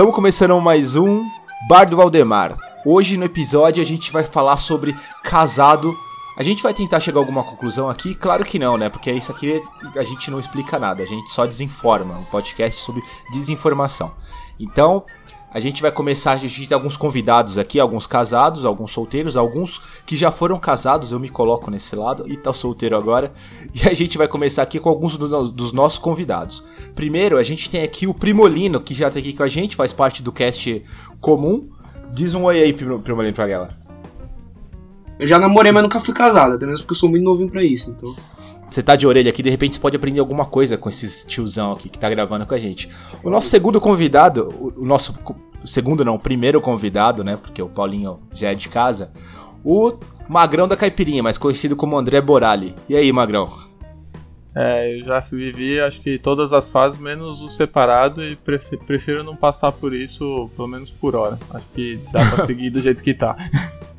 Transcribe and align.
Estamos 0.00 0.14
começando 0.14 0.58
mais 0.58 0.96
um 0.96 1.28
Bar 1.68 1.84
do 1.84 1.98
Valdemar. 1.98 2.56
Hoje 2.86 3.18
no 3.18 3.26
episódio 3.26 3.82
a 3.82 3.86
gente 3.86 4.10
vai 4.10 4.24
falar 4.24 4.56
sobre 4.56 4.96
casado. 5.22 5.94
A 6.38 6.42
gente 6.42 6.62
vai 6.62 6.72
tentar 6.72 7.00
chegar 7.00 7.18
a 7.18 7.20
alguma 7.20 7.44
conclusão 7.44 7.90
aqui? 7.90 8.14
Claro 8.14 8.42
que 8.42 8.58
não, 8.58 8.78
né? 8.78 8.88
Porque 8.88 9.12
isso 9.12 9.30
aqui 9.30 9.60
a 9.94 10.02
gente 10.02 10.30
não 10.30 10.40
explica 10.40 10.78
nada, 10.78 11.02
a 11.02 11.06
gente 11.06 11.30
só 11.30 11.44
desinforma. 11.44 12.14
Um 12.14 12.24
podcast 12.24 12.80
sobre 12.80 13.02
desinformação. 13.30 14.10
Então, 14.58 15.04
a 15.52 15.58
gente 15.58 15.82
vai 15.82 15.90
começar, 15.90 16.32
a 16.32 16.36
gente 16.36 16.68
tem 16.68 16.74
alguns 16.74 16.96
convidados 16.96 17.58
aqui, 17.58 17.80
alguns 17.80 18.06
casados, 18.06 18.64
alguns 18.64 18.92
solteiros, 18.92 19.36
alguns 19.36 19.80
que 20.06 20.16
já 20.16 20.30
foram 20.30 20.58
casados, 20.60 21.10
eu 21.10 21.18
me 21.18 21.28
coloco 21.28 21.70
nesse 21.70 21.96
lado 21.96 22.24
e 22.28 22.36
tá 22.36 22.52
solteiro 22.52 22.96
agora. 22.96 23.32
E 23.72 23.88
a 23.88 23.94
gente 23.94 24.18
vai 24.18 24.26
começar 24.26 24.62
aqui 24.62 24.80
com 24.80 24.88
alguns 24.88 25.16
do, 25.16 25.48
dos 25.48 25.72
nossos 25.72 25.98
convidados. 25.98 26.62
Primeiro, 26.94 27.38
a 27.38 27.42
gente 27.42 27.70
tem 27.70 27.82
aqui 27.82 28.06
o 28.06 28.12
Primolino, 28.12 28.80
que 28.80 28.94
já 28.94 29.08
tá 29.08 29.18
aqui 29.18 29.32
com 29.32 29.42
a 29.42 29.48
gente, 29.48 29.76
faz 29.76 29.92
parte 29.92 30.22
do 30.22 30.32
cast 30.32 30.84
comum. 31.20 31.68
Diz 32.12 32.34
um 32.34 32.44
oi 32.44 32.60
aí, 32.60 32.72
Primolino, 32.72 33.32
pra 33.32 33.46
galera. 33.46 33.78
Eu 35.18 35.26
já 35.26 35.38
namorei, 35.38 35.70
mas 35.70 35.82
nunca 35.82 36.00
fui 36.00 36.12
casado, 36.12 36.54
até 36.54 36.66
mesmo 36.66 36.80
porque 36.80 36.92
eu 36.92 36.98
sou 36.98 37.08
muito 37.08 37.22
novinho 37.22 37.48
pra 37.48 37.62
isso, 37.62 37.90
então 37.90 38.14
você 38.70 38.84
tá 38.84 38.94
de 38.94 39.04
orelha 39.04 39.30
aqui, 39.30 39.42
de 39.42 39.50
repente 39.50 39.74
você 39.74 39.80
pode 39.80 39.96
aprender 39.96 40.20
alguma 40.20 40.46
coisa 40.46 40.78
com 40.78 40.88
esse 40.88 41.26
tiozão 41.26 41.72
aqui 41.72 41.88
que 41.88 41.98
tá 41.98 42.08
gravando 42.08 42.46
com 42.46 42.54
a 42.54 42.58
gente. 42.58 42.88
O 43.22 43.28
nosso 43.28 43.48
segundo 43.48 43.80
convidado, 43.80 44.48
o 44.76 44.86
nosso 44.86 45.12
segundo 45.64 46.04
não, 46.04 46.14
o 46.14 46.18
primeiro 46.18 46.60
convidado, 46.60 47.24
né, 47.24 47.36
porque 47.36 47.62
o 47.62 47.68
Paulinho 47.68 48.20
já 48.32 48.50
é 48.50 48.54
de 48.54 48.68
casa, 48.68 49.10
o 49.64 49.92
Magrão 50.28 50.68
da 50.68 50.76
Caipirinha, 50.76 51.22
mais 51.22 51.36
conhecido 51.36 51.74
como 51.74 51.98
André 51.98 52.20
Borali. 52.20 52.74
E 52.88 52.96
aí, 52.96 53.12
Magrão? 53.12 53.50
É, 54.54 54.98
eu 54.98 55.04
já 55.04 55.20
vivi 55.20 55.80
acho 55.80 56.00
que 56.00 56.18
todas 56.18 56.52
as 56.52 56.70
fases, 56.70 56.98
menos 56.98 57.40
o 57.40 57.48
separado, 57.48 58.24
e 58.24 58.36
prefiro 58.36 59.22
não 59.22 59.36
passar 59.36 59.70
por 59.70 59.94
isso, 59.94 60.50
pelo 60.56 60.68
menos 60.68 60.90
por 60.90 61.14
hora. 61.14 61.38
Acho 61.50 61.66
que 61.74 62.00
dá 62.12 62.24
pra 62.30 62.46
seguir 62.46 62.70
do 62.70 62.80
jeito 62.80 63.02
que 63.02 63.14
tá. 63.14 63.36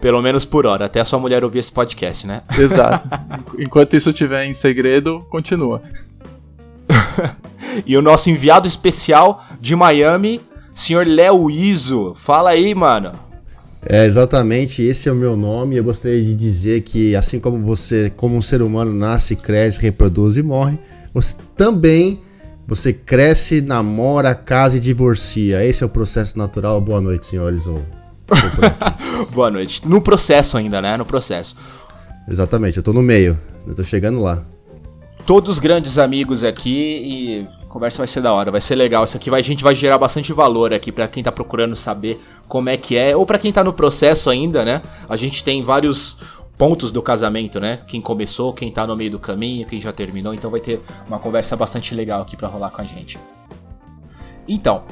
Pelo 0.00 0.20
menos 0.20 0.44
por 0.44 0.66
hora, 0.66 0.86
até 0.86 1.00
a 1.00 1.04
sua 1.04 1.20
mulher 1.20 1.44
ouvir 1.44 1.60
esse 1.60 1.70
podcast, 1.70 2.26
né? 2.26 2.42
Exato. 2.58 3.08
Enquanto 3.56 3.94
isso 3.94 4.10
estiver 4.10 4.44
em 4.44 4.52
segredo, 4.52 5.20
continua. 5.30 5.80
e 7.86 7.96
o 7.96 8.02
nosso 8.02 8.28
enviado 8.28 8.66
especial 8.66 9.44
de 9.60 9.76
Miami, 9.76 10.40
senhor 10.74 11.06
Léo 11.06 11.50
Iso. 11.50 12.14
Fala 12.16 12.50
aí, 12.50 12.74
mano. 12.74 13.12
É, 13.84 14.06
exatamente, 14.06 14.80
esse 14.82 15.08
é 15.08 15.12
o 15.12 15.14
meu 15.14 15.36
nome. 15.36 15.76
Eu 15.76 15.84
gostaria 15.84 16.22
de 16.22 16.34
dizer 16.34 16.82
que, 16.82 17.16
assim 17.16 17.40
como 17.40 17.58
você, 17.58 18.12
como 18.16 18.36
um 18.36 18.42
ser 18.42 18.62
humano, 18.62 18.92
nasce, 18.92 19.34
cresce, 19.34 19.80
reproduz 19.80 20.36
e 20.36 20.42
morre, 20.42 20.78
você 21.12 21.34
também 21.56 22.20
você 22.66 22.92
cresce, 22.92 23.60
namora, 23.60 24.34
casa 24.34 24.76
e 24.76 24.80
divorcia. 24.80 25.64
Esse 25.64 25.82
é 25.82 25.86
o 25.86 25.88
processo 25.88 26.38
natural. 26.38 26.80
Boa 26.80 27.00
noite, 27.00 27.26
senhores. 27.26 27.66
Ou 27.66 27.82
Boa 29.32 29.50
noite. 29.50 29.86
No 29.86 30.00
processo 30.00 30.56
ainda, 30.56 30.80
né? 30.80 30.96
No 30.96 31.04
processo. 31.04 31.56
Exatamente, 32.28 32.76
eu 32.76 32.82
tô 32.82 32.92
no 32.92 33.02
meio. 33.02 33.38
Eu 33.66 33.74
tô 33.74 33.84
chegando 33.84 34.20
lá. 34.20 34.42
Todos 35.26 35.58
grandes 35.58 35.98
amigos 35.98 36.42
aqui 36.42 36.70
e 36.70 37.48
conversa 37.72 37.98
vai 37.98 38.06
ser 38.06 38.20
da 38.20 38.32
hora, 38.34 38.50
vai 38.50 38.60
ser 38.60 38.74
legal. 38.74 39.02
Isso 39.04 39.16
aqui 39.16 39.30
vai, 39.30 39.40
a 39.40 39.44
gente 39.44 39.64
vai 39.64 39.74
gerar 39.74 39.96
bastante 39.96 40.30
valor 40.30 40.74
aqui 40.74 40.92
para 40.92 41.08
quem 41.08 41.22
tá 41.22 41.32
procurando 41.32 41.74
saber 41.74 42.22
como 42.46 42.68
é 42.68 42.76
que 42.76 42.96
é, 42.96 43.16
ou 43.16 43.24
para 43.24 43.38
quem 43.38 43.50
tá 43.50 43.64
no 43.64 43.72
processo 43.72 44.28
ainda, 44.28 44.62
né? 44.62 44.82
A 45.08 45.16
gente 45.16 45.42
tem 45.42 45.64
vários 45.64 46.18
pontos 46.58 46.92
do 46.92 47.00
casamento, 47.00 47.58
né? 47.58 47.80
Quem 47.86 48.00
começou, 48.00 48.52
quem 48.52 48.70
tá 48.70 48.86
no 48.86 48.94
meio 48.94 49.10
do 49.10 49.18
caminho, 49.18 49.66
quem 49.66 49.80
já 49.80 49.90
terminou, 49.90 50.34
então 50.34 50.50
vai 50.50 50.60
ter 50.60 50.82
uma 51.08 51.18
conversa 51.18 51.56
bastante 51.56 51.94
legal 51.94 52.20
aqui 52.20 52.36
para 52.36 52.46
rolar 52.46 52.70
com 52.70 52.82
a 52.82 52.84
gente. 52.84 53.18
Então, 54.46 54.82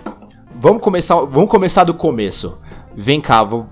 vamos 0.54 0.82
começar, 0.82 1.16
vamos 1.16 1.50
começar 1.50 1.84
do 1.84 1.92
começo. 1.92 2.56
Vem 2.96 3.20
cá, 3.20 3.44
vou, 3.44 3.66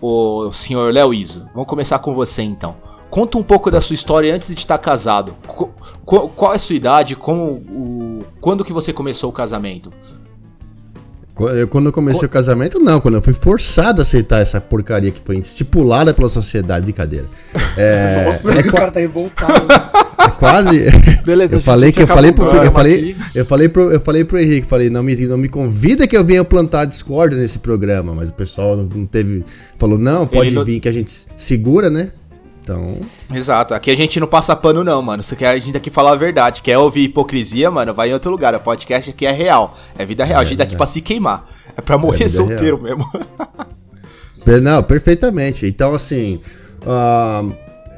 o 0.00 0.52
senhor 0.52 0.92
Léo 0.94 1.12
Iso, 1.12 1.48
vamos 1.52 1.68
começar 1.68 1.98
com 1.98 2.14
você 2.14 2.42
então. 2.42 2.76
Conta 3.10 3.36
um 3.36 3.42
pouco 3.42 3.70
da 3.70 3.78
sua 3.78 3.92
história 3.92 4.34
antes 4.34 4.48
de 4.48 4.54
estar 4.54 4.78
casado. 4.78 5.34
Qual, 6.06 6.30
qual 6.30 6.52
é 6.52 6.56
a 6.56 6.58
sua 6.58 6.74
idade? 6.74 7.14
Como, 7.14 7.62
quando 8.42 8.64
que 8.64 8.72
você 8.72 8.92
começou 8.92 9.30
o 9.30 9.32
casamento? 9.32 9.92
Quando 11.70 11.86
eu 11.86 11.92
comecei 11.92 12.26
o 12.26 12.28
casamento, 12.28 12.78
não. 12.78 13.00
Quando 13.00 13.14
eu 13.14 13.22
fui 13.22 13.32
forçado 13.32 14.00
a 14.00 14.02
aceitar 14.02 14.42
essa 14.42 14.60
porcaria 14.60 15.10
que 15.10 15.22
foi 15.24 15.38
estipulada 15.38 16.12
pela 16.12 16.28
sociedade. 16.28 16.84
Brincadeira. 16.84 17.26
É, 17.76 18.24
Nossa, 18.26 18.52
é, 18.52 18.60
o 18.60 18.72
cara 18.72 18.90
tá 18.90 19.00
revoltado. 19.00 19.66
É 20.22 20.28
quase. 20.28 20.84
Beleza, 21.24 21.56
eu 21.56 21.60
falei 21.60 21.90
que 21.90 22.00
eu 22.00 22.06
falei 22.06 22.30
pro, 22.30 22.46
eu 22.46 22.70
falei, 22.70 23.16
eu 23.34 23.44
falei 23.44 23.68
pro, 23.68 23.90
eu 23.90 24.00
falei 24.00 24.24
pro 24.24 24.38
Henrique, 24.38 24.68
falei, 24.68 24.88
não 24.88 25.02
me, 25.02 25.16
não 25.26 25.36
me 25.36 25.48
convida 25.48 26.06
que 26.06 26.16
eu 26.16 26.24
venha 26.24 26.44
plantar 26.44 26.84
discórdia 26.84 27.36
nesse 27.36 27.58
programa, 27.58 28.14
mas 28.14 28.30
o 28.30 28.32
pessoal 28.32 28.76
não 28.76 29.04
teve, 29.04 29.44
falou, 29.76 29.98
não, 29.98 30.24
pode 30.24 30.56
vir 30.62 30.78
que 30.78 30.88
a 30.88 30.92
gente 30.92 31.12
segura, 31.36 31.90
né? 31.90 32.12
Então. 32.62 32.96
Exato. 33.34 33.74
Aqui 33.74 33.90
a 33.90 33.96
gente 33.96 34.20
não 34.20 34.26
passa 34.26 34.54
pano, 34.54 34.84
não, 34.84 35.02
mano. 35.02 35.22
Você 35.22 35.34
quer 35.34 35.48
a 35.48 35.58
gente 35.58 35.76
aqui 35.76 35.90
falar 35.90 36.12
a 36.12 36.16
verdade. 36.16 36.62
Quer 36.62 36.78
ouvir 36.78 37.02
hipocrisia, 37.02 37.70
mano? 37.70 37.92
Vai 37.92 38.10
em 38.10 38.12
outro 38.12 38.30
lugar. 38.30 38.54
O 38.54 38.60
podcast 38.60 39.10
aqui 39.10 39.26
é 39.26 39.32
real. 39.32 39.76
É 39.98 40.06
vida 40.06 40.24
real. 40.24 40.40
É, 40.40 40.44
a 40.44 40.46
gente 40.46 40.58
tá 40.58 40.64
aqui 40.64 40.76
pra 40.76 40.86
se 40.86 41.00
queimar. 41.00 41.44
É 41.76 41.80
pra 41.80 41.98
morrer 41.98 42.24
é 42.24 42.28
solteiro 42.28 42.80
real. 42.80 42.98
mesmo. 42.98 43.10
não, 44.62 44.82
perfeitamente. 44.82 45.66
Então, 45.66 45.92
assim. 45.92 46.40
Uh, 46.82 47.52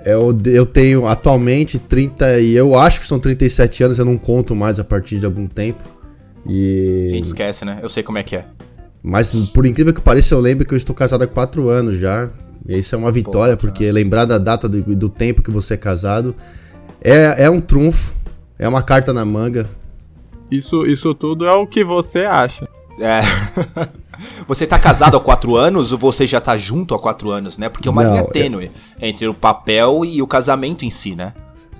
eu, 0.04 0.38
eu 0.46 0.66
tenho 0.66 1.06
atualmente 1.06 1.78
30 1.78 2.40
e 2.40 2.54
eu 2.54 2.78
acho 2.78 3.00
que 3.00 3.06
são 3.06 3.18
37 3.18 3.82
anos, 3.82 3.98
eu 3.98 4.04
não 4.04 4.18
conto 4.18 4.54
mais 4.54 4.78
a 4.78 4.84
partir 4.84 5.18
de 5.18 5.26
algum 5.26 5.46
tempo. 5.46 5.82
E. 6.46 7.08
A 7.08 7.14
gente 7.14 7.26
esquece, 7.26 7.64
né? 7.64 7.80
Eu 7.82 7.88
sei 7.88 8.02
como 8.02 8.18
é 8.18 8.22
que 8.22 8.36
é. 8.36 8.46
Mas 9.02 9.32
por 9.52 9.66
incrível 9.66 9.92
que 9.92 10.00
pareça, 10.00 10.34
eu 10.34 10.40
lembro 10.40 10.66
que 10.66 10.72
eu 10.72 10.78
estou 10.78 10.94
casado 10.94 11.22
há 11.22 11.26
4 11.26 11.68
anos 11.68 11.98
já. 11.98 12.30
E 12.66 12.78
isso 12.78 12.94
é 12.94 12.98
uma 12.98 13.12
vitória, 13.12 13.56
Pô, 13.56 13.66
porque 13.66 13.90
lembrar 13.90 14.24
da 14.24 14.38
data 14.38 14.68
do, 14.68 14.82
do, 14.96 15.08
tempo 15.08 15.42
que 15.42 15.50
você 15.50 15.74
é 15.74 15.76
casado 15.76 16.34
é, 17.00 17.44
é 17.44 17.50
um 17.50 17.60
trunfo, 17.60 18.14
é 18.58 18.66
uma 18.66 18.82
carta 18.82 19.12
na 19.12 19.24
manga. 19.24 19.68
Isso, 20.50 20.86
isso 20.86 21.14
tudo 21.14 21.46
é 21.46 21.52
o 21.52 21.66
que 21.66 21.84
você 21.84 22.20
acha. 22.20 22.68
É. 22.98 23.20
você 24.46 24.66
tá 24.66 24.78
casado 24.78 25.16
há 25.16 25.20
quatro 25.20 25.56
anos 25.56 25.92
ou 25.92 25.98
você 25.98 26.26
já 26.26 26.40
tá 26.40 26.56
junto 26.56 26.94
há 26.94 26.98
quatro 26.98 27.30
anos, 27.30 27.58
né? 27.58 27.68
Porque 27.68 27.88
é 27.88 27.90
uma 27.90 28.04
Não, 28.04 28.10
linha 28.12 28.22
é- 28.22 28.30
tênue 28.30 28.70
é... 28.98 29.08
entre 29.08 29.26
o 29.26 29.34
papel 29.34 30.04
e 30.04 30.22
o 30.22 30.26
casamento 30.26 30.84
em 30.84 30.90
si, 30.90 31.14
né? 31.14 31.34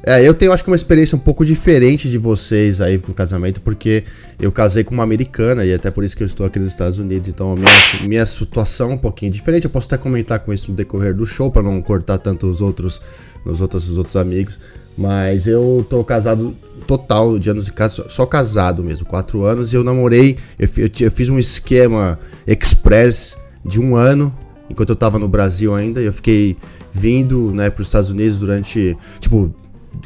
É, 0.06 0.26
eu 0.26 0.34
tenho 0.34 0.52
acho 0.52 0.62
que 0.62 0.68
uma 0.68 0.76
experiência 0.76 1.16
um 1.16 1.18
pouco 1.18 1.46
diferente 1.46 2.10
de 2.10 2.18
vocês 2.18 2.82
aí 2.82 3.00
no 3.08 3.14
casamento, 3.14 3.62
porque 3.62 4.04
eu 4.38 4.52
casei 4.52 4.84
com 4.84 4.92
uma 4.92 5.02
americana 5.02 5.64
e 5.64 5.72
até 5.72 5.90
por 5.90 6.04
isso 6.04 6.14
que 6.14 6.22
eu 6.22 6.26
estou 6.26 6.44
aqui 6.44 6.58
nos 6.58 6.68
Estados 6.68 6.98
Unidos, 6.98 7.26
então 7.30 7.52
a 7.52 7.56
minha, 7.56 8.06
minha 8.06 8.26
situação 8.26 8.90
é 8.90 8.94
um 8.94 8.98
pouquinho 8.98 9.32
diferente. 9.32 9.64
Eu 9.64 9.70
posso 9.70 9.86
até 9.86 9.96
comentar 9.96 10.40
com 10.40 10.52
isso 10.52 10.70
no 10.70 10.76
decorrer 10.76 11.14
do 11.14 11.24
show 11.24 11.50
para 11.50 11.62
não 11.62 11.80
cortar 11.80 12.18
tanto 12.18 12.46
os 12.46 12.60
outros, 12.60 13.00
os 13.46 13.62
outros, 13.62 13.88
os 13.88 13.96
outros 13.96 14.14
amigos. 14.14 14.58
Mas 14.96 15.46
eu 15.46 15.86
tô 15.88 16.04
casado 16.04 16.54
total 16.86 17.38
de 17.38 17.48
anos 17.48 17.64
de 17.64 17.72
casa, 17.72 18.04
só 18.08 18.26
casado 18.26 18.84
mesmo, 18.84 19.06
quatro 19.06 19.44
anos, 19.44 19.72
e 19.72 19.76
eu 19.76 19.82
namorei, 19.82 20.36
eu, 20.58 20.68
eu, 20.76 20.90
eu 21.00 21.10
fiz 21.10 21.30
um 21.30 21.38
esquema 21.38 22.18
express 22.46 23.38
de 23.64 23.80
um 23.80 23.96
ano, 23.96 24.36
enquanto 24.68 24.90
eu 24.90 24.96
tava 24.96 25.18
no 25.18 25.28
Brasil 25.28 25.74
ainda, 25.74 26.00
e 26.00 26.04
eu 26.04 26.12
fiquei 26.12 26.56
vindo, 26.92 27.50
né, 27.52 27.70
pros 27.70 27.88
Estados 27.88 28.10
Unidos 28.10 28.38
durante, 28.38 28.96
tipo, 29.18 29.52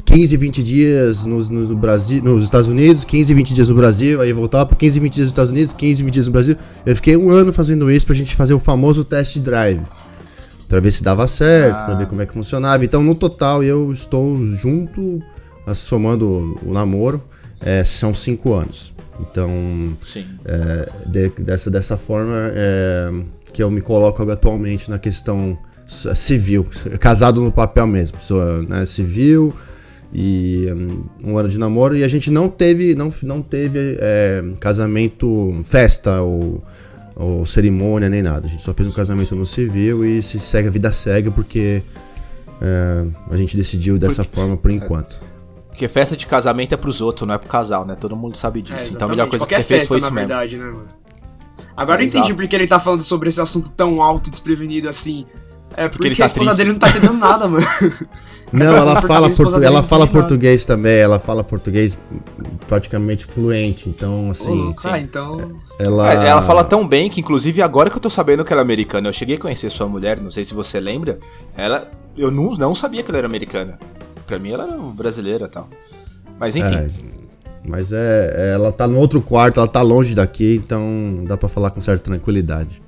15, 0.05 0.37
20 0.37 0.63
dias 0.63 1.25
nos, 1.25 1.49
no 1.49 1.75
Brasil, 1.75 2.21
nos 2.23 2.43
Estados 2.43 2.67
Unidos, 2.67 3.03
15, 3.03 3.33
20 3.33 3.53
dias 3.53 3.69
no 3.69 3.75
Brasil, 3.75 4.21
aí 4.21 4.33
voltava 4.33 4.65
para 4.65 4.75
15, 4.75 4.99
20 4.99 5.13
dias 5.13 5.25
nos 5.25 5.31
Estados 5.31 5.51
Unidos, 5.51 5.73
15, 5.73 6.03
20 6.03 6.13
dias 6.13 6.25
no 6.27 6.31
Brasil. 6.31 6.55
Eu 6.85 6.95
fiquei 6.95 7.17
um 7.17 7.29
ano 7.29 7.53
fazendo 7.53 7.89
isso 7.91 8.05
pra 8.05 8.15
gente 8.15 8.35
fazer 8.35 8.53
o 8.53 8.59
famoso 8.59 9.03
test 9.03 9.37
drive. 9.39 9.81
Pra 10.67 10.79
ver 10.79 10.91
se 10.91 11.03
dava 11.03 11.27
certo, 11.27 11.77
ah. 11.79 11.83
pra 11.83 11.95
ver 11.95 12.07
como 12.07 12.21
é 12.21 12.25
que 12.25 12.33
funcionava. 12.33 12.85
Então, 12.85 13.01
no 13.01 13.15
total, 13.15 13.63
eu 13.63 13.91
estou 13.91 14.45
junto, 14.45 15.21
somando 15.73 16.59
o 16.63 16.71
namoro, 16.71 17.23
é, 17.59 17.83
são 17.83 18.13
5 18.13 18.53
anos. 18.53 18.93
Então, 19.19 19.97
é, 20.45 20.89
de, 21.05 21.29
dessa, 21.43 21.69
dessa 21.69 21.97
forma 21.97 22.51
é, 22.53 23.11
que 23.51 23.61
eu 23.61 23.69
me 23.69 23.81
coloco 23.81 24.21
atualmente 24.29 24.89
na 24.89 24.97
questão 24.97 25.57
civil, 25.87 26.65
casado 26.99 27.41
no 27.41 27.51
papel 27.51 27.87
mesmo, 27.87 28.17
pessoa 28.17 28.61
né, 28.61 28.85
civil, 28.85 29.53
e 30.13 30.67
um, 31.23 31.31
um, 31.31 31.37
ano 31.37 31.47
de 31.47 31.59
namoro 31.59 31.95
e 31.95 32.03
a 32.03 32.07
gente 32.07 32.31
não 32.31 32.49
teve 32.49 32.95
não, 32.95 33.13
não 33.21 33.41
teve 33.41 33.97
é, 33.99 34.43
casamento 34.59 35.59
festa 35.63 36.21
ou, 36.21 36.63
ou, 37.15 37.45
cerimônia 37.45 38.09
nem 38.09 38.21
nada. 38.21 38.47
A 38.47 38.49
gente 38.49 38.63
só 38.63 38.73
fez 38.73 38.87
um 38.87 38.91
casamento 38.91 39.35
no 39.35 39.45
civil 39.45 40.03
e 40.03 40.21
se 40.21 40.39
segue 40.39 40.67
a 40.67 40.71
vida 40.71 40.91
segue 40.91 41.29
porque 41.29 41.83
é, 42.59 43.05
a 43.29 43.37
gente 43.37 43.55
decidiu 43.55 43.97
dessa 43.97 44.23
porque, 44.23 44.35
forma 44.35 44.57
por 44.57 44.71
enquanto. 44.71 45.21
Porque 45.67 45.87
festa 45.87 46.17
de 46.17 46.25
casamento 46.25 46.73
é 46.73 46.77
pros 46.77 47.01
outros 47.01 47.27
não 47.27 47.35
é 47.35 47.37
pro 47.37 47.47
casal 47.47 47.85
né? 47.85 47.95
Todo 47.95 48.15
mundo 48.15 48.35
sabe 48.35 48.63
disso. 48.63 48.91
É, 48.91 48.95
então 48.95 49.07
a 49.07 49.11
melhor 49.11 49.29
coisa 49.29 49.45
Qualquer 49.45 49.57
que 49.57 49.63
você 49.63 49.73
festa, 49.75 49.87
fez 49.87 49.87
foi 49.87 49.97
isso 49.99 50.13
verdade, 50.13 50.57
mesmo 50.57 50.71
né, 50.71 50.77
mano? 50.77 50.99
agora 51.77 52.01
é, 52.01 52.05
eu 52.05 52.07
entendi 52.07 52.33
porque 52.33 52.55
ele 52.55 52.67
tá 52.67 52.79
falando 52.79 53.03
sobre 53.03 53.29
esse 53.29 53.39
assunto 53.39 53.71
tão 53.73 54.01
alto 54.01 54.27
e 54.27 54.31
desprevenido 54.31 54.89
assim 54.89 55.25
é 55.79 55.87
porque, 55.87 56.09
porque 56.09 56.17
tá 56.17 56.25
a 56.25 56.27
esposa 56.27 56.51
triste. 56.51 56.57
dele 56.57 56.71
não 56.73 56.79
tá 56.79 56.89
entendendo 56.89 57.17
nada, 57.17 57.47
mano. 57.47 57.65
Não, 58.51 58.75
ela 58.75 58.99
fala, 59.01 59.29
portu 59.29 59.63
ela 59.63 59.83
fala 59.83 60.07
português 60.07 60.65
também, 60.65 60.97
ela 60.97 61.19
fala 61.19 61.43
português 61.43 61.97
praticamente 62.67 63.23
fluente. 63.23 63.87
Então, 63.87 64.31
assim. 64.31 64.73
Ah, 64.83 64.99
então. 64.99 65.55
Ela... 65.77 66.25
É, 66.25 66.29
ela 66.29 66.41
fala 66.41 66.63
tão 66.63 66.87
bem 66.87 67.11
que, 67.11 67.21
inclusive, 67.21 67.61
agora 67.61 67.91
que 67.91 67.95
eu 67.95 68.01
tô 68.01 68.09
sabendo 68.09 68.43
que 68.43 68.51
ela 68.51 68.61
é 68.61 68.63
americana, 68.63 69.07
eu 69.07 69.13
cheguei 69.13 69.35
a 69.35 69.39
conhecer 69.39 69.69
sua 69.69 69.87
mulher, 69.87 70.19
não 70.19 70.31
sei 70.31 70.43
se 70.43 70.53
você 70.53 70.79
lembra. 70.79 71.19
Ela. 71.55 71.89
Eu 72.17 72.31
não, 72.31 72.55
não 72.55 72.73
sabia 72.73 73.03
que 73.03 73.11
ela 73.11 73.19
era 73.19 73.27
americana. 73.27 73.77
Pra 74.25 74.39
mim, 74.39 74.51
ela 74.51 74.63
era 74.63 74.77
brasileira 74.77 75.45
e 75.45 75.49
tal. 75.49 75.69
Mas 76.39 76.55
enfim. 76.55 76.75
É, 76.75 76.87
mas 77.63 77.91
é, 77.93 78.53
ela 78.55 78.71
tá 78.71 78.87
no 78.87 78.97
outro 78.97 79.21
quarto, 79.21 79.59
ela 79.59 79.67
tá 79.67 79.81
longe 79.81 80.15
daqui, 80.15 80.55
então 80.55 81.23
dá 81.27 81.37
para 81.37 81.47
falar 81.47 81.69
com 81.69 81.81
certa 81.81 82.05
tranquilidade. 82.05 82.81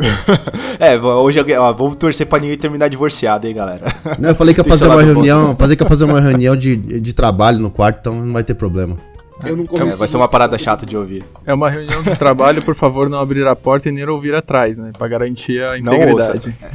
é, 0.78 0.98
hoje 0.98 1.40
ó, 1.58 1.72
vamos 1.72 1.96
torcer 1.96 2.26
pra 2.26 2.38
ninguém 2.38 2.56
terminar 2.56 2.88
divorciado, 2.88 3.46
hein, 3.46 3.54
galera. 3.54 3.84
Não, 4.18 4.30
eu 4.30 4.34
falei 4.34 4.54
que 4.54 4.60
ia 4.60 4.64
fazer 4.64 4.86
uma 4.86 5.02
reunião, 5.02 5.56
fazer 5.56 5.76
que 5.76 5.82
ia 5.82 5.88
fazer 5.88 6.04
uma 6.04 6.20
reunião 6.20 6.56
de, 6.56 6.76
de 6.76 7.14
trabalho 7.14 7.58
no 7.58 7.70
quarto, 7.70 7.98
então 8.00 8.14
não 8.14 8.32
vai 8.32 8.42
ter 8.42 8.54
problema. 8.54 8.96
Eu 9.44 9.56
não 9.56 9.64
é, 9.64 9.92
vai 9.92 10.08
ser 10.08 10.16
uma 10.16 10.28
parada 10.28 10.58
chata 10.58 10.84
de 10.84 10.96
ouvir. 10.96 11.24
É 11.46 11.54
uma 11.54 11.70
reunião 11.70 12.02
de 12.02 12.14
trabalho, 12.16 12.62
por 12.62 12.74
favor, 12.74 13.08
não 13.08 13.18
abrir 13.18 13.46
a 13.46 13.56
porta 13.56 13.88
e 13.88 13.92
nem 13.92 14.06
ouvir 14.06 14.34
atrás, 14.34 14.76
né? 14.78 14.92
Pra 14.96 15.08
garantir 15.08 15.62
a 15.62 15.78
integridade. 15.78 16.06
Não 16.06 16.12
ouça. 16.12 16.54
É, 16.62 16.70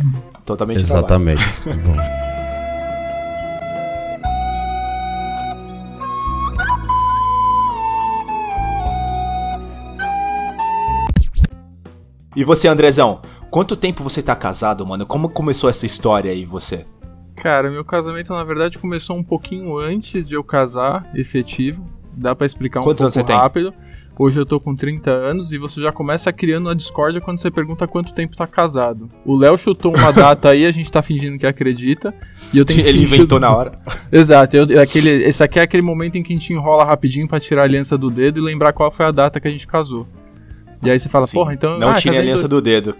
totalmente 0.45 0.81
Exatamente. 0.81 1.43
E 12.35 12.43
você, 12.43 12.67
Andrezão, 12.67 13.21
quanto 13.49 13.77
tempo 13.77 14.03
você 14.03 14.21
tá 14.21 14.35
casado, 14.35 14.85
mano? 14.85 15.05
Como 15.05 15.29
começou 15.29 15.69
essa 15.69 15.85
história 15.85 16.31
aí, 16.31 16.43
você? 16.43 16.85
Cara, 17.37 17.71
meu 17.71 17.85
casamento 17.85 18.33
na 18.33 18.43
verdade 18.43 18.77
começou 18.77 19.15
um 19.15 19.23
pouquinho 19.23 19.77
antes 19.77 20.27
de 20.27 20.35
eu 20.35 20.43
casar, 20.43 21.09
efetivo. 21.15 21.85
Dá 22.11 22.35
para 22.35 22.45
explicar 22.45 22.81
um 22.81 22.83
Quantos 22.83 23.03
pouco 23.03 23.17
anos 23.17 23.29
você 23.29 23.33
rápido. 23.33 23.71
Tem? 23.71 23.85
Hoje 24.17 24.39
eu 24.39 24.45
tô 24.45 24.59
com 24.59 24.75
30 24.75 25.09
anos 25.09 25.51
e 25.51 25.57
você 25.57 25.81
já 25.81 25.91
começa 25.91 26.31
criando 26.31 26.67
uma 26.67 26.75
discórdia 26.75 27.21
quando 27.21 27.37
você 27.37 27.51
pergunta 27.51 27.87
quanto 27.87 28.13
tempo 28.13 28.35
tá 28.35 28.47
casado. 28.47 29.09
O 29.25 29.37
Léo 29.37 29.57
chutou 29.57 29.95
uma 29.95 30.11
data 30.13 30.49
aí, 30.49 30.65
a 30.65 30.71
gente 30.71 30.91
tá 30.91 31.01
fingindo 31.01 31.37
que 31.37 31.45
acredita. 31.45 32.13
E 32.53 32.57
eu 32.57 32.65
tenho 32.65 32.81
Ele 32.81 32.99
fingido... 32.99 33.15
inventou 33.15 33.39
na 33.39 33.53
hora. 33.53 33.71
Exato, 34.11 34.55
eu, 34.57 34.81
aquele, 34.81 35.23
esse 35.23 35.41
aqui 35.41 35.59
é 35.59 35.63
aquele 35.63 35.83
momento 35.83 36.17
em 36.17 36.23
que 36.23 36.33
a 36.33 36.35
gente 36.35 36.51
enrola 36.51 36.83
rapidinho 36.83 37.27
para 37.27 37.39
tirar 37.39 37.61
a 37.61 37.65
aliança 37.65 37.97
do 37.97 38.09
dedo 38.09 38.39
e 38.39 38.41
lembrar 38.41 38.73
qual 38.73 38.91
foi 38.91 39.05
a 39.05 39.11
data 39.11 39.39
que 39.39 39.47
a 39.47 39.51
gente 39.51 39.67
casou. 39.67 40.05
E 40.83 40.91
aí 40.91 40.99
você 40.99 41.09
fala, 41.09 41.25
Sim, 41.25 41.33
porra, 41.33 41.53
então. 41.53 41.79
Não 41.79 41.89
ah, 41.89 41.95
tire 41.95 42.17
a 42.17 42.19
aliança 42.19 42.47
do... 42.47 42.57
do 42.57 42.61
dedo. 42.61 42.95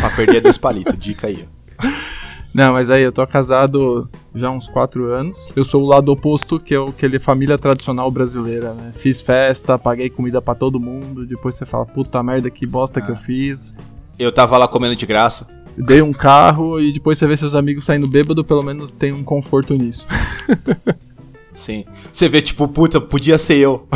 pra 0.00 0.10
perder 0.10 0.40
dois 0.42 0.58
palitos. 0.58 0.98
Dica 0.98 1.26
aí. 1.26 1.46
Não, 2.54 2.72
mas 2.72 2.88
aí 2.88 3.02
eu 3.02 3.10
tô 3.10 3.26
casado 3.26 4.08
já 4.32 4.46
há 4.46 4.50
uns 4.52 4.68
4 4.68 5.12
anos. 5.12 5.48
Eu 5.56 5.64
sou 5.64 5.82
o 5.82 5.86
lado 5.86 6.12
oposto, 6.12 6.60
que 6.60 6.72
é 6.72 6.78
o 6.78 6.84
aquele 6.84 7.18
família 7.18 7.58
tradicional 7.58 8.08
brasileira, 8.12 8.72
né? 8.72 8.92
Fiz 8.92 9.20
festa, 9.20 9.76
paguei 9.76 10.08
comida 10.08 10.40
para 10.40 10.54
todo 10.54 10.78
mundo. 10.78 11.26
Depois 11.26 11.56
você 11.56 11.66
fala, 11.66 11.84
puta 11.84 12.22
merda, 12.22 12.48
que 12.48 12.64
bosta 12.64 13.00
ah. 13.00 13.02
que 13.02 13.10
eu 13.10 13.16
ah. 13.16 13.18
fiz. 13.18 13.74
Eu 14.16 14.30
tava 14.30 14.56
lá 14.56 14.68
comendo 14.68 14.94
de 14.94 15.04
graça. 15.04 15.48
Dei 15.76 16.00
um 16.00 16.12
carro 16.12 16.80
e 16.80 16.92
depois 16.92 17.18
você 17.18 17.26
vê 17.26 17.36
seus 17.36 17.56
amigos 17.56 17.84
saindo 17.84 18.08
bêbado, 18.08 18.44
pelo 18.44 18.62
menos 18.62 18.94
tem 18.94 19.12
um 19.12 19.24
conforto 19.24 19.74
nisso. 19.74 20.06
Sim. 21.54 21.84
Você 22.12 22.28
vê, 22.28 22.42
tipo, 22.42 22.66
puta, 22.66 23.00
podia 23.00 23.38
ser 23.38 23.56
eu. 23.56 23.86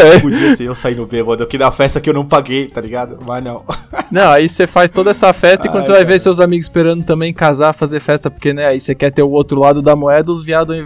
É. 0.00 0.18
podia 0.20 0.56
ser 0.56 0.64
eu 0.64 0.74
saindo 0.74 1.04
bêbado 1.04 1.42
aqui 1.42 1.58
na 1.58 1.70
festa 1.72 2.00
que 2.00 2.08
eu 2.08 2.14
não 2.14 2.24
paguei, 2.24 2.66
tá 2.66 2.80
ligado? 2.80 3.18
Mas 3.26 3.42
não. 3.42 3.64
não, 4.10 4.30
aí 4.30 4.48
você 4.48 4.66
faz 4.66 4.92
toda 4.92 5.10
essa 5.10 5.32
festa 5.32 5.66
e 5.66 5.70
quando 5.70 5.80
Ai, 5.80 5.84
você 5.84 5.92
vai 5.92 6.00
cara. 6.02 6.12
ver 6.12 6.20
seus 6.20 6.38
amigos 6.38 6.66
esperando 6.66 7.04
também 7.04 7.32
casar, 7.32 7.72
fazer 7.72 8.00
festa, 8.00 8.30
porque, 8.30 8.52
né, 8.52 8.66
aí 8.66 8.80
você 8.80 8.94
quer 8.94 9.12
ter 9.12 9.22
o 9.22 9.30
outro 9.30 9.58
lado 9.58 9.82
da 9.82 9.96
moeda, 9.96 10.30
os 10.30 10.44
viados 10.44 10.76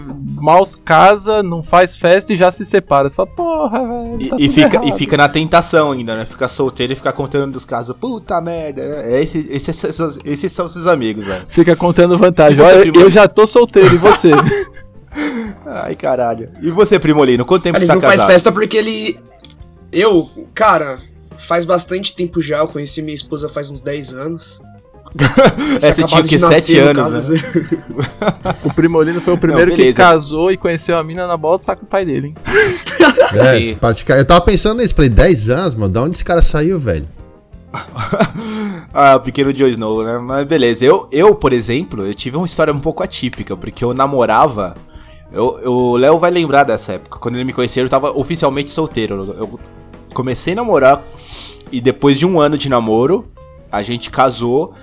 mal 0.41 0.63
casa, 0.83 1.43
não 1.43 1.61
faz 1.61 1.95
festa 1.95 2.33
e 2.33 2.35
já 2.35 2.51
se 2.51 2.65
separa. 2.65 3.09
Você 3.09 3.15
fala, 3.15 3.29
porra, 3.29 3.79
velho. 3.79 4.29
Tá 4.29 4.35
e, 4.39 4.45
e, 4.45 4.49
fica, 4.49 4.85
e 4.85 4.91
fica 4.93 5.17
na 5.17 5.29
tentação 5.29 5.91
ainda, 5.91 6.15
né? 6.15 6.25
Fica 6.25 6.47
solteiro 6.47 6.93
e 6.93 6.95
fica 6.95 7.13
contando 7.13 7.53
dos 7.53 7.65
casos. 7.65 7.95
Puta 7.95 8.39
merda. 8.41 8.81
É, 8.81 9.21
esse, 9.21 9.47
esse, 9.51 9.71
esses, 9.71 10.19
esses 10.25 10.51
são 10.51 10.67
seus 10.67 10.87
amigos, 10.87 11.25
velho. 11.25 11.43
Fica 11.47 11.75
contando 11.75 12.17
vantagem. 12.17 12.59
Olha, 12.59 12.91
eu 12.95 13.09
já 13.11 13.27
tô 13.27 13.45
solteiro, 13.45 13.93
e 13.93 13.97
você? 13.97 14.31
Ai, 15.65 15.95
caralho. 15.95 16.49
E 16.61 16.69
você, 16.69 16.99
Primolino, 16.99 17.45
quanto 17.45 17.63
tempo 17.63 17.79
você 17.79 17.85
tá 17.85 17.95
não 17.95 18.01
casado? 18.01 18.19
faz 18.19 18.31
festa 18.31 18.51
porque 18.51 18.77
ele... 18.77 19.19
Eu, 19.91 20.29
cara, 20.53 21.01
faz 21.37 21.65
bastante 21.65 22.15
tempo 22.15 22.41
já. 22.41 22.59
Eu 22.59 22.67
conheci 22.67 23.01
minha 23.01 23.13
esposa 23.15 23.47
faz 23.47 23.69
uns 23.69 23.81
10 23.81 24.13
anos. 24.13 24.61
é, 25.81 25.91
você 25.91 26.03
tinha 26.03 26.21
o 26.21 26.23
que? 26.23 26.39
7 26.39 26.79
anos, 26.79 27.29
né? 27.29 27.39
o 28.65 28.73
Primolino 28.73 29.21
foi 29.21 29.35
o 29.35 29.37
primeiro 29.37 29.69
não, 29.69 29.77
que 29.77 29.93
casou 29.93 30.51
e 30.51 30.57
conheceu 30.57 30.97
a 30.97 31.03
mina 31.03 31.27
na 31.27 31.37
bola 31.37 31.59
do 31.59 31.63
saco 31.63 31.81
do 31.81 31.87
pai 31.87 32.03
dele, 32.03 32.29
hein? 32.29 32.35
É, 33.35 34.19
eu 34.19 34.25
tava 34.25 34.41
pensando 34.41 34.81
nisso, 34.81 34.95
falei, 34.95 35.09
10 35.09 35.49
anos, 35.51 35.75
mano, 35.75 35.93
da 35.93 36.01
onde 36.01 36.15
esse 36.15 36.25
cara 36.25 36.41
saiu, 36.41 36.79
velho? 36.79 37.07
ah, 38.93 39.15
o 39.15 39.19
pequeno 39.19 39.55
Joe 39.55 39.69
Snow, 39.71 40.03
né? 40.03 40.17
Mas 40.19 40.45
beleza, 40.45 40.85
eu, 40.85 41.07
eu, 41.11 41.33
por 41.35 41.53
exemplo, 41.53 42.05
eu 42.05 42.13
tive 42.13 42.37
uma 42.37 42.45
história 42.45 42.73
um 42.73 42.79
pouco 42.79 43.03
atípica, 43.03 43.57
porque 43.57 43.83
eu 43.83 43.93
namorava 43.93 44.75
eu, 45.33 45.71
o 45.71 45.97
Léo 45.97 46.19
vai 46.19 46.31
lembrar 46.31 46.63
dessa 46.63 46.93
época. 46.93 47.17
Quando 47.19 47.35
ele 47.35 47.43
me 47.43 47.53
conheceu, 47.53 47.83
eu 47.83 47.89
tava 47.89 48.11
oficialmente 48.11 48.69
solteiro. 48.69 49.35
Eu 49.37 49.59
comecei 50.13 50.53
a 50.53 50.57
namorar 50.57 51.03
e 51.71 51.81
depois 51.81 52.19
de 52.19 52.25
um 52.25 52.39
ano 52.39 52.57
de 52.57 52.69
namoro, 52.69 53.25
a 53.71 53.81
gente 53.81 54.11
casou 54.11 54.73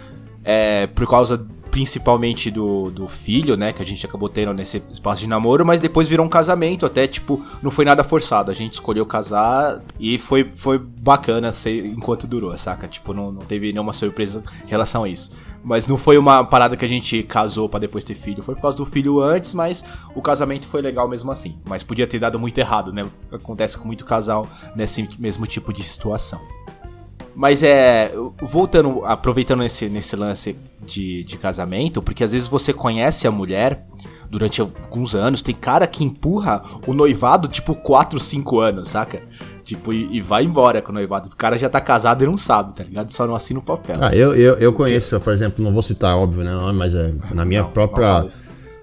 é, 0.45 0.89
por 0.89 1.09
causa 1.09 1.47
principalmente 1.71 2.51
do, 2.51 2.91
do 2.91 3.07
filho, 3.07 3.57
né, 3.57 3.73
que 3.73 3.83
a 3.83 3.87
gente 3.87 4.05
acabou 4.05 4.29
tendo 4.29 4.53
nesse 4.53 4.83
espaço 4.93 5.21
de 5.21 5.29
namoro, 5.29 5.65
mas 5.65 5.81
depois 5.81 6.09
virou 6.09 6.27
um 6.27 6.29
casamento, 6.29 6.85
até, 6.85 7.07
tipo, 7.07 7.41
não 7.63 7.71
foi 7.71 7.85
nada 7.85 8.03
forçado, 8.03 8.51
a 8.51 8.55
gente 8.55 8.75
escolheu 8.75 9.07
casar 9.07 9.81
e 9.99 10.19
foi, 10.19 10.51
foi 10.57 10.79
bacana 10.79 11.53
ser, 11.53 11.87
enquanto 11.87 12.27
durou, 12.27 12.57
saca? 12.59 12.89
Tipo, 12.89 13.15
não, 13.15 13.31
não 13.31 13.43
teve 13.43 13.73
nenhuma 13.73 13.93
surpresa 13.93 14.43
em 14.67 14.69
relação 14.69 15.05
a 15.05 15.09
isso. 15.09 15.31
Mas 15.63 15.87
não 15.87 15.99
foi 15.99 16.17
uma 16.17 16.43
parada 16.43 16.77
que 16.77 16.85
a 16.85 16.89
gente 16.89 17.23
casou 17.23 17.69
para 17.69 17.81
depois 17.81 18.03
ter 18.03 18.15
filho. 18.15 18.43
Foi 18.43 18.55
por 18.55 18.63
causa 18.63 18.77
do 18.77 18.87
filho 18.87 19.21
antes, 19.21 19.53
mas 19.53 19.85
o 20.15 20.23
casamento 20.23 20.67
foi 20.67 20.81
legal 20.81 21.07
mesmo 21.07 21.31
assim. 21.31 21.59
Mas 21.67 21.83
podia 21.83 22.07
ter 22.07 22.19
dado 22.19 22.39
muito 22.39 22.57
errado, 22.59 22.93
né? 22.93 23.05
Acontece 23.31 23.77
com 23.77 23.87
muito 23.87 24.05
casal 24.05 24.49
nesse 24.75 25.07
mesmo 25.19 25.47
tipo 25.47 25.73
de 25.73 25.83
situação. 25.85 26.41
Mas 27.35 27.63
é. 27.63 28.13
Voltando, 28.41 29.05
aproveitando 29.05 29.63
esse, 29.63 29.89
nesse 29.89 30.17
lance 30.17 30.57
de, 30.83 31.25
de 31.25 31.39
casamento, 31.39 32.03
porque 32.03 32.25
às 32.25 32.33
vezes 32.33 32.49
você 32.49 32.73
conhece 32.73 33.27
a 33.27 33.31
mulher 33.31 33.87
durante 34.31 34.61
alguns 34.61 35.15
anos, 35.15 35.43
tem 35.43 35.55
cara 35.55 35.87
que 35.87 36.05
empurra 36.05 36.63
o 36.87 36.95
noivado 36.95 37.49
tipo 37.49 37.75
4, 37.75 38.21
5 38.21 38.61
anos, 38.61 38.89
saca? 38.89 39.23
Tipo, 39.71 39.93
e, 39.93 40.17
e, 40.17 40.21
vai 40.21 40.43
embora 40.43 40.83
com 40.83 40.91
o 40.91 40.95
noivado. 40.95 41.29
O 41.29 41.37
cara 41.37 41.57
já 41.57 41.69
tá 41.71 41.81
casado 41.81 42.25
e 42.25 42.27
não 42.27 42.37
sabe, 42.37 42.75
tá 42.75 42.83
ligado? 42.83 43.13
Só 43.13 43.25
não 43.25 43.37
assina 43.37 43.61
o 43.61 43.63
papel. 43.63 43.95
Ah, 44.01 44.13
eu, 44.13 44.35
eu, 44.35 44.55
eu 44.55 44.73
conheço, 44.73 45.21
por 45.21 45.33
exemplo, 45.33 45.63
não 45.63 45.73
vou 45.73 45.81
citar, 45.81 46.17
óbvio, 46.17 46.43
né? 46.43 46.51
Mas 46.75 46.93
é, 46.93 47.13
na 47.33 47.45
minha 47.45 47.63
não, 47.63 47.71
própria. 47.71 48.23
Não, 48.23 48.29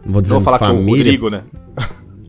vou 0.06 0.22
dizer 0.22 0.34
não 0.36 0.40
vou 0.40 0.46
falar 0.46 0.60
família. 0.60 0.80
Com 0.80 0.92
o 0.92 0.96
Rodrigo, 0.96 1.30
né? 1.30 1.44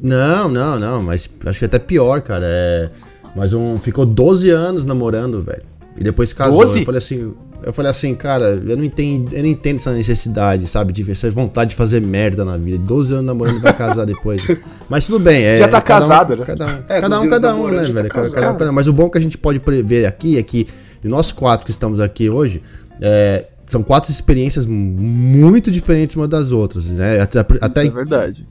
Não, 0.03 0.49
não, 0.49 0.77
não, 0.77 1.03
mas 1.05 1.31
acho 1.47 1.59
que 1.61 1.65
é 1.65 1.67
até 1.67 1.79
pior, 1.79 2.21
cara. 2.21 2.45
É. 2.49 2.91
Mas 3.37 3.53
um. 3.53 3.79
Ficou 3.79 4.05
12 4.05 4.51
anos 4.51 4.85
namorando, 4.85 5.41
velho. 5.41 5.63
E 5.97 6.03
depois 6.03 6.33
casou. 6.33 6.59
12? 6.59 6.81
Eu 6.81 6.85
falei 6.85 6.99
assim. 6.99 7.35
Eu 7.63 7.73
falei 7.73 7.91
assim, 7.91 8.15
cara, 8.15 8.61
eu 8.65 8.77
não 8.77 8.85
entendo, 8.85 9.35
eu 9.35 9.43
não 9.43 9.49
entendo 9.49 9.77
essa 9.77 9.93
necessidade, 9.93 10.67
sabe? 10.67 10.93
De 10.93 11.11
essa 11.11 11.31
vontade 11.31 11.71
de 11.71 11.77
fazer 11.77 12.01
merda 12.01 12.45
na 12.45 12.57
vida. 12.57 12.79
12 12.79 13.15
anos 13.15 13.27
namorando 13.27 13.61
vai 13.61 13.73
casar 13.73 14.05
depois. 14.05 14.47
Mas 14.89 15.07
tudo 15.07 15.19
bem, 15.19 15.43
é. 15.43 15.59
Já 15.59 15.69
tá 15.69 15.81
casado, 15.81 16.35
um, 16.35 16.37
né? 16.37 16.45
Cada, 16.47 16.85
é, 16.89 17.01
cada 17.01 17.21
um, 17.21 17.29
cada 17.29 17.55
um, 17.57 17.69
né, 17.69 17.83
velho? 17.83 18.09
Tá 18.09 18.15
cada, 18.15 18.55
cada 18.55 18.71
um, 18.71 18.73
mas 18.73 18.87
o 18.87 18.93
bom 18.93 19.11
que 19.11 19.19
a 19.19 19.21
gente 19.21 19.37
pode 19.37 19.61
ver 19.83 20.07
aqui 20.07 20.39
é 20.39 20.43
que 20.43 20.67
nós 21.03 21.31
quatro 21.33 21.65
que 21.67 21.71
estamos 21.71 22.01
aqui 22.01 22.31
hoje, 22.31 22.63
é, 23.01 23.47
são 23.69 23.83
quatro 23.83 24.11
experiências 24.11 24.67
muito 24.67 25.71
diferentes 25.71 26.17
uma 26.17 26.27
das 26.27 26.53
outras, 26.53 26.87
né? 26.87 27.21
Até, 27.21 27.41
até 27.61 27.87
é 27.87 27.91
verdade. 27.91 28.47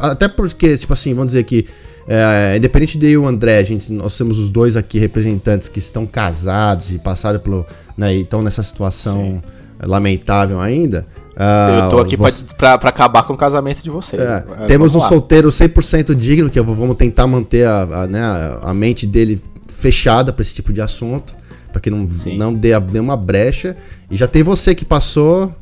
Até 0.00 0.28
porque, 0.28 0.76
tipo 0.76 0.92
assim, 0.92 1.14
vamos 1.14 1.32
dizer 1.32 1.44
que 1.44 1.66
é, 2.06 2.56
independente 2.56 2.98
de 2.98 3.06
eu 3.06 3.12
e 3.12 3.16
o 3.18 3.26
André, 3.26 3.58
a 3.58 3.62
gente, 3.62 3.92
nós 3.92 4.16
temos 4.16 4.38
os 4.38 4.50
dois 4.50 4.76
aqui 4.76 4.98
representantes 4.98 5.68
que 5.68 5.78
estão 5.78 6.06
casados 6.06 6.92
e 6.92 6.98
passaram 6.98 7.38
pelo. 7.38 7.64
Né, 7.96 8.14
estão 8.14 8.42
nessa 8.42 8.62
situação 8.62 9.42
Sim. 9.42 9.86
lamentável 9.86 10.60
ainda. 10.60 11.06
Uh, 11.32 11.84
eu 11.84 11.88
tô 11.88 11.98
aqui 11.98 12.16
você... 12.16 12.44
pra, 12.56 12.76
pra, 12.76 12.90
acabar 12.90 13.22
com 13.22 13.32
o 13.32 13.36
casamento 13.36 13.82
de 13.82 13.90
vocês. 13.90 14.20
É, 14.20 14.44
é, 14.60 14.66
temos 14.66 14.94
um 14.94 14.98
lá. 14.98 15.08
solteiro 15.08 15.48
100% 15.48 16.14
digno, 16.14 16.50
que 16.50 16.60
vamos 16.60 16.96
tentar 16.96 17.26
manter 17.26 17.66
a, 17.66 17.82
a, 17.82 18.06
né, 18.06 18.20
a 18.62 18.74
mente 18.74 19.06
dele 19.06 19.40
fechada 19.66 20.32
para 20.32 20.42
esse 20.42 20.54
tipo 20.54 20.72
de 20.72 20.80
assunto, 20.80 21.34
para 21.70 21.80
que 21.80 21.90
não, 21.90 22.06
não 22.36 22.52
dê 22.52 22.78
nenhuma 22.78 23.16
brecha. 23.16 23.76
E 24.12 24.16
já 24.16 24.28
tem 24.28 24.42
você 24.42 24.74
que 24.74 24.84
passou 24.84 25.52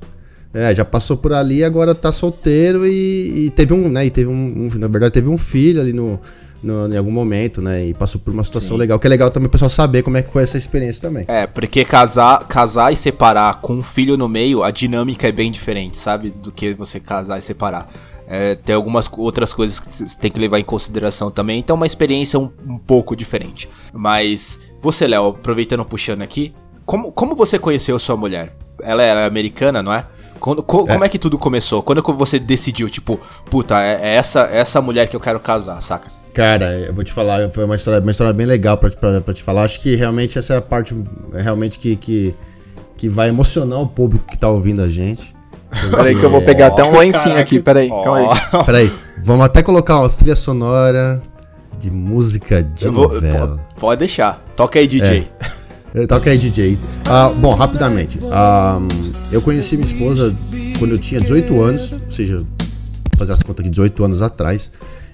é, 0.53 0.75
já 0.75 0.85
passou 0.85 1.17
por 1.17 1.33
ali, 1.33 1.63
agora 1.63 1.95
tá 1.95 2.11
solteiro 2.11 2.85
e, 2.85 3.47
e 3.47 3.51
teve 3.51 3.73
um, 3.73 3.89
né? 3.89 4.07
E 4.07 4.11
teve 4.11 4.29
um, 4.29 4.33
um, 4.33 4.79
na 4.79 4.89
verdade, 4.89 5.15
teve 5.15 5.29
um 5.29 5.39
filho 5.39 5.81
ali 5.81 5.93
no, 5.93 6.19
no, 6.61 6.93
em 6.93 6.97
algum 6.97 7.13
momento, 7.13 7.63
né? 7.63 7.87
E 7.87 7.95
passou 7.95 8.21
por 8.21 8.35
uma 8.35 8.43
situação 8.43 8.77
Sim. 8.77 8.81
legal, 8.81 8.99
que 8.99 9.07
é 9.07 9.11
legal 9.11 9.31
também 9.31 9.47
o 9.47 9.51
pessoal 9.51 9.69
saber 9.69 10.03
como 10.03 10.17
é 10.17 10.23
que 10.23 10.29
foi 10.29 10.43
essa 10.43 10.59
experiência 10.59 11.01
também. 11.01 11.25
É, 11.29 11.47
porque 11.47 11.85
casar, 11.85 12.45
casar 12.49 12.93
e 12.93 12.97
separar 12.97 13.61
com 13.61 13.75
um 13.75 13.83
filho 13.83 14.17
no 14.17 14.29
meio, 14.29 14.65
a 14.65 14.73
dinâmica 14.73 15.29
é 15.29 15.33
bem 15.33 15.53
diferente, 15.53 15.97
sabe? 15.97 16.31
Do 16.31 16.51
que 16.51 16.75
você 16.75 16.99
casar 16.99 17.39
e 17.39 17.43
separar. 17.43 17.89
É, 18.27 18.57
tem 18.57 18.75
algumas 18.75 19.09
outras 19.19 19.53
coisas 19.53 19.79
que 19.79 19.93
você 19.93 20.17
tem 20.19 20.33
que 20.33 20.39
levar 20.41 20.59
em 20.59 20.65
consideração 20.65 21.31
também. 21.31 21.61
Então, 21.61 21.77
uma 21.77 21.87
experiência 21.87 22.39
um, 22.39 22.51
um 22.67 22.79
pouco 22.79 23.15
diferente. 23.15 23.69
Mas, 23.93 24.59
você, 24.81 25.07
Léo, 25.07 25.29
aproveitando 25.29 25.85
puxando 25.85 26.23
aqui, 26.23 26.53
como, 26.91 27.13
como 27.13 27.37
você 27.37 27.57
conheceu 27.57 27.97
sua 28.01 28.17
mulher? 28.17 28.53
Ela 28.83 29.05
é 29.05 29.25
americana, 29.25 29.81
não 29.81 29.93
é? 29.93 30.05
Quando, 30.41 30.61
co, 30.61 30.81
é. 30.89 30.93
Como 30.93 31.05
é 31.05 31.09
que 31.09 31.21
tudo 31.21 31.39
começou? 31.39 31.85
Quando 31.85 32.03
você 32.03 32.37
decidiu, 32.37 32.91
tipo, 32.91 33.21
puta, 33.49 33.81
é, 33.81 34.01
é 34.03 34.17
essa, 34.17 34.49
é 34.51 34.59
essa 34.59 34.83
mulher 34.83 35.07
que 35.07 35.15
eu 35.15 35.21
quero 35.21 35.39
casar, 35.39 35.81
saca? 35.81 36.11
Cara, 36.35 36.73
eu 36.73 36.93
vou 36.93 37.05
te 37.05 37.13
falar, 37.13 37.49
foi 37.53 37.65
uma 37.65 37.77
história, 37.77 38.01
uma 38.01 38.11
história 38.11 38.33
bem 38.33 38.45
legal 38.45 38.77
pra, 38.77 38.91
pra, 38.91 39.21
pra 39.21 39.33
te 39.33 39.41
falar. 39.41 39.63
Acho 39.63 39.79
que 39.79 39.95
realmente 39.95 40.37
essa 40.37 40.55
é 40.55 40.57
a 40.57 40.61
parte 40.61 40.93
realmente 41.33 41.79
que, 41.79 41.95
que, 41.95 42.35
que 42.97 43.09
vai 43.09 43.29
emocionar 43.29 43.81
o 43.81 43.87
público 43.87 44.27
que 44.27 44.37
tá 44.37 44.49
ouvindo 44.49 44.83
a 44.83 44.89
gente. 44.89 45.33
Peraí 45.93 46.19
que 46.19 46.25
eu 46.25 46.31
vou 46.31 46.43
pegar 46.43 46.67
até 46.67 46.83
um 46.83 46.99
lencinho 46.99 47.39
aqui, 47.39 47.61
peraí, 47.61 47.89
oh. 47.89 48.03
calma 48.03 48.19
aí. 48.19 48.27
Peraí, 48.67 48.93
vamos 49.25 49.47
até 49.47 49.63
colocar 49.63 50.01
uma 50.01 50.09
trilha 50.09 50.35
sonora 50.35 51.23
de 51.79 51.89
música 51.89 52.65
de 52.65 52.89
vou, 52.89 53.09
novela. 53.09 53.61
Pode 53.79 54.01
deixar, 54.01 54.45
toca 54.57 54.81
aí 54.81 54.89
DJ. 54.89 55.29
É. 55.41 55.60
Toca 56.09 56.31
aí 56.31 56.39
DJ. 56.39 56.75
Uh, 56.75 57.35
bom, 57.41 57.55
rapidamente, 57.55 58.19
uh, 58.19 58.89
eu 59.33 59.43
conheci 59.43 59.77
minha 59.77 59.87
esposa 59.87 60.35
quando 60.79 60.93
eu 60.93 60.99
tinha 60.99 61.21
18 61.21 61.61
anos, 61.61 61.93
ou 61.93 62.11
seja, 62.11 62.47
fazer 63.17 63.33
as 63.33 63.43
contas 63.43 63.65
aqui, 63.65 63.71
18 63.71 64.05
anos 64.05 64.23
atrás. 64.23 64.71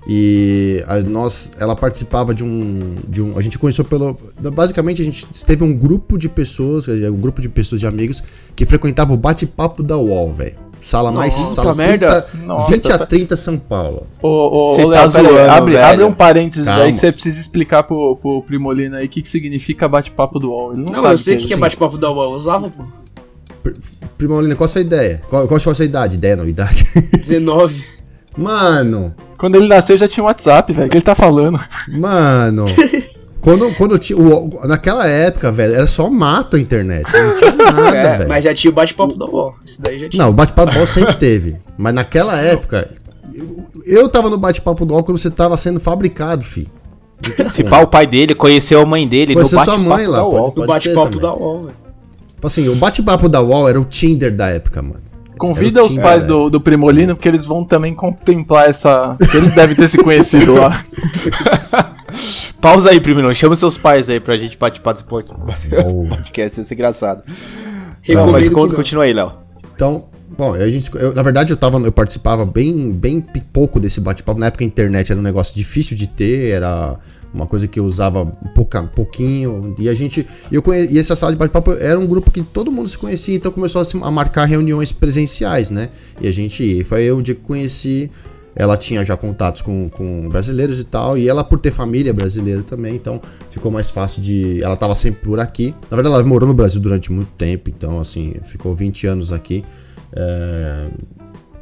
E 0.09 0.85
a, 0.87 1.01
nós, 1.01 1.51
ela 1.59 1.75
participava 1.75 2.33
de 2.33 2.45
um, 2.45 2.97
de 3.09 3.21
um. 3.21 3.37
A 3.37 3.43
gente 3.43 3.59
conheceu 3.59 3.85
pelo. 3.85 4.17
Basicamente, 4.53 5.03
a 5.03 5.05
gente 5.05 5.27
teve 5.45 5.65
um 5.65 5.77
grupo 5.77 6.17
de 6.17 6.29
pessoas, 6.29 6.87
um 6.87 7.17
grupo 7.17 7.41
de 7.41 7.49
pessoas, 7.49 7.81
de 7.81 7.87
amigos, 7.87 8.23
que 8.55 8.65
frequentava 8.65 9.13
o 9.13 9.17
bate-papo 9.17 9.83
da 9.83 9.97
UOL, 9.97 10.33
velho. 10.33 10.66
Sala 10.81 11.11
mais. 11.11 11.35
sala 11.35 11.75
merda. 11.75 12.23
30, 12.23 12.57
20 12.69 12.93
a 12.93 12.99
30 12.99 13.37
São 13.37 13.59
Paulo. 13.59 14.07
Ô, 14.23 14.29
ô, 14.29 14.73
ô 14.73 14.77
tá 14.77 14.85
Léo, 14.87 15.09
zoando, 15.09 15.39
abre, 15.51 15.79
abre 15.79 16.05
um 16.05 16.13
parênteses 16.13 16.65
Calma. 16.65 16.85
aí 16.85 16.93
que 16.93 17.01
você 17.01 17.11
precisa 17.11 17.41
explicar 17.41 17.83
pro, 17.83 18.17
pro 18.17 18.43
Primolino 18.43 18.97
aí 18.97 19.07
o 19.07 19.09
que, 19.09 19.23
que 19.23 19.29
significa 19.29 19.89
bate-papo 19.89 20.39
do 20.39 20.51
UOL. 20.51 20.75
Ele 20.75 20.83
não, 20.83 21.03
não 21.03 21.11
eu 21.11 21.19
sei 21.19 21.37
o 21.37 21.39
que, 21.39 21.47
que 21.47 21.55
é, 21.55 21.57
é 21.57 21.61
bate-papo 21.61 21.99
da 21.99 22.11
UOL. 22.11 22.31
Eu 22.33 22.37
usava, 22.37 22.71
pô. 22.71 22.85
Primolino, 24.17 24.55
qual 24.55 24.67
a 24.67 24.69
sua 24.69 24.81
ideia? 24.81 25.23
Qual, 25.29 25.47
qual 25.49 25.57
a 25.57 25.75
sua 25.75 25.85
idade? 25.85 26.15
Ideia, 26.15 26.37
não, 26.37 26.47
idade? 26.47 26.85
19. 27.19 27.85
Mano. 28.37 29.15
Quando 29.39 29.57
ele 29.57 29.67
nasceu 29.67 29.97
já 29.97 30.07
tinha 30.07 30.23
um 30.23 30.27
WhatsApp, 30.27 30.73
velho. 30.73 30.87
O 30.87 30.91
que 30.91 30.97
ele 30.97 31.05
tá 31.05 31.15
falando? 31.15 31.59
Mano. 31.89 32.67
Quando, 33.47 33.73
quando 33.77 33.97
tinha. 33.97 34.19
O, 34.19 34.67
naquela 34.67 35.07
época, 35.07 35.53
velho, 35.53 35.77
era 35.77 35.87
só 35.87 36.11
mato 36.11 36.57
a 36.57 36.59
internet. 36.59 37.07
Não 37.13 37.37
tinha 37.37 37.53
nada, 37.73 37.97
é, 37.97 38.19
velho. 38.19 38.29
Mas 38.29 38.43
já 38.43 38.53
tinha 38.53 38.73
o 38.73 38.75
bate-papo 38.75 39.17
da 39.17 39.25
UOL. 39.25 39.55
Isso 39.65 39.81
daí 39.81 40.01
já 40.01 40.09
tinha. 40.09 40.21
Não, 40.21 40.31
o 40.31 40.33
bate-papo 40.33 40.73
da 40.73 40.79
UOL 40.79 40.87
sempre 40.89 41.15
teve. 41.15 41.57
Mas 41.79 41.95
naquela 41.95 42.37
época. 42.41 42.93
Eu, 43.33 43.69
eu 43.87 44.09
tava 44.09 44.29
no 44.29 44.37
bate-papo 44.37 44.85
do 44.85 44.95
UOL 44.95 45.05
quando 45.05 45.19
você 45.19 45.31
tava 45.31 45.57
sendo 45.57 45.79
fabricado, 45.79 46.45
filho. 46.45 46.67
Se 47.53 47.63
pá, 47.63 47.79
o 47.79 47.87
pai 47.87 48.05
dele 48.05 48.35
conheceu 48.35 48.81
a 48.81 48.85
mãe 48.85 49.07
dele 49.07 49.35
conheceu 49.35 49.61
no 49.61 49.65
bate-papo 49.65 49.85
sua 49.85 49.97
mãe 49.97 50.07
lá, 50.09 50.19
da 50.19 50.27
UOL. 50.27 50.55
No 50.57 50.67
bate-papo 50.67 51.21
da 51.21 51.33
UOL, 51.33 51.63
velho. 51.67 51.77
Tipo 52.27 52.47
assim, 52.49 52.69
o 52.69 52.75
bate-papo 52.75 53.29
da 53.29 53.41
UOL 53.41 53.69
era 53.69 53.81
o 53.81 53.85
Tinder 53.85 54.35
da 54.35 54.49
época, 54.49 54.83
mano. 54.83 55.03
Convida 55.39 55.85
os 55.85 55.95
pais 55.95 56.25
é. 56.25 56.27
do, 56.27 56.51
do 56.51 56.61
Primolino, 56.61 57.15
porque 57.15 57.29
eles 57.29 57.45
vão 57.45 57.65
também 57.65 57.95
contemplar 57.95 58.69
essa. 58.69 59.17
Eles 59.33 59.55
devem 59.55 59.77
ter 59.77 59.89
se 59.89 59.99
conhecido 59.99 60.55
lá. 60.55 60.83
Pausa 62.61 62.91
aí, 62.91 63.01
Primolino. 63.01 63.35
Chama 63.35 63.57
seus 63.57 63.77
pais 63.79 64.09
aí 64.09 64.21
pra 64.21 64.37
gente 64.37 64.57
participar 64.57 64.93
desse 64.93 65.05
podcast. 65.05 66.61
Isso 66.61 66.73
é 66.73 66.75
engraçado. 66.75 67.23
Não, 68.09 68.31
mas 68.31 68.49
conta, 68.49 68.75
continua 68.75 69.05
aí, 69.05 69.13
Léo. 69.13 69.33
Então, 69.75 70.07
bom, 70.37 70.55
a 70.55 70.69
gente, 70.69 70.91
eu, 70.95 71.15
na 71.15 71.23
verdade 71.23 71.53
eu, 71.53 71.57
tava, 71.57 71.79
eu 71.79 71.93
participava 71.93 72.47
bem, 72.47 72.93
bem 72.93 73.21
pouco 73.53 73.79
desse 73.79 74.01
bate-papo. 74.01 74.41
Na 74.41 74.47
época 74.47 74.65
a 74.65 74.67
internet 74.67 75.11
era 75.11 75.21
um 75.21 75.25
negócio 75.25 75.55
difícil 75.55 75.97
de 75.97 76.07
ter, 76.07 76.51
era 76.51 76.99
uma 77.33 77.47
coisa 77.47 77.69
que 77.69 77.79
eu 77.79 77.85
usava 77.85 78.23
um, 78.23 78.49
pouca, 78.55 78.81
um 78.81 78.87
pouquinho. 78.87 79.75
E 79.79 79.89
a 79.89 79.95
gente. 79.95 80.27
Eu 80.51 80.63
conhe, 80.63 80.89
e 80.91 80.99
essa 80.99 81.15
sala 81.15 81.33
de 81.33 81.39
bate-papo 81.39 81.73
era 81.73 81.99
um 81.99 82.07
grupo 82.07 82.31
que 82.31 82.43
todo 82.43 82.73
mundo 82.73 82.89
se 82.89 82.97
conhecia, 82.97 83.37
então 83.37 83.53
começou 83.53 83.81
a, 83.81 83.85
se, 83.85 83.97
a 84.03 84.11
marcar 84.11 84.47
reuniões 84.47 84.93
presenciais, 84.93 85.71
né? 85.71 85.91
E 86.21 86.27
a 86.27 86.33
gente. 86.33 86.83
Foi 86.85 87.13
um 87.13 87.23
dia 87.23 87.35
que 87.35 87.43
conheci. 87.43 88.11
Ela 88.59 88.77
tinha 88.77 89.05
já 89.05 89.17
contatos 89.17 89.61
com, 89.61 89.91
com 89.91 90.29
brasileiros 90.31 90.81
e 90.81 90.85
tal, 90.85 91.19
e 91.19 91.29
ela, 91.29 91.45
por 91.45 91.61
ter 91.61 91.71
família 91.71 92.13
brasileira 92.13 92.63
também, 92.63 92.97
então 92.97 93.21
ficou 93.51 93.71
mais 93.71 93.91
fácil 93.91 94.23
de. 94.23 94.63
Ela 94.63 94.75
estava 94.75 94.95
sempre 94.95 95.21
por 95.21 95.39
aqui. 95.39 95.75
Na 95.91 95.97
verdade, 95.97 96.15
ela 96.15 96.25
morou 96.25 96.49
no 96.49 96.55
Brasil 96.55 96.81
durante 96.81 97.13
muito 97.13 97.31
tempo, 97.33 97.69
então, 97.69 98.01
assim, 98.01 98.35
ficou 98.45 98.73
20 98.73 99.07
anos 99.07 99.31
aqui. 99.31 99.63
É... 100.13 100.87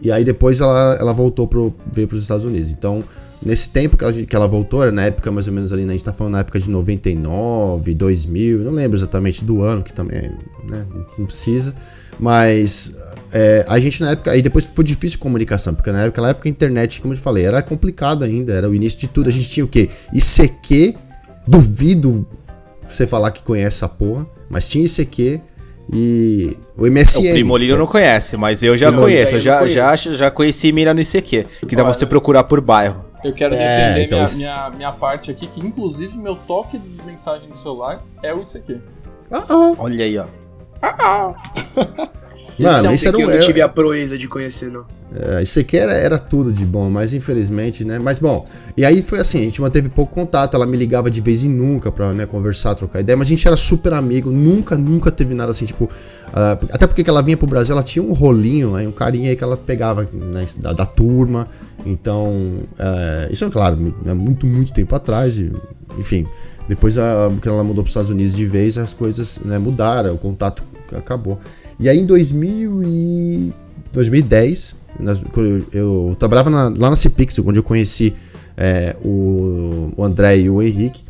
E 0.00 0.12
aí 0.12 0.22
depois 0.22 0.60
ela, 0.60 0.96
ela 1.00 1.12
voltou 1.12 1.48
pro, 1.48 1.74
veio 1.92 2.06
para 2.06 2.16
os 2.16 2.22
Estados 2.22 2.44
Unidos. 2.44 2.70
Então, 2.70 3.02
Nesse 3.44 3.68
tempo 3.68 3.96
que 3.98 4.04
ela, 4.04 4.12
que 4.12 4.34
ela 4.34 4.48
voltou, 4.48 4.90
na 4.90 5.02
época 5.02 5.30
mais 5.30 5.46
ou 5.46 5.52
menos 5.52 5.70
ali, 5.70 5.82
né, 5.84 5.92
a 5.92 5.96
gente 5.96 6.04
tá 6.04 6.14
falando 6.14 6.32
na 6.32 6.40
época 6.40 6.58
de 6.58 6.70
99, 6.70 7.92
2000, 7.92 8.60
não 8.60 8.72
lembro 8.72 8.96
exatamente 8.96 9.44
do 9.44 9.60
ano, 9.60 9.82
que 9.82 9.92
também 9.92 10.30
né, 10.66 10.86
não 11.18 11.26
precisa, 11.26 11.74
mas 12.18 12.94
é, 13.36 13.64
a 13.66 13.80
gente 13.80 14.00
na 14.00 14.12
época, 14.12 14.30
aí 14.30 14.40
depois 14.40 14.64
foi 14.64 14.84
difícil 14.84 15.18
comunicação, 15.18 15.74
porque 15.74 15.90
na 15.90 16.02
época, 16.02 16.22
na 16.22 16.28
época 16.28 16.48
a 16.48 16.50
internet, 16.50 17.00
como 17.00 17.14
eu 17.14 17.18
te 17.18 17.22
falei, 17.22 17.44
era 17.44 17.60
complicado 17.60 18.22
ainda, 18.22 18.52
era 18.52 18.70
o 18.70 18.74
início 18.74 19.00
de 19.00 19.08
tudo, 19.08 19.28
a 19.28 19.32
gente 19.32 19.50
tinha 19.50 19.64
o 19.64 19.68
quê? 19.68 19.90
ICQ, 20.12 20.94
duvido 21.44 22.24
você 22.88 23.08
falar 23.08 23.32
que 23.32 23.42
conhece 23.42 23.78
essa 23.78 23.88
porra, 23.88 24.24
mas 24.48 24.68
tinha 24.68 24.86
ICQ, 24.86 25.40
e 25.92 26.56
o 26.78 26.86
MSN. 26.86 27.18
O 27.18 27.32
Primolino 27.32 27.76
não 27.76 27.88
conhece, 27.88 28.36
mas 28.36 28.62
eu 28.62 28.76
já 28.76 28.92
conheço. 28.92 29.34
Eu 29.34 29.40
já, 29.40 29.66
já, 29.66 29.96
já 29.96 30.30
conheci 30.30 30.70
mina 30.70 30.94
no 30.94 31.00
ICQ, 31.00 31.44
que 31.68 31.74
dá 31.74 31.82
pra 31.82 31.92
você 31.92 32.06
procurar 32.06 32.44
por 32.44 32.60
bairro. 32.60 33.04
Eu 33.24 33.34
quero 33.34 33.54
é, 33.54 33.58
defender 33.58 34.04
então 34.04 34.18
minha, 34.18 34.24
isso... 34.24 34.38
minha, 34.38 34.70
minha 34.70 34.92
parte 34.92 35.30
aqui, 35.32 35.48
que 35.48 35.58
inclusive 35.58 36.16
meu 36.16 36.36
toque 36.36 36.78
de 36.78 37.04
mensagem 37.04 37.48
no 37.48 37.56
celular 37.56 38.00
é 38.22 38.32
o 38.32 38.42
ICQ. 38.42 38.80
Ah, 39.32 39.44
ah. 39.48 39.74
Olha 39.78 40.04
aí, 40.04 40.18
ó. 40.18 40.26
Ah, 40.80 40.94
ah. 41.00 42.08
Mano, 42.58 42.90
isso 42.92 43.08
era 43.08 43.16
um. 43.16 43.20
Eu 43.22 43.38
não 43.38 43.46
tive 43.46 43.60
a 43.60 43.68
proeza 43.68 44.16
de 44.16 44.28
conhecer, 44.28 44.70
não. 44.70 44.84
É, 45.16 45.42
isso 45.42 45.60
aqui 45.60 45.76
era, 45.76 45.92
era 45.92 46.18
tudo 46.18 46.52
de 46.52 46.64
bom, 46.66 46.90
mas 46.90 47.14
infelizmente, 47.14 47.84
né? 47.84 48.00
Mas 48.00 48.18
bom, 48.18 48.44
e 48.76 48.84
aí 48.84 49.00
foi 49.00 49.20
assim, 49.20 49.38
a 49.38 49.42
gente 49.42 49.60
manteve 49.60 49.88
pouco 49.88 50.12
contato, 50.12 50.54
ela 50.54 50.66
me 50.66 50.76
ligava 50.76 51.08
de 51.08 51.20
vez 51.20 51.44
em 51.44 51.48
nunca 51.48 51.92
pra 51.92 52.12
né, 52.12 52.26
conversar, 52.26 52.74
trocar 52.74 53.00
ideia, 53.00 53.16
mas 53.16 53.28
a 53.28 53.30
gente 53.30 53.46
era 53.46 53.56
super 53.56 53.92
amigo, 53.92 54.30
nunca, 54.30 54.76
nunca 54.76 55.12
teve 55.12 55.34
nada 55.34 55.50
assim, 55.50 55.66
tipo. 55.66 55.84
Uh, 55.84 56.66
até 56.72 56.84
porque 56.88 57.08
ela 57.08 57.22
vinha 57.22 57.36
pro 57.36 57.46
Brasil, 57.46 57.72
ela 57.72 57.82
tinha 57.84 58.02
um 58.02 58.12
rolinho, 58.12 58.74
aí, 58.74 58.88
um 58.88 58.92
carinha 58.92 59.30
aí 59.30 59.36
que 59.36 59.44
ela 59.44 59.56
pegava 59.56 60.02
né, 60.12 60.44
da, 60.58 60.72
da, 60.72 60.86
turma. 60.86 61.46
Então, 61.86 62.32
uh, 62.72 63.30
isso 63.32 63.44
é 63.44 63.50
claro, 63.50 63.94
é 64.04 64.14
muito, 64.14 64.44
muito 64.44 64.72
tempo 64.72 64.96
atrás, 64.96 65.38
e, 65.38 65.52
enfim. 65.96 66.26
Depois 66.66 66.98
a, 66.98 67.30
que 67.40 67.48
ela 67.48 67.62
mudou 67.62 67.84
para 67.84 67.88
os 67.88 67.90
Estados 67.90 68.10
Unidos 68.10 68.34
de 68.34 68.46
vez, 68.46 68.78
as 68.78 68.92
coisas 68.92 69.38
né, 69.44 69.58
mudaram, 69.58 70.14
o 70.14 70.18
contato 70.18 70.64
acabou. 70.92 71.38
E 71.78 71.88
aí 71.88 71.98
em 71.98 72.06
2000 72.06 72.82
e 72.82 73.52
2010, 73.92 74.76
eu, 75.36 75.66
eu 75.72 76.16
trabalhava 76.18 76.50
na, 76.50 76.64
lá 76.68 76.90
na 76.90 76.96
Cipixel, 76.96 77.44
onde 77.46 77.58
eu 77.58 77.62
conheci 77.62 78.14
é, 78.56 78.96
o, 79.04 79.92
o 79.96 80.04
André 80.04 80.38
e 80.38 80.50
o 80.50 80.62
Henrique. 80.62 81.02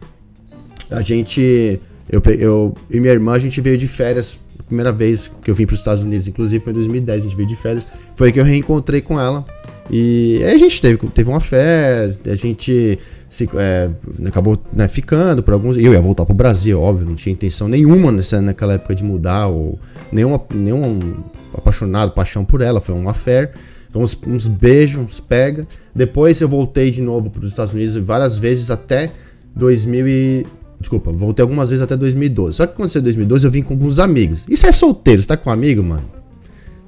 A 0.90 1.02
gente, 1.02 1.80
eu, 2.10 2.22
eu 2.38 2.74
e 2.90 3.00
minha 3.00 3.12
irmã, 3.12 3.32
a 3.32 3.38
gente 3.38 3.60
veio 3.60 3.76
de 3.76 3.88
férias. 3.88 4.38
Primeira 4.66 4.92
vez 4.92 5.30
que 5.42 5.50
eu 5.50 5.54
vim 5.54 5.66
para 5.66 5.74
os 5.74 5.80
Estados 5.80 6.02
Unidos, 6.02 6.26
inclusive, 6.26 6.62
foi 6.62 6.72
em 6.72 6.74
2010, 6.74 7.18
a 7.18 7.22
gente 7.22 7.36
veio 7.36 7.48
de 7.48 7.56
férias. 7.56 7.86
Foi 8.14 8.28
aí 8.28 8.32
que 8.32 8.40
eu 8.40 8.44
reencontrei 8.44 9.00
com 9.00 9.20
ela. 9.20 9.44
E 9.90 10.40
aí 10.42 10.54
a 10.54 10.58
gente 10.58 10.80
teve, 10.80 10.96
teve 11.08 11.28
uma 11.28 11.40
férias, 11.40 12.18
a 12.26 12.34
gente 12.34 12.98
se, 13.28 13.48
é, 13.54 13.90
acabou 14.26 14.58
né, 14.74 14.88
ficando 14.88 15.42
por 15.42 15.54
alguns. 15.54 15.76
Eu 15.76 15.92
ia 15.92 16.00
voltar 16.00 16.24
pro 16.24 16.34
Brasil, 16.34 16.80
óbvio, 16.80 17.06
não 17.06 17.14
tinha 17.14 17.32
intenção 17.32 17.68
nenhuma 17.68 18.12
nessa, 18.12 18.40
naquela 18.40 18.74
época 18.74 18.94
de 18.94 19.04
mudar, 19.04 19.46
ou 19.46 19.78
nenhum, 20.12 20.38
nenhum 20.54 21.24
apaixonado, 21.52 22.12
paixão 22.12 22.44
por 22.44 22.60
ela, 22.60 22.80
foi 22.80 22.94
uma 22.94 23.10
affair. 23.10 23.52
Foi 23.90 24.02
uns, 24.02 24.18
uns 24.26 24.48
beijos, 24.48 24.98
uns 24.98 25.20
pega. 25.20 25.66
Depois 25.94 26.40
eu 26.40 26.48
voltei 26.48 26.90
de 26.90 27.00
novo 27.00 27.30
para 27.30 27.44
os 27.44 27.50
Estados 27.50 27.72
Unidos 27.72 27.96
várias 27.96 28.38
vezes 28.38 28.70
até 28.70 29.12
2000 29.54 30.08
e... 30.08 30.46
Desculpa, 30.80 31.12
voltei 31.12 31.42
algumas 31.42 31.70
vezes 31.70 31.80
até 31.80 31.96
2012. 31.96 32.56
Só 32.56 32.66
que 32.66 32.72
quando 32.72 32.86
aconteceu 32.86 33.00
em 33.00 33.04
2012 33.04 33.46
eu 33.46 33.50
vim 33.50 33.62
com 33.62 33.74
alguns 33.74 34.00
amigos. 34.00 34.44
Isso 34.48 34.66
é 34.66 34.72
solteiro, 34.72 35.22
você 35.22 35.28
tá 35.28 35.36
com 35.36 35.48
um 35.48 35.52
amigo, 35.52 35.82
mano? 35.82 36.02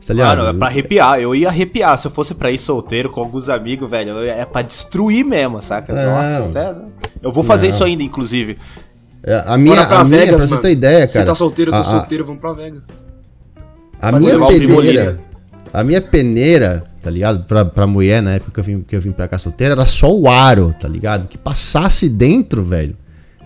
Tá 0.06 0.14
ligado? 0.14 0.38
Mano, 0.38 0.50
é 0.50 0.52
pra 0.52 0.68
arrepiar. 0.68 1.20
Eu 1.20 1.34
ia 1.34 1.48
arrepiar 1.48 1.98
se 1.98 2.06
eu 2.06 2.10
fosse 2.12 2.32
pra 2.32 2.50
ir 2.50 2.58
solteiro 2.58 3.10
com 3.10 3.20
alguns 3.20 3.48
amigos, 3.48 3.90
velho. 3.90 4.20
É 4.20 4.44
pra 4.44 4.62
destruir 4.62 5.24
mesmo, 5.24 5.60
saca? 5.60 5.92
É. 5.92 6.06
Nossa, 6.06 6.48
até. 6.48 6.76
Eu 7.20 7.32
vou 7.32 7.42
fazer 7.42 7.66
não. 7.66 7.74
isso 7.74 7.82
ainda, 7.82 8.02
inclusive. 8.04 8.56
É, 9.24 9.42
a 9.44 9.58
minha, 9.58 9.82
a 9.82 10.04
minha 10.04 10.20
Vegas, 10.20 10.36
pra 10.36 10.46
você 10.46 10.62
ter 10.62 10.70
ideia, 10.70 11.06
cara. 11.08 11.20
Você 11.20 11.24
tá 11.24 11.34
solteiro, 11.34 11.70
eu 11.72 11.74
tô 11.74 11.80
a, 11.80 11.84
solteiro, 11.84 12.24
vamos 12.24 12.40
pra 12.40 12.52
Vegas. 12.52 12.82
A 14.00 14.12
minha 14.12 14.38
peneira. 14.38 15.20
A 15.72 15.82
minminha 15.82 16.00
peneira, 16.00 16.84
tá 17.02 17.10
ligado? 17.10 17.44
Pra, 17.44 17.64
pra 17.64 17.86
mulher, 17.86 18.22
na 18.22 18.34
época 18.34 18.52
que 18.52 18.60
eu, 18.60 18.64
vim, 18.64 18.80
que 18.82 18.94
eu 18.94 19.00
vim 19.00 19.10
pra 19.10 19.26
cá 19.26 19.38
solteira, 19.38 19.74
era 19.74 19.84
só 19.84 20.14
o 20.14 20.28
aro, 20.28 20.72
tá 20.78 20.86
ligado? 20.86 21.26
Que 21.26 21.36
passasse 21.36 22.08
dentro, 22.08 22.62
velho. 22.62 22.96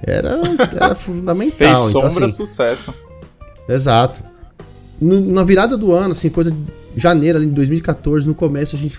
Era, 0.03 0.39
era 0.77 0.95
fundamental. 0.95 1.57
Fez 1.57 1.71
então, 1.71 1.91
sombra 1.91 2.09
então, 2.09 2.27
assim, 2.27 2.37
sucesso. 2.37 2.95
Exato 3.67 4.30
no, 5.01 5.21
na 5.21 5.43
virada 5.45 5.77
do 5.77 5.93
ano, 5.93 6.13
assim, 6.13 6.29
coisa 6.29 6.51
de 6.51 6.59
janeiro 6.95 7.39
ali 7.39 7.47
de 7.47 7.53
2014, 7.53 8.27
no 8.27 8.35
começo 8.35 8.77
a 8.77 8.79
gente 8.79 8.99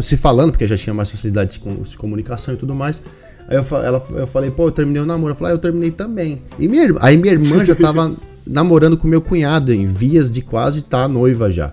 se 0.00 0.16
falando, 0.16 0.52
porque 0.52 0.66
já 0.66 0.76
tinha 0.76 0.94
mais 0.94 1.10
facilidade 1.10 1.60
de, 1.60 1.98
comunicação 1.98 2.54
e 2.54 2.56
tudo 2.56 2.74
mais. 2.74 3.00
Aí 3.48 3.56
eu, 3.56 3.64
ela, 3.78 4.06
eu 4.10 4.26
falei, 4.26 4.50
pô, 4.50 4.66
eu 4.66 4.70
terminei 4.70 5.02
o 5.02 5.06
namoro. 5.06 5.30
Ela 5.30 5.34
falou, 5.34 5.50
ah, 5.50 5.54
eu 5.54 5.58
terminei 5.58 5.90
também. 5.90 6.42
E 6.58 6.68
minha, 6.68 6.94
aí 7.00 7.16
minha 7.16 7.32
irmã 7.32 7.64
já 7.64 7.74
tava 7.74 8.14
namorando 8.46 8.96
com 8.96 9.08
meu 9.08 9.20
cunhado, 9.20 9.72
em 9.72 9.86
vias 9.86 10.30
de 10.30 10.42
quase 10.42 10.78
estar 10.78 11.02
tá 11.02 11.08
noiva 11.08 11.50
já. 11.50 11.72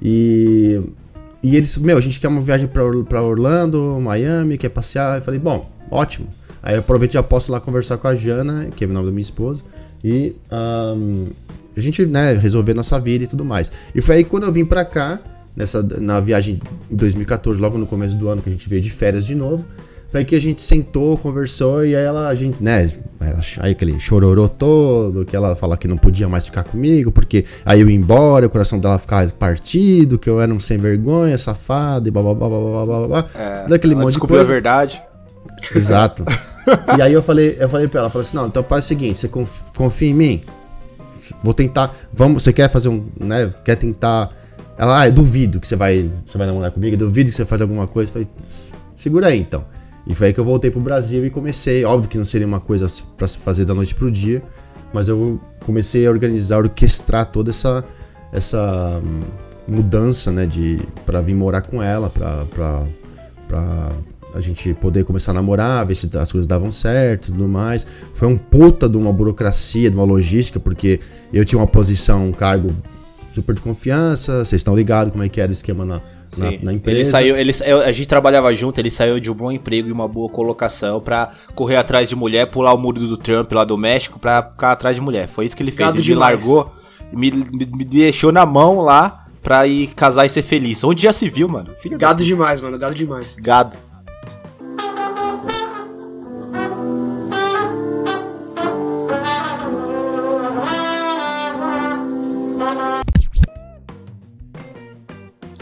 E, 0.00 0.80
e 1.42 1.56
eles, 1.56 1.76
meu, 1.78 1.96
a 1.96 2.00
gente 2.00 2.18
quer 2.20 2.28
uma 2.28 2.40
viagem 2.40 2.66
pra, 2.66 2.82
pra 3.08 3.22
Orlando, 3.22 3.98
Miami, 4.00 4.58
quer 4.58 4.68
passear. 4.68 5.18
Eu 5.18 5.22
falei, 5.22 5.38
bom, 5.38 5.70
ótimo. 5.90 6.26
Aí 6.62 6.74
eu 6.74 6.80
aproveito 6.80 7.12
e 7.12 7.14
já 7.14 7.22
posso 7.22 7.50
ir 7.50 7.52
lá 7.52 7.60
conversar 7.60 7.98
com 7.98 8.08
a 8.08 8.14
Jana, 8.14 8.68
que 8.76 8.84
é 8.84 8.86
o 8.86 8.92
nome 8.92 9.06
da 9.06 9.12
minha 9.12 9.22
esposa, 9.22 9.62
e 10.04 10.34
um, 10.96 11.26
a 11.76 11.80
gente, 11.80 12.04
né, 12.06 12.34
resolver 12.34 12.74
nossa 12.74 12.98
vida 13.00 13.24
e 13.24 13.26
tudo 13.26 13.44
mais. 13.44 13.70
E 13.94 14.00
foi 14.00 14.16
aí 14.16 14.24
quando 14.24 14.44
eu 14.44 14.52
vim 14.52 14.64
pra 14.64 14.84
cá, 14.84 15.18
nessa, 15.56 15.82
na 15.82 16.20
viagem 16.20 16.60
em 16.90 16.96
2014, 16.96 17.60
logo 17.60 17.78
no 17.78 17.86
começo 17.86 18.16
do 18.16 18.28
ano, 18.28 18.42
que 18.42 18.48
a 18.48 18.52
gente 18.52 18.68
veio 18.68 18.82
de 18.82 18.90
férias 18.90 19.26
de 19.26 19.34
novo. 19.34 19.66
Foi 20.10 20.26
que 20.26 20.36
a 20.36 20.40
gente 20.40 20.60
sentou, 20.60 21.16
conversou 21.16 21.86
e 21.86 21.96
aí 21.96 22.04
ela, 22.04 22.28
a 22.28 22.34
gente, 22.34 22.62
né, 22.62 22.86
aí 23.60 23.72
aquele 23.72 23.98
chororô 23.98 24.46
todo, 24.46 25.24
que 25.24 25.34
ela 25.34 25.56
fala 25.56 25.74
que 25.74 25.88
não 25.88 25.96
podia 25.96 26.28
mais 26.28 26.44
ficar 26.44 26.64
comigo, 26.64 27.10
porque 27.10 27.46
aí 27.64 27.80
eu 27.80 27.88
ia 27.88 27.96
embora, 27.96 28.44
o 28.44 28.50
coração 28.50 28.78
dela 28.78 28.98
ficava 28.98 29.26
partido, 29.30 30.18
que 30.18 30.28
eu 30.28 30.38
era 30.38 30.52
um 30.52 30.60
sem 30.60 30.76
vergonha, 30.76 31.38
safado 31.38 32.08
e 32.08 32.10
blá 32.10 32.22
blá 32.22 32.34
blá 32.34 32.48
blá 32.48 32.84
blá 32.84 33.08
blá. 33.08 33.26
É, 33.34 33.68
daquele 33.68 33.94
monte 33.94 34.12
de 34.12 34.18
coisa. 34.18 34.42
a 34.42 34.46
verdade. 34.46 35.02
Exato. 35.74 36.26
e 36.98 37.00
aí 37.00 37.14
eu 37.14 37.22
falei, 37.22 37.56
eu 37.58 37.68
falei 37.70 37.88
pra 37.88 38.00
ela, 38.00 38.10
falei 38.10 38.26
assim, 38.26 38.36
não, 38.36 38.48
então 38.48 38.62
faz 38.62 38.84
o 38.84 38.88
seguinte, 38.88 39.18
você 39.18 39.30
confia 39.74 40.10
em 40.10 40.14
mim? 40.14 40.40
Vou 41.42 41.54
tentar, 41.54 41.94
vamos, 42.12 42.42
você 42.42 42.52
quer 42.52 42.68
fazer 42.68 42.88
um, 42.88 43.04
né, 43.18 43.52
quer 43.64 43.76
tentar 43.76 44.30
ela, 44.76 45.02
ah, 45.02 45.06
eu 45.06 45.12
duvido 45.12 45.60
que 45.60 45.66
você 45.68 45.76
vai, 45.76 46.10
você 46.26 46.38
vai 46.38 46.46
namorar 46.46 46.70
comigo, 46.70 46.96
duvido 46.96 47.30
que 47.30 47.36
você 47.36 47.44
faz 47.44 47.60
alguma 47.60 47.86
coisa. 47.86 48.08
Eu 48.08 48.12
falei, 48.12 48.28
segura 48.96 49.28
aí 49.28 49.38
então. 49.38 49.64
E 50.06 50.14
foi 50.14 50.28
aí 50.28 50.32
que 50.32 50.40
eu 50.40 50.44
voltei 50.44 50.70
pro 50.70 50.80
Brasil 50.80 51.24
e 51.24 51.30
comecei. 51.30 51.84
Óbvio 51.84 52.08
que 52.08 52.18
não 52.18 52.24
seria 52.24 52.46
uma 52.46 52.60
coisa 52.60 52.86
para 53.16 53.28
se 53.28 53.38
fazer 53.38 53.64
da 53.64 53.74
noite 53.74 53.94
pro 53.94 54.10
dia, 54.10 54.42
mas 54.92 55.08
eu 55.08 55.40
comecei 55.64 56.06
a 56.06 56.10
organizar, 56.10 56.58
orquestrar 56.58 57.26
toda 57.26 57.50
essa, 57.50 57.84
essa 58.32 59.00
hum, 59.04 59.20
mudança, 59.68 60.32
né, 60.32 60.46
de 60.46 60.80
para 61.06 61.20
vir 61.20 61.34
morar 61.34 61.62
com 61.62 61.82
ela, 61.82 62.10
pra 62.10 63.92
a 64.34 64.40
gente 64.40 64.74
poder 64.74 65.04
começar 65.04 65.32
a 65.32 65.34
namorar, 65.34 65.86
ver 65.86 65.94
se 65.94 66.08
as 66.16 66.32
coisas 66.32 66.46
davam 66.46 66.72
certo 66.72 67.28
e 67.28 67.32
tudo 67.32 67.48
mais. 67.48 67.86
Foi 68.14 68.28
um 68.28 68.38
puta 68.38 68.88
de 68.88 68.96
uma 68.96 69.12
burocracia, 69.12 69.90
de 69.90 69.96
uma 69.96 70.04
logística, 70.04 70.58
porque 70.58 71.00
eu 71.32 71.44
tinha 71.44 71.58
uma 71.58 71.66
posição, 71.66 72.26
um 72.28 72.32
cargo 72.32 72.74
super 73.32 73.54
de 73.54 73.62
confiança, 73.62 74.44
vocês 74.44 74.60
estão 74.60 74.76
ligados 74.76 75.12
como 75.12 75.24
é 75.24 75.28
que 75.28 75.40
era 75.40 75.48
o 75.48 75.52
esquema 75.52 75.84
na, 75.84 76.00
na, 76.36 76.50
na, 76.62 76.72
empresa. 76.72 76.98
Ele 76.98 77.04
saiu, 77.04 77.36
ele, 77.36 77.52
a 77.84 77.92
gente 77.92 78.06
trabalhava 78.06 78.54
junto, 78.54 78.78
ele 78.78 78.90
saiu 78.90 79.18
de 79.18 79.30
um 79.30 79.34
bom 79.34 79.50
emprego 79.50 79.88
e 79.88 79.92
uma 79.92 80.06
boa 80.06 80.28
colocação 80.28 81.00
para 81.00 81.30
correr 81.54 81.76
atrás 81.76 82.08
de 82.08 82.14
mulher, 82.14 82.50
pular 82.50 82.74
o 82.74 82.78
muro 82.78 83.00
do 83.00 83.16
Trump 83.16 83.50
lá 83.52 83.64
do 83.64 83.76
México 83.76 84.18
pra 84.18 84.42
ficar 84.50 84.72
atrás 84.72 84.94
de 84.94 85.00
mulher. 85.00 85.28
Foi 85.28 85.46
isso 85.46 85.56
que 85.56 85.62
ele 85.62 85.70
fez. 85.70 85.88
Gado 85.88 85.98
ele 85.98 86.02
demais. 86.02 86.30
me 86.32 86.36
largou, 86.36 86.72
me, 87.12 87.30
me, 87.30 87.66
me, 87.66 87.84
deixou 87.84 88.30
na 88.30 88.44
mão 88.44 88.80
lá 88.80 89.26
pra 89.42 89.66
ir 89.66 89.88
casar 89.88 90.26
e 90.26 90.28
ser 90.28 90.42
feliz. 90.42 90.84
Onde 90.84 91.02
já 91.02 91.12
se 91.12 91.28
viu, 91.28 91.48
mano? 91.48 91.70
Filho 91.80 91.98
gado 91.98 92.22
demais, 92.24 92.60
mano, 92.60 92.78
gado 92.78 92.94
demais. 92.94 93.34
Gado. 93.36 93.76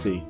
Sim. 0.01 0.23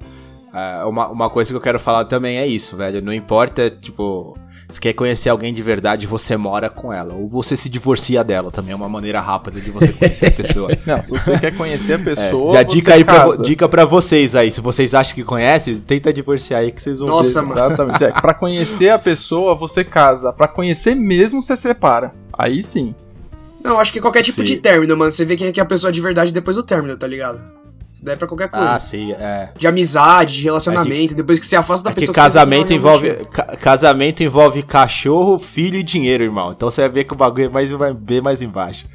É, 0.53 0.85
uma, 0.85 1.09
uma 1.09 1.31
coisa 1.31 1.51
que 1.53 1.57
eu 1.57 1.61
quero 1.61 1.79
falar 1.79 2.05
também 2.07 2.39
é 2.39 2.47
isso, 2.47 2.77
velho. 2.77 3.01
Não 3.01 3.13
importa, 3.13 3.71
tipo, 3.71 4.37
se 4.69 4.81
quer 4.81 4.93
conhecer 4.93 5.29
alguém 5.29 5.53
de 5.53 5.63
verdade, 5.63 6.07
você 6.07 6.37
mora 6.37 6.69
com 6.69 6.93
ela. 6.93 7.15
Ou 7.15 7.29
você 7.29 7.57
se 7.57 7.69
divorcia 7.69 8.25
dela, 8.25 8.51
também 8.51 8.73
é 8.73 8.77
uma 8.77 8.89
maneira 8.89 9.21
rápida 9.21 9.61
de 9.61 9.71
você 9.71 9.93
conhecer 9.93 10.27
a 10.27 10.33
pessoa. 10.33 10.69
Não, 10.87 11.03
se 11.03 11.11
você 11.11 11.39
quer 11.39 11.57
conhecer 11.57 11.93
a 11.93 11.97
é, 11.97 11.99
pessoa. 11.99 12.51
É, 12.51 12.53
já 12.55 12.63
dica 12.63 12.95
aí 12.95 13.05
pra, 13.05 13.37
dica 13.37 13.69
pra 13.69 13.85
vocês 13.85 14.35
aí. 14.35 14.51
Se 14.51 14.61
vocês 14.61 14.93
acham 14.93 15.15
que 15.15 15.23
conhece, 15.23 15.77
tenta 15.77 16.13
divorciar 16.13 16.61
aí 16.61 16.73
que 16.73 16.83
vocês 16.83 16.99
vão 16.99 17.09
Nossa, 17.09 17.43
ver. 17.43 17.49
Mano. 17.49 17.61
Exatamente. 17.61 18.05
É, 18.05 18.13
pra 18.13 18.35
conhecer 18.35 18.91
a 18.91 18.99
pessoa, 18.99 19.55
você 19.55 19.85
casa. 19.85 20.33
Pra 20.33 20.49
conhecer 20.49 20.97
mesmo, 20.97 21.41
você 21.43 21.57
separa. 21.57 22.13
Aí 22.37 22.63
sim. 22.63 22.95
Não, 23.63 23.79
acho 23.79 23.93
que 23.93 24.01
qualquer 24.01 24.23
tipo 24.23 24.39
sim. 24.39 24.45
de 24.45 24.57
término, 24.57 24.97
mano. 24.97 25.13
Você 25.13 25.25
vê 25.25 25.37
quem 25.37 25.49
é 25.49 25.53
que 25.53 25.61
é 25.61 25.63
a 25.63 25.67
pessoa 25.67 25.93
de 25.93 26.01
verdade 26.01 26.33
depois 26.33 26.57
do 26.57 26.63
término, 26.63 26.97
tá 26.97 27.07
ligado? 27.07 27.60
Isso 28.01 28.07
daí 28.07 28.15
é 28.15 28.17
pra 28.17 28.27
qualquer 28.27 28.49
coisa. 28.49 28.71
Ah, 28.71 28.81
sim, 28.81 29.13
é. 29.13 29.51
De 29.59 29.67
amizade, 29.67 30.37
de 30.37 30.43
relacionamento, 30.43 31.05
é 31.05 31.09
que, 31.09 31.15
depois 31.15 31.39
que 31.39 31.47
você 31.47 31.55
afasta 31.55 31.85
da 31.85 31.91
é 31.91 31.95
pessoa. 31.95 32.15
Que 32.15 32.19
casamento 32.19 32.73
envolve 32.73 33.11
ca 33.31 33.45
casamento 33.57 34.23
envolve 34.23 34.63
cachorro, 34.63 35.39
filho 35.39 35.79
e 35.79 35.83
dinheiro, 35.83 36.25
irmão. 36.25 36.49
Então 36.51 36.71
você 36.71 36.81
vai 36.81 36.89
ver 36.89 37.05
que 37.05 37.13
o 37.13 37.17
bagulho 37.17 37.45
é 37.45 37.49
mais, 37.51 37.71
vai 37.73 37.93
bem 37.93 38.23
mais 38.23 38.41
embaixo. 38.41 38.87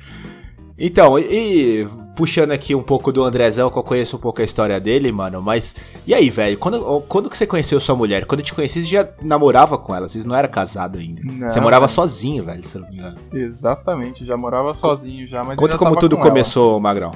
Então, 0.75 1.19
e, 1.19 1.87
puxando 2.15 2.51
aqui 2.51 2.73
um 2.73 2.81
pouco 2.81 3.11
do 3.11 3.23
Andrezão, 3.23 3.69
que 3.69 3.77
eu 3.77 3.83
conheço 3.83 4.17
um 4.17 4.19
pouco 4.19 4.41
a 4.41 4.43
história 4.43 4.79
dele, 4.79 5.11
mano, 5.11 5.39
mas. 5.39 5.75
E 6.07 6.11
aí, 6.11 6.31
velho, 6.31 6.57
quando, 6.57 7.01
quando 7.01 7.29
que 7.29 7.37
você 7.37 7.45
conheceu 7.45 7.79
sua 7.79 7.95
mulher? 7.95 8.25
Quando 8.25 8.39
eu 8.39 8.45
te 8.45 8.55
conheci, 8.55 8.81
você 8.81 8.89
já 8.89 9.07
namorava 9.21 9.77
com 9.77 9.93
ela, 9.93 10.09
vocês 10.09 10.25
não 10.25 10.35
era 10.35 10.47
casado 10.47 10.97
ainda. 10.97 11.21
Não, 11.23 11.47
você 11.47 11.61
morava 11.61 11.87
sozinho, 11.87 12.43
velho, 12.43 12.65
se 12.65 12.75
eu 12.75 12.81
não 12.81 12.89
me 12.89 12.95
engano. 12.95 13.17
Exatamente, 13.31 14.25
já 14.25 14.35
morava 14.35 14.73
sozinho 14.73 15.27
já, 15.27 15.43
mas. 15.43 15.59
Conta 15.59 15.77
como 15.77 15.95
tudo 15.95 16.17
começou, 16.17 16.71
ela. 16.71 16.81
Magrão. 16.81 17.11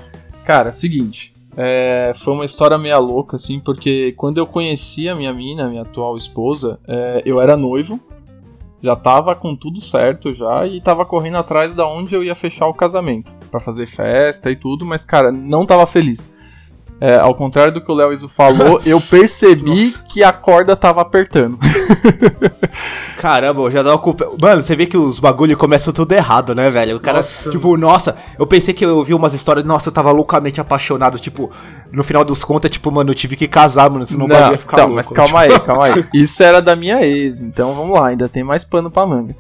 Cara, 0.46 0.72
seguinte. 0.72 1.34
É, 1.62 2.14
foi 2.16 2.34
uma 2.34 2.46
história 2.46 2.78
meia 2.78 2.98
louca, 3.00 3.36
assim, 3.36 3.60
porque 3.60 4.14
quando 4.14 4.38
eu 4.38 4.48
conheci 4.48 5.10
a 5.10 5.16
minha 5.16 5.34
mina, 5.34 5.68
minha 5.68 5.82
atual 5.82 6.16
esposa, 6.16 6.80
é, 6.88 7.22
eu 7.26 7.42
era 7.42 7.58
noivo, 7.58 8.00
já 8.82 8.96
tava 8.96 9.36
com 9.36 9.54
tudo 9.54 9.82
certo 9.82 10.32
já 10.32 10.66
e 10.66 10.80
tava 10.80 11.06
correndo 11.06 11.36
atrás 11.36 11.76
da 11.76 11.86
onde 11.86 12.16
eu 12.16 12.24
ia 12.24 12.34
fechar 12.34 12.66
o 12.68 12.74
casamento, 12.74 13.34
para 13.52 13.60
fazer 13.60 13.88
festa 13.88 14.50
e 14.50 14.56
tudo, 14.56 14.86
mas 14.86 15.04
cara, 15.04 15.34
não 15.34 15.66
tava 15.66 15.86
feliz. 15.86 16.32
É, 17.02 17.18
ao 17.18 17.34
contrário 17.34 17.74
do 17.74 17.80
que 17.80 17.90
o 17.90 17.96
Léo 17.96 18.12
Iso 18.12 18.28
falou, 18.28 18.82
eu 18.86 19.00
percebi 19.00 19.94
que 20.10 20.22
a 20.22 20.34
corda 20.34 20.76
tava 20.76 21.02
apertando. 21.02 21.58
Caramba, 23.18 23.72
já 23.72 23.82
dá 23.82 23.92
uma 23.92 23.98
culpa. 23.98 24.30
Mano, 24.42 24.62
você 24.62 24.76
vê 24.76 24.86
que 24.86 24.98
os 24.98 25.18
bagulho 25.18 25.56
começam 25.58 25.94
tudo 25.94 26.12
errado, 26.12 26.54
né, 26.54 26.70
velho? 26.70 26.98
O 26.98 27.00
cara, 27.00 27.18
nossa. 27.18 27.50
tipo, 27.50 27.78
nossa, 27.78 28.18
eu 28.38 28.46
pensei 28.46 28.74
que 28.74 28.84
eu 28.84 28.98
ouvi 28.98 29.14
umas 29.14 29.34
histórias, 29.34 29.66
nossa, 29.66 29.88
eu 29.88 29.94
tava 29.94 30.12
loucamente 30.12 30.60
apaixonado, 30.60 31.18
tipo, 31.18 31.50
no 31.90 32.04
final 32.04 32.26
dos 32.26 32.44
contas, 32.44 32.70
tipo, 32.70 32.92
mano, 32.92 33.12
eu 33.12 33.16
tive 33.16 33.38
que 33.38 33.48
casar, 33.48 33.90
mano, 33.90 34.06
senão 34.06 34.28
não, 34.28 34.36
o 34.36 34.40
bagulho 34.40 34.56
ia 34.56 34.60
ficar 34.60 34.78
então, 34.78 34.86
louco. 34.88 34.96
Mas 34.98 35.10
calma 35.10 35.40
aí, 35.40 35.60
calma 35.60 35.86
aí. 35.86 36.06
Isso 36.14 36.44
era 36.44 36.62
da 36.62 36.76
minha 36.76 37.02
ex, 37.02 37.40
então 37.40 37.74
vamos 37.74 37.98
lá, 37.98 38.10
ainda 38.10 38.28
tem 38.28 38.44
mais 38.44 38.66
pano 38.66 38.92
pra 38.92 39.06
manga. 39.06 39.34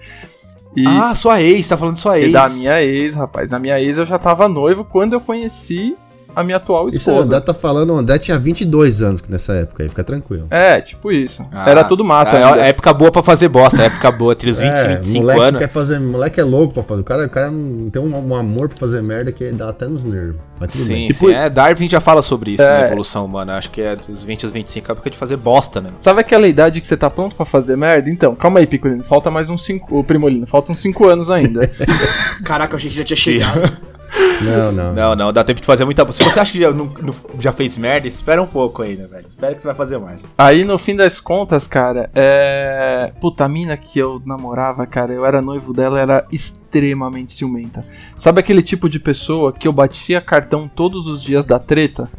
E 0.75 0.85
ah, 0.87 1.13
sua 1.13 1.41
ex, 1.41 1.67
tá 1.67 1.75
falando 1.75 1.97
sua 1.97 2.19
ex. 2.19 2.31
da 2.31 2.47
minha 2.47 2.81
ex, 2.81 3.15
rapaz. 3.15 3.51
A 3.51 3.59
minha 3.59 3.81
ex 3.81 3.97
eu 3.97 4.05
já 4.05 4.17
tava 4.17 4.47
noivo 4.47 4.85
quando 4.85 5.13
eu 5.13 5.19
conheci 5.19 5.97
a 6.35 6.43
minha 6.43 6.57
atual 6.57 6.87
esposa. 6.87 6.97
Isso 6.97 7.11
o 7.11 7.21
André 7.21 7.39
tá 7.39 7.53
falando, 7.53 7.93
o 7.93 7.97
André 7.97 8.17
tinha 8.17 8.37
22 8.37 9.01
anos 9.01 9.21
nessa 9.29 9.53
época 9.53 9.83
aí, 9.83 9.89
fica 9.89 10.03
tranquilo. 10.03 10.47
É, 10.49 10.81
tipo 10.81 11.11
isso. 11.11 11.45
Ah, 11.51 11.69
Era 11.69 11.83
tudo 11.83 12.03
mato. 12.03 12.35
É, 12.35 12.61
é 12.61 12.69
época 12.69 12.93
boa 12.93 13.11
pra 13.11 13.23
fazer 13.23 13.47
bosta, 13.47 13.81
é 13.81 13.85
época 13.85 14.11
boa, 14.11 14.33
entre 14.33 14.49
os 14.49 14.59
20 14.59 14.69
é, 14.69 14.91
e 14.91 14.95
25 14.97 15.19
moleque 15.19 15.41
anos. 15.41 15.61
Quer 15.61 15.69
fazer, 15.69 15.99
moleque 15.99 16.39
é 16.39 16.43
louco 16.43 16.73
pra 16.73 16.83
fazer. 16.83 17.01
O 17.01 17.03
cara, 17.03 17.25
o 17.25 17.29
cara 17.29 17.51
não 17.51 17.89
tem 17.89 18.01
um, 18.01 18.27
um 18.27 18.35
amor 18.35 18.69
pra 18.69 18.77
fazer 18.77 19.01
merda 19.01 19.31
que 19.31 19.49
dá 19.51 19.69
até 19.69 19.87
nos 19.87 20.05
nervos. 20.05 20.37
Mas 20.59 20.73
tudo 20.73 20.83
sim, 20.83 20.93
bem. 20.93 21.13
sim. 21.13 21.33
É, 21.33 21.49
Darwin 21.49 21.87
já 21.87 22.01
fala 22.01 22.21
sobre 22.21 22.51
isso 22.51 22.63
é. 22.63 22.81
na 22.81 22.87
evolução 22.87 23.25
humana. 23.25 23.57
Acho 23.57 23.69
que 23.69 23.81
é 23.81 23.95
dos 23.95 24.23
20 24.23 24.43
aos 24.43 24.53
25 24.53 24.91
é 24.91 24.91
época 24.91 25.09
de 25.09 25.17
fazer 25.17 25.37
bosta, 25.37 25.79
né? 25.79 25.91
Sabe 25.95 26.19
aquela 26.19 26.47
idade 26.47 26.81
que 26.81 26.87
você 26.87 26.97
tá 26.97 27.09
pronto 27.09 27.35
pra 27.35 27.45
fazer 27.45 27.77
merda? 27.77 28.09
Então, 28.09 28.35
calma 28.35 28.59
aí, 28.59 28.67
Picolino. 28.67 29.03
Falta 29.03 29.31
mais 29.31 29.49
uns 29.49 29.63
5. 29.63 29.97
O 29.97 30.03
Primolino, 30.03 30.45
faltam 30.45 30.75
5 30.75 31.07
anos 31.07 31.29
ainda. 31.29 31.69
Caraca, 32.43 32.75
a 32.75 32.79
gente 32.79 32.95
já 32.95 33.03
tinha 33.03 33.17
chegado. 33.17 33.89
Não, 34.41 34.71
não. 34.71 34.93
Não, 34.93 35.15
não, 35.15 35.33
dá 35.33 35.43
tempo 35.43 35.59
de 35.59 35.65
fazer 35.65 35.85
muita. 35.85 36.09
Se 36.11 36.23
você 36.23 36.39
acha 36.39 36.51
que 36.51 36.59
já, 36.59 36.71
não, 36.71 36.91
já 37.39 37.51
fez 37.51 37.77
merda, 37.77 38.07
espera 38.07 38.41
um 38.41 38.47
pouco 38.47 38.81
ainda, 38.81 39.07
velho. 39.07 39.27
Espera 39.27 39.53
que 39.53 39.61
você 39.61 39.67
vai 39.67 39.75
fazer 39.75 39.97
mais. 39.97 40.27
Aí 40.37 40.63
no 40.63 40.77
fim 40.77 40.95
das 40.95 41.19
contas, 41.19 41.67
cara, 41.67 42.09
é. 42.15 43.11
Puta, 43.19 43.45
a 43.45 43.49
mina 43.49 43.75
que 43.75 43.99
eu 43.99 44.21
namorava, 44.25 44.85
cara, 44.85 45.13
eu 45.13 45.25
era 45.25 45.41
noivo 45.41 45.73
dela, 45.73 45.99
era 45.99 46.25
extremamente 46.31 47.33
ciumenta. 47.33 47.85
Sabe 48.17 48.39
aquele 48.39 48.61
tipo 48.61 48.89
de 48.89 48.99
pessoa 48.99 49.51
que 49.51 49.67
eu 49.67 49.73
batia 49.73 50.21
cartão 50.21 50.67
todos 50.67 51.07
os 51.07 51.21
dias 51.21 51.45
da 51.45 51.59
treta? 51.59 52.09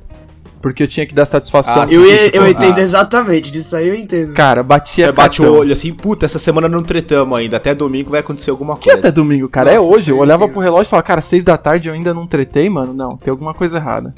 Porque 0.61 0.83
eu 0.83 0.89
tinha 0.89 1.07
que 1.07 1.15
dar 1.15 1.25
satisfação. 1.25 1.83
Ah, 1.83 1.87
eu, 1.91 2.03
assim, 2.03 2.25
tipo, 2.25 2.37
eu 2.37 2.49
entendo 2.49 2.79
ah, 2.79 2.81
exatamente, 2.81 3.51
disso 3.51 3.75
aí 3.77 3.89
eu 3.89 3.95
entendo. 3.95 4.35
Cara, 4.35 4.63
batia 4.63 5.07
Você 5.07 5.13
bate 5.13 5.43
o 5.43 5.53
olho 5.53 5.73
assim, 5.73 5.93
puta, 5.93 6.27
essa 6.27 6.39
semana 6.39 6.69
não 6.69 6.83
tretamos 6.83 7.39
ainda, 7.39 7.57
até 7.57 7.75
domingo 7.75 8.11
vai 8.11 8.21
acontecer 8.21 8.51
alguma 8.51 8.75
coisa. 8.77 8.91
Que 8.91 8.99
até 8.99 9.11
domingo, 9.11 9.49
cara? 9.49 9.71
É 9.71 9.77
Nossa, 9.77 9.87
é 9.87 9.91
hoje, 9.91 10.11
eu 10.11 10.19
olhava 10.19 10.49
pro 10.49 10.61
relógio 10.61 10.89
e 10.89 10.91
falava, 10.91 11.07
cara, 11.07 11.21
seis 11.21 11.43
da 11.43 11.57
tarde 11.57 11.89
eu 11.89 11.95
ainda 11.95 12.13
não 12.13 12.27
tretei, 12.27 12.69
mano? 12.69 12.93
Não, 12.93 13.17
tem 13.17 13.31
alguma 13.31 13.55
coisa 13.55 13.79
errada. 13.79 14.15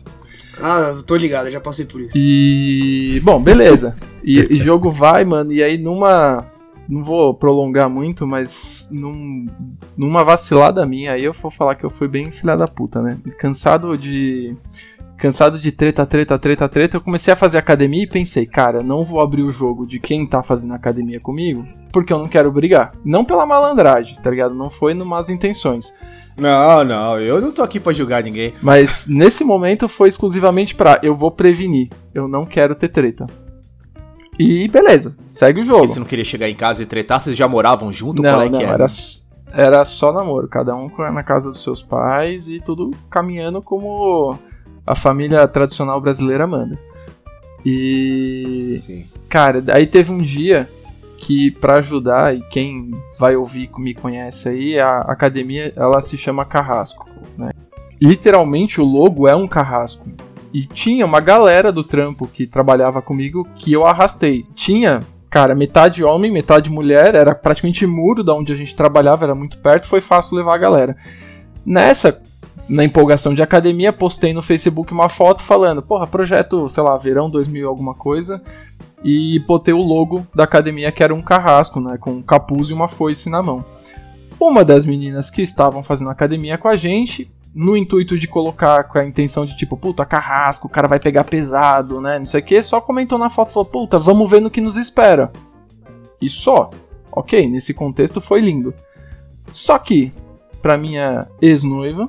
Ah, 0.61 1.03
tô 1.07 1.17
ligado, 1.17 1.51
já 1.51 1.61
passei 1.61 1.85
por 1.85 2.01
isso. 2.01 2.13
E. 2.17 3.21
Bom, 3.23 3.41
beleza. 3.41 3.97
e, 4.23 4.39
e 4.55 4.59
jogo 4.59 4.91
vai, 4.91 5.25
mano, 5.25 5.53
e 5.53 5.63
aí 5.63 5.79
numa. 5.79 6.47
Não 6.89 7.03
vou 7.03 7.33
prolongar 7.33 7.89
muito, 7.89 8.27
mas 8.27 8.89
num, 8.91 9.47
numa 9.97 10.25
vacilada 10.25 10.85
minha, 10.85 11.13
aí 11.13 11.25
eu 11.25 11.33
vou 11.33 11.51
falar 11.51 11.77
que 11.77 11.85
eu 11.85 11.91
fui 11.91 12.09
bem 12.09 12.31
filha 12.31 12.57
da 12.57 12.67
puta, 12.67 13.01
né? 13.01 13.19
Cansado 13.39 13.97
de 13.97 14.57
cansado 15.17 15.59
de 15.59 15.71
treta, 15.71 16.05
treta, 16.05 16.39
treta, 16.39 16.69
treta, 16.69 16.97
eu 16.97 17.01
comecei 17.01 17.33
a 17.33 17.37
fazer 17.37 17.59
academia 17.59 18.03
e 18.03 18.09
pensei, 18.09 18.47
cara, 18.47 18.83
não 18.83 19.05
vou 19.05 19.21
abrir 19.21 19.43
o 19.43 19.51
jogo 19.51 19.87
de 19.87 20.01
quem 20.01 20.27
tá 20.27 20.43
fazendo 20.43 20.75
academia 20.75 21.21
comigo, 21.21 21.67
porque 21.93 22.13
eu 22.13 22.19
não 22.19 22.29
quero 22.29 22.51
brigar. 22.51 22.93
Não 23.05 23.25
pela 23.25 23.47
malandragem, 23.47 24.17
tá 24.23 24.31
ligado? 24.31 24.55
Não 24.55 24.69
foi 24.69 24.95
numas 24.95 25.31
intenções. 25.31 25.95
Não, 26.37 26.83
não, 26.83 27.21
eu 27.21 27.41
não 27.41 27.53
tô 27.53 27.63
aqui 27.63 27.79
para 27.79 27.93
julgar 27.93 28.23
ninguém. 28.23 28.55
Mas 28.63 29.07
nesse 29.07 29.45
momento 29.45 29.89
foi 29.89 30.09
exclusivamente 30.09 30.75
pra 30.75 30.99
eu 31.03 31.15
vou 31.15 31.31
prevenir. 31.31 31.91
Eu 32.15 32.27
não 32.27 32.47
quero 32.47 32.75
ter 32.75 32.89
treta. 32.89 33.27
E 34.39 34.67
beleza, 34.69 35.17
segue 35.31 35.61
o 35.61 35.65
jogo. 35.65 35.81
Porque 35.81 35.93
você 35.93 36.01
não 36.01 36.07
queria 36.07 36.25
chegar 36.25 36.49
em 36.49 36.55
casa 36.55 36.83
e 36.83 36.87
tretar, 36.87 37.21
vocês 37.21 37.37
já 37.37 37.47
moravam 37.47 37.93
junto? 37.93 38.23
Não, 38.23 38.31
Qual 38.31 38.47
é 38.47 38.49
não, 38.49 38.59
que 38.59 38.65
era? 38.65 38.75
era? 38.75 38.87
Era 39.55 39.85
só 39.85 40.11
namoro, 40.11 40.49
cada 40.49 40.75
um 40.75 40.89
na 41.13 41.23
casa 41.23 41.51
dos 41.51 41.63
seus 41.63 41.83
pais 41.83 42.49
e 42.49 42.59
tudo 42.59 42.91
caminhando 43.11 43.61
como 43.61 44.39
a 44.87 44.95
família 44.95 45.47
tradicional 45.49 46.01
brasileira 46.01 46.47
manda. 46.47 46.79
E. 47.65 48.77
Sim. 48.81 49.07
Cara, 49.29 49.63
aí 49.69 49.87
teve 49.87 50.11
um 50.11 50.19
dia 50.19 50.69
que 51.17 51.53
para 51.53 51.77
ajudar, 51.77 52.37
e 52.37 52.43
quem 52.51 52.91
vai 53.17 53.37
ouvir 53.37 53.71
me 53.79 53.95
conhece 53.95 54.49
aí, 54.49 54.79
a 54.79 54.99
academia 54.99 55.73
ela 55.77 56.01
se 56.01 56.17
chama 56.17 56.45
Carrasco. 56.45 57.09
Né? 57.39 57.51
Literalmente 58.01 58.81
o 58.81 58.85
logo 58.85 59.29
é 59.29 59.37
um 59.37 59.47
carrasco. 59.47 60.09
E 60.53 60.67
tinha 60.67 61.07
uma 61.07 61.21
galera 61.21 61.71
do 61.71 61.85
trampo 61.85 62.27
que 62.27 62.45
trabalhava 62.45 63.01
comigo 63.01 63.47
que 63.55 63.73
eu 63.73 63.87
arrastei. 63.87 64.45
Tinha, 64.55 65.01
cara, 65.31 65.55
metade 65.55 66.03
homem, 66.03 66.31
metade 66.31 66.69
mulher, 66.69 67.15
era 67.15 67.35
praticamente 67.37 67.87
muro 67.87 68.25
da 68.25 68.35
onde 68.35 68.53
a 68.53 68.57
gente 68.57 68.75
trabalhava, 68.75 69.25
era 69.25 69.35
muito 69.35 69.59
perto, 69.59 69.87
foi 69.87 70.01
fácil 70.01 70.37
levar 70.37 70.57
a 70.57 70.59
galera. 70.59 70.97
Nessa, 71.65 72.21
na 72.69 72.85
empolgação 72.85 73.35
de 73.35 73.43
academia, 73.43 73.93
postei 73.93 74.33
no 74.33 74.43
Facebook 74.43 74.93
uma 74.93 75.09
foto 75.09 75.43
falando, 75.43 75.83
porra, 75.83 76.07
projeto, 76.07 76.69
sei 76.69 76.83
lá, 76.83 76.97
verão 76.97 77.31
2000 77.31 77.69
alguma 77.69 77.95
coisa 77.95 78.43
e 79.05 79.41
botei 79.41 79.75
o 79.75 79.83
logo 79.83 80.27
da 80.35 80.45
academia 80.45 80.93
que 80.93 81.03
era 81.03 81.15
um 81.15 81.23
carrasco, 81.23 81.81
né, 81.81 81.99
com 81.99 82.13
um 82.13 82.23
capuz 82.23 82.71
e 82.71 82.73
uma 82.73 82.89
foice 82.89 83.29
na 83.29 83.43
mão. 83.43 83.65
Uma 84.41 84.65
das 84.65 84.87
meninas 84.87 85.31
que 85.31 85.43
estavam 85.43 85.83
fazendo 85.83 86.11
academia 86.11 86.57
com 86.57 86.69
a 86.69 86.77
gente, 86.77 87.31
no 87.55 87.77
intuito 87.77 88.19
de 88.19 88.27
colocar 88.27 88.85
com 88.85 88.99
a 88.99 89.07
intenção 89.07 89.45
de 89.45 89.57
tipo, 89.57 89.77
puta, 89.77 90.07
carrasco, 90.07 90.67
o 90.67 90.71
cara 90.71 90.89
vai 90.89 90.99
pegar 90.99 91.25
pesado, 91.25 92.01
né, 92.01 92.19
não 92.19 92.27
sei 92.27 92.41
o 92.41 92.45
que, 92.45 92.63
só 92.63 92.81
comentou 92.81 93.19
na 93.19 93.29
foto, 93.29 93.53
falou, 93.53 93.69
puta, 93.69 93.99
vamos 93.99 94.31
ver 94.31 94.41
no 94.41 94.51
que 94.51 94.61
nos 94.61 94.77
espera. 94.77 95.33
E 96.21 96.31
só. 96.31 96.71
Ok, 97.11 97.47
nesse 97.47 97.75
contexto 97.75 98.23
foi 98.23 98.41
lindo. 98.41 98.73
Só 99.53 99.77
que, 99.79 100.13
pra 100.63 100.79
minha 100.79 101.29
ex-noiva, 101.43 102.09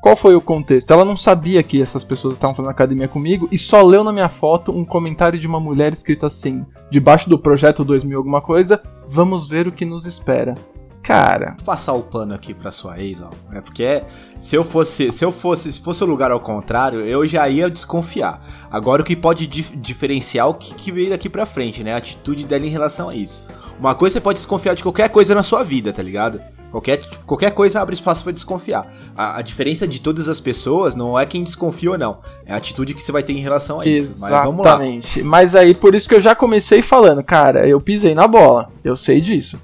qual 0.00 0.16
foi 0.16 0.34
o 0.34 0.40
contexto? 0.40 0.90
Ela 0.92 1.04
não 1.04 1.16
sabia 1.16 1.62
que 1.62 1.80
essas 1.80 2.02
pessoas 2.02 2.34
estavam 2.34 2.54
fazendo 2.54 2.70
academia 2.70 3.06
comigo 3.06 3.48
e 3.52 3.58
só 3.58 3.82
leu 3.82 4.02
na 4.02 4.12
minha 4.12 4.28
foto 4.28 4.72
um 4.72 4.84
comentário 4.84 5.38
de 5.38 5.46
uma 5.46 5.60
mulher 5.60 5.92
escrito 5.92 6.24
assim, 6.24 6.64
debaixo 6.90 7.28
do 7.28 7.38
projeto 7.38 7.84
2000 7.84 8.16
alguma 8.16 8.40
coisa, 8.40 8.82
vamos 9.06 9.46
ver 9.46 9.68
o 9.68 9.72
que 9.72 9.84
nos 9.84 10.06
espera. 10.06 10.54
Cara, 11.02 11.54
Vou 11.56 11.64
passar 11.64 11.94
o 11.94 12.02
pano 12.02 12.34
aqui 12.34 12.52
para 12.52 12.70
sua 12.70 13.00
ex, 13.00 13.22
ó. 13.22 13.30
É 13.52 13.60
porque 13.60 14.02
se 14.38 14.54
eu 14.54 14.62
fosse, 14.62 15.10
se 15.10 15.24
eu 15.24 15.32
fosse, 15.32 15.72
se 15.72 15.80
fosse 15.80 16.04
o 16.04 16.06
lugar 16.06 16.30
ao 16.30 16.40
contrário, 16.40 17.00
eu 17.00 17.26
já 17.26 17.48
ia 17.48 17.70
desconfiar. 17.70 18.68
Agora 18.70 19.00
o 19.00 19.04
que 19.04 19.16
pode 19.16 19.46
dif 19.46 19.74
diferenciar 19.76 20.48
o 20.48 20.54
que, 20.54 20.74
que 20.74 20.92
veio 20.92 21.10
daqui 21.10 21.28
para 21.28 21.46
frente, 21.46 21.82
né? 21.82 21.94
A 21.94 21.96
atitude 21.96 22.44
dela 22.44 22.66
em 22.66 22.70
relação 22.70 23.08
a 23.08 23.14
isso. 23.14 23.46
Uma 23.78 23.94
coisa 23.94 24.14
você 24.14 24.20
pode 24.20 24.38
desconfiar 24.38 24.74
de 24.74 24.82
qualquer 24.82 25.08
coisa 25.08 25.34
na 25.34 25.42
sua 25.42 25.64
vida, 25.64 25.90
tá 25.90 26.02
ligado? 26.02 26.40
Qualquer, 26.70 27.04
qualquer 27.26 27.50
coisa 27.50 27.80
abre 27.80 27.94
espaço 27.94 28.22
para 28.22 28.32
desconfiar. 28.32 28.86
A, 29.16 29.38
a, 29.38 29.42
diferença 29.42 29.88
de 29.88 30.00
todas 30.00 30.28
as 30.28 30.38
pessoas 30.38 30.94
não 30.94 31.18
é 31.18 31.26
quem 31.26 31.42
desconfia 31.42 31.90
ou 31.90 31.98
não. 31.98 32.18
É 32.46 32.52
a 32.52 32.56
atitude 32.56 32.94
que 32.94 33.02
você 33.02 33.10
vai 33.10 33.22
ter 33.22 33.32
em 33.32 33.40
relação 33.40 33.80
a 33.80 33.86
isso. 33.86 34.24
Exatamente. 34.24 35.22
Mas, 35.22 35.52
Mas 35.52 35.56
aí, 35.56 35.74
por 35.74 35.94
isso 35.94 36.08
que 36.08 36.14
eu 36.14 36.20
já 36.20 36.34
comecei 36.34 36.80
falando, 36.80 37.22
cara, 37.24 37.66
eu 37.66 37.80
pisei 37.80 38.14
na 38.14 38.28
bola. 38.28 38.70
Eu 38.84 38.94
sei 38.94 39.20
disso. 39.20 39.60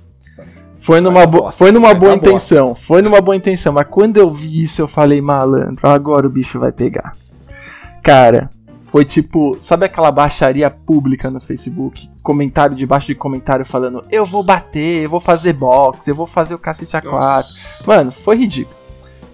Foi 0.79 1.01
numa, 1.01 1.27
bo 1.27 1.51
foi 1.53 1.73
numa 1.73 1.95
boa 1.95 2.15
intenção. 2.15 2.75
Foi 2.75 3.03
numa 3.03 3.21
boa 3.21 3.37
intenção. 3.37 3.73
Mas 3.73 3.87
quando 3.89 4.17
eu 4.17 4.33
vi 4.33 4.63
isso, 4.63 4.81
eu 4.81 4.89
falei, 4.89 5.21
malandro, 5.21 5.89
agora 5.89 6.27
o 6.27 6.31
bicho 6.31 6.59
vai 6.59 6.73
pegar. 6.73 7.13
Cara, 8.03 8.51
foi 8.87 9.05
tipo, 9.05 9.59
sabe 9.59 9.85
aquela 9.85 10.11
baixaria 10.11 10.71
pública 10.71 11.31
no 11.31 11.41
Facebook? 11.41 12.09
Comentário 12.23 12.77
debaixo 12.77 13.09
de 13.09 13.15
comentário 13.15 13.65
falando, 13.65 14.05
eu 14.11 14.25
vou 14.25 14.43
bater, 14.43 15.05
eu 15.05 15.11
vou 15.11 15.21
fazer 15.21 15.53
boxe, 15.53 16.11
eu 16.11 16.15
vou 16.15 16.27
fazer 16.27 16.55
o 16.55 16.59
cacete 16.59 16.97
A4. 16.97 17.45
Mano, 17.85 18.11
foi 18.11 18.37
ridículo. 18.37 18.77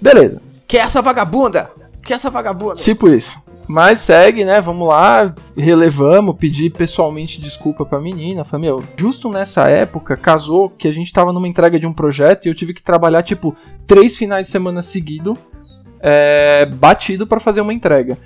Beleza. 0.00 0.40
Que 0.66 0.78
é 0.78 0.80
essa 0.80 1.02
vagabunda? 1.02 1.70
Que 2.02 2.12
é 2.12 2.16
essa 2.16 2.30
vagabunda? 2.30 2.76
Tipo 2.76 3.08
isso. 3.08 3.40
Mas 3.68 4.00
segue, 4.00 4.44
né? 4.44 4.60
Vamos 4.60 4.88
lá, 4.88 5.34
relevamos, 5.56 6.36
pedi 6.36 6.68
pessoalmente 6.68 7.40
desculpa 7.40 7.84
pra 7.84 8.00
menina. 8.00 8.44
Falei, 8.44 8.70
meu, 8.70 8.82
justo 8.96 9.30
nessa 9.30 9.68
época 9.68 10.16
casou 10.16 10.70
que 10.70 10.88
a 10.88 10.92
gente 10.92 11.12
tava 11.12 11.32
numa 11.32 11.46
entrega 11.46 11.78
de 11.78 11.86
um 11.86 11.92
projeto 11.92 12.46
e 12.46 12.48
eu 12.48 12.54
tive 12.54 12.74
que 12.74 12.82
trabalhar, 12.82 13.22
tipo, 13.22 13.54
três 13.86 14.16
finais 14.16 14.46
de 14.46 14.52
semana 14.52 14.82
seguido, 14.82 15.36
é, 16.00 16.66
batido 16.66 17.26
para 17.26 17.38
fazer 17.38 17.60
uma 17.60 17.72
entrega. 17.72 18.18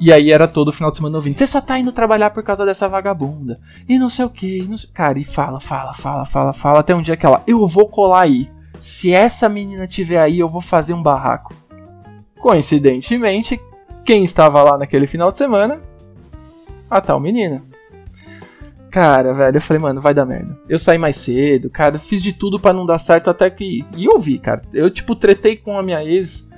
E 0.00 0.10
aí 0.10 0.32
era 0.32 0.48
todo 0.48 0.72
final 0.72 0.90
de 0.90 0.96
semana 0.96 1.16
ouvindo. 1.16 1.36
Você 1.36 1.46
só 1.46 1.60
tá 1.60 1.78
indo 1.78 1.92
trabalhar 1.92 2.30
por 2.30 2.42
causa 2.42 2.64
dessa 2.64 2.88
vagabunda. 2.88 3.60
E 3.86 3.98
não 3.98 4.08
sei 4.08 4.24
o 4.24 4.30
que. 4.30 4.66
Cara, 4.94 5.18
e 5.18 5.24
fala, 5.24 5.60
fala, 5.60 5.92
fala, 5.92 6.24
fala, 6.24 6.52
fala. 6.54 6.80
Até 6.80 6.94
um 6.94 7.02
dia 7.02 7.18
que 7.18 7.26
ela, 7.26 7.42
eu 7.46 7.66
vou 7.66 7.86
colar 7.86 8.22
aí. 8.22 8.50
Se 8.80 9.12
essa 9.12 9.46
menina 9.46 9.86
tiver 9.86 10.18
aí, 10.18 10.38
eu 10.38 10.48
vou 10.48 10.62
fazer 10.62 10.94
um 10.94 11.02
barraco. 11.02 11.54
Coincidentemente, 12.40 13.60
quem 14.02 14.24
estava 14.24 14.62
lá 14.62 14.78
naquele 14.78 15.06
final 15.06 15.30
de 15.30 15.36
semana? 15.36 15.82
A 16.88 16.98
tal 17.02 17.20
menina. 17.20 17.62
Cara, 18.90 19.34
velho, 19.34 19.58
eu 19.58 19.60
falei, 19.60 19.82
mano, 19.82 20.00
vai 20.00 20.14
dar 20.14 20.24
merda. 20.24 20.58
Eu 20.66 20.78
saí 20.78 20.96
mais 20.96 21.18
cedo, 21.18 21.70
cara, 21.70 21.98
fiz 21.98 22.22
de 22.22 22.32
tudo 22.32 22.58
para 22.58 22.72
não 22.72 22.86
dar 22.86 22.98
certo 22.98 23.28
até 23.28 23.48
que. 23.50 23.84
E 23.94 24.06
eu 24.06 24.18
vi, 24.18 24.38
cara. 24.38 24.62
Eu, 24.72 24.90
tipo, 24.90 25.14
tretei 25.14 25.56
com 25.56 25.78
a 25.78 25.82
minha 25.82 26.02
ex 26.02 26.49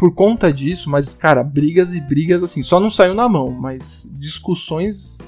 por 0.00 0.14
conta 0.14 0.50
disso, 0.50 0.88
mas, 0.88 1.12
cara, 1.12 1.44
brigas 1.44 1.92
e 1.92 2.00
brigas 2.00 2.42
assim, 2.42 2.62
só 2.62 2.80
não 2.80 2.90
saiu 2.90 3.12
na 3.12 3.28
mão, 3.28 3.50
mas 3.50 4.10
discussões 4.18 5.18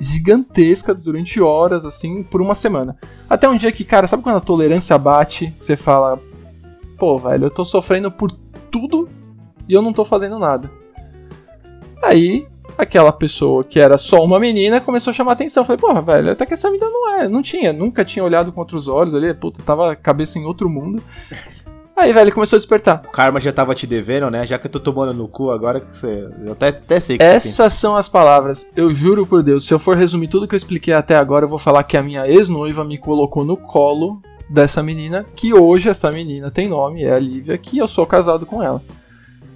gigantescas 0.00 1.00
durante 1.00 1.40
horas, 1.40 1.86
assim, 1.86 2.24
por 2.24 2.42
uma 2.42 2.56
semana. 2.56 2.96
Até 3.28 3.48
um 3.48 3.56
dia 3.56 3.70
que, 3.70 3.84
cara, 3.84 4.08
sabe 4.08 4.24
quando 4.24 4.38
a 4.38 4.40
tolerância 4.40 4.98
bate, 4.98 5.54
você 5.60 5.76
fala, 5.76 6.20
pô, 6.98 7.16
velho, 7.16 7.44
eu 7.44 7.50
tô 7.50 7.64
sofrendo 7.64 8.10
por 8.10 8.32
tudo 8.72 9.08
e 9.68 9.72
eu 9.72 9.80
não 9.80 9.92
tô 9.92 10.04
fazendo 10.04 10.36
nada. 10.36 10.68
Aí, 12.02 12.48
aquela 12.76 13.12
pessoa 13.12 13.62
que 13.62 13.78
era 13.78 13.96
só 13.96 14.20
uma 14.24 14.40
menina 14.40 14.80
começou 14.80 15.12
a 15.12 15.14
chamar 15.14 15.34
atenção. 15.34 15.64
Falei, 15.64 15.80
porra, 15.80 16.02
velho, 16.02 16.32
até 16.32 16.44
que 16.44 16.54
essa 16.54 16.72
vida 16.72 16.90
não 16.90 17.18
é. 17.18 17.28
Não 17.28 17.40
tinha, 17.40 17.72
nunca 17.72 18.04
tinha 18.04 18.24
olhado 18.24 18.50
com 18.50 18.58
outros 18.58 18.88
olhos 18.88 19.14
ali, 19.14 19.32
puta, 19.32 19.62
tava 19.62 19.92
a 19.92 19.94
cabeça 19.94 20.40
em 20.40 20.44
outro 20.44 20.68
mundo. 20.68 21.00
Aí, 22.00 22.14
velho, 22.14 22.32
começou 22.32 22.56
a 22.56 22.58
despertar. 22.58 23.02
O 23.06 23.10
karma 23.10 23.38
já 23.38 23.52
tava 23.52 23.74
te 23.74 23.86
devendo, 23.86 24.30
né? 24.30 24.46
Já 24.46 24.58
que 24.58 24.66
eu 24.66 24.70
tô 24.70 24.80
tomando 24.80 25.12
no 25.12 25.28
cu 25.28 25.50
agora 25.50 25.80
que 25.80 25.94
você. 25.94 26.26
Eu 26.42 26.52
até, 26.52 26.68
até 26.68 26.98
sei 26.98 27.18
que 27.18 27.22
Essas 27.22 27.74
são 27.74 27.94
as 27.94 28.08
palavras. 28.08 28.66
Eu 28.74 28.90
juro 28.90 29.26
por 29.26 29.42
Deus, 29.42 29.66
se 29.66 29.74
eu 29.74 29.78
for 29.78 29.98
resumir 29.98 30.28
tudo 30.28 30.48
que 30.48 30.54
eu 30.54 30.56
expliquei 30.56 30.94
até 30.94 31.14
agora, 31.14 31.44
eu 31.44 31.48
vou 31.48 31.58
falar 31.58 31.82
que 31.82 31.98
a 31.98 32.02
minha 32.02 32.26
ex-noiva 32.26 32.84
me 32.84 32.96
colocou 32.96 33.44
no 33.44 33.54
colo 33.54 34.22
dessa 34.48 34.82
menina, 34.82 35.26
que 35.36 35.52
hoje 35.52 35.90
essa 35.90 36.10
menina 36.10 36.50
tem 36.50 36.68
nome, 36.68 37.04
é 37.04 37.12
a 37.12 37.18
Lívia, 37.18 37.58
que 37.58 37.76
eu 37.76 37.86
sou 37.86 38.06
casado 38.06 38.46
com 38.46 38.62
ela. 38.62 38.82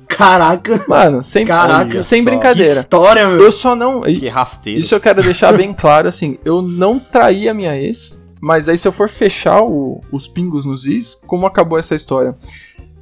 Caraca. 0.06 0.84
Mano, 0.86 1.22
sem, 1.22 1.46
Caraca, 1.46 1.98
sem 1.98 2.22
só. 2.22 2.30
brincadeira. 2.30 2.74
Que 2.74 2.80
história, 2.80 3.26
meu. 3.26 3.40
Eu 3.40 3.50
só 3.52 3.74
não. 3.74 4.02
Que 4.02 4.28
rasteiro. 4.28 4.80
Isso 4.80 4.94
eu 4.94 5.00
quero 5.00 5.22
deixar 5.22 5.52
bem 5.56 5.72
claro, 5.74 6.08
assim. 6.08 6.38
Eu 6.44 6.60
não 6.60 6.98
traí 6.98 7.48
a 7.48 7.54
minha 7.54 7.74
ex. 7.74 8.22
Mas 8.44 8.68
aí, 8.68 8.76
se 8.76 8.86
eu 8.86 8.92
for 8.92 9.08
fechar 9.08 9.62
o, 9.62 10.02
os 10.12 10.28
pingos 10.28 10.66
nos 10.66 10.84
is, 10.84 11.14
como 11.26 11.46
acabou 11.46 11.78
essa 11.78 11.94
história? 11.94 12.36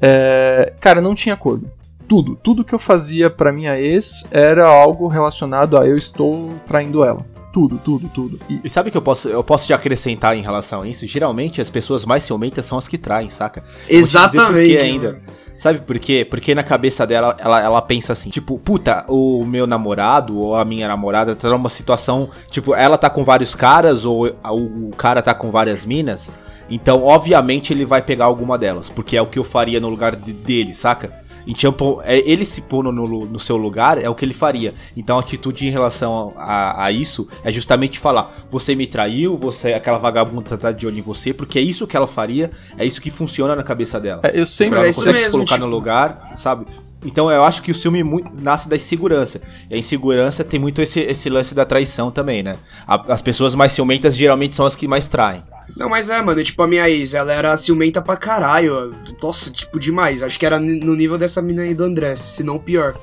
É, 0.01 0.73
cara, 0.79 1.01
não 1.01 1.17
tinha 1.17 1.35
acordo. 1.35 1.69
Tudo, 2.07 2.37
tudo 2.37 2.65
que 2.65 2.73
eu 2.73 2.79
fazia 2.79 3.29
pra 3.29 3.51
minha 3.51 3.77
ex 3.77 4.25
era 4.31 4.65
algo 4.65 5.09
relacionado 5.09 5.77
a 5.77 5.85
eu 5.85 5.99
estou 5.99 6.51
traindo 6.65 7.03
ela. 7.03 7.27
Tudo, 7.53 7.77
tudo, 7.85 8.09
tudo. 8.15 8.39
E, 8.49 8.61
e 8.63 8.71
sabe 8.71 8.93
que 8.93 8.97
eu 8.97 9.03
posso, 9.03 9.29
eu 9.29 9.43
posso 9.43 9.67
te 9.67 9.75
acrescentar 9.75 10.37
em 10.37 10.43
relação 10.43 10.83
a 10.83 10.87
isso? 10.87 11.05
Geralmente 11.09 11.61
as 11.61 11.69
pessoas 11.69 12.05
mais 12.05 12.23
ciumentas 12.23 12.65
são 12.65 12.79
as 12.79 12.87
que 12.87 12.97
traem, 12.97 13.29
saca? 13.29 13.65
Exatamente. 13.89 14.77
ainda. 14.77 15.21
Sabe 15.63 15.79
por 15.79 15.97
quê? 16.01 16.27
Porque 16.29 16.57
na 16.57 16.65
cabeça 16.65 17.07
dela, 17.07 17.37
ela, 17.39 17.61
ela 17.61 17.81
pensa 17.81 18.11
assim, 18.11 18.29
tipo, 18.29 18.59
puta, 18.59 19.05
o 19.07 19.45
meu 19.47 19.65
namorado 19.65 20.37
ou 20.37 20.57
a 20.57 20.65
minha 20.65 20.89
namorada 20.89 21.37
tá 21.37 21.49
numa 21.49 21.71
situação, 21.71 22.29
tipo, 22.51 22.75
ela 22.75 22.99
tá 22.99 23.09
com 23.09 23.23
vários 23.23 23.55
caras 23.55 24.05
ou 24.05 24.27
o 24.27 24.91
cara 24.97 25.23
tá 25.23 25.33
com 25.33 25.53
várias 25.53 25.85
minas, 25.85 26.33
então 26.69 27.05
obviamente 27.05 27.73
ele 27.73 27.85
vai 27.85 28.03
pegar 28.03 28.25
alguma 28.25 28.59
delas, 28.59 28.91
porque 28.91 29.17
é 29.17 29.23
o 29.23 29.27
que 29.29 29.39
eu 29.39 29.45
faria 29.45 29.79
no 29.79 29.89
lugar 29.89 30.17
de, 30.17 30.33
dele, 30.33 30.75
saca? 30.75 31.22
Então, 31.47 31.75
ele 32.05 32.45
se 32.45 32.63
pôr 32.63 32.85
no, 32.85 32.93
no, 32.93 33.39
seu 33.39 33.57
lugar 33.57 34.03
é 34.03 34.09
o 34.09 34.15
que 34.15 34.25
ele 34.25 34.35
faria. 34.35 34.75
Então, 34.97 35.17
a 35.17 35.21
atitude 35.21 35.67
em 35.67 35.71
relação 35.71 36.33
a, 36.37 36.85
a, 36.85 36.93
isso 36.93 37.29
é 37.45 37.53
justamente 37.53 37.99
falar: 37.99 38.47
você 38.51 38.75
me 38.75 38.87
traiu, 38.87 39.37
você 39.37 39.73
aquela 39.75 39.99
vagabunda 39.99 40.57
tá 40.57 40.73
de 40.73 40.87
olho 40.87 40.99
em 40.99 41.03
você, 41.03 41.33
porque 41.33 41.59
é 41.59 41.63
isso 41.63 41.87
que 41.87 41.97
ela 41.97 42.07
faria, 42.07 42.51
é 42.77 42.85
isso 42.85 43.01
que 43.01 43.11
funciona 43.11 43.57
na 43.57 43.63
cabeça 43.63 44.01
dela. 44.01 44.21
É, 44.25 44.39
eu 44.39 44.47
sempre 44.47 44.79
ela 44.79 44.87
não 44.87 44.95
consegue 44.95 45.19
se 45.21 45.31
colocar 45.31 45.55
tipo... 45.55 45.67
no 45.67 45.73
lugar, 45.73 46.33
sabe? 46.37 46.67
Então 47.05 47.31
eu 47.31 47.45
acho 47.45 47.63
que 47.63 47.71
o 47.71 47.75
ciúme 47.75 48.03
nasce 48.35 48.69
da 48.69 48.77
insegurança. 48.77 49.41
E 49.69 49.75
a 49.75 49.79
insegurança 49.79 50.45
tem 50.45 50.61
muito 50.61 50.81
esse, 50.81 51.01
esse 51.01 51.29
lance 51.29 51.55
da 51.55 51.65
traição 51.65 52.11
também, 52.11 52.43
né? 52.43 52.57
A, 52.87 53.13
as 53.13 53.21
pessoas 53.21 53.55
mais 53.55 53.73
ciumentas 53.73 54.17
geralmente 54.17 54.55
são 54.55 54.67
as 54.67 54.77
que 54.77 54.87
mais 54.87 55.09
traem. 55.09 55.43
Não, 55.77 55.89
mas 55.89 56.11
é, 56.11 56.21
mano, 56.23 56.43
tipo, 56.43 56.63
a 56.63 56.67
minha 56.69 56.89
ex, 56.89 57.15
ela 57.15 57.33
era 57.33 57.57
ciumenta 57.57 58.03
pra 58.03 58.17
caralho. 58.17 58.95
Nossa, 59.23 59.51
tipo, 59.51 59.79
demais. 59.81 60.23
Acho 60.23 60.39
que 60.39 60.47
era 60.47 60.59
no 60.59 60.95
nível 60.95 61.19
dessa 61.19 61.41
mina 61.43 61.63
aí 61.63 61.75
do 61.75 61.85
André, 61.85 62.15
se 62.17 62.43
não 62.43 62.59
pior. 62.59 62.99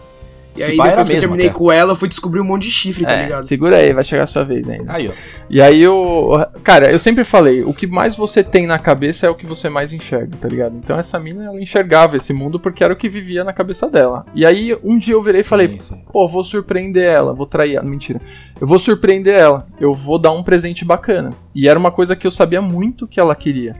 E 0.60 0.63
aí, 0.63 0.78
depois 0.78 1.08
que 1.08 1.13
eu 1.13 1.19
terminei 1.19 1.48
até. 1.48 1.58
com 1.58 1.72
ela, 1.72 1.91
eu 1.91 1.95
fui 1.95 2.10
descobrir 2.10 2.39
um 2.41 2.43
monte 2.43 2.63
de 2.63 2.72
chifre, 2.72 3.06
tá 3.06 3.13
é, 3.13 3.24
ligado? 3.24 3.43
Segura 3.43 3.78
aí, 3.78 3.93
vai 3.93 4.04
chegar 4.04 4.24
a 4.24 4.28
sua 4.28 4.43
vez 4.43 4.69
ainda. 4.69 4.91
Aí, 4.91 5.08
ó. 5.08 5.12
E 5.50 5.62
aí 5.62 5.82
eu. 5.82 6.34
Cara, 6.63 6.91
eu 6.91 7.00
sempre 7.00 7.24
falei, 7.24 7.63
o 7.63 7.74
que 7.74 7.88
mais 7.88 8.15
você 8.15 8.43
tem 8.43 8.67
na 8.67 8.78
cabeça 8.78 9.26
é 9.26 9.30
o 9.30 9.36
que 9.36 9.45
você 9.45 9.69
mais 9.69 9.93
enxerga, 9.93 10.38
tá 10.39 10.48
ligado? 10.48 10.76
Então 10.76 10.98
essa 10.98 11.19
mina, 11.19 11.45
ela 11.45 11.62
enxergava 11.62 12.17
esse 12.17 12.34
mundo 12.34 12.60
porque 12.60 12.84
era 12.84 12.93
o 12.93 12.98
que 12.98 13.10
vivia 13.10 13.43
na 13.43 13.54
cabeça 13.54 13.89
dela. 13.89 14.26
E 14.36 14.45
aí 14.45 14.78
um 14.84 14.98
dia 14.98 15.13
eu 15.13 15.22
virei 15.22 15.41
e 15.41 15.43
falei, 15.43 15.78
sim. 15.80 16.04
pô, 16.12 16.28
vou 16.28 16.43
surpreender 16.43 17.04
ela, 17.04 17.34
vou 17.34 17.45
trair 17.45 17.76
ela. 17.76 17.86
Mentira. 17.86 18.22
Eu 18.60 18.67
vou 18.67 18.80
surpreender 18.80 19.36
ela, 19.36 19.67
eu 19.80 19.93
vou 19.93 20.19
dar 20.19 20.32
um 20.32 20.43
presente 20.43 20.84
bacana. 20.84 21.34
E 21.56 21.67
era 21.67 21.80
uma 21.80 21.91
coisa 21.91 22.15
que 22.15 22.28
eu 22.28 22.32
sabia 22.32 22.62
muito 22.62 23.08
que 23.08 23.19
ela 23.19 23.36
queria. 23.36 23.76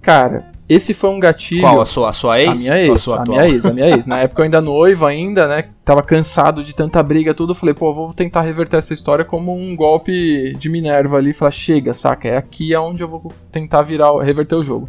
Cara, 0.00 0.50
esse 0.70 0.94
foi 0.94 1.10
um 1.10 1.18
gatilho. 1.18 1.62
Qual? 1.62 1.80
A 1.80 1.84
sua, 1.84 2.10
a 2.10 2.12
sua 2.12 2.40
ex? 2.40 2.58
A 2.58 2.74
minha 2.74 2.86
ex. 2.86 3.08
A, 3.08 3.16
a 3.16 3.24
minha 3.26 3.44
ex, 3.44 3.66
a 3.66 3.72
minha 3.72 3.88
ex. 3.88 4.06
Na 4.06 4.20
época 4.20 4.40
eu 4.40 4.44
ainda 4.44 4.60
noivo 4.60 5.04
ainda, 5.04 5.48
né? 5.48 5.64
Tava 5.84 6.00
cansado 6.00 6.62
de 6.62 6.72
tanta 6.72 7.02
briga, 7.02 7.34
tudo. 7.34 7.56
Falei, 7.56 7.74
pô, 7.74 7.92
vou 7.92 8.14
tentar 8.14 8.42
reverter 8.42 8.76
essa 8.76 8.94
história 8.94 9.24
como 9.24 9.52
um 9.52 9.74
golpe 9.74 10.54
de 10.56 10.68
Minerva 10.68 11.16
ali. 11.16 11.32
Falar, 11.32 11.50
chega, 11.50 11.92
saca? 11.92 12.28
É 12.28 12.36
aqui 12.36 12.72
onde 12.76 13.02
eu 13.02 13.08
vou 13.08 13.32
tentar 13.50 13.82
virar, 13.82 14.16
reverter 14.22 14.54
o 14.54 14.62
jogo. 14.62 14.88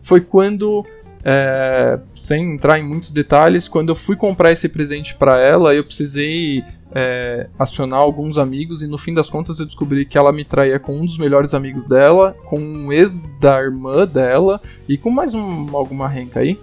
Foi 0.00 0.22
quando 0.22 0.82
é, 1.22 1.98
sem 2.14 2.54
entrar 2.54 2.78
em 2.78 2.82
muitos 2.82 3.10
detalhes, 3.10 3.68
quando 3.68 3.90
eu 3.90 3.94
fui 3.94 4.16
comprar 4.16 4.50
esse 4.50 4.66
presente 4.66 5.14
para 5.14 5.38
ela, 5.38 5.74
eu 5.74 5.84
precisei 5.84 6.64
é, 6.94 7.48
acionar 7.58 8.00
alguns 8.00 8.38
amigos 8.38 8.82
e 8.82 8.86
no 8.86 8.98
fim 8.98 9.14
das 9.14 9.30
contas 9.30 9.58
eu 9.58 9.66
descobri 9.66 10.04
que 10.04 10.18
ela 10.18 10.32
me 10.32 10.44
traía 10.44 10.78
com 10.78 10.96
um 10.96 11.06
dos 11.06 11.18
melhores 11.18 11.54
amigos 11.54 11.86
dela, 11.86 12.36
com 12.46 12.58
um 12.58 12.92
ex 12.92 13.16
da 13.40 13.60
irmã 13.60 14.06
dela 14.06 14.60
e 14.88 14.98
com 14.98 15.10
mais 15.10 15.34
um, 15.34 15.68
alguma 15.74 16.08
renca 16.08 16.40
aí. 16.40 16.58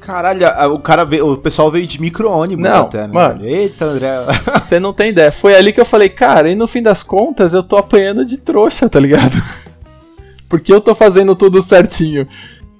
Caralho, 0.00 0.46
o 0.72 0.78
cara 0.78 1.04
veio, 1.04 1.30
o 1.30 1.36
pessoal 1.36 1.70
veio 1.70 1.86
de 1.86 2.00
micro-ônibus 2.00 2.64
não, 2.64 2.82
até, 2.82 3.06
né? 3.06 3.12
Mano, 3.12 3.44
Eita, 3.44 3.84
André. 3.84 4.08
Você 4.58 4.80
não 4.80 4.92
tem 4.92 5.10
ideia. 5.10 5.30
Foi 5.30 5.54
ali 5.54 5.72
que 5.72 5.80
eu 5.80 5.84
falei, 5.84 6.08
cara, 6.08 6.50
e 6.50 6.54
no 6.54 6.66
fim 6.66 6.82
das 6.82 7.02
contas 7.02 7.52
eu 7.52 7.62
tô 7.62 7.76
apanhando 7.76 8.24
de 8.24 8.38
trouxa, 8.38 8.88
tá 8.88 8.98
ligado? 8.98 9.40
Porque 10.48 10.72
eu 10.72 10.80
tô 10.80 10.94
fazendo 10.94 11.36
tudo 11.36 11.62
certinho. 11.62 12.26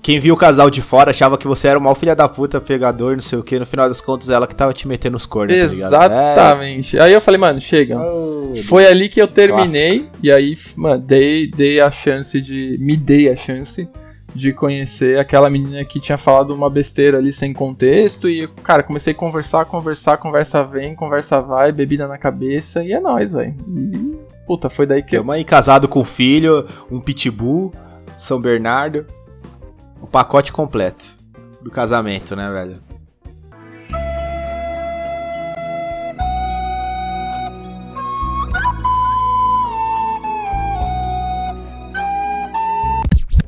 Quem 0.03 0.19
viu 0.19 0.35
o 0.35 0.37
casal 0.37 0.71
de 0.71 0.81
fora 0.81 1.11
achava 1.11 1.37
que 1.37 1.47
você 1.47 1.69
era 1.69 1.79
o 1.79 1.83
mal 1.83 1.95
filha 1.95 2.17
da 2.17 2.27
puta, 2.27 2.61
pegador, 2.61 3.13
não 3.13 3.21
sei 3.21 3.39
o 3.39 3.43
que. 3.43 3.59
No 3.59 3.67
final 3.67 3.87
das 3.87 4.01
contas, 4.01 4.31
ela 4.31 4.47
que 4.47 4.55
tava 4.55 4.73
te 4.73 4.89
metendo 4.89 5.17
os 5.17 5.27
cornos, 5.27 5.55
tá 5.55 5.63
Exatamente. 5.63 6.97
Tá 6.97 7.05
Aí 7.05 7.13
eu 7.13 7.21
falei, 7.21 7.39
mano, 7.39 7.61
chega. 7.61 8.01
Oh, 8.01 8.55
Foi 8.65 8.87
ali 8.87 9.09
que 9.11 9.21
eu 9.21 9.29
terminei. 9.29 10.01
Clássico. 10.01 10.19
E 10.23 10.33
aí, 10.33 10.55
mano, 10.75 11.03
dei, 11.03 11.51
dei 11.51 11.81
a 11.81 11.91
chance 11.91 12.41
de. 12.41 12.79
Me 12.81 12.97
dei 12.97 13.31
a 13.31 13.37
chance 13.37 13.87
de 14.35 14.53
conhecer 14.53 15.19
aquela 15.19 15.51
menina 15.51 15.85
que 15.85 16.01
tinha 16.01 16.17
falado 16.17 16.55
uma 16.55 16.71
besteira 16.71 17.19
ali 17.19 17.31
sem 17.31 17.53
contexto. 17.53 18.29
E, 18.29 18.49
cara, 18.63 18.83
comecei 18.83 19.13
a 19.13 19.17
conversar, 19.17 19.67
conversar, 19.67 20.17
conversa 20.17 20.65
vem, 20.65 20.95
conversa 20.95 21.43
vai, 21.43 21.73
bebida 21.73 22.09
na 22.09 22.17
cabeça. 22.17 22.83
E 22.83 22.93
é 22.93 23.01
nóis, 23.01 23.33
velho. 23.33 23.55
E, 23.69 24.17
puta, 24.47 24.71
foi 24.71 24.87
daí 24.87 25.03
que. 25.03 25.11
Tem 25.11 25.23
mãe 25.23 25.45
casado 25.45 25.87
com 25.87 26.03
filho, 26.05 26.67
um 26.91 27.01
pitbull, 27.01 27.75
São 28.17 28.41
Bernardo. 28.41 29.05
O 30.01 30.07
pacote 30.07 30.53
completo 30.53 31.19
do 31.61 31.71
casamento, 31.71 32.35
né, 32.35 32.51
velho? 32.51 32.91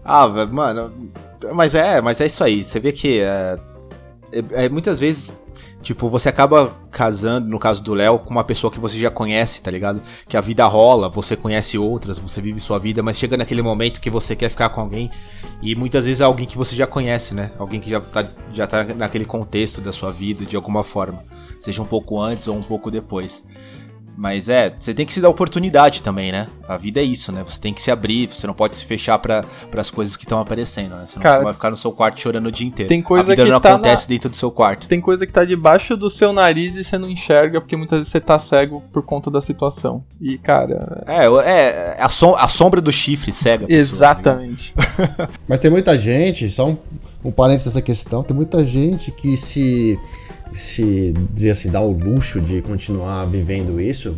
Ah, 0.05 0.27
velho, 0.27 0.53
mano, 0.53 0.93
mas 1.55 1.75
é, 1.75 2.01
mas 2.01 2.21
é 2.21 2.27
isso 2.27 2.45
aí. 2.45 2.63
Você 2.63 2.79
vê 2.81 2.93
que 2.93 3.21
é, 3.21 3.59
é, 4.33 4.65
é 4.65 4.69
muitas 4.69 4.99
vezes 4.99 5.35
Tipo, 5.83 6.09
você 6.09 6.29
acaba 6.29 6.73
casando, 6.91 7.49
no 7.49 7.59
caso 7.59 7.83
do 7.83 7.93
Léo, 7.93 8.21
com 8.21 8.31
uma 8.31 8.45
pessoa 8.45 8.71
que 8.71 8.79
você 8.79 8.99
já 8.99 9.11
conhece, 9.11 9.61
tá 9.61 9.71
ligado? 9.71 10.01
Que 10.29 10.37
a 10.37 10.41
vida 10.41 10.65
rola, 10.67 11.09
você 11.09 11.35
conhece 11.35 11.77
outras, 11.77 12.19
você 12.19 12.41
vive 12.41 12.61
sua 12.61 12.79
vida, 12.79 13.03
mas 13.03 13.19
chega 13.19 13.37
naquele 13.37 13.63
momento 13.63 14.01
que 14.01 14.09
você 14.09 14.37
quer 14.37 14.49
ficar 14.49 14.69
com 14.69 14.81
alguém 14.81 15.11
e 15.61 15.75
muitas 15.75 16.07
vezes 16.07 16.21
é 16.21 16.25
alguém 16.25 16.47
que 16.47 16.57
você 16.57 16.77
já 16.77 16.87
conhece, 16.87 17.35
né? 17.35 17.51
Alguém 17.59 17.81
que 17.81 17.91
já 17.91 18.01
tá, 18.01 18.25
já 18.53 18.67
tá 18.67 18.85
naquele 18.85 19.25
contexto 19.25 19.81
da 19.81 19.93
sua 19.93 20.13
vida 20.13 20.45
de 20.45 20.55
alguma 20.55 20.85
forma, 20.85 21.25
seja 21.59 21.83
um 21.83 21.87
pouco 21.87 22.21
antes 22.21 22.47
ou 22.47 22.57
um 22.57 22.63
pouco 22.63 22.91
depois. 22.91 23.45
Mas 24.17 24.49
é, 24.49 24.73
você 24.79 24.93
tem 24.93 25.07
que 25.07 25.13
se 25.13 25.21
dar 25.21 25.29
oportunidade 25.29 26.03
também, 26.03 26.31
né? 26.31 26.47
A 26.69 26.77
vida 26.77 27.01
é 27.01 27.03
isso, 27.05 27.33
né? 27.33 27.43
Você 27.47 27.61
tem 27.61 27.73
que 27.73 27.83
se 27.83 27.91
abrir, 27.91 28.29
você 28.29 28.47
não 28.47 28.55
pode 28.55 28.77
se 28.77 28.85
fechar 28.85 29.19
para 29.19 29.45
as 29.77 29.91
coisas 29.91 30.17
que 30.17 30.25
estão 30.25 30.39
aparecendo, 30.39 30.95
né? 30.97 31.07
Senão 31.07 31.23
Cara, 31.23 31.39
você 31.39 31.45
vai 31.45 31.55
ficar 31.55 31.71
no 31.71 31.77
seu 31.77 31.93
quarto 31.93 32.21
chorando 32.21 32.47
o 32.47 32.53
dia 32.53 32.67
inteiro. 32.67 32.89
Tem 32.89 33.03
coisa 33.03 33.33
a 33.33 33.35
vida 33.35 33.45
que 33.45 33.51
não 33.51 33.61
tá 33.61 33.75
acontece 33.75 34.09
na... 34.09 34.15
dentro 34.15 34.31
do 34.31 34.37
seu 34.37 34.51
quarto. 34.51 34.87
Tem 34.87 35.01
coisa 35.01 35.27
que 35.27 35.33
tá 35.33 35.45
debaixo 35.45 35.97
do 35.97 36.09
seu 36.11 36.33
nariz 36.33 36.77
e 36.77 36.85
você 36.85 36.99
não 36.99 37.11
enxerga 37.11 37.61
porque 37.61 37.77
muitas 37.77 37.99
vezes 38.01 38.13
você 38.13 38.21
tá 38.21 38.39
cego 38.39 38.83
por 38.93 39.03
conta 39.03 39.31
da 39.31 39.41
situação. 39.41 40.05
E, 40.21 40.39
cara. 40.39 41.05
É, 41.07 41.27
é, 41.27 41.97
a, 41.99 42.09
som 42.09 42.35
a 42.37 42.49
sombra 42.49 42.81
do 42.81 42.93
chifre 42.93 43.33
cega. 43.33 43.67
Pessoa, 43.67 43.81
Exatamente. 43.81 44.75
Tá 44.75 45.29
Mas 45.49 45.59
tem 45.59 45.71
muita 45.71 45.99
gente, 45.99 46.51
só 46.51 46.69
um, 46.69 46.77
um 47.25 47.31
parênteses 47.31 47.67
dessa 47.67 47.83
questão, 47.83 48.23
tem 48.23 48.37
muita 48.37 48.65
gente 48.65 49.11
que 49.11 49.37
se 49.37 49.99
se 50.53 51.15
assim, 51.51 51.71
dá 51.71 51.81
o 51.81 51.93
luxo 51.93 52.41
de 52.41 52.61
continuar 52.61 53.25
vivendo 53.27 53.81
isso 53.81 54.17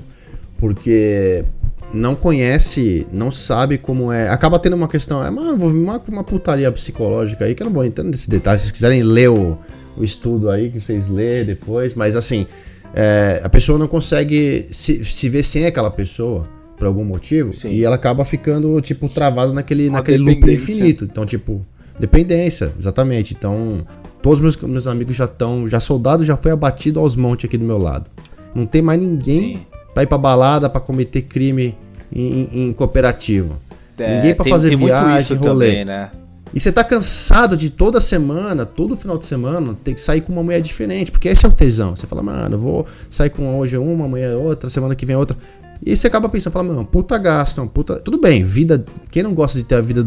porque 0.58 1.44
não 1.92 2.14
conhece, 2.14 3.06
não 3.12 3.30
sabe 3.30 3.78
como 3.78 4.10
é. 4.10 4.28
Acaba 4.28 4.58
tendo 4.58 4.74
uma 4.74 4.88
questão, 4.88 5.24
é 5.24 5.30
uma, 5.30 5.52
uma, 5.52 6.02
uma 6.08 6.24
putaria 6.24 6.70
psicológica 6.72 7.44
aí, 7.44 7.54
que 7.54 7.62
eu 7.62 7.66
não 7.66 7.72
vou 7.72 7.84
entrar 7.84 8.04
nesse 8.04 8.28
detalhe. 8.28 8.58
Se 8.58 8.64
vocês 8.64 8.72
quiserem 8.72 9.02
ler 9.02 9.28
o, 9.30 9.58
o 9.96 10.02
estudo 10.02 10.50
aí, 10.50 10.70
que 10.70 10.80
vocês 10.80 11.08
lê 11.08 11.44
depois, 11.44 11.94
mas 11.94 12.16
assim, 12.16 12.46
é, 12.94 13.40
a 13.44 13.48
pessoa 13.48 13.78
não 13.78 13.86
consegue 13.86 14.66
se, 14.70 15.04
se 15.04 15.28
ver 15.28 15.42
sem 15.42 15.66
aquela 15.66 15.90
pessoa 15.90 16.48
por 16.76 16.86
algum 16.86 17.04
motivo 17.04 17.52
Sim. 17.52 17.68
e 17.68 17.84
ela 17.84 17.94
acaba 17.94 18.24
ficando, 18.24 18.80
tipo, 18.80 19.08
travada 19.08 19.52
naquele, 19.52 19.90
naquele 19.90 20.18
loop 20.18 20.52
infinito. 20.52 21.04
Então, 21.04 21.24
tipo, 21.24 21.64
dependência, 21.98 22.72
exatamente. 22.78 23.34
Então, 23.34 23.86
todos 24.22 24.40
meus, 24.40 24.56
meus 24.56 24.86
amigos 24.86 25.16
já 25.16 25.24
estão, 25.24 25.66
já 25.66 25.80
soldado 25.80 26.24
já 26.24 26.36
foi 26.36 26.50
abatido 26.50 27.00
aos 27.00 27.16
montes 27.16 27.46
aqui 27.46 27.58
do 27.58 27.64
meu 27.64 27.78
lado. 27.78 28.10
Não 28.54 28.66
tem 28.66 28.82
mais 28.82 29.00
ninguém. 29.00 29.56
Sim 29.56 29.74
pra 29.94 30.02
ir 30.02 30.06
pra 30.06 30.18
balada, 30.18 30.68
pra 30.68 30.80
cometer 30.80 31.22
crime 31.22 31.78
em, 32.12 32.68
em 32.68 32.72
cooperativo. 32.72 33.60
É, 33.96 34.16
Ninguém 34.16 34.34
pra 34.34 34.42
tem, 34.42 34.52
fazer 34.52 34.68
tem 34.70 34.76
viagem, 34.76 35.36
rolê. 35.36 35.66
Também, 35.68 35.84
né? 35.84 36.10
E 36.52 36.60
você 36.60 36.70
tá 36.70 36.84
cansado 36.84 37.56
de 37.56 37.70
toda 37.70 38.00
semana, 38.00 38.66
todo 38.66 38.96
final 38.96 39.16
de 39.16 39.24
semana, 39.24 39.76
ter 39.82 39.94
que 39.94 40.00
sair 40.00 40.20
com 40.20 40.32
uma 40.32 40.42
mulher 40.42 40.60
diferente, 40.60 41.10
porque 41.10 41.28
esse 41.28 41.46
é 41.46 41.48
o 41.48 41.52
tesão. 41.52 41.96
Você 41.96 42.06
fala, 42.06 42.22
mano, 42.22 42.56
eu 42.56 42.58
vou 42.58 42.86
sair 43.08 43.30
com 43.30 43.58
hoje 43.58 43.76
uma, 43.76 44.04
amanhã 44.04 44.36
outra, 44.36 44.68
semana 44.68 44.94
que 44.94 45.06
vem 45.06 45.16
outra. 45.16 45.36
E 45.84 45.96
você 45.96 46.06
acaba 46.06 46.28
pensando, 46.28 46.52
fala, 46.52 46.68
mano, 46.68 46.84
puta 46.84 47.18
gasto, 47.18 47.64
puta. 47.66 47.98
Tudo 47.98 48.18
bem, 48.18 48.44
vida. 48.44 48.84
Quem 49.10 49.22
não 49.22 49.34
gosta 49.34 49.58
de 49.58 49.64
ter 49.64 49.76
a 49.76 49.80
vida 49.80 50.06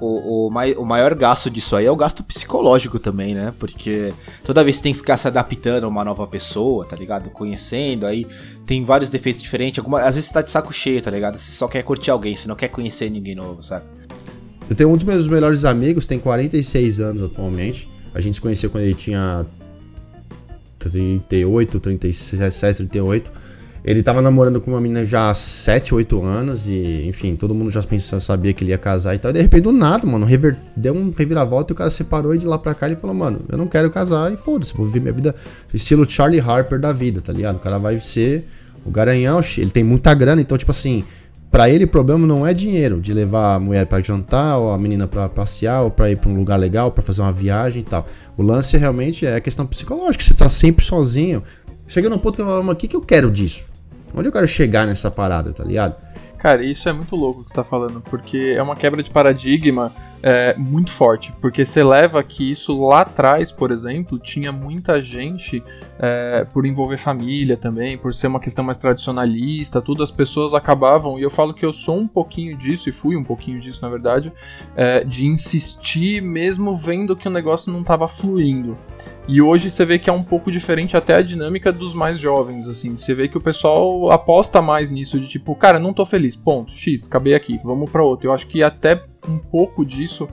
o, 0.00 0.46
o, 0.46 0.48
o 0.48 0.84
maior 0.86 1.14
gasto 1.14 1.50
disso 1.50 1.76
aí 1.76 1.84
é 1.86 1.90
o 1.90 1.96
gasto 1.96 2.24
psicológico 2.24 2.98
também, 2.98 3.34
né? 3.34 3.52
Porque 3.58 4.12
toda 4.42 4.64
vez 4.64 4.76
você 4.76 4.82
tem 4.82 4.92
que 4.92 4.98
ficar 4.98 5.16
se 5.16 5.28
adaptando 5.28 5.84
a 5.84 5.88
uma 5.88 6.02
nova 6.02 6.26
pessoa, 6.26 6.84
tá 6.84 6.96
ligado? 6.96 7.30
Conhecendo, 7.30 8.06
aí 8.06 8.26
tem 8.66 8.84
vários 8.84 9.10
defeitos 9.10 9.42
diferentes. 9.42 9.78
Alguma, 9.78 10.00
às 10.00 10.14
vezes 10.14 10.28
você 10.28 10.34
tá 10.34 10.42
de 10.42 10.50
saco 10.50 10.72
cheio, 10.72 11.02
tá 11.02 11.10
ligado? 11.10 11.36
Você 11.36 11.52
só 11.52 11.68
quer 11.68 11.82
curtir 11.82 12.10
alguém, 12.10 12.34
você 12.34 12.48
não 12.48 12.56
quer 12.56 12.68
conhecer 12.68 13.10
ninguém 13.10 13.34
novo, 13.34 13.62
sabe? 13.62 13.84
Eu 14.68 14.74
tenho 14.74 14.90
um 14.90 14.96
dos 14.96 15.04
meus 15.04 15.28
melhores 15.28 15.64
amigos, 15.64 16.06
tem 16.06 16.18
46 16.18 17.00
anos 17.00 17.22
atualmente. 17.22 17.88
A 18.14 18.20
gente 18.20 18.34
se 18.34 18.40
conheceu 18.40 18.70
quando 18.70 18.84
ele 18.84 18.94
tinha 18.94 19.44
38, 20.78 21.78
37, 21.78 22.76
38. 22.76 23.32
Ele 23.84 24.02
tava 24.02 24.20
namorando 24.20 24.60
com 24.60 24.72
uma 24.72 24.80
menina 24.80 25.04
já 25.04 25.30
há 25.30 25.34
7, 25.34 25.94
8 25.94 26.22
anos 26.22 26.66
e, 26.66 27.06
enfim, 27.06 27.34
todo 27.34 27.54
mundo 27.54 27.70
já 27.70 27.82
pensou, 27.82 28.20
sabia 28.20 28.52
que 28.52 28.62
ele 28.62 28.72
ia 28.72 28.78
casar 28.78 29.14
e 29.14 29.18
tal. 29.18 29.30
E 29.30 29.34
de 29.34 29.40
repente, 29.40 29.62
do 29.62 29.72
nada, 29.72 30.06
mano, 30.06 30.26
rever, 30.26 30.56
deu 30.76 30.94
um 30.94 31.12
reviravolta 31.16 31.72
e 31.72 31.74
o 31.74 31.76
cara 31.76 31.90
separou 31.90 32.34
e 32.34 32.38
de 32.38 32.46
lá 32.46 32.58
pra 32.58 32.74
cá 32.74 32.86
ele 32.86 32.96
falou, 32.96 33.16
mano, 33.16 33.40
eu 33.48 33.56
não 33.56 33.66
quero 33.66 33.90
casar 33.90 34.32
e 34.32 34.36
foda-se, 34.36 34.74
vou 34.74 34.84
viver 34.84 35.00
minha 35.00 35.12
vida 35.12 35.34
estilo 35.72 36.08
Charlie 36.08 36.40
Harper 36.40 36.78
da 36.78 36.92
vida, 36.92 37.20
tá 37.20 37.32
ligado? 37.32 37.56
O 37.56 37.60
cara 37.60 37.78
vai 37.78 37.98
ser 37.98 38.46
o 38.84 38.90
garanhão, 38.90 39.40
ele 39.56 39.70
tem 39.70 39.84
muita 39.84 40.12
grana, 40.14 40.40
então, 40.40 40.56
tipo 40.56 40.70
assim, 40.70 41.04
para 41.50 41.68
ele 41.68 41.84
o 41.84 41.88
problema 41.88 42.24
não 42.26 42.46
é 42.46 42.54
dinheiro, 42.54 43.00
de 43.00 43.12
levar 43.12 43.56
a 43.56 43.60
mulher 43.60 43.84
para 43.84 44.00
jantar, 44.00 44.56
ou 44.58 44.70
a 44.70 44.78
menina 44.78 45.08
para 45.08 45.28
passear, 45.28 45.82
ou 45.82 45.90
para 45.90 46.08
ir 46.08 46.16
para 46.16 46.30
um 46.30 46.36
lugar 46.36 46.56
legal, 46.56 46.92
para 46.92 47.02
fazer 47.02 47.22
uma 47.22 47.32
viagem 47.32 47.82
e 47.82 47.84
tal. 47.84 48.06
O 48.36 48.42
lance 48.42 48.76
realmente 48.76 49.26
é 49.26 49.34
a 49.34 49.40
questão 49.40 49.66
psicológica, 49.66 50.22
você 50.22 50.32
tá 50.32 50.48
sempre 50.48 50.84
sozinho. 50.84 51.42
Chega 51.90 52.08
num 52.08 52.18
ponto 52.18 52.36
que 52.36 52.42
eu 52.42 52.46
falo, 52.46 52.62
mas 52.62 52.74
o 52.74 52.76
que, 52.76 52.86
que 52.86 52.94
eu 52.94 53.00
quero 53.00 53.28
disso? 53.32 53.68
Onde 54.14 54.28
eu 54.28 54.32
quero 54.32 54.46
chegar 54.46 54.86
nessa 54.86 55.10
parada, 55.10 55.52
tá 55.52 55.64
ligado? 55.64 55.96
Cara, 56.38 56.64
isso 56.64 56.88
é 56.88 56.92
muito 56.92 57.16
louco 57.16 57.42
que 57.42 57.50
você 57.50 57.56
tá 57.56 57.64
falando, 57.64 58.00
porque 58.02 58.54
é 58.56 58.62
uma 58.62 58.76
quebra 58.76 59.02
de 59.02 59.10
paradigma 59.10 59.92
é, 60.22 60.54
muito 60.56 60.90
forte, 60.90 61.32
porque 61.40 61.64
você 61.64 61.82
leva 61.82 62.22
que 62.22 62.50
isso 62.50 62.86
lá 62.86 63.02
atrás, 63.02 63.50
por 63.50 63.70
exemplo, 63.70 64.18
tinha 64.18 64.52
muita 64.52 65.00
gente, 65.00 65.62
é, 65.98 66.46
por 66.52 66.66
envolver 66.66 66.96
família 66.96 67.56
também, 67.56 67.96
por 67.96 68.12
ser 68.12 68.26
uma 68.26 68.40
questão 68.40 68.64
mais 68.64 68.78
tradicionalista, 68.78 69.80
tudo, 69.80 70.02
as 70.02 70.10
pessoas 70.10 70.54
acabavam, 70.54 71.18
e 71.18 71.22
eu 71.22 71.30
falo 71.30 71.54
que 71.54 71.64
eu 71.64 71.72
sou 71.72 71.98
um 71.98 72.08
pouquinho 72.08 72.56
disso, 72.56 72.88
e 72.88 72.92
fui 72.92 73.16
um 73.16 73.24
pouquinho 73.24 73.60
disso 73.60 73.80
na 73.82 73.88
verdade, 73.88 74.32
é, 74.76 75.04
de 75.04 75.26
insistir 75.26 76.20
mesmo 76.22 76.76
vendo 76.76 77.16
que 77.16 77.28
o 77.28 77.30
negócio 77.30 77.72
não 77.72 77.80
estava 77.80 78.06
fluindo. 78.06 78.76
E 79.28 79.40
hoje 79.40 79.70
você 79.70 79.84
vê 79.84 79.98
que 79.98 80.10
é 80.10 80.12
um 80.12 80.24
pouco 80.24 80.50
diferente 80.50 80.96
até 80.96 81.14
a 81.14 81.22
dinâmica 81.22 81.72
dos 81.72 81.94
mais 81.94 82.18
jovens, 82.18 82.66
assim. 82.66 82.96
Você 82.96 83.14
vê 83.14 83.28
que 83.28 83.38
o 83.38 83.40
pessoal 83.40 84.10
aposta 84.10 84.60
mais 84.60 84.90
nisso 84.90 85.20
de 85.20 85.28
tipo, 85.28 85.54
cara, 85.54 85.78
não 85.78 85.94
tô 85.94 86.04
feliz, 86.04 86.34
ponto, 86.34 86.72
X, 86.72 87.06
acabei 87.06 87.34
aqui, 87.34 87.60
vamos 87.62 87.88
para 87.90 88.02
outro. 88.02 88.26
Eu 88.26 88.32
acho 88.32 88.48
que 88.48 88.62
até 88.62 89.04
um 89.28 89.38
pouco 89.38 89.84
disso 89.84 90.28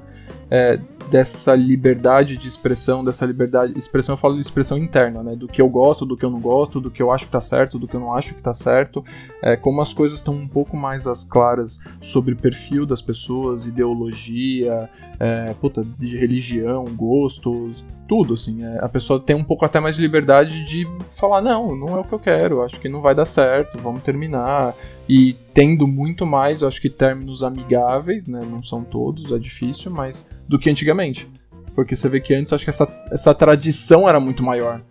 é, 0.50 0.80
dessa 1.10 1.56
liberdade 1.56 2.38
de 2.38 2.48
expressão, 2.48 3.04
dessa 3.04 3.26
liberdade. 3.26 3.78
Expressão 3.78 4.14
eu 4.14 4.18
falo 4.18 4.36
de 4.36 4.42
expressão 4.42 4.78
interna, 4.78 5.24
né? 5.24 5.36
Do 5.36 5.48
que 5.48 5.62
eu 5.62 5.70
gosto, 5.70 6.06
do 6.06 6.18
que 6.18 6.26
eu 6.26 6.30
não 6.30 6.40
gosto, 6.40 6.82
do 6.82 6.92
que 6.92 7.02
eu 7.02 7.12
acho 7.12 7.26
que 7.26 7.32
tá 7.32 7.40
certo, 7.40 7.80
do 7.80 7.88
que 7.88 7.96
eu 7.96 8.00
não 8.00 8.14
acho 8.14 8.34
que 8.34 8.42
tá 8.42 8.54
certo. 8.54 9.04
É, 9.42 9.56
como 9.56 9.82
as 9.82 9.94
coisas 9.94 10.18
estão 10.18 10.34
um 10.34 10.48
pouco 10.48 10.76
mais 10.76 11.08
às 11.08 11.24
claras 11.24 11.80
sobre 12.02 12.36
perfil 12.36 12.86
das 12.86 13.02
pessoas, 13.02 13.66
ideologia, 13.66 14.90
é, 15.20 15.54
puta, 15.60 15.84
de 15.98 16.18
religião, 16.18 16.86
gostos, 16.94 17.86
tudo, 18.08 18.34
assim. 18.34 18.64
É, 18.64 18.80
a 18.84 18.90
pessoa 18.90 19.20
tem 19.20 19.36
um 19.36 19.44
pouco 19.44 19.66
até 19.66 19.80
mais 19.80 19.96
de 19.96 20.02
liberdade 20.02 20.64
de 20.66 20.88
falar, 21.12 21.42
não, 21.42 21.76
não 21.76 21.98
é 21.98 22.00
o 22.00 22.04
que 22.04 22.14
eu 22.14 22.20
quero, 22.20 22.64
acho 22.64 22.80
que 22.80 22.90
não 22.90 23.02
vai 23.02 23.14
dar 23.14 23.26
certo, 23.26 23.78
vamos 23.78 24.04
terminar. 24.04 24.76
E 25.08 25.36
tendo 25.54 25.86
muito 25.88 26.26
mais, 26.26 26.64
acho 26.64 26.82
que 26.82 26.90
términos 26.90 27.44
amigáveis, 27.44 28.28
né? 28.28 28.42
Não 28.50 28.64
são 28.64 28.84
todos, 28.84 29.32
é 29.32 29.38
difícil, 29.38 29.92
mas 29.92 30.30
do 30.48 30.58
que 30.58 30.70
antigamente. 30.70 31.30
Porque 31.76 31.96
você 31.96 32.10
vê 32.10 32.20
que 32.20 32.34
antes 32.34 32.52
acho 32.52 32.64
que 32.64 32.72
essa, 32.72 32.88
essa 33.12 33.36
tradição 33.36 34.10
era 34.10 34.20
muito 34.20 34.42
maior. 34.42 34.82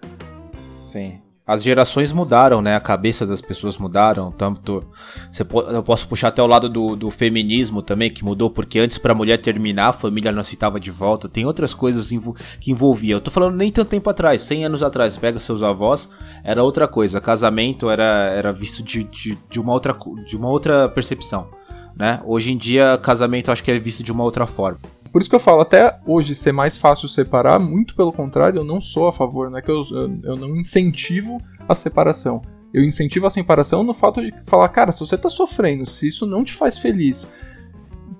Sim. 0.81 1.19
As 1.47 1.63
gerações 1.63 2.11
mudaram, 2.11 2.61
né? 2.61 2.75
A 2.75 2.81
cabeça 2.81 3.25
das 3.25 3.41
pessoas 3.41 3.79
mudaram. 3.79 4.33
Tanto. 4.33 4.83
Você, 5.31 5.47
eu 5.69 5.83
posso 5.83 6.09
puxar 6.09 6.29
até 6.29 6.43
o 6.43 6.47
lado 6.47 6.69
do, 6.69 6.97
do 6.97 7.09
feminismo 7.09 7.83
também, 7.83 8.11
que 8.11 8.25
mudou, 8.25 8.51
porque 8.51 8.81
antes 8.81 8.99
pra 8.99 9.15
mulher 9.15 9.37
terminar, 9.37 9.89
a 9.91 9.93
família 9.93 10.33
não 10.33 10.41
aceitava 10.41 10.81
de 10.81 10.91
volta. 10.91 11.29
Tem 11.29 11.47
outras 11.47 11.73
coisas 11.73 12.11
que 12.59 12.73
envolvia. 12.73 13.15
Eu 13.15 13.21
tô 13.21 13.31
falando 13.31 13.55
nem 13.55 13.71
tanto 13.71 13.91
tempo 13.91 14.11
atrás, 14.11 14.43
100 14.43 14.65
anos 14.65 14.83
atrás. 14.83 15.17
Pega 15.17 15.39
seus 15.39 15.63
avós, 15.63 16.09
era 16.43 16.65
outra 16.65 16.89
coisa. 16.89 17.21
Casamento 17.21 17.89
era, 17.89 18.33
era 18.35 18.53
visto 18.53 18.83
de, 18.83 19.05
de, 19.05 19.39
de, 19.49 19.61
uma 19.61 19.73
outra, 19.73 19.97
de 20.27 20.37
uma 20.37 20.49
outra 20.49 20.89
percepção. 20.89 21.49
Né? 21.95 22.21
Hoje 22.25 22.51
em 22.51 22.57
dia, 22.57 22.99
casamento 23.01 23.53
acho 23.53 23.63
que 23.63 23.71
é 23.71 23.79
visto 23.79 24.03
de 24.03 24.11
uma 24.11 24.25
outra 24.25 24.49
forma. 24.49 24.96
Por 25.17 25.23
isso 25.23 25.31
que 25.31 25.37
eu 25.37 25.41
falo, 25.41 25.63
até 25.63 25.99
hoje 26.07 26.35
ser 26.35 26.53
mais 26.53 26.77
fácil 26.77 27.09
separar, 27.09 27.59
muito 27.59 27.97
pelo 27.97 28.13
contrário, 28.13 28.59
eu 28.59 28.65
não 28.65 28.83
sou 28.83 29.09
a 29.09 29.13
favor, 29.15 29.49
não 29.49 29.57
é 29.57 29.63
que 29.63 29.71
eu, 29.71 29.81
eu, 30.23 30.37
não 30.37 30.55
incentivo 30.55 31.41
a 31.67 31.75
separação. 31.75 32.43
Eu 32.71 32.85
incentivo 32.85 33.27
a 33.27 33.31
separação 33.31 33.83
no 33.83 33.95
fato 33.95 34.21
de 34.21 34.31
falar, 34.45 34.69
cara, 34.69 34.93
se 34.93 35.01
você 35.01 35.17
tá 35.17 35.31
sofrendo, 35.31 35.87
se 35.87 36.07
isso 36.07 36.27
não 36.27 36.45
te 36.45 36.53
faz 36.53 36.77
feliz, 36.77 37.33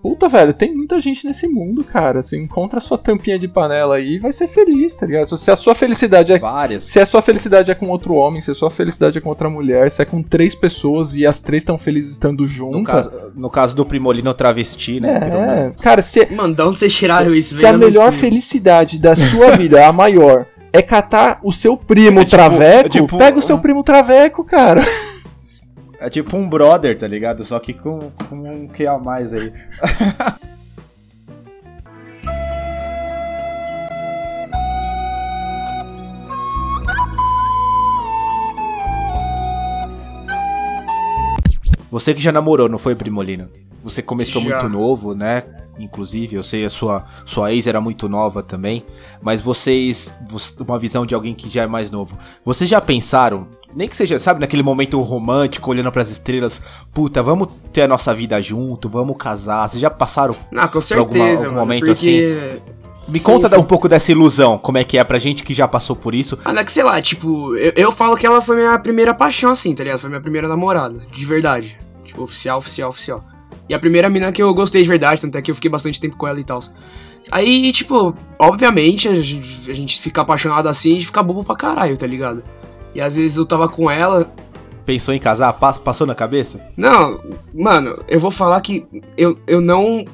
Puta, 0.07 0.29
velho, 0.29 0.55
tem 0.55 0.73
muita 0.73 1.01
gente 1.01 1.27
nesse 1.27 1.49
mundo, 1.49 1.83
cara. 1.83 2.23
Você 2.23 2.41
encontra 2.41 2.79
a 2.79 2.81
sua 2.81 2.97
tampinha 2.97 3.37
de 3.37 3.49
panela 3.49 3.97
aí 3.97 4.15
e 4.15 4.19
vai 4.21 4.31
ser 4.31 4.47
feliz, 4.47 4.95
tá 4.95 5.05
ligado? 5.05 5.37
Se 5.37 5.51
a 5.51 5.57
sua 5.57 5.75
felicidade 5.75 6.33
é. 6.33 6.39
Várias. 6.39 6.85
Se 6.85 7.01
a 7.01 7.05
sua 7.05 7.21
felicidade 7.21 7.73
é 7.73 7.75
com 7.75 7.89
outro 7.89 8.15
homem, 8.15 8.41
se 8.41 8.49
a 8.49 8.55
sua 8.55 8.71
felicidade 8.71 9.19
é 9.19 9.21
com 9.21 9.29
outra 9.29 9.51
mulher, 9.51 9.91
se 9.91 10.01
é 10.01 10.05
com 10.05 10.23
três 10.23 10.55
pessoas 10.55 11.17
e 11.17 11.27
as 11.27 11.41
três 11.41 11.63
estão 11.63 11.77
felizes 11.77 12.13
estando 12.13 12.47
juntas. 12.47 12.79
No 12.79 12.85
caso, 12.85 13.13
no 13.35 13.51
caso 13.51 13.75
do 13.75 13.85
Primolino 13.85 14.33
travesti, 14.33 15.01
né? 15.01 15.73
É, 15.77 15.83
cara, 15.83 16.01
se. 16.03 16.25
Mano, 16.33 16.55
de 16.55 16.63
onde 16.63 16.79
vocês 16.79 16.95
tiraram 16.95 17.35
isso, 17.35 17.57
Se 17.57 17.67
a 17.67 17.73
melhor 17.73 18.11
assim? 18.11 18.19
felicidade 18.19 19.01
da 19.01 19.17
sua 19.17 19.57
vida, 19.59 19.85
a 19.89 19.93
maior, 19.93 20.47
é 20.73 20.83
catar 20.83 21.41
o 21.43 21.51
seu 21.51 21.77
primo 21.77 22.21
é 22.21 22.25
tipo, 22.25 22.31
traveco, 22.31 22.87
é 22.87 22.89
tipo, 22.89 23.19
pega 23.19 23.41
o 23.41 23.43
seu 23.43 23.59
primo 23.59 23.83
traveco, 23.83 24.45
cara. 24.45 24.87
É 25.99 26.11
tipo 26.11 26.37
um 26.37 26.49
brother, 26.49 26.97
tá 26.97 27.07
ligado? 27.07 27.43
Só 27.43 27.59
que 27.59 27.73
com, 27.73 28.11
com 28.29 28.37
um 28.37 28.69
que 28.69 28.87
a 28.87 28.99
mais 28.99 29.33
aí. 29.33 29.53
Você 41.91 42.13
que 42.13 42.21
já 42.21 42.31
namorou, 42.31 42.69
não 42.69 42.79
foi, 42.79 42.95
Primolino? 42.95 43.49
Você 43.83 44.03
começou 44.03 44.43
já. 44.43 44.61
muito 44.63 44.69
novo, 44.69 45.15
né? 45.15 45.45
Inclusive, 45.79 46.37
eu 46.37 46.43
sei 46.43 46.65
a 46.65 46.71
sua, 46.71 47.05
sua 47.25 47.53
ex 47.53 47.67
era 47.67 47.81
muito 47.81 48.09
nova 48.09 48.43
também. 48.43 48.85
Mas 49.21 49.43
vocês. 49.43 50.15
Uma 50.59 50.79
visão 50.79 51.05
de 51.05 51.15
alguém 51.15 51.35
que 51.35 51.49
já 51.49 51.63
é 51.63 51.67
mais 51.67 51.91
novo. 51.91 52.17
Vocês 52.45 52.69
já 52.69 52.81
pensaram 52.81 53.47
nem 53.75 53.89
que 53.89 53.97
seja, 53.97 54.19
sabe, 54.19 54.41
naquele 54.41 54.63
momento 54.63 54.99
romântico, 55.03 55.71
olhando 55.71 55.93
para 55.93 56.01
as 56.01 56.09
estrelas, 56.09 56.63
puta, 56.95 57.23
vamos 57.23 57.49
ter 57.75 57.83
a 57.83 57.89
nossa 57.89 58.15
vida 58.15 58.41
junto, 58.41 58.89
vamos 58.89 59.19
casar. 59.19 59.69
Vocês 59.69 59.83
já 59.83 59.91
passaram 59.91 60.35
ah, 60.57 60.67
com 60.67 60.81
certeza, 60.81 61.45
algum 61.45 61.57
mano, 61.57 61.67
momento 61.67 61.87
porque... 61.87 61.93
assim? 61.93 62.77
Me 63.09 63.21
sim, 63.21 63.25
conta 63.25 63.49
sim. 63.49 63.57
um 63.57 63.63
pouco 63.63 63.89
dessa 63.89 64.11
ilusão, 64.11 64.59
como 64.59 64.79
é 64.79 64.85
que 64.85 64.99
é 64.99 65.05
pra 65.05 65.19
gente 65.19 65.45
que 65.45 65.55
já 65.55 65.69
passou 65.69 65.95
por 65.95 66.15
isso. 66.15 66.39
Ah, 66.45 66.53
não 66.53 66.61
é 66.61 66.65
que 66.65 66.73
sei 66.73 66.83
lá, 66.83 67.01
tipo, 67.01 67.55
eu, 67.55 67.73
eu 67.77 67.93
falo 67.93 68.17
que 68.17 68.27
ela 68.27 68.41
foi 68.41 68.57
minha 68.57 68.77
primeira 68.79 69.15
paixão, 69.15 69.51
assim, 69.51 69.75
tá 69.75 69.85
ligado? 69.85 70.01
Foi 70.01 70.09
minha 70.09 70.23
primeira 70.23 70.49
namorada, 70.49 70.99
de 71.13 71.27
verdade. 71.27 71.79
Tipo, 72.03 72.23
oficial, 72.23 72.59
oficial, 72.59 72.91
oficial. 72.91 73.25
E 73.69 73.75
a 73.75 73.79
primeira 73.79 74.09
mina 74.09 74.31
que 74.33 74.43
eu 74.43 74.53
gostei 74.55 74.83
de 74.83 74.89
verdade, 74.89 75.21
tanto 75.21 75.37
é 75.37 75.43
que 75.43 75.51
eu 75.51 75.55
fiquei 75.55 75.71
bastante 75.71 76.01
tempo 76.01 76.17
com 76.17 76.27
ela 76.27 76.39
e 76.39 76.45
tal. 76.45 76.61
Aí, 77.31 77.73
tipo, 77.73 78.15
obviamente, 78.39 79.09
a 79.09 79.17
gente, 79.17 79.71
a 79.71 79.75
gente 79.75 80.01
fica 80.01 80.21
apaixonado 80.21 80.69
assim, 80.69 80.91
a 80.91 80.93
gente 80.95 81.07
fica 81.07 81.23
bobo 81.23 81.45
pra 81.45 81.57
caralho, 81.57 81.97
tá 81.97 82.07
ligado? 82.07 82.43
E 82.95 83.01
às 83.01 83.17
vezes 83.17 83.37
eu 83.37 83.45
tava 83.45 83.69
com 83.69 83.91
ela. 83.91 84.33
Pensou 84.85 85.13
em 85.13 85.19
casar? 85.19 85.53
Passou 85.53 86.07
na 86.07 86.15
cabeça? 86.15 86.61
Não, 86.77 87.21
mano, 87.53 87.99
eu 88.07 88.21
vou 88.21 88.31
falar 88.31 88.61
que 88.61 88.87
eu, 89.17 89.39
eu 89.47 89.61
não. 89.61 90.05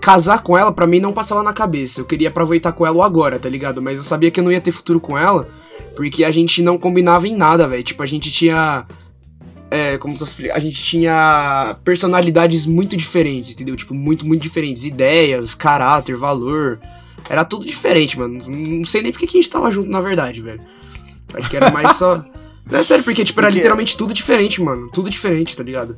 Casar 0.00 0.42
com 0.42 0.56
ela, 0.56 0.70
pra 0.70 0.86
mim, 0.86 1.00
não 1.00 1.12
passava 1.12 1.42
na 1.42 1.52
cabeça. 1.52 2.00
Eu 2.00 2.04
queria 2.04 2.28
aproveitar 2.28 2.72
com 2.72 2.86
ela 2.86 3.04
agora, 3.04 3.38
tá 3.38 3.48
ligado? 3.48 3.82
Mas 3.82 3.98
eu 3.98 4.04
sabia 4.04 4.30
que 4.30 4.38
eu 4.38 4.44
não 4.44 4.52
ia 4.52 4.60
ter 4.60 4.70
futuro 4.70 5.00
com 5.00 5.18
ela, 5.18 5.48
porque 5.96 6.22
a 6.22 6.30
gente 6.30 6.62
não 6.62 6.78
combinava 6.78 7.26
em 7.26 7.36
nada, 7.36 7.66
velho. 7.66 7.82
Tipo, 7.82 8.02
a 8.02 8.06
gente 8.06 8.30
tinha. 8.30 8.86
É, 9.72 9.96
como 9.96 10.14
que 10.14 10.22
eu 10.22 10.26
explico? 10.26 10.54
A 10.54 10.58
gente 10.58 10.82
tinha 10.82 11.74
personalidades 11.82 12.66
muito 12.66 12.94
diferentes, 12.94 13.52
entendeu? 13.52 13.74
Tipo, 13.74 13.94
muito, 13.94 14.26
muito 14.26 14.42
diferentes. 14.42 14.84
Ideias, 14.84 15.54
caráter, 15.54 16.14
valor. 16.14 16.78
Era 17.26 17.42
tudo 17.42 17.64
diferente, 17.64 18.18
mano. 18.18 18.38
Não 18.46 18.84
sei 18.84 19.00
nem 19.00 19.10
porque 19.10 19.26
que 19.26 19.38
a 19.38 19.40
gente 19.40 19.50
tava 19.50 19.70
junto, 19.70 19.88
na 19.88 20.02
verdade, 20.02 20.42
velho. 20.42 20.60
Acho 21.32 21.48
que 21.48 21.56
era 21.56 21.70
mais 21.70 21.96
só. 21.96 22.22
Não 22.70 22.78
é 22.78 22.82
sério, 22.82 23.02
porque, 23.02 23.24
tipo, 23.24 23.40
era 23.40 23.48
porque... 23.48 23.60
literalmente 23.60 23.96
tudo 23.96 24.12
diferente, 24.12 24.60
mano. 24.60 24.90
Tudo 24.92 25.08
diferente, 25.08 25.56
tá 25.56 25.64
ligado? 25.64 25.96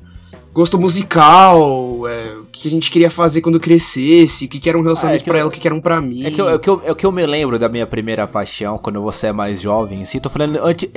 Gosto 0.55 0.79
musical, 0.79 2.07
é, 2.07 2.37
o 2.37 2.45
que 2.45 2.69
a 2.69 2.71
gente 2.71 2.89
queria 2.89 3.11
fazer 3.11 3.41
quando 3.41 3.59
crescesse, 3.59 4.45
o 4.45 4.49
que, 4.49 4.61
que 4.61 4.69
era 4.69 4.79
um 4.79 4.83
relacionamento 4.83 5.23
ah, 5.23 5.27
é 5.27 5.29
pra 5.29 5.39
eu, 5.39 5.41
ela, 5.41 5.49
o 5.49 5.51
que, 5.51 5.59
que 5.59 5.67
era 5.67 5.75
um 5.75 5.81
pra 5.81 6.01
mim. 6.01 6.25
É 6.25 6.31
que, 6.31 6.41
eu, 6.41 6.49
é, 6.49 6.59
que 6.61 6.71
eu, 6.71 6.81
é 6.85 6.95
que 6.95 7.05
eu 7.05 7.11
me 7.11 7.27
lembro 7.27 7.59
da 7.59 7.69
minha 7.69 7.85
primeira 7.85 8.25
paixão, 8.25 8.79
quando 8.79 9.03
você 9.03 9.27
é 9.27 9.33
mais 9.33 9.61
jovem, 9.61 10.03
assim, 10.03 10.21
tô 10.21 10.31
falando 10.31 10.61
antes, 10.63 10.89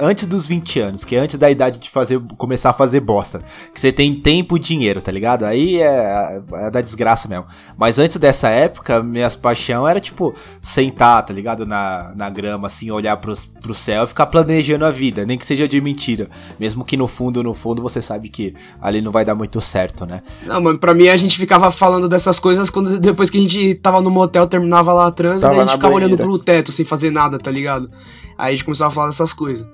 antes 0.00 0.26
dos 0.26 0.46
20 0.46 0.80
anos, 0.80 1.04
que 1.04 1.14
é 1.14 1.18
antes 1.18 1.36
da 1.36 1.50
idade 1.50 1.78
de 1.78 1.90
fazer, 1.90 2.18
começar 2.38 2.70
a 2.70 2.72
fazer 2.72 3.00
bosta. 3.00 3.44
Que 3.74 3.78
você 3.78 3.92
tem 3.92 4.18
tempo 4.18 4.56
e 4.56 4.58
dinheiro, 4.58 5.02
tá 5.02 5.12
ligado? 5.12 5.44
Aí 5.44 5.82
é, 5.82 6.42
é 6.54 6.70
da 6.70 6.80
desgraça 6.80 7.28
mesmo. 7.28 7.44
Mas 7.76 7.98
antes 7.98 8.16
dessa 8.16 8.48
época, 8.48 9.02
minhas 9.02 9.36
paixão 9.36 9.86
era, 9.86 10.00
tipo, 10.00 10.32
sentar, 10.62 11.26
tá 11.26 11.34
ligado? 11.34 11.66
Na, 11.66 12.14
na 12.16 12.30
grama, 12.30 12.68
assim, 12.68 12.90
olhar 12.90 13.18
pro, 13.18 13.34
pro 13.60 13.74
céu 13.74 14.04
e 14.04 14.06
ficar 14.06 14.26
planejando 14.26 14.86
a 14.86 14.90
vida, 14.90 15.26
nem 15.26 15.36
que 15.36 15.44
seja 15.44 15.68
de 15.68 15.78
mentira. 15.78 16.26
Mesmo 16.58 16.86
que 16.86 16.96
no 16.96 17.06
fundo, 17.06 17.42
no 17.42 17.52
fundo, 17.52 17.82
você 17.82 18.00
sabe 18.00 18.30
que 18.30 18.54
a 18.80 18.93
ali 18.94 19.02
não 19.02 19.12
vai 19.12 19.24
dar 19.24 19.34
muito 19.34 19.60
certo, 19.60 20.06
né? 20.06 20.22
Não, 20.46 20.60
mano, 20.60 20.78
pra 20.78 20.94
mim 20.94 21.08
a 21.08 21.16
gente 21.16 21.36
ficava 21.36 21.70
falando 21.70 22.08
dessas 22.08 22.38
coisas 22.38 22.70
quando 22.70 22.98
depois 22.98 23.30
que 23.30 23.38
a 23.38 23.40
gente 23.40 23.74
tava 23.74 24.00
no 24.00 24.10
motel, 24.10 24.46
terminava 24.46 24.92
lá 24.92 25.06
a 25.06 25.10
trans, 25.10 25.42
daí 25.42 25.50
a 25.50 25.54
gente 25.54 25.72
ficava 25.72 25.92
banheira. 25.92 26.06
olhando 26.06 26.18
pro 26.18 26.38
teto 26.38 26.72
sem 26.72 26.84
fazer 26.84 27.10
nada, 27.10 27.38
tá 27.38 27.50
ligado? 27.50 27.90
Aí 28.38 28.48
a 28.48 28.50
gente 28.52 28.64
começava 28.64 28.90
a 28.90 28.94
falar 28.94 29.06
dessas 29.08 29.32
coisas. 29.32 29.66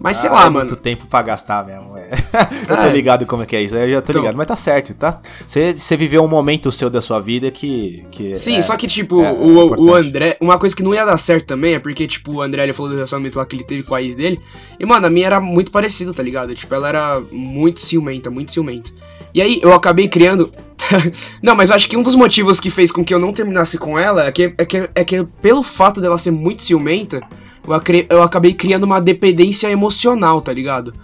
Mas 0.00 0.18
ah, 0.18 0.20
sei 0.20 0.30
lá, 0.30 0.40
é 0.40 0.50
mano. 0.50 0.66
muito 0.66 0.76
tempo 0.76 1.06
pra 1.06 1.22
gastar 1.22 1.64
mesmo. 1.64 1.96
É. 1.96 2.10
eu 2.68 2.76
tô 2.76 2.82
é. 2.82 2.92
ligado 2.92 3.26
como 3.26 3.42
é 3.42 3.46
que 3.46 3.56
é 3.56 3.62
isso. 3.62 3.76
Eu 3.76 3.90
já 3.90 4.02
tô 4.02 4.12
então, 4.12 4.22
ligado. 4.22 4.36
Mas 4.36 4.46
tá 4.46 4.56
certo, 4.56 4.94
tá? 4.94 5.20
Você 5.46 5.96
viveu 5.96 6.22
um 6.22 6.28
momento 6.28 6.70
seu 6.72 6.90
da 6.90 7.00
sua 7.00 7.20
vida 7.20 7.50
que. 7.50 8.04
que 8.10 8.36
sim, 8.36 8.56
é, 8.56 8.62
só 8.62 8.76
que, 8.76 8.86
tipo, 8.86 9.22
é, 9.22 9.32
o, 9.32 9.82
o 9.82 9.94
André. 9.94 10.36
Uma 10.40 10.58
coisa 10.58 10.74
que 10.74 10.82
não 10.82 10.94
ia 10.94 11.04
dar 11.04 11.16
certo 11.16 11.46
também 11.46 11.74
é 11.74 11.78
porque, 11.78 12.06
tipo, 12.06 12.34
o 12.34 12.42
André 12.42 12.64
ele 12.64 12.72
falou 12.72 12.90
do 12.90 12.96
relacionamento 12.96 13.38
lá 13.38 13.46
que 13.46 13.56
ele 13.56 13.64
teve 13.64 13.82
com 13.82 13.94
a 13.94 14.02
ex 14.02 14.14
dele. 14.14 14.40
E, 14.78 14.84
mano, 14.84 15.06
a 15.06 15.10
minha 15.10 15.26
era 15.26 15.40
muito 15.40 15.70
parecida, 15.70 16.12
tá 16.12 16.22
ligado? 16.22 16.54
Tipo, 16.54 16.74
ela 16.74 16.88
era 16.88 17.20
muito 17.30 17.80
ciumenta, 17.80 18.30
muito 18.30 18.52
ciumenta. 18.52 18.90
E 19.32 19.40
aí 19.40 19.58
eu 19.62 19.72
acabei 19.72 20.08
criando. 20.08 20.52
não, 21.42 21.54
mas 21.54 21.70
eu 21.70 21.76
acho 21.76 21.88
que 21.88 21.96
um 21.96 22.02
dos 22.02 22.14
motivos 22.14 22.60
que 22.60 22.70
fez 22.70 22.92
com 22.92 23.04
que 23.04 23.14
eu 23.14 23.18
não 23.18 23.32
terminasse 23.32 23.78
com 23.78 23.98
ela 23.98 24.26
é 24.26 24.32
que, 24.32 24.54
é 24.56 24.66
que, 24.66 24.90
é 24.94 25.04
que 25.04 25.24
pelo 25.40 25.62
fato 25.62 26.00
dela 26.00 26.18
ser 26.18 26.30
muito 26.30 26.62
ciumenta 26.62 27.20
eu 28.08 28.22
acabei 28.22 28.52
criando 28.52 28.84
uma 28.84 29.00
dependência 29.00 29.70
emocional, 29.70 30.40
tá 30.40 30.52
ligado? 30.52 30.94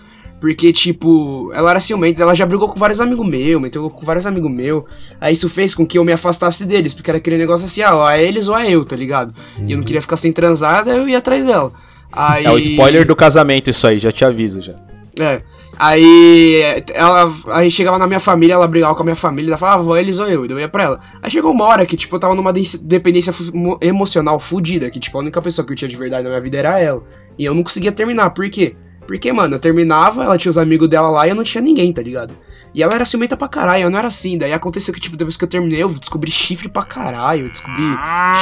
Porque, 0.41 0.73
tipo, 0.73 1.51
ela 1.53 1.71
era 1.71 1.81
ciumenta, 1.81 2.23
ela 2.23 2.35
já 2.35 2.47
brigou 2.47 2.69
com 2.69 2.79
vários 2.79 3.01
amigos 3.01 3.29
meus, 3.29 3.61
meteu 3.61 3.91
com 3.91 4.07
vários 4.07 4.25
amigos 4.25 4.51
meus. 4.51 4.85
Aí 5.21 5.35
isso 5.35 5.51
fez 5.51 5.75
com 5.75 5.87
que 5.87 5.99
eu 5.99 6.05
me 6.05 6.13
afastasse 6.13 6.65
deles, 6.65 6.95
porque 6.95 7.11
era 7.11 7.19
aquele 7.19 7.37
negócio 7.37 7.67
assim, 7.67 7.83
ah, 7.83 7.95
ou 7.95 8.09
é 8.09 8.23
eles 8.25 8.49
ou 8.49 8.57
é 8.57 8.71
eu, 8.71 8.83
tá 8.83 8.97
ligado? 8.97 9.35
Uhum. 9.59 9.69
E 9.69 9.73
eu 9.73 9.77
não 9.77 9.79
uhum. 9.79 9.85
queria 9.85 10.01
ficar 10.01 10.17
sem 10.17 10.33
transada, 10.33 10.93
eu 10.93 11.07
ia 11.07 11.19
atrás 11.19 11.45
dela. 11.45 11.73
Aí... 12.11 12.47
É 12.47 12.51
o 12.51 12.59
spoiler 12.59 13.07
do 13.07 13.15
casamento 13.15 13.69
isso 13.69 13.87
aí, 13.87 13.99
já 13.99 14.11
te 14.11 14.25
aviso 14.25 14.63
já. 14.63 14.75
É. 15.21 15.43
Aí 15.83 16.61
ela 16.93 17.33
aí 17.53 17.70
chegava 17.70 17.97
na 17.97 18.07
minha 18.07 18.20
família, 18.20 18.53
ela 18.53 18.68
brigava 18.68 18.95
com 18.95 19.01
a 19.01 19.05
minha 19.05 19.16
família, 19.16 19.49
ela 19.49 19.57
falava, 19.57 19.95
ah, 19.95 19.99
eles 19.99 20.18
ou 20.18 20.28
eu, 20.28 20.45
e 20.45 20.51
eu 20.51 20.61
ia 20.61 20.68
pra 20.68 20.83
ela. 20.83 21.01
Aí 21.22 21.31
chegou 21.31 21.51
uma 21.51 21.64
hora 21.64 21.87
que, 21.87 21.97
tipo, 21.97 22.14
eu 22.14 22.20
tava 22.20 22.35
numa 22.35 22.53
dependência 22.53 23.33
emocional 23.81 24.39
fodida, 24.39 24.91
que, 24.91 25.01
tipo, 25.01 25.16
a 25.16 25.22
única 25.22 25.41
pessoa 25.41 25.66
que 25.66 25.72
eu 25.72 25.76
tinha 25.76 25.89
de 25.89 25.97
verdade 25.97 26.24
na 26.24 26.28
minha 26.28 26.41
vida 26.43 26.59
era 26.59 26.78
ela. 26.78 27.03
E 27.39 27.47
eu 27.47 27.55
não 27.55 27.62
conseguia 27.62 27.91
terminar, 27.91 28.28
por 28.28 28.51
quê? 28.51 28.76
Porque, 29.07 29.33
mano, 29.33 29.55
eu 29.55 29.59
terminava, 29.59 30.22
ela 30.22 30.37
tinha 30.37 30.51
os 30.51 30.59
amigos 30.59 30.87
dela 30.87 31.09
lá 31.09 31.26
e 31.26 31.31
eu 31.31 31.35
não 31.35 31.45
tinha 31.45 31.62
ninguém, 31.62 31.91
tá 31.95 32.03
ligado? 32.03 32.35
E 32.74 32.83
ela 32.83 32.95
era 32.95 33.07
ciumenta 33.07 33.35
pra 33.35 33.49
caralho, 33.49 33.85
eu 33.85 33.91
não 33.91 33.99
era 33.99 34.09
assim. 34.09 34.37
Daí 34.37 34.53
aconteceu 34.53 34.93
que, 34.93 35.01
tipo, 35.01 35.16
depois 35.16 35.39
que 35.39 35.45
eu 35.45 35.49
terminei, 35.49 35.83
eu 35.83 35.89
descobri 35.89 36.31
chifre 36.31 36.68
pra 36.68 36.83
caralho. 36.83 37.47
Eu 37.47 37.51
descobri 37.51 37.83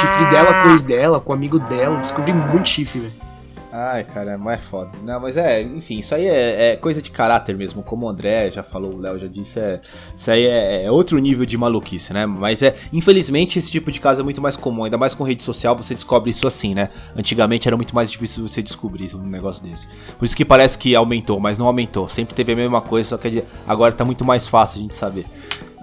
chifre 0.01 0.25
dela 0.29 0.73
ex 0.73 0.83
dela, 0.83 1.21
com 1.21 1.31
o 1.31 1.35
amigo 1.35 1.57
dela. 1.57 1.95
Eu 1.95 2.01
descobri 2.01 2.33
muito 2.33 2.67
chifre, 2.67 2.99
velho. 2.99 3.28
Ai, 3.71 4.03
cara, 4.03 4.35
mas 4.35 4.59
é 4.59 4.63
foda. 4.63 4.91
Não, 5.03 5.19
mas 5.19 5.37
é, 5.37 5.61
enfim, 5.61 5.99
isso 5.99 6.15
aí 6.15 6.25
é, 6.25 6.71
é, 6.71 6.75
coisa 6.75 7.03
de 7.03 7.11
caráter 7.11 7.55
mesmo. 7.55 7.83
Como 7.83 8.05
o 8.07 8.09
André 8.09 8.49
já 8.49 8.63
falou, 8.63 8.95
o 8.95 8.97
Léo 8.97 9.19
já 9.19 9.27
disse, 9.27 9.59
é, 9.59 9.79
isso 10.15 10.31
aí 10.31 10.43
é, 10.45 10.85
é, 10.85 10.91
outro 10.91 11.19
nível 11.19 11.45
de 11.45 11.55
maluquice, 11.55 12.11
né? 12.11 12.25
Mas 12.25 12.63
é, 12.63 12.75
infelizmente, 12.91 13.59
esse 13.59 13.69
tipo 13.69 13.91
de 13.91 13.99
caso 13.99 14.21
é 14.21 14.23
muito 14.23 14.41
mais 14.41 14.55
comum, 14.55 14.85
ainda 14.85 14.97
mais 14.97 15.13
com 15.13 15.23
rede 15.23 15.43
social, 15.43 15.77
você 15.77 15.93
descobre 15.93 16.31
isso 16.31 16.47
assim, 16.47 16.73
né? 16.73 16.89
Antigamente 17.15 17.67
era 17.67 17.77
muito 17.77 17.93
mais 17.93 18.09
difícil 18.09 18.47
você 18.47 18.63
descobrir 18.63 19.15
um 19.15 19.23
negócio 19.23 19.63
desse. 19.63 19.87
Por 20.17 20.25
isso 20.25 20.35
que 20.35 20.43
parece 20.43 20.75
que 20.75 20.95
aumentou, 20.95 21.39
mas 21.39 21.59
não 21.59 21.67
aumentou. 21.67 22.09
Sempre 22.09 22.33
teve 22.33 22.53
a 22.53 22.55
mesma 22.55 22.81
coisa, 22.81 23.09
só 23.09 23.17
que 23.17 23.43
agora 23.67 23.93
tá 23.93 24.03
muito 24.03 24.25
mais 24.25 24.47
fácil 24.47 24.79
a 24.79 24.81
gente 24.81 24.95
saber. 24.95 25.25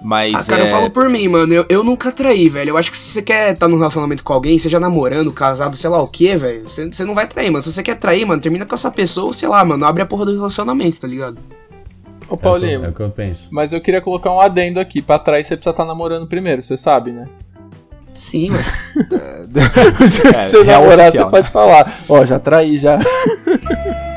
Mas. 0.03 0.33
Ah, 0.35 0.51
cara, 0.51 0.63
é... 0.63 0.65
eu 0.67 0.71
falo 0.71 0.89
por 0.89 1.09
mim, 1.09 1.27
mano. 1.27 1.53
Eu, 1.53 1.65
eu 1.69 1.83
nunca 1.83 2.11
traí, 2.11 2.49
velho. 2.49 2.69
Eu 2.69 2.77
acho 2.77 2.91
que 2.91 2.97
se 2.97 3.09
você 3.09 3.21
quer 3.21 3.53
estar 3.53 3.65
tá 3.65 3.67
num 3.67 3.77
relacionamento 3.77 4.23
com 4.23 4.33
alguém, 4.33 4.59
seja 4.59 4.79
namorando, 4.79 5.31
casado, 5.31 5.75
sei 5.75 5.89
lá 5.89 6.01
o 6.01 6.07
que, 6.07 6.35
velho, 6.35 6.63
você, 6.63 6.87
você 6.87 7.03
não 7.03 7.15
vai 7.15 7.27
trair, 7.27 7.49
mano. 7.49 7.63
Se 7.63 7.73
você 7.73 7.83
quer 7.83 7.95
trair, 7.95 8.25
mano, 8.25 8.41
termina 8.41 8.65
com 8.65 8.75
essa 8.75 8.91
pessoa, 8.91 9.33
sei 9.33 9.49
lá, 9.49 9.63
mano. 9.65 9.85
Abre 9.85 10.03
a 10.03 10.05
porra 10.05 10.25
do 10.25 10.33
relacionamento, 10.33 10.99
tá 10.99 11.07
ligado? 11.07 11.37
Ô, 12.29 12.37
Paulinho. 12.37 12.85
É 12.85 12.89
o 12.89 12.93
que 12.93 12.99
eu 12.99 13.09
penso. 13.09 13.47
Mas 13.51 13.73
eu 13.73 13.81
queria 13.81 14.01
colocar 14.01 14.31
um 14.31 14.39
adendo 14.39 14.79
aqui. 14.79 15.01
Pra 15.01 15.17
trair, 15.17 15.43
você 15.43 15.55
precisa 15.55 15.71
estar 15.71 15.83
tá 15.83 15.87
namorando 15.87 16.27
primeiro, 16.27 16.61
você 16.61 16.77
sabe, 16.77 17.11
né? 17.11 17.27
Sim, 18.13 18.49
mano. 18.49 18.63
é, 20.35 20.43
Se 20.43 20.57
você 20.57 20.63
namorar, 20.63 21.07
oficial, 21.07 21.11
você 21.11 21.17
né? 21.17 21.29
pode 21.31 21.49
falar. 21.49 21.93
Ó, 22.09 22.25
já 22.25 22.39
traí, 22.39 22.77
já. 22.77 22.99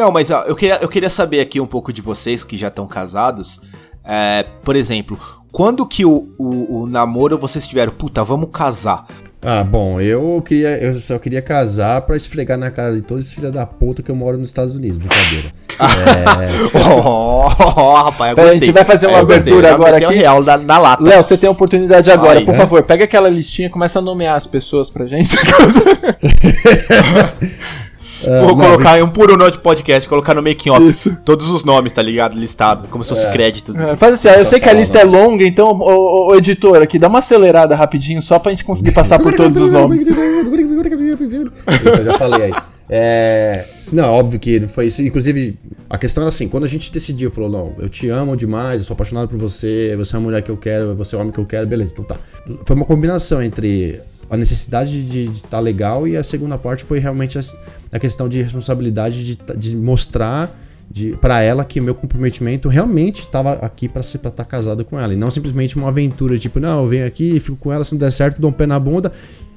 Não, 0.00 0.10
mas 0.10 0.30
ó, 0.30 0.44
eu, 0.46 0.56
queria, 0.56 0.78
eu 0.80 0.88
queria 0.88 1.10
saber 1.10 1.40
aqui 1.40 1.60
um 1.60 1.66
pouco 1.66 1.92
de 1.92 2.00
vocês 2.00 2.42
que 2.42 2.56
já 2.56 2.68
estão 2.68 2.86
casados. 2.86 3.60
É, 4.02 4.46
por 4.64 4.74
exemplo, 4.74 5.20
quando 5.52 5.84
que 5.84 6.06
o, 6.06 6.26
o, 6.38 6.80
o, 6.80 6.86
namoro 6.86 7.36
vocês 7.36 7.66
tiveram, 7.66 7.92
puta, 7.92 8.24
vamos 8.24 8.48
casar? 8.50 9.06
Ah, 9.42 9.62
bom, 9.62 10.00
eu 10.00 10.42
queria, 10.42 10.82
eu 10.82 10.94
só 10.94 11.18
queria 11.18 11.42
casar 11.42 12.00
para 12.00 12.16
esfregar 12.16 12.56
na 12.56 12.70
cara 12.70 12.94
de 12.94 13.02
todos 13.02 13.26
os 13.26 13.34
filhos 13.34 13.52
da 13.52 13.66
puta 13.66 14.02
que 14.02 14.10
eu 14.10 14.16
moro 14.16 14.38
nos 14.38 14.48
Estados 14.48 14.74
Unidos, 14.74 14.96
brincadeira. 14.96 15.52
é... 15.78 16.78
oh, 16.78 17.46
rapaz, 17.96 18.30
eu 18.30 18.36
gostei. 18.36 18.56
a 18.56 18.64
gente 18.64 18.72
vai 18.72 18.84
fazer 18.84 19.06
uma 19.06 19.18
é, 19.18 19.20
abertura 19.20 19.74
agora 19.74 19.98
aqui. 19.98 20.14
real 20.14 20.42
na, 20.42 20.56
na 20.56 20.78
lata. 20.78 21.04
Léo, 21.04 21.22
você 21.22 21.36
tem 21.36 21.46
a 21.46 21.50
oportunidade 21.50 22.10
agora, 22.10 22.38
Ai, 22.38 22.44
por 22.46 22.54
é? 22.54 22.56
favor, 22.56 22.82
pega 22.84 23.04
aquela 23.04 23.28
listinha 23.28 23.68
e 23.68 23.70
começa 23.70 23.98
a 23.98 24.02
nomear 24.02 24.34
as 24.34 24.46
pessoas 24.46 24.88
pra 24.88 25.04
gente. 25.04 25.36
Uh, 28.22 28.46
Vou 28.46 28.56
não, 28.56 28.56
colocar 28.56 28.98
em 28.98 29.02
um 29.02 29.08
puro 29.08 29.36
note 29.36 29.58
podcast, 29.58 30.08
colocar 30.08 30.34
no 30.34 30.42
making 30.42 30.70
off 30.70 31.16
todos 31.24 31.48
os 31.48 31.64
nomes, 31.64 31.92
tá 31.92 32.02
ligado? 32.02 32.38
Listado, 32.38 32.88
como 32.88 33.02
se 33.04 33.10
fosse 33.10 33.26
é. 33.26 33.30
créditos. 33.30 33.78
É, 33.78 33.82
assim. 33.82 33.96
Faz 33.96 34.14
assim, 34.14 34.28
eu 34.28 34.46
sei 34.46 34.60
que 34.60 34.68
a 34.68 34.72
lista 34.72 34.98
é 34.98 35.04
longa, 35.04 35.44
então, 35.44 35.72
o, 35.72 36.28
o, 36.28 36.34
editor 36.34 36.82
aqui, 36.82 36.98
dá 36.98 37.08
uma 37.08 37.20
acelerada 37.20 37.74
rapidinho, 37.74 38.22
só 38.22 38.38
pra 38.38 38.50
gente 38.50 38.64
conseguir 38.64 38.92
passar 38.92 39.18
por 39.18 39.34
todos 39.34 39.56
os 39.56 39.70
nomes. 39.70 40.06
então, 41.66 42.04
já 42.04 42.18
falei 42.18 42.42
aí. 42.44 42.52
É... 42.92 43.64
Não, 43.92 44.12
óbvio 44.12 44.40
que 44.40 44.66
foi 44.66 44.86
isso. 44.86 45.00
Inclusive, 45.00 45.56
a 45.88 45.96
questão 45.96 46.22
era 46.22 46.28
assim: 46.28 46.48
quando 46.48 46.64
a 46.64 46.68
gente 46.68 46.92
decidiu, 46.92 47.30
falou, 47.30 47.48
não, 47.48 47.74
eu 47.78 47.88
te 47.88 48.08
amo 48.08 48.36
demais, 48.36 48.80
eu 48.80 48.86
sou 48.86 48.94
apaixonado 48.94 49.28
por 49.28 49.38
você, 49.38 49.94
você 49.96 50.16
é 50.16 50.18
a 50.18 50.20
mulher 50.20 50.42
que 50.42 50.50
eu 50.50 50.56
quero, 50.56 50.94
você 50.96 51.14
é 51.14 51.18
o 51.18 51.20
homem 51.20 51.32
que 51.32 51.38
eu 51.38 51.46
quero, 51.46 51.66
beleza, 51.66 51.92
então 51.92 52.04
tá. 52.04 52.16
Foi 52.66 52.74
uma 52.74 52.84
combinação 52.84 53.40
entre 53.40 54.00
a 54.30 54.36
necessidade 54.36 55.02
de 55.02 55.24
estar 55.24 55.48
tá 55.48 55.60
legal 55.60 56.06
e 56.06 56.16
a 56.16 56.22
segunda 56.22 56.56
parte 56.56 56.84
foi 56.84 57.00
realmente 57.00 57.36
a, 57.36 57.42
a 57.90 57.98
questão 57.98 58.28
de 58.28 58.40
responsabilidade 58.40 59.24
de, 59.24 59.38
de 59.56 59.76
mostrar 59.76 60.56
para 61.20 61.40
ela 61.40 61.64
que 61.64 61.80
o 61.80 61.82
meu 61.82 61.94
comprometimento 61.94 62.68
realmente 62.68 63.20
estava 63.20 63.52
aqui 63.54 63.88
para 63.88 64.00
estar 64.00 64.30
tá 64.30 64.44
casado 64.44 64.84
com 64.84 64.98
ela. 64.98 65.12
E 65.12 65.16
não 65.16 65.30
simplesmente 65.30 65.76
uma 65.76 65.88
aventura 65.88 66.38
tipo 66.38 66.60
não 66.60 66.84
eu 66.84 66.88
venho 66.88 67.06
aqui 67.06 67.40
fico 67.40 67.56
com 67.56 67.72
ela 67.72 67.82
se 67.82 67.92
não 67.92 67.98
der 67.98 68.12
certo 68.12 68.40
dou 68.40 68.50
um 68.50 68.52
pé 68.52 68.66
na 68.66 68.78
bunda 68.78 69.12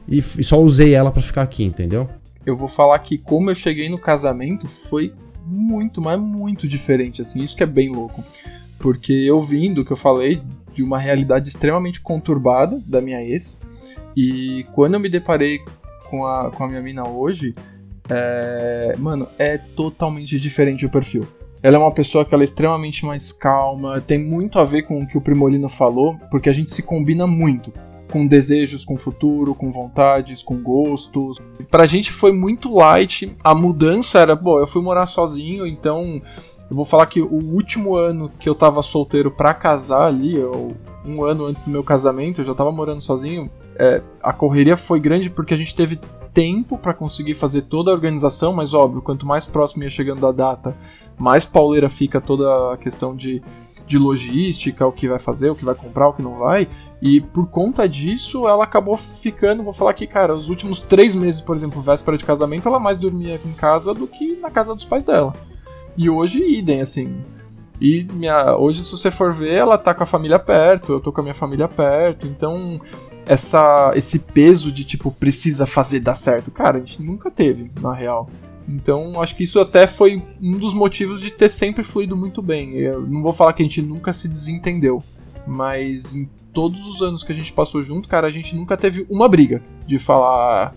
e, 0.08 0.18
e 0.18 0.44
só 0.44 0.60
usei 0.60 0.94
ela 0.94 1.12
para 1.12 1.22
ficar 1.22 1.44
aqui 1.44 1.64
entendeu? 1.64 2.10
Eu 2.44 2.58
vou 2.58 2.68
falar 2.68 2.98
que 3.00 3.18
como 3.18 3.52
eu 3.52 3.56
cheguei 3.56 3.90
no 3.90 4.00
casamento 4.00 4.68
foi 4.90 5.14
muito 5.46 6.02
mas 6.02 6.20
muito 6.20 6.68
diferente 6.68 7.22
assim 7.22 7.44
isso 7.44 7.56
que 7.56 7.64
é 7.64 7.68
bem 7.68 7.94
louco. 7.94 8.24
Porque 8.80 9.14
eu 9.14 9.40
vim 9.40 9.72
do 9.72 9.86
que 9.86 9.94
eu 9.94 9.98
falei 9.98 10.42
de 10.74 10.82
uma 10.82 10.98
realidade 10.98 11.48
extremamente 11.48 12.02
conturbada 12.02 12.82
da 12.88 13.00
minha 13.00 13.24
ex 13.24 13.60
e 14.16 14.66
quando 14.74 14.96
eu 14.96 15.00
me 15.00 15.10
deparei 15.10 15.60
com 16.10 16.26
a, 16.26 16.52
com 16.52 16.64
a 16.64 16.68
minha 16.68 16.82
mina 16.82 17.08
hoje, 17.08 17.56
é, 18.10 18.96
mano, 18.98 19.28
é 19.38 19.58
totalmente 19.58 20.40
diferente 20.40 20.86
o 20.86 20.90
perfil. 20.90 21.28
Ela 21.62 21.78
é 21.78 21.80
uma 21.80 21.92
pessoa 21.92 22.26
que 22.26 22.34
ela 22.34 22.44
é 22.44 22.46
extremamente 22.46 23.06
mais 23.06 23.32
calma, 23.32 24.02
tem 24.02 24.20
muito 24.20 24.60
a 24.60 24.66
ver 24.66 24.84
com 24.84 25.02
o 25.02 25.08
que 25.08 25.18
o 25.18 25.22
Primolino 25.22 25.70
falou, 25.70 26.18
porque 26.30 26.50
a 26.50 26.54
gente 26.54 26.72
se 26.72 26.84
combina 26.84 27.26
muito 27.26 27.72
com 28.12 28.28
desejos, 28.28 28.86
com 28.86 28.96
futuro, 28.96 29.56
com 29.56 29.72
vontades, 29.72 30.44
com 30.44 30.62
gostos. 30.62 31.40
Pra 31.72 31.88
gente 31.88 32.12
foi 32.12 32.32
muito 32.32 32.76
light. 32.76 33.36
A 33.44 33.56
mudança 33.56 34.20
era, 34.20 34.36
bom, 34.36 34.60
eu 34.60 34.68
fui 34.68 34.84
morar 34.84 35.08
sozinho, 35.08 35.66
então 35.66 36.22
eu 36.70 36.76
vou 36.76 36.86
falar 36.86 37.08
que 37.08 37.22
o 37.22 37.34
último 37.34 37.96
ano 37.96 38.30
que 38.40 38.48
eu 38.48 38.54
tava 38.54 38.84
solteiro 38.84 39.32
pra 39.32 39.54
casar 39.54 40.06
ali, 40.06 40.36
eu, 40.36 40.76
um 41.06 41.24
ano 41.24 41.46
antes 41.46 41.64
do 41.64 41.70
meu 41.70 41.84
casamento, 41.84 42.42
eu 42.42 42.46
já 42.46 42.56
tava 42.56 42.72
morando 42.72 43.02
sozinho 43.02 43.50
é, 43.76 44.02
a 44.22 44.32
correria 44.32 44.78
foi 44.78 45.00
grande 45.00 45.30
porque 45.30 45.54
a 45.54 45.58
gente 45.58 45.76
teve 45.76 46.00
tempo 46.34 46.78
para 46.78 46.94
conseguir 46.94 47.34
fazer 47.34 47.64
toda 47.64 47.92
a 47.92 47.94
organização, 47.94 48.54
mas 48.54 48.74
óbvio, 48.74 49.02
quanto 49.02 49.26
mais 49.26 49.46
próximo 49.46 49.84
ia 49.84 49.90
chegando 49.90 50.22
da 50.22 50.32
data, 50.32 50.76
mais 51.18 51.46
pauleira 51.46 51.90
fica 51.90 52.20
toda 52.20 52.74
a 52.74 52.78
questão 52.78 53.16
de, 53.16 53.42
de 53.86 53.98
logística, 53.98 54.86
o 54.86 54.92
que 54.92 55.08
vai 55.08 55.20
fazer, 55.20 55.52
o 55.52 55.56
que 55.56 55.66
vai 55.66 55.76
comprar, 55.76 56.10
o 56.10 56.14
que 56.14 56.22
não 56.22 56.40
vai. 56.40 56.68
E 57.02 57.22
por 57.22 57.48
conta 57.48 57.88
disso, 57.88 58.48
ela 58.48 58.64
acabou 58.64 58.98
ficando. 58.98 59.62
Vou 59.62 59.74
falar 59.74 59.94
que, 59.94 60.08
cara, 60.08 60.34
os 60.34 60.50
últimos 60.50 60.82
três 60.82 61.14
meses, 61.14 61.42
por 61.42 61.56
exemplo, 61.56 61.82
véspera 61.82 62.18
de 62.18 62.26
casamento, 62.26 62.68
ela 62.68 62.80
mais 62.80 62.98
dormia 62.98 63.40
em 63.46 63.54
casa 63.54 63.94
do 63.94 64.08
que 64.08 64.38
na 64.38 64.50
casa 64.50 64.74
dos 64.74 64.86
pais 64.86 65.04
dela. 65.04 65.34
E 65.96 66.10
hoje, 66.10 66.40
idem, 66.40 66.82
assim. 66.82 67.24
E 67.84 68.08
minha, 68.14 68.56
hoje, 68.56 68.82
se 68.82 68.92
você 68.92 69.12
for 69.12 69.34
ver, 69.34 69.56
ela 69.56 69.78
tá 69.78 69.94
com 69.94 70.04
a 70.04 70.06
família 70.06 70.40
perto, 70.40 70.94
eu 70.94 71.02
tô 71.02 71.12
com 71.12 71.20
a 71.20 71.24
minha 71.24 71.34
família 71.34 71.68
perto, 71.68 72.26
então 72.26 72.80
essa, 73.26 73.92
esse 73.94 74.20
peso 74.20 74.72
de 74.72 74.86
tipo, 74.86 75.12
precisa 75.12 75.66
fazer 75.66 76.00
dar 76.00 76.16
certo. 76.16 76.50
Cara, 76.50 76.78
a 76.78 76.80
gente 76.80 77.04
nunca 77.04 77.30
teve, 77.30 77.70
na 77.82 77.94
real. 77.94 78.30
Então, 78.70 79.22
acho 79.22 79.36
que 79.36 79.44
isso 79.44 79.60
até 79.60 79.86
foi 79.86 80.24
um 80.42 80.58
dos 80.58 80.74
motivos 80.74 81.20
de 81.20 81.30
ter 81.30 81.50
sempre 81.50 81.84
fluído 81.84 82.16
muito 82.16 82.42
bem. 82.42 82.72
Eu 82.76 83.02
não 83.02 83.22
vou 83.22 83.34
falar 83.34 83.52
que 83.52 83.62
a 83.62 83.66
gente 83.66 83.82
nunca 83.82 84.14
se 84.14 84.30
desentendeu, 84.30 85.04
mas 85.46 86.16
em 86.16 86.30
todos 86.54 86.88
os 86.88 87.02
anos 87.02 87.22
que 87.22 87.34
a 87.34 87.36
gente 87.36 87.52
passou 87.52 87.84
junto, 87.84 88.08
cara, 88.08 88.28
a 88.28 88.32
gente 88.32 88.56
nunca 88.56 88.78
teve 88.78 89.06
uma 89.10 89.28
briga 89.28 89.62
de 89.86 89.98
falar 89.98 90.74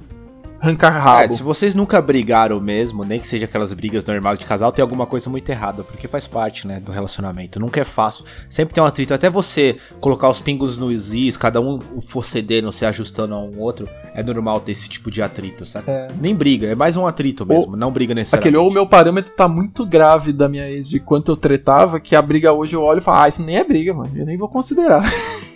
arrancar 0.60 0.90
rabo. 0.90 1.24
É, 1.24 1.28
se 1.28 1.42
vocês 1.42 1.74
nunca 1.74 2.00
brigaram 2.00 2.60
mesmo, 2.60 3.04
nem 3.04 3.20
que 3.20 3.28
seja 3.28 3.44
aquelas 3.44 3.72
brigas 3.72 4.04
normais 4.04 4.38
de 4.38 4.44
casal, 4.44 4.72
tem 4.72 4.82
alguma 4.82 5.06
coisa 5.06 5.28
muito 5.30 5.48
errada, 5.48 5.82
porque 5.84 6.08
faz 6.08 6.26
parte, 6.26 6.66
né, 6.66 6.80
do 6.80 6.92
relacionamento. 6.92 7.60
Nunca 7.60 7.80
é 7.80 7.84
fácil. 7.84 8.24
Sempre 8.48 8.74
tem 8.74 8.82
um 8.82 8.86
atrito. 8.86 9.14
Até 9.14 9.28
você 9.30 9.76
colocar 10.00 10.28
os 10.28 10.40
pingos 10.40 10.76
nos 10.76 11.14
is, 11.14 11.36
cada 11.36 11.60
um 11.60 11.78
for 12.06 12.24
cedendo, 12.24 12.72
se 12.72 12.84
ajustando 12.84 13.34
a 13.34 13.38
um 13.38 13.60
outro, 13.60 13.88
é 14.14 14.22
normal 14.22 14.60
ter 14.60 14.72
esse 14.72 14.88
tipo 14.88 15.10
de 15.10 15.22
atrito, 15.22 15.64
sabe? 15.64 15.90
É. 15.90 16.08
Nem 16.20 16.34
briga, 16.34 16.68
é 16.68 16.74
mais 16.74 16.96
um 16.96 17.06
atrito 17.06 17.46
mesmo, 17.46 17.72
ou, 17.72 17.76
não 17.76 17.90
briga 17.90 18.14
necessariamente. 18.14 18.48
Aquele 18.48 18.56
ou 18.56 18.70
o 18.70 18.72
meu 18.72 18.86
parâmetro 18.86 19.32
tá 19.32 19.48
muito 19.48 19.86
grave 19.86 20.32
da 20.32 20.48
minha 20.48 20.68
ex, 20.68 20.88
de 20.88 20.98
quanto 21.00 21.32
eu 21.32 21.36
tretava, 21.36 22.00
que 22.00 22.16
a 22.16 22.22
briga 22.22 22.52
hoje 22.52 22.74
eu 22.74 22.82
olho 22.82 22.98
e 22.98 23.02
falo, 23.02 23.22
ah, 23.22 23.28
isso 23.28 23.42
nem 23.42 23.56
é 23.56 23.64
briga, 23.64 23.94
mano, 23.94 24.10
eu 24.14 24.26
nem 24.26 24.36
vou 24.36 24.48
considerar. 24.48 25.02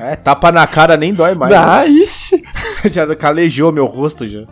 É, 0.00 0.14
tapa 0.14 0.52
na 0.52 0.64
cara 0.68 0.96
nem 0.96 1.12
dói 1.12 1.34
mais. 1.34 1.52
Ah, 1.52 1.80
né? 1.80 1.88
ixi. 1.88 2.43
já 2.90 3.14
calejou 3.16 3.72
meu 3.72 3.86
rosto 3.86 4.26
já. 4.26 4.46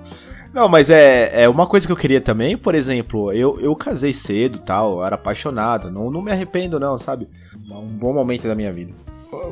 Não, 0.53 0.69
mas 0.69 0.91
é, 0.91 1.45
é 1.45 1.49
uma 1.49 1.67
coisa 1.67 1.87
que 1.87 1.93
eu 1.93 1.97
queria 1.97 2.21
também, 2.21 2.59
por 2.59 2.75
exemplo, 2.75 3.33
eu, 3.33 3.59
eu 3.59 3.75
casei 3.75 4.13
cedo 4.13 4.59
tal, 4.59 4.99
eu 4.99 5.05
era 5.05 5.15
apaixonado, 5.15 5.91
não, 5.91 6.11
não 6.11 6.21
me 6.21 6.31
arrependo 6.31 6.79
não, 6.79 6.99
sabe? 6.99 7.27
Um 7.71 7.87
bom 7.87 8.13
momento 8.13 8.47
da 8.47 8.55
minha 8.55 8.71
vida. 8.71 8.93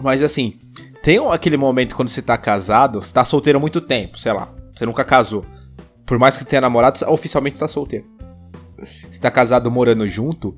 Mas 0.03 0.23
assim, 0.23 0.59
tem 1.03 1.19
aquele 1.31 1.57
momento 1.57 1.97
quando 1.97 2.09
você 2.09 2.21
tá 2.21 2.37
casado, 2.37 3.03
você 3.03 3.13
tá 3.13 3.25
solteiro 3.25 3.59
há 3.59 3.61
muito 3.61 3.81
tempo, 3.81 4.19
sei 4.19 4.33
lá, 4.33 4.53
você 4.75 4.85
nunca 4.85 5.03
casou. 5.03 5.45
Por 6.05 6.19
mais 6.19 6.37
que 6.37 6.45
tenha 6.45 6.61
namorado, 6.61 7.01
oficialmente 7.09 7.59
tá 7.59 7.67
solteiro. 7.67 8.05
Você 9.11 9.21
tá 9.21 9.31
casado 9.31 9.71
morando 9.71 10.07
junto, 10.07 10.55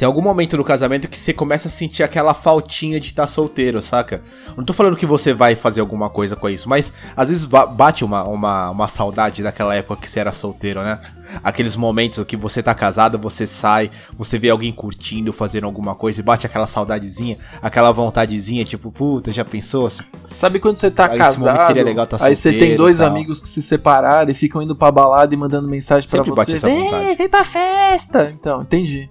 tem 0.00 0.06
algum 0.06 0.22
momento 0.22 0.56
no 0.56 0.64
casamento 0.64 1.10
que 1.10 1.18
você 1.18 1.30
começa 1.30 1.68
a 1.68 1.70
sentir 1.70 2.02
aquela 2.02 2.32
faltinha 2.32 2.98
de 2.98 3.08
estar 3.08 3.24
tá 3.24 3.26
solteiro, 3.28 3.82
saca? 3.82 4.22
Não 4.56 4.64
tô 4.64 4.72
falando 4.72 4.96
que 4.96 5.04
você 5.04 5.34
vai 5.34 5.54
fazer 5.54 5.82
alguma 5.82 6.08
coisa 6.08 6.34
com 6.34 6.48
isso, 6.48 6.70
mas 6.70 6.90
às 7.14 7.28
vezes 7.28 7.44
bate 7.44 8.02
uma, 8.02 8.24
uma, 8.24 8.70
uma 8.70 8.88
saudade 8.88 9.42
daquela 9.42 9.74
época 9.74 10.00
que 10.00 10.08
você 10.08 10.18
era 10.18 10.32
solteiro, 10.32 10.80
né? 10.80 10.98
Aqueles 11.44 11.76
momentos 11.76 12.24
que 12.24 12.34
você 12.34 12.62
tá 12.62 12.74
casado, 12.74 13.18
você 13.18 13.46
sai, 13.46 13.90
você 14.16 14.38
vê 14.38 14.48
alguém 14.48 14.72
curtindo, 14.72 15.34
fazendo 15.34 15.64
alguma 15.64 15.94
coisa 15.94 16.18
e 16.18 16.22
bate 16.22 16.46
aquela 16.46 16.66
saudadezinha, 16.66 17.36
aquela 17.60 17.92
vontadezinha, 17.92 18.64
tipo, 18.64 18.90
puta, 18.90 19.30
já 19.30 19.44
pensou? 19.44 19.86
Sabe 20.30 20.60
quando 20.60 20.78
você 20.78 20.90
tá 20.90 21.10
aí 21.10 21.18
casado? 21.18 21.66
Seria 21.66 21.84
legal 21.84 22.06
tá 22.06 22.16
aí 22.22 22.34
você 22.34 22.54
tem 22.54 22.74
dois 22.74 23.02
amigos 23.02 23.42
que 23.42 23.48
se 23.50 23.60
separaram 23.60 24.30
e 24.30 24.34
ficam 24.34 24.62
indo 24.62 24.74
pra 24.74 24.90
balada 24.90 25.34
e 25.34 25.36
mandando 25.36 25.68
mensagem 25.68 26.08
para 26.08 26.22
você. 26.22 26.58
Vem, 26.58 27.14
vem 27.14 27.28
pra 27.28 27.44
festa! 27.44 28.30
Então, 28.30 28.62
entendi. 28.62 29.10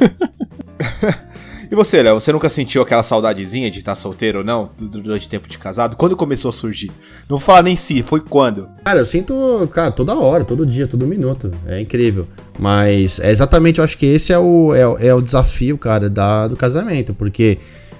e 1.70 1.74
você, 1.74 2.02
Léo, 2.02 2.18
você 2.18 2.32
nunca 2.32 2.48
sentiu 2.48 2.82
aquela 2.82 3.02
saudadezinha 3.02 3.70
de 3.70 3.78
estar 3.78 3.94
solteiro 3.94 4.38
ou 4.38 4.44
não, 4.44 4.70
durante 4.78 5.26
o 5.26 5.30
tempo 5.30 5.48
de 5.48 5.58
casado? 5.58 5.96
Quando 5.96 6.16
começou 6.16 6.48
a 6.48 6.52
surgir? 6.52 6.88
Não 7.28 7.38
vou 7.38 7.40
falar 7.40 7.62
nem 7.62 7.76
si, 7.76 8.02
foi 8.02 8.20
quando? 8.20 8.68
Cara, 8.84 8.98
eu 8.98 9.06
sinto, 9.06 9.68
cara, 9.72 9.90
toda 9.90 10.14
hora, 10.14 10.44
todo 10.44 10.66
dia, 10.66 10.86
todo 10.86 11.06
minuto. 11.06 11.50
É 11.66 11.80
incrível. 11.80 12.26
Mas 12.58 13.20
é 13.20 13.30
exatamente, 13.30 13.78
eu 13.78 13.84
acho 13.84 13.98
que 13.98 14.06
esse 14.06 14.32
é 14.32 14.38
o, 14.38 14.74
é, 14.74 15.08
é 15.08 15.14
o 15.14 15.20
desafio, 15.20 15.76
cara, 15.76 16.08
da, 16.08 16.48
do 16.48 16.56
casamento. 16.56 17.14
Porque 17.14 17.58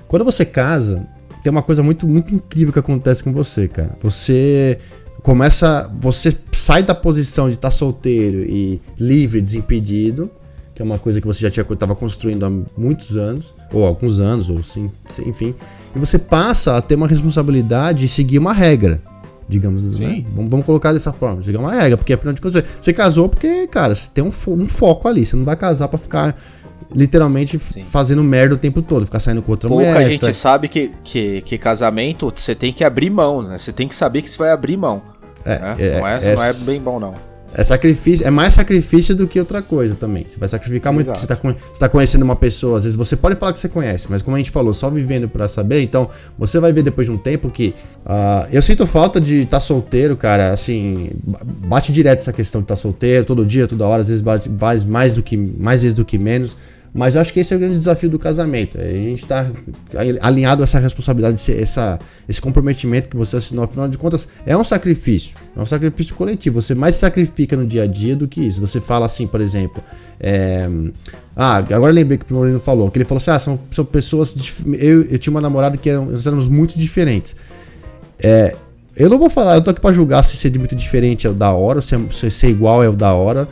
quando 0.08 0.24
você 0.24 0.44
casa, 0.44 1.06
tem 1.42 1.50
uma 1.50 1.62
coisa 1.62 1.82
muito, 1.82 2.08
muito 2.08 2.34
incrível 2.34 2.72
que 2.72 2.78
acontece 2.78 3.22
com 3.22 3.32
você, 3.32 3.68
cara. 3.68 3.96
Você 4.02 4.78
começa. 5.22 5.90
Você 6.00 6.36
sai 6.52 6.82
da 6.82 6.94
posição 6.94 7.48
de 7.48 7.54
estar 7.54 7.70
solteiro 7.70 8.42
e 8.44 8.80
livre, 8.98 9.40
desimpedido 9.40 10.30
que 10.76 10.82
é 10.82 10.84
uma 10.84 10.98
coisa 10.98 11.22
que 11.22 11.26
você 11.26 11.40
já 11.40 11.48
estava 11.48 11.94
construindo 11.94 12.44
há 12.44 12.50
muitos 12.76 13.16
anos, 13.16 13.54
ou 13.72 13.86
alguns 13.86 14.20
anos, 14.20 14.50
ou 14.50 14.62
sim, 14.62 14.90
enfim, 15.24 15.54
e 15.94 15.98
você 15.98 16.18
passa 16.18 16.76
a 16.76 16.82
ter 16.82 16.96
uma 16.96 17.08
responsabilidade 17.08 18.04
e 18.04 18.08
seguir 18.08 18.38
uma 18.38 18.52
regra, 18.52 19.00
digamos, 19.48 19.98
né? 19.98 20.22
vamos, 20.34 20.50
vamos, 20.50 20.66
colocar 20.66 20.92
dessa 20.92 21.14
forma, 21.14 21.42
seguir 21.42 21.56
uma 21.56 21.72
regra, 21.72 21.96
porque 21.96 22.12
afinal 22.12 22.34
de 22.34 22.42
contas 22.42 22.62
você 22.78 22.92
casou 22.92 23.26
porque, 23.26 23.66
cara, 23.68 23.94
você 23.94 24.10
tem 24.12 24.22
um, 24.22 24.30
um 24.48 24.68
foco 24.68 25.08
ali, 25.08 25.24
você 25.24 25.34
não 25.34 25.46
vai 25.46 25.56
casar 25.56 25.88
para 25.88 25.98
ficar 25.98 26.36
literalmente 26.94 27.58
Sim. 27.58 27.80
fazendo 27.80 28.22
merda 28.22 28.54
o 28.54 28.58
tempo 28.58 28.82
todo, 28.82 29.06
ficar 29.06 29.18
saindo 29.18 29.40
com 29.40 29.52
outra 29.52 29.70
Pouca 29.70 29.82
mulher. 29.82 29.96
Pouca 29.96 30.10
gente 30.10 30.20
tá... 30.20 30.32
sabe 30.34 30.68
que, 30.68 30.92
que, 31.02 31.40
que 31.40 31.56
casamento 31.56 32.30
você 32.36 32.54
tem 32.54 32.70
que 32.70 32.84
abrir 32.84 33.08
mão, 33.08 33.40
né? 33.40 33.56
Você 33.56 33.72
tem 33.72 33.88
que 33.88 33.96
saber 33.96 34.20
que 34.20 34.28
você 34.28 34.36
vai 34.36 34.50
abrir 34.50 34.76
mão. 34.76 35.00
É, 35.42 35.58
né? 35.58 35.76
é, 35.78 35.98
não, 35.98 36.06
é, 36.06 36.32
é, 36.32 36.36
não 36.36 36.44
é 36.44 36.52
bem 36.52 36.80
bom, 36.80 37.00
não. 37.00 37.14
É 37.58 37.64
sacrifício, 37.64 38.26
é 38.26 38.30
mais 38.30 38.52
sacrifício 38.52 39.14
do 39.14 39.26
que 39.26 39.38
outra 39.38 39.62
coisa 39.62 39.94
também. 39.94 40.26
Você 40.26 40.38
vai 40.38 40.46
sacrificar 40.46 40.92
muito 40.92 41.06
porque 41.06 41.20
você 41.20 41.24
está 41.24 41.36
tá 41.80 41.88
conhecendo 41.88 42.22
uma 42.22 42.36
pessoa. 42.36 42.76
Às 42.76 42.84
vezes 42.84 42.98
você 42.98 43.16
pode 43.16 43.34
falar 43.36 43.54
que 43.54 43.58
você 43.58 43.68
conhece, 43.68 44.08
mas 44.10 44.20
como 44.20 44.36
a 44.36 44.38
gente 44.38 44.50
falou, 44.50 44.74
só 44.74 44.90
vivendo 44.90 45.26
para 45.26 45.48
saber, 45.48 45.80
então 45.80 46.10
você 46.38 46.60
vai 46.60 46.70
ver 46.70 46.82
depois 46.82 47.06
de 47.06 47.14
um 47.14 47.16
tempo 47.16 47.48
que. 47.48 47.74
Uh, 48.04 48.46
eu 48.52 48.60
sinto 48.60 48.86
falta 48.86 49.18
de 49.18 49.36
estar 49.36 49.56
tá 49.56 49.60
solteiro, 49.60 50.18
cara. 50.18 50.52
Assim, 50.52 51.08
bate 51.66 51.92
direto 51.92 52.18
essa 52.18 52.32
questão 52.32 52.60
de 52.60 52.66
estar 52.66 52.76
tá 52.76 52.80
solteiro, 52.80 53.24
todo 53.24 53.46
dia, 53.46 53.66
toda 53.66 53.86
hora, 53.86 54.02
às 54.02 54.08
vezes 54.08 54.20
bate 54.20 54.50
mais, 54.86 55.14
do 55.14 55.22
que, 55.22 55.34
mais 55.34 55.80
vezes 55.80 55.94
do 55.94 56.04
que 56.04 56.18
menos. 56.18 56.54
Mas 56.96 57.14
eu 57.14 57.20
acho 57.20 57.30
que 57.30 57.40
esse 57.40 57.52
é 57.52 57.56
o 57.56 57.60
grande 57.60 57.74
desafio 57.74 58.08
do 58.08 58.18
casamento. 58.18 58.80
A 58.80 58.88
gente 58.88 59.22
está 59.22 59.50
alinhado 60.22 60.62
a 60.62 60.64
essa 60.64 60.78
responsabilidade, 60.78 61.52
essa, 61.52 61.98
esse 62.26 62.40
comprometimento 62.40 63.10
que 63.10 63.16
você 63.16 63.36
assinou. 63.36 63.64
Afinal 63.64 63.86
de 63.86 63.98
contas, 63.98 64.26
é 64.46 64.56
um 64.56 64.64
sacrifício. 64.64 65.36
É 65.54 65.60
um 65.60 65.66
sacrifício 65.66 66.14
coletivo. 66.14 66.62
Você 66.62 66.74
mais 66.74 66.96
sacrifica 66.96 67.54
no 67.54 67.66
dia 67.66 67.82
a 67.82 67.86
dia 67.86 68.16
do 68.16 68.26
que 68.26 68.40
isso. 68.40 68.62
Você 68.62 68.80
fala 68.80 69.04
assim, 69.04 69.26
por 69.26 69.42
exemplo. 69.42 69.84
É, 70.18 70.66
ah, 71.36 71.56
agora 71.56 71.92
lembrei 71.92 72.16
que 72.16 72.32
o 72.32 72.34
Moreno 72.34 72.58
falou. 72.58 72.90
Que 72.90 72.96
ele 72.96 73.04
falou 73.04 73.18
assim: 73.18 73.30
ah, 73.30 73.38
são, 73.38 73.60
são 73.70 73.84
pessoas. 73.84 74.34
Eu, 74.66 75.02
eu 75.02 75.18
tinha 75.18 75.30
uma 75.30 75.42
namorada 75.42 75.76
que 75.76 75.90
eram, 75.90 76.06
nós 76.06 76.26
éramos 76.26 76.48
muito 76.48 76.78
diferentes. 76.78 77.36
É, 78.18 78.56
eu 78.96 79.10
não 79.10 79.18
vou 79.18 79.28
falar, 79.28 79.56
eu 79.56 79.62
tô 79.62 79.68
aqui 79.68 79.80
pra 79.82 79.92
julgar 79.92 80.22
se 80.22 80.38
ser 80.38 80.58
muito 80.58 80.74
diferente 80.74 81.26
é 81.26 81.30
o 81.30 81.34
da 81.34 81.52
hora, 81.52 81.82
se, 81.82 81.94
é, 81.94 82.00
se 82.08 82.30
ser 82.30 82.48
igual 82.48 82.82
é 82.82 82.88
o 82.88 82.94
da 82.94 83.12
hora. 83.12 83.46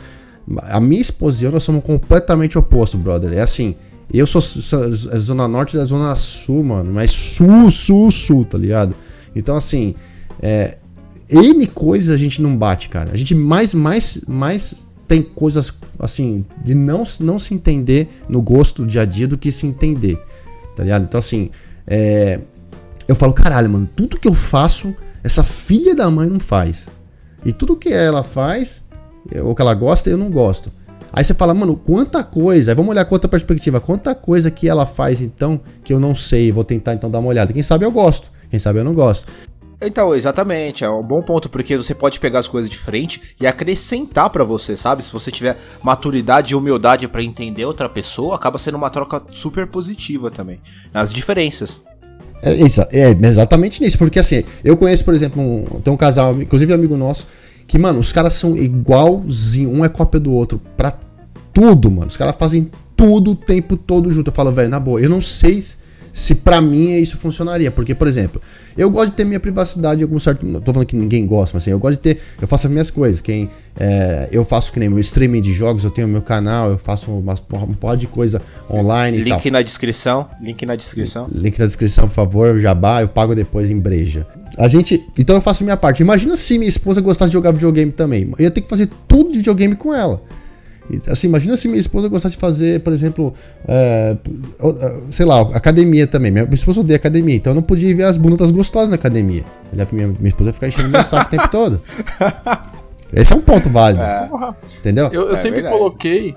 A 0.63 0.79
minha 0.79 1.01
esposa 1.01 1.41
e 1.41 1.45
eu, 1.45 1.51
nós 1.51 1.63
somos 1.63 1.83
completamente 1.83 2.57
opostos, 2.57 2.99
brother. 2.99 3.33
É 3.33 3.41
assim, 3.41 3.75
eu 4.13 4.27
sou 4.27 4.41
é 5.11 5.17
Zona 5.17 5.47
Norte 5.47 5.75
da 5.75 5.85
Zona 5.85 6.15
Sul, 6.15 6.63
mano. 6.63 6.93
Mas 6.93 7.11
Sul, 7.11 7.69
Sul, 7.71 8.11
Sul, 8.11 8.45
tá 8.45 8.57
ligado? 8.57 8.95
Então, 9.35 9.55
assim, 9.55 9.95
é, 10.41 10.77
N 11.29 11.65
coisas 11.67 12.13
a 12.13 12.17
gente 12.17 12.41
não 12.41 12.55
bate, 12.55 12.89
cara. 12.89 13.11
A 13.11 13.17
gente 13.17 13.33
mais, 13.33 13.73
mais, 13.73 14.21
mais 14.27 14.75
tem 15.07 15.21
coisas, 15.21 15.73
assim, 15.99 16.45
de 16.63 16.75
não, 16.75 17.03
não 17.19 17.39
se 17.39 17.53
entender 17.53 18.09
no 18.29 18.41
gosto 18.41 18.83
do 18.83 18.87
dia 18.87 19.01
a 19.01 19.05
dia 19.05 19.27
do 19.27 19.37
que 19.37 19.51
se 19.51 19.65
entender, 19.65 20.19
tá 20.75 20.83
ligado? 20.83 21.03
Então, 21.03 21.19
assim, 21.19 21.49
é, 21.87 22.39
eu 23.07 23.15
falo, 23.15 23.33
caralho, 23.33 23.69
mano, 23.69 23.89
tudo 23.95 24.19
que 24.19 24.27
eu 24.27 24.33
faço, 24.33 24.95
essa 25.23 25.43
filha 25.43 25.95
da 25.95 26.09
mãe 26.09 26.29
não 26.29 26.39
faz. 26.39 26.87
E 27.43 27.51
tudo 27.51 27.75
que 27.75 27.89
ela 27.89 28.23
faz, 28.23 28.81
ou 29.43 29.55
que 29.55 29.61
ela 29.61 29.73
gosta, 29.73 30.09
eu 30.09 30.17
não 30.17 30.29
gosto. 30.29 30.71
Aí 31.11 31.23
você 31.23 31.33
fala, 31.33 31.53
mano, 31.53 31.77
quanta 31.77 32.23
coisa. 32.23 32.71
Aí 32.71 32.75
vamos 32.75 32.91
olhar 32.91 33.05
com 33.05 33.15
outra 33.15 33.29
perspectiva. 33.29 33.79
Quanta 33.79 34.13
coisa 34.13 34.51
que 34.51 34.67
ela 34.67 34.85
faz 34.85 35.21
então 35.21 35.59
que 35.83 35.93
eu 35.93 35.99
não 35.99 36.13
sei. 36.13 36.51
Vou 36.51 36.63
tentar 36.63 36.93
então 36.93 37.09
dar 37.09 37.19
uma 37.19 37.29
olhada. 37.29 37.53
Quem 37.53 37.63
sabe 37.63 37.85
eu 37.85 37.91
gosto, 37.91 38.29
quem 38.49 38.59
sabe 38.59 38.79
eu 38.79 38.83
não 38.83 38.93
gosto. 38.93 39.25
Então, 39.81 40.15
exatamente, 40.15 40.83
é 40.83 40.89
um 40.89 41.03
bom 41.03 41.21
ponto, 41.21 41.49
porque 41.49 41.75
você 41.75 41.93
pode 41.93 42.19
pegar 42.19 42.39
as 42.39 42.47
coisas 42.47 42.69
de 42.69 42.77
frente 42.77 43.21
e 43.39 43.45
acrescentar 43.45 44.29
para 44.29 44.43
você, 44.43 44.75
sabe? 44.75 45.03
Se 45.03 45.11
você 45.11 45.29
tiver 45.29 45.57
maturidade 45.83 46.53
e 46.53 46.55
humildade 46.55 47.07
para 47.07 47.21
entender 47.21 47.65
outra 47.65 47.89
pessoa, 47.89 48.35
acaba 48.35 48.57
sendo 48.57 48.75
uma 48.75 48.89
troca 48.89 49.21
super 49.33 49.67
positiva 49.67 50.31
também, 50.31 50.61
nas 50.93 51.13
diferenças. 51.13 51.81
É, 52.41 52.51
é 52.91 53.09
exatamente 53.27 53.81
nisso, 53.81 53.97
porque 53.97 54.19
assim, 54.19 54.43
eu 54.63 54.77
conheço, 54.77 55.03
por 55.03 55.13
exemplo, 55.13 55.41
um, 55.41 55.65
tem 55.81 55.93
um 55.93 55.97
casal, 55.97 56.41
inclusive 56.41 56.71
um 56.71 56.75
amigo 56.75 56.95
nosso, 56.95 57.27
que, 57.67 57.79
mano, 57.79 57.99
os 57.99 58.11
caras 58.11 58.33
são 58.33 58.55
igualzinho, 58.55 59.71
um 59.71 59.83
é 59.83 59.89
cópia 59.89 60.19
do 60.19 60.31
outro 60.31 60.61
pra 60.77 60.93
tudo, 61.53 61.89
mano. 61.89 62.07
Os 62.07 62.17
caras 62.17 62.35
fazem 62.37 62.69
tudo 62.95 63.31
o 63.31 63.35
tempo 63.35 63.75
todo 63.75 64.11
junto. 64.11 64.29
Eu 64.29 64.35
falo, 64.35 64.51
velho, 64.51 64.69
na 64.69 64.79
boa, 64.79 65.01
eu 65.01 65.09
não 65.09 65.21
sei 65.21 65.63
se 66.15 66.33
para 66.33 66.61
mim 66.61 66.93
isso 66.93 67.17
funcionaria. 67.17 67.69
Porque, 67.69 67.93
por 67.93 68.07
exemplo, 68.07 68.41
eu 68.77 68.89
gosto 68.89 69.09
de 69.09 69.17
ter 69.17 69.25
minha 69.25 69.39
privacidade 69.39 69.99
em 69.99 70.03
algum 70.03 70.17
certo. 70.17 70.45
Não 70.45 70.61
tô 70.61 70.71
falando 70.71 70.87
que 70.87 70.95
ninguém 70.95 71.27
gosta, 71.27 71.53
mas 71.53 71.63
assim, 71.63 71.71
eu 71.71 71.77
gosto 71.77 71.97
de 71.97 72.01
ter. 72.01 72.21
Eu 72.41 72.47
faço 72.47 72.67
as 72.67 72.71
minhas 72.71 72.89
coisas. 72.89 73.19
Quem, 73.19 73.49
é, 73.77 74.29
eu 74.31 74.45
faço 74.45 74.71
que 74.71 74.79
nem 74.79 74.87
meu 74.87 74.99
streaming 74.99 75.41
de 75.41 75.51
jogos, 75.51 75.83
eu 75.83 75.91
tenho 75.91 76.07
meu 76.07 76.21
canal, 76.21 76.71
eu 76.71 76.77
faço 76.77 77.11
uma, 77.11 77.35
porra 77.35 77.97
de 77.97 78.07
coisa 78.07 78.41
online. 78.71 79.17
Link 79.17 79.51
na 79.51 79.61
descrição. 79.61 80.29
Link 80.41 80.65
na 80.65 80.77
descrição. 80.77 81.27
Link 81.29 81.59
na 81.59 81.65
descrição, 81.65 82.07
por 82.07 82.13
favor, 82.13 82.57
jabá, 82.59 83.01
eu 83.01 83.09
pago 83.09 83.35
depois 83.35 83.69
em 83.69 83.77
breja. 83.77 84.25
A 84.57 84.69
gente. 84.69 85.05
Então 85.17 85.35
eu 85.35 85.41
faço 85.41 85.65
minha 85.65 85.75
parte. 85.75 86.01
Imagina 86.01 86.37
se 86.37 86.57
minha 86.57 86.69
esposa 86.69 87.01
gostasse 87.01 87.29
de 87.29 87.33
jogar 87.33 87.51
videogame 87.51 87.91
também. 87.91 88.31
Eu 88.39 88.45
ia 88.45 88.51
ter 88.51 88.61
que 88.61 88.69
fazer 88.69 88.87
tudo 89.05 89.33
de 89.33 89.39
videogame 89.39 89.75
com 89.75 89.93
ela. 89.93 90.21
Assim, 91.09 91.27
imagina 91.27 91.57
se 91.57 91.67
minha 91.67 91.79
esposa 91.79 92.07
gostasse 92.07 92.35
de 92.35 92.39
fazer, 92.39 92.81
por 92.81 92.93
exemplo, 92.93 93.33
é, 93.67 94.15
sei 95.09 95.25
lá, 95.25 95.41
academia 95.53 96.05
também. 96.05 96.31
Minha, 96.31 96.45
minha 96.45 96.55
esposa 96.55 96.81
odeia 96.81 96.97
academia, 96.97 97.35
então 97.35 97.51
eu 97.51 97.55
não 97.55 97.63
podia 97.63 97.93
ver 97.95 98.03
as 98.03 98.17
bundas 98.17 98.51
gostosas 98.51 98.89
na 98.89 98.95
academia. 98.95 99.43
Minha, 99.91 100.07
minha 100.07 100.27
esposa 100.27 100.49
ia 100.49 100.53
ficar 100.53 100.67
enchendo 100.67 100.89
meu 100.89 101.03
saco 101.03 101.27
o 101.27 101.29
tempo 101.29 101.49
todo. 101.49 101.81
Esse 103.13 103.33
é 103.33 103.35
um 103.35 103.41
ponto 103.41 103.69
válido. 103.69 104.03
É. 104.03 104.29
Entendeu? 104.79 105.09
Eu, 105.11 105.29
eu 105.29 105.33
é 105.33 105.37
sempre 105.37 105.61
verdade. 105.61 105.77
coloquei. 105.77 106.35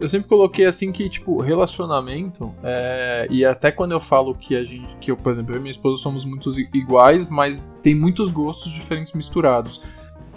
Eu 0.00 0.08
sempre 0.08 0.28
coloquei 0.28 0.64
assim 0.64 0.92
que, 0.92 1.08
tipo, 1.10 1.40
relacionamento. 1.40 2.54
É, 2.62 3.26
e 3.28 3.44
até 3.44 3.70
quando 3.70 3.92
eu 3.92 4.00
falo 4.00 4.34
que 4.34 4.56
a 4.56 4.64
gente. 4.64 4.88
Que 5.00 5.10
eu, 5.10 5.16
por 5.16 5.32
exemplo, 5.32 5.54
eu 5.54 5.58
e 5.58 5.60
minha 5.60 5.72
esposa 5.72 6.00
somos 6.00 6.24
muitos 6.24 6.56
iguais, 6.56 7.26
mas 7.28 7.74
tem 7.82 7.94
muitos 7.94 8.30
gostos 8.30 8.72
diferentes 8.72 9.12
misturados. 9.12 9.82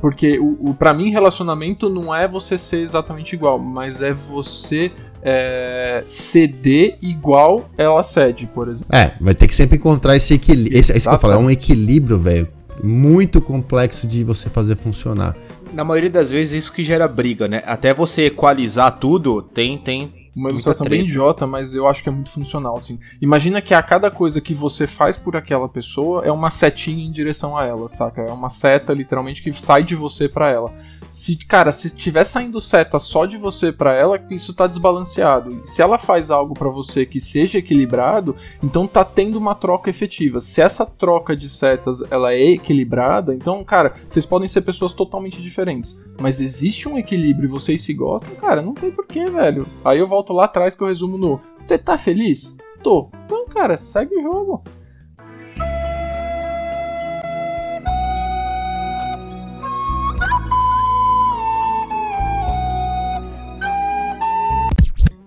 Porque 0.03 0.37
o, 0.37 0.57
o 0.59 0.73
para 0.73 0.93
mim 0.93 1.11
relacionamento 1.11 1.87
não 1.87 2.13
é 2.13 2.27
você 2.27 2.57
ser 2.57 2.79
exatamente 2.79 3.35
igual, 3.35 3.57
mas 3.57 4.01
é 4.01 4.11
você 4.11 4.91
é, 5.21 6.03
ceder 6.05 6.97
igual 7.01 7.69
ela 7.77 8.03
cede, 8.03 8.45
por 8.45 8.67
exemplo. 8.67 8.93
É, 8.93 9.13
vai 9.21 9.33
ter 9.33 9.47
que 9.47 9.55
sempre 9.55 9.77
encontrar 9.77 10.17
esse 10.17 10.33
equilíbrio. 10.33 10.77
Esse, 10.77 10.91
esse 10.91 11.07
que 11.07 11.15
eu 11.15 11.17
falo, 11.17 11.35
é 11.35 11.37
um 11.37 11.49
equilíbrio, 11.49 12.19
velho, 12.19 12.49
muito 12.83 13.39
complexo 13.39 14.05
de 14.05 14.25
você 14.25 14.49
fazer 14.49 14.75
funcionar. 14.75 15.37
Na 15.71 15.85
maioria 15.85 16.09
das 16.09 16.29
vezes 16.29 16.65
isso 16.65 16.73
que 16.73 16.83
gera 16.83 17.07
briga, 17.07 17.47
né? 17.47 17.63
Até 17.65 17.93
você 17.93 18.25
equalizar 18.25 18.99
tudo, 18.99 19.41
tem 19.41 19.77
tem 19.77 20.22
Uma 20.35 20.49
ilustração 20.49 20.87
bem 20.87 21.01
idiota, 21.01 21.45
mas 21.45 21.73
eu 21.73 21.87
acho 21.87 22.01
que 22.01 22.09
é 22.09 22.11
muito 22.11 22.31
funcional, 22.31 22.75
assim. 22.75 22.99
Imagina 23.21 23.61
que 23.61 23.73
a 23.73 23.83
cada 23.83 24.09
coisa 24.09 24.41
que 24.41 24.53
você 24.53 24.87
faz 24.87 25.15
por 25.15 25.35
aquela 25.35 25.69
pessoa 25.69 26.25
é 26.25 26.31
uma 26.31 26.49
setinha 26.49 27.05
em 27.05 27.11
direção 27.11 27.55
a 27.55 27.65
ela, 27.65 27.87
saca? 27.87 28.21
É 28.21 28.31
uma 28.31 28.49
seta, 28.49 28.93
literalmente, 28.93 29.43
que 29.43 29.53
sai 29.53 29.83
de 29.83 29.95
você 29.95 30.27
para 30.27 30.49
ela. 30.49 30.73
Se, 31.13 31.37
cara, 31.45 31.71
se 31.71 31.85
estiver 31.85 32.23
saindo 32.23 32.59
seta 32.59 32.97
só 32.97 33.27
de 33.27 33.37
você 33.37 33.71
para 33.71 33.93
ela, 33.93 34.19
isso 34.31 34.51
tá 34.51 34.65
desbalanceado. 34.65 35.61
Se 35.63 35.79
ela 35.79 35.99
faz 35.99 36.31
algo 36.31 36.55
para 36.55 36.69
você 36.69 37.05
que 37.05 37.19
seja 37.19 37.59
equilibrado, 37.59 38.35
então 38.63 38.87
tá 38.87 39.05
tendo 39.05 39.37
uma 39.37 39.53
troca 39.53 39.91
efetiva. 39.91 40.41
Se 40.41 40.59
essa 40.59 40.87
troca 40.87 41.37
de 41.37 41.47
setas 41.47 42.03
ela 42.11 42.33
é 42.33 42.53
equilibrada, 42.53 43.35
então, 43.35 43.63
cara, 43.63 43.93
vocês 44.07 44.25
podem 44.25 44.47
ser 44.47 44.61
pessoas 44.61 44.91
totalmente 44.91 45.39
diferentes. 45.39 45.95
Mas 46.19 46.39
existe 46.39 46.87
um 46.87 46.97
equilíbrio 46.97 47.47
e 47.47 47.51
vocês 47.51 47.81
se 47.81 47.93
gostam, 47.93 48.33
cara, 48.35 48.61
não 48.61 48.73
tem 48.73 48.91
porquê, 48.91 49.25
velho. 49.25 49.67
Aí 49.83 49.99
eu 49.99 50.07
volto 50.07 50.22
lá 50.31 50.45
atrás 50.45 50.75
que 50.75 50.83
eu 50.83 50.87
resumo 50.87 51.17
no. 51.17 51.41
Você 51.57 51.77
tá 51.77 51.97
feliz? 51.97 52.55
Tô. 52.81 53.09
Então, 53.25 53.45
cara, 53.47 53.75
segue 53.75 54.15
o 54.15 54.21
jogo. 54.21 54.63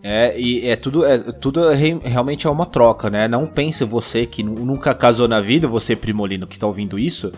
É, 0.08 0.38
e 0.38 0.68
é 0.68 0.76
tudo, 0.76 1.04
é, 1.04 1.18
tudo 1.18 1.68
re, 1.70 1.98
realmente 2.04 2.46
é 2.46 2.50
uma 2.50 2.64
troca, 2.64 3.10
né? 3.10 3.26
Não 3.26 3.44
pense 3.44 3.84
você 3.84 4.24
que 4.24 4.40
nunca 4.40 4.94
casou 4.94 5.26
na 5.26 5.40
vida, 5.40 5.66
você 5.66 5.96
primolino 5.96 6.46
que 6.46 6.56
tá 6.56 6.64
ouvindo 6.64 6.96
isso. 6.96 7.32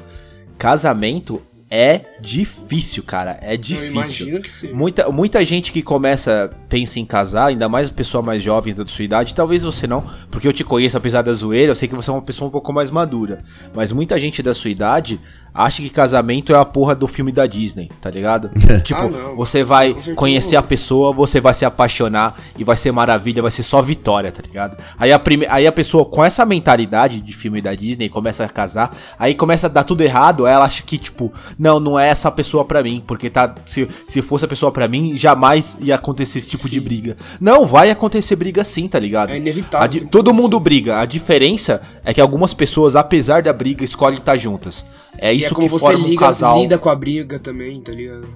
Casamento 0.59 1.41
é 1.71 2.05
difícil, 2.21 3.03
cara. 3.03 3.39
É 3.43 3.57
difícil. 3.57 3.87
Eu 3.87 3.93
imagino 3.93 4.41
que 4.41 4.51
sim. 4.51 4.73
Muita, 4.73 5.11
muita 5.11 5.45
gente 5.45 5.71
que 5.71 5.83
começa, 5.83 6.51
pensa 6.69 6.99
em 6.99 7.05
casar, 7.05 7.47
ainda 7.47 7.69
mais 7.69 7.91
pessoa 7.91 8.23
mais 8.23 8.43
jovem 8.43 8.75
da 8.75 8.87
sua 8.87 9.05
idade, 9.05 9.35
talvez 9.35 9.63
você 9.63 9.87
não, 9.87 10.03
porque 10.31 10.49
eu 10.49 10.53
te 10.53 10.65
conheço 10.65 10.97
apesar 10.97 11.23
da 11.23 11.33
zoeira, 11.33 11.73
eu 11.73 11.77
sei 11.77 11.87
que 11.87 11.95
você 11.95 12.11
é 12.11 12.13
uma 12.13 12.23
pessoa 12.23 12.49
um 12.49 12.51
pouco 12.51 12.73
mais 12.73 12.91
madura. 12.91 13.45
Mas 13.75 13.93
muita 13.93 14.19
gente 14.19 14.43
da 14.43 14.55
sua 14.55 14.71
idade 14.71 15.21
acha 15.59 15.83
que 15.83 15.91
casamento 15.91 16.55
é 16.55 16.57
a 16.57 16.65
porra 16.65 16.95
do 16.95 17.09
filme 17.09 17.33
da 17.33 17.45
Disney, 17.45 17.91
tá 18.01 18.09
ligado? 18.09 18.49
tipo, 18.85 19.01
ah, 19.01 19.09
não, 19.09 19.35
você 19.35 19.65
vai 19.65 19.97
conhecer 20.15 20.55
a 20.55 20.63
pessoa, 20.63 21.13
você 21.13 21.41
vai 21.41 21.53
se 21.53 21.65
apaixonar 21.65 22.37
e 22.57 22.63
vai 22.63 22.77
ser 22.77 22.93
maravilha, 22.93 23.43
vai 23.43 23.51
ser 23.51 23.65
só 23.65 23.83
vitória, 23.83 24.31
tá 24.31 24.41
ligado? 24.41 24.81
Aí 24.97 25.13
a, 25.13 25.19
prime... 25.19 25.47
aí 25.49 25.67
a 25.67 25.73
pessoa 25.73 26.05
com 26.05 26.25
essa 26.25 26.47
mentalidade 26.47 27.21
de 27.21 27.33
filme 27.33 27.61
da 27.61 27.75
Disney 27.75 28.09
começa 28.09 28.45
a 28.45 28.49
casar, 28.49 28.97
aí 29.19 29.35
começa 29.35 29.67
a 29.67 29.71
dar 29.71 29.83
tudo 29.83 30.03
errado, 30.03 30.47
aí 30.47 30.55
ela 30.55 30.65
acha 30.65 30.85
que, 30.85 30.97
tipo, 30.97 31.33
não, 31.59 31.81
não 31.81 31.99
é 31.99 32.09
essa 32.09 32.31
pessoa 32.31 32.65
pra 32.65 32.81
mim, 32.81 33.03
porque 33.05 33.29
tá. 33.29 33.53
Se, 33.67 33.89
se 34.07 34.23
fosse 34.23 34.45
a 34.45 34.49
pessoa 34.49 34.71
pra 34.71 34.87
mim, 34.87 35.17
jamais 35.17 35.77
ia 35.81 35.97
acontecer 35.97 36.39
esse 36.39 36.49
tipo 36.49 36.69
sim. 36.69 36.75
de 36.75 36.81
briga. 36.81 37.17
Não, 37.41 37.67
vai 37.67 37.91
acontecer 37.91 38.37
briga 38.37 38.63
sim, 38.63 38.87
tá 38.87 38.99
ligado? 38.99 39.33
É 39.33 39.37
inevitável. 39.37 39.89
Di... 39.89 40.07
Todo 40.07 40.33
mundo 40.33 40.61
briga. 40.61 41.01
A 41.01 41.05
diferença 41.05 41.83
é 42.05 42.15
que 42.15 42.21
algumas 42.21 42.55
pessoas, 42.55 42.95
apesar 42.95 43.43
da 43.43 43.53
briga, 43.53 43.85
escolhem 43.85 44.19
estar 44.19 44.37
juntas. 44.37 44.85
É 45.19 45.33
isso 45.33 45.45
e 45.45 45.47
é 45.47 45.55
como 45.55 45.67
que 45.67 45.73
você 45.73 45.87
forma 45.87 46.07
liga, 46.07 46.25
um 46.25 46.27
casal. 46.27 46.61
lida 46.61 46.79
com 46.79 46.89
a 46.89 46.95
briga 46.95 47.39
também, 47.39 47.81
tá 47.81 47.93
ligado? 47.93 48.29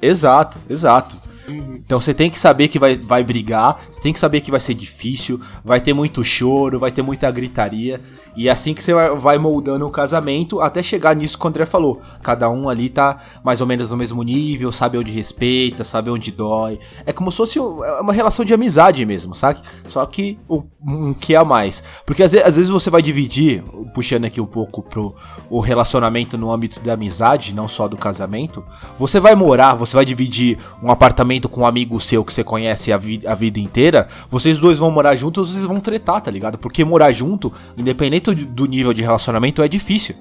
Exato, 0.00 0.58
exato. 0.68 1.16
Uhum. 1.48 1.74
Então 1.76 2.00
você 2.00 2.14
tem 2.14 2.30
que 2.30 2.38
saber 2.38 2.68
que 2.68 2.78
vai, 2.78 2.96
vai 2.96 3.24
brigar, 3.24 3.80
você 3.90 4.00
tem 4.00 4.12
que 4.12 4.18
saber 4.18 4.40
que 4.40 4.50
vai 4.50 4.60
ser 4.60 4.74
difícil, 4.74 5.40
vai 5.64 5.80
ter 5.80 5.92
muito 5.92 6.22
choro, 6.22 6.78
vai 6.78 6.90
ter 6.90 7.02
muita 7.02 7.30
gritaria. 7.30 8.00
E 8.36 8.48
é 8.48 8.52
assim 8.52 8.74
que 8.74 8.82
você 8.82 8.92
vai 8.94 9.38
moldando 9.38 9.86
o 9.86 9.90
casamento 9.90 10.60
até 10.60 10.82
chegar 10.82 11.14
nisso 11.14 11.38
que 11.38 11.44
o 11.44 11.48
André 11.48 11.66
falou. 11.66 12.00
Cada 12.22 12.48
um 12.48 12.68
ali 12.68 12.88
tá 12.88 13.18
mais 13.44 13.60
ou 13.60 13.66
menos 13.66 13.90
no 13.90 13.96
mesmo 13.96 14.22
nível, 14.22 14.72
sabe 14.72 14.96
onde 14.96 15.10
respeita, 15.10 15.84
sabe 15.84 16.10
onde 16.10 16.30
dói. 16.30 16.78
É 17.04 17.12
como 17.12 17.30
se 17.30 17.36
fosse 17.36 17.58
é 17.58 18.00
uma 18.00 18.12
relação 18.12 18.44
de 18.44 18.54
amizade 18.54 19.04
mesmo, 19.04 19.34
sabe? 19.34 19.60
Só 19.86 20.04
que 20.06 20.38
um, 20.48 21.14
que 21.14 21.36
a 21.36 21.44
mais. 21.44 21.82
Porque 22.06 22.22
às 22.22 22.32
vezes, 22.32 22.46
às 22.46 22.56
vezes, 22.56 22.70
você 22.70 22.90
vai 22.90 23.02
dividir, 23.02 23.62
puxando 23.94 24.24
aqui 24.24 24.40
um 24.40 24.46
pouco 24.46 24.82
pro 24.82 25.14
o 25.50 25.60
relacionamento 25.60 26.38
no 26.38 26.50
âmbito 26.50 26.80
da 26.80 26.94
amizade, 26.94 27.54
não 27.54 27.68
só 27.68 27.86
do 27.86 27.96
casamento. 27.96 28.64
Você 28.98 29.20
vai 29.20 29.34
morar, 29.34 29.74
você 29.74 29.94
vai 29.94 30.04
dividir 30.04 30.58
um 30.82 30.90
apartamento 30.90 31.48
com 31.48 31.62
um 31.62 31.66
amigo 31.66 32.00
seu 32.00 32.24
que 32.24 32.32
você 32.32 32.42
conhece 32.42 32.92
a, 32.92 32.96
vi 32.96 33.20
a 33.26 33.34
vida 33.34 33.60
inteira. 33.60 34.08
Vocês 34.30 34.58
dois 34.58 34.78
vão 34.78 34.90
morar 34.90 35.14
juntos, 35.14 35.50
vocês 35.50 35.64
vão 35.64 35.80
tretar, 35.80 36.20
tá 36.20 36.30
ligado? 36.30 36.58
Porque 36.58 36.84
morar 36.84 37.12
junto, 37.12 37.52
independente 37.76 38.21
do 38.30 38.66
nível 38.66 38.92
de 38.92 39.02
relacionamento 39.02 39.62
é 39.62 39.68
difícil, 39.68 40.14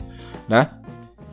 né? 0.48 0.68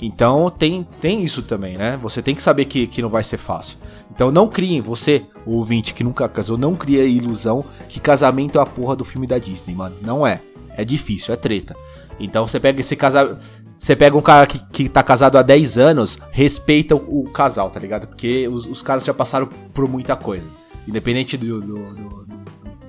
Então 0.00 0.48
tem, 0.48 0.86
tem 1.00 1.24
isso 1.24 1.42
também, 1.42 1.76
né? 1.76 1.98
Você 2.02 2.22
tem 2.22 2.34
que 2.34 2.42
saber 2.42 2.66
que, 2.66 2.86
que 2.86 3.02
não 3.02 3.08
vai 3.08 3.24
ser 3.24 3.36
fácil. 3.36 3.78
Então 4.10 4.30
não 4.30 4.48
criem, 4.48 4.80
você, 4.80 5.24
ouvinte 5.44 5.92
que 5.92 6.04
nunca 6.04 6.28
casou, 6.28 6.56
não 6.56 6.74
cria 6.74 7.02
a 7.02 7.06
ilusão 7.06 7.64
que 7.88 7.98
casamento 7.98 8.58
é 8.58 8.62
a 8.62 8.66
porra 8.66 8.94
do 8.94 9.04
filme 9.04 9.26
da 9.26 9.38
Disney, 9.38 9.74
mano. 9.74 9.96
Não 10.02 10.26
é. 10.26 10.40
É 10.76 10.84
difícil, 10.84 11.34
é 11.34 11.36
treta. 11.36 11.74
Então 12.20 12.46
você 12.46 12.60
pega 12.60 12.80
esse 12.80 12.94
casal. 12.96 13.36
Você 13.78 13.94
pega 13.94 14.16
um 14.16 14.22
cara 14.22 14.46
que, 14.46 14.58
que 14.72 14.88
tá 14.88 15.02
casado 15.04 15.38
há 15.38 15.42
10 15.42 15.78
anos, 15.78 16.18
respeita 16.32 16.96
o, 16.96 17.20
o 17.20 17.30
casal, 17.30 17.70
tá 17.70 17.78
ligado? 17.78 18.08
Porque 18.08 18.48
os, 18.48 18.66
os, 18.66 18.82
caras 18.82 19.04
já 19.04 19.14
passaram 19.14 19.48
por 19.72 19.88
muita 19.88 20.16
coisa. 20.16 20.50
Independente 20.86 21.36
do, 21.36 21.60
do, 21.60 21.74
do, 21.94 22.26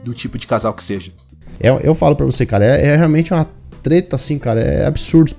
do 0.03 0.13
tipo 0.15 0.38
de 0.38 0.47
casal 0.47 0.73
que 0.73 0.84
seja. 0.84 1.11
Eu, 1.59 1.80
eu 1.80 1.93
falo 1.93 2.15
pra 2.15 2.25
você, 2.25 2.43
cara, 2.43 2.65
é, 2.65 2.88
é 2.88 2.95
realmente 2.95 3.32
uma 3.34 3.45
treta, 3.82 4.15
assim, 4.15 4.38
cara. 4.38 4.59
É 4.59 4.86
absurdo. 4.86 5.32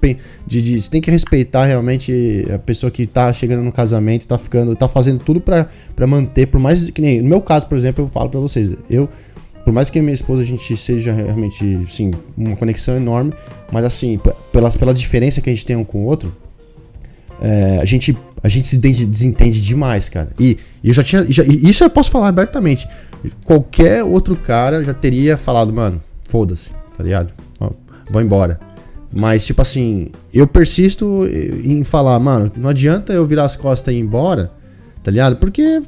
De, 0.47 0.63
de, 0.63 0.81
você 0.81 0.91
tem 0.91 1.01
que 1.01 1.11
respeitar 1.11 1.65
realmente 1.65 2.47
a 2.53 2.59
pessoa 2.59 2.91
que 2.91 3.07
tá 3.07 3.33
chegando 3.33 3.63
no 3.63 3.73
casamento, 3.73 4.27
tá 4.27 4.39
ficando, 4.39 4.75
tá 4.75 4.89
fazendo 4.89 5.23
tudo 5.23 5.41
pra, 5.41 5.69
manter, 6.07 6.47
por 6.47 6.61
mais 6.61 6.91
que 6.91 7.01
nem. 7.01 7.21
No 7.23 7.29
meu 7.29 7.41
caso, 7.41 7.67
por 7.67 7.77
exemplo, 7.77 8.05
eu 8.05 8.09
falo 8.09 8.31
pra 8.31 8.41
vocês, 8.41 8.71
eu. 8.89 9.09
Por 9.65 9.75
mais 9.75 9.91
que 9.91 9.99
a 9.99 10.03
minha 10.03 10.15
esposa 10.15 10.43
a 10.43 10.45
gente 10.45 10.75
seja 10.77 11.13
realmente, 11.13 11.85
sim, 11.89 12.11
uma 12.37 12.57
conexão 12.57 12.97
enorme, 12.97 13.33
mas 13.71 13.85
assim, 13.85 14.19
pelas, 14.51 14.75
pela 14.75 14.95
diferença 14.95 15.41
que 15.41 15.51
a 15.51 15.53
gente 15.53 15.67
tem 15.67 15.77
um 15.77 15.85
com 15.85 15.99
o 15.99 16.07
outro, 16.07 16.35
é, 17.41 17.79
a, 17.81 17.85
gente, 17.85 18.17
a 18.43 18.49
gente 18.49 18.67
se 18.67 18.77
desentende 18.77 19.61
demais, 19.61 20.09
cara. 20.09 20.29
E, 20.39 20.59
e 20.83 20.89
eu 20.89 20.95
já 20.95 21.03
tinha. 21.03 21.25
Já, 21.31 21.43
isso 21.45 21.83
eu 21.83 21.91
posso 21.91 22.11
falar 22.11 22.29
abertamente. 22.29 22.89
Qualquer 23.45 24.05
outro 24.05 24.37
cara 24.37 24.85
já 24.85 24.95
teria 24.95 25.37
falado, 25.37 25.73
mano, 25.73 26.03
foda-se, 26.29 26.71
tá 26.97 27.03
ligado? 27.03 27.33
Vou 28.11 28.21
embora. 28.21 28.61
Mas, 29.13 29.45
tipo 29.45 29.61
assim, 29.61 30.09
eu 30.33 30.47
persisto 30.47 31.27
em 31.27 31.83
falar, 31.83 32.19
mano, 32.19 32.51
não 32.57 32.69
adianta 32.69 33.13
eu 33.13 33.27
virar 33.27 33.45
as 33.45 33.57
costas 33.57 33.93
e 33.93 33.97
ir 33.97 34.01
embora, 34.01 34.53
tá 35.03 35.11
ligado? 35.11 35.37
Porque 35.37 35.83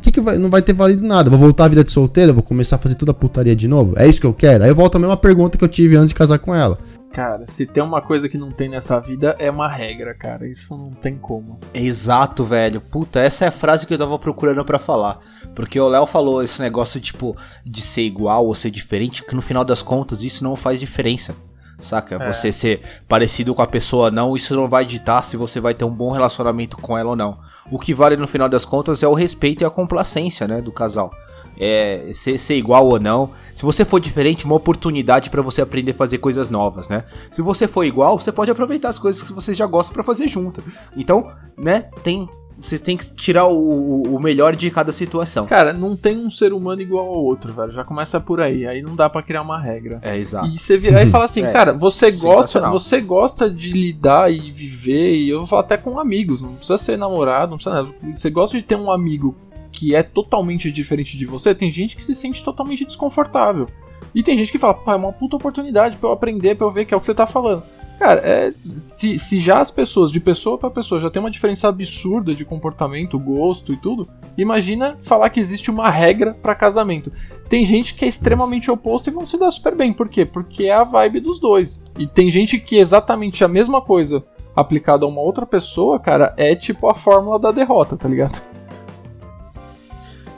que 0.00 0.12
que 0.12 0.20
vai, 0.20 0.38
não 0.38 0.48
vai 0.48 0.62
ter 0.62 0.72
valido 0.72 1.06
nada. 1.06 1.28
Vou 1.28 1.38
voltar 1.38 1.66
à 1.66 1.68
vida 1.68 1.84
de 1.84 1.90
solteira, 1.90 2.32
vou 2.32 2.42
começar 2.42 2.76
a 2.76 2.78
fazer 2.78 2.94
toda 2.94 3.10
a 3.10 3.14
putaria 3.14 3.54
de 3.54 3.68
novo. 3.68 3.94
É 3.98 4.06
isso 4.06 4.20
que 4.20 4.26
eu 4.26 4.32
quero? 4.32 4.64
Aí 4.64 4.70
eu 4.70 4.74
volto 4.74 4.96
à 4.96 4.98
mesma 4.98 5.16
pergunta 5.16 5.58
que 5.58 5.64
eu 5.64 5.68
tive 5.68 5.96
antes 5.96 6.10
de 6.10 6.14
casar 6.14 6.38
com 6.38 6.54
ela. 6.54 6.78
Cara, 7.12 7.46
se 7.46 7.64
tem 7.64 7.82
uma 7.82 8.02
coisa 8.02 8.28
que 8.28 8.36
não 8.36 8.50
tem 8.50 8.68
nessa 8.68 8.98
vida, 8.98 9.36
é 9.38 9.48
uma 9.48 9.68
regra, 9.68 10.14
cara. 10.14 10.48
Isso 10.48 10.76
não 10.76 10.94
tem 10.94 11.16
como. 11.16 11.60
Exato, 11.72 12.44
velho. 12.44 12.80
Puta, 12.80 13.20
essa 13.20 13.44
é 13.44 13.48
a 13.48 13.52
frase 13.52 13.86
que 13.86 13.94
eu 13.94 13.98
tava 13.98 14.18
procurando 14.18 14.64
para 14.64 14.80
falar. 14.80 15.20
Porque 15.54 15.78
o 15.78 15.86
Léo 15.86 16.06
falou 16.06 16.42
esse 16.42 16.60
negócio, 16.60 16.98
tipo, 16.98 17.36
de 17.64 17.80
ser 17.80 18.02
igual 18.02 18.46
ou 18.46 18.54
ser 18.54 18.70
diferente, 18.70 19.22
que 19.22 19.34
no 19.36 19.42
final 19.42 19.64
das 19.64 19.80
contas 19.80 20.24
isso 20.24 20.42
não 20.42 20.56
faz 20.56 20.80
diferença 20.80 21.36
saca? 21.78 22.16
É. 22.16 22.32
Você 22.32 22.52
ser 22.52 22.80
parecido 23.08 23.54
com 23.54 23.62
a 23.62 23.66
pessoa 23.66 24.10
não, 24.10 24.36
isso 24.36 24.54
não 24.54 24.68
vai 24.68 24.84
ditar 24.84 25.22
se 25.24 25.36
você 25.36 25.60
vai 25.60 25.74
ter 25.74 25.84
um 25.84 25.90
bom 25.90 26.10
relacionamento 26.10 26.76
com 26.76 26.96
ela 26.96 27.10
ou 27.10 27.16
não. 27.16 27.38
O 27.70 27.78
que 27.78 27.94
vale 27.94 28.16
no 28.16 28.26
final 28.26 28.48
das 28.48 28.64
contas 28.64 29.02
é 29.02 29.08
o 29.08 29.14
respeito 29.14 29.62
e 29.62 29.64
a 29.64 29.70
complacência, 29.70 30.46
né, 30.46 30.60
do 30.60 30.72
casal. 30.72 31.10
É, 31.56 32.10
ser, 32.12 32.36
ser 32.36 32.56
igual 32.56 32.86
ou 32.86 32.98
não. 32.98 33.30
Se 33.54 33.64
você 33.64 33.84
for 33.84 34.00
diferente, 34.00 34.44
uma 34.44 34.56
oportunidade 34.56 35.30
para 35.30 35.40
você 35.40 35.62
aprender 35.62 35.92
a 35.92 35.94
fazer 35.94 36.18
coisas 36.18 36.50
novas, 36.50 36.88
né? 36.88 37.04
Se 37.30 37.40
você 37.42 37.68
for 37.68 37.84
igual, 37.84 38.18
você 38.18 38.32
pode 38.32 38.50
aproveitar 38.50 38.88
as 38.88 38.98
coisas 38.98 39.22
que 39.22 39.32
você 39.32 39.54
já 39.54 39.64
gosta 39.64 39.92
para 39.92 40.02
fazer 40.02 40.26
junto. 40.26 40.64
Então, 40.96 41.30
né, 41.56 41.82
tem 42.02 42.28
você 42.60 42.78
tem 42.78 42.96
que 42.96 43.06
tirar 43.14 43.46
o, 43.46 44.02
o, 44.02 44.20
melhor 44.20 44.54
de 44.54 44.70
cada 44.70 44.92
situação. 44.92 45.46
Cara, 45.46 45.72
não 45.72 45.96
tem 45.96 46.16
um 46.16 46.30
ser 46.30 46.52
humano 46.52 46.80
igual 46.80 47.06
ao 47.06 47.24
outro, 47.24 47.52
velho. 47.52 47.72
Já 47.72 47.84
começa 47.84 48.20
por 48.20 48.40
aí. 48.40 48.66
Aí 48.66 48.80
não 48.80 48.94
dá 48.94 49.10
para 49.10 49.22
criar 49.22 49.42
uma 49.42 49.58
regra. 49.58 49.98
É, 50.02 50.16
exato. 50.16 50.48
E 50.48 50.58
você 50.58 50.78
virar 50.78 51.02
e 51.02 51.10
falar 51.10 51.24
assim, 51.24 51.42
é, 51.44 51.52
cara, 51.52 51.72
você 51.72 52.10
gosta, 52.10 52.68
você 52.70 53.00
gosta 53.00 53.50
de 53.50 53.72
lidar 53.72 54.32
e 54.32 54.52
viver, 54.52 55.14
e 55.14 55.28
eu 55.28 55.38
vou 55.38 55.46
falar 55.46 55.62
até 55.62 55.76
com 55.76 55.98
amigos, 55.98 56.40
não 56.40 56.56
precisa 56.56 56.78
ser 56.78 56.96
namorado, 56.96 57.50
não 57.50 57.56
precisa 57.56 57.74
nada. 57.74 57.94
Você 58.14 58.30
gosta 58.30 58.56
de 58.56 58.62
ter 58.62 58.76
um 58.76 58.90
amigo 58.90 59.36
que 59.72 59.94
é 59.94 60.02
totalmente 60.02 60.70
diferente 60.70 61.18
de 61.18 61.26
você, 61.26 61.54
tem 61.54 61.70
gente 61.70 61.96
que 61.96 62.04
se 62.04 62.14
sente 62.14 62.44
totalmente 62.44 62.84
desconfortável. 62.84 63.68
E 64.14 64.22
tem 64.22 64.36
gente 64.36 64.52
que 64.52 64.58
fala, 64.58 64.74
pá, 64.74 64.92
é 64.92 64.96
uma 64.96 65.12
puta 65.12 65.34
oportunidade 65.34 65.96
para 65.96 66.08
eu 66.08 66.12
aprender, 66.12 66.54
para 66.54 66.66
eu 66.66 66.70
ver 66.70 66.84
que 66.84 66.94
é 66.94 66.96
o 66.96 67.00
que 67.00 67.06
você 67.06 67.14
tá 67.14 67.26
falando. 67.26 67.64
Cara, 67.98 68.20
é, 68.24 68.52
se, 68.68 69.18
se 69.18 69.38
já 69.38 69.60
as 69.60 69.70
pessoas, 69.70 70.10
de 70.10 70.20
pessoa 70.20 70.58
para 70.58 70.68
pessoa, 70.68 71.00
já 71.00 71.08
tem 71.08 71.20
uma 71.20 71.30
diferença 71.30 71.68
absurda 71.68 72.34
de 72.34 72.44
comportamento, 72.44 73.18
gosto 73.18 73.72
e 73.72 73.76
tudo, 73.76 74.08
imagina 74.36 74.96
falar 75.00 75.30
que 75.30 75.40
existe 75.40 75.70
uma 75.70 75.88
regra 75.88 76.34
para 76.34 76.54
casamento. 76.54 77.12
Tem 77.48 77.64
gente 77.64 77.94
que 77.94 78.04
é 78.04 78.08
extremamente 78.08 78.70
oposto 78.70 79.08
e 79.08 79.12
vão 79.12 79.24
se 79.24 79.38
dar 79.38 79.50
super 79.50 79.76
bem. 79.76 79.92
Por 79.92 80.08
quê? 80.08 80.24
Porque 80.24 80.64
é 80.64 80.74
a 80.74 80.84
vibe 80.84 81.20
dos 81.20 81.38
dois. 81.38 81.84
E 81.98 82.06
tem 82.06 82.30
gente 82.30 82.58
que 82.58 82.76
exatamente 82.76 83.44
a 83.44 83.48
mesma 83.48 83.80
coisa 83.80 84.24
aplicada 84.56 85.04
a 85.04 85.08
uma 85.08 85.20
outra 85.20 85.46
pessoa, 85.46 85.98
cara, 85.98 86.34
é 86.36 86.54
tipo 86.54 86.88
a 86.88 86.94
fórmula 86.94 87.38
da 87.38 87.52
derrota, 87.52 87.96
tá 87.96 88.08
ligado? 88.08 88.40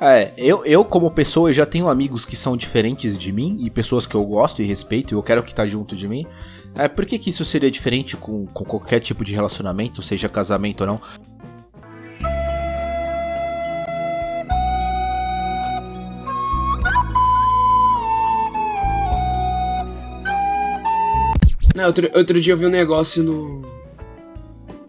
É, 0.00 0.32
eu, 0.36 0.62
eu 0.66 0.84
como 0.84 1.10
pessoa 1.10 1.52
já 1.52 1.64
tenho 1.64 1.88
amigos 1.88 2.26
que 2.26 2.36
são 2.36 2.54
diferentes 2.54 3.16
de 3.16 3.32
mim 3.32 3.56
e 3.60 3.70
pessoas 3.70 4.06
que 4.06 4.14
eu 4.14 4.24
gosto 4.24 4.60
e 4.60 4.64
respeito 4.64 5.12
e 5.12 5.16
eu 5.16 5.22
quero 5.22 5.42
que 5.42 5.54
tá 5.54 5.66
junto 5.66 5.96
de 5.96 6.06
mim. 6.06 6.26
É, 6.78 6.88
por 6.88 7.06
que, 7.06 7.18
que 7.18 7.30
isso 7.30 7.44
seria 7.44 7.70
diferente 7.70 8.16
com, 8.16 8.46
com 8.46 8.64
qualquer 8.64 9.00
tipo 9.00 9.24
de 9.24 9.34
relacionamento, 9.34 10.02
seja 10.02 10.28
casamento 10.28 10.82
ou 10.82 10.86
não? 10.86 11.00
Não, 21.74 21.86
outro, 21.86 22.10
outro 22.14 22.40
dia 22.40 22.52
eu 22.52 22.56
vi 22.56 22.66
um 22.66 22.70
negócio 22.70 23.22
no, 23.22 23.62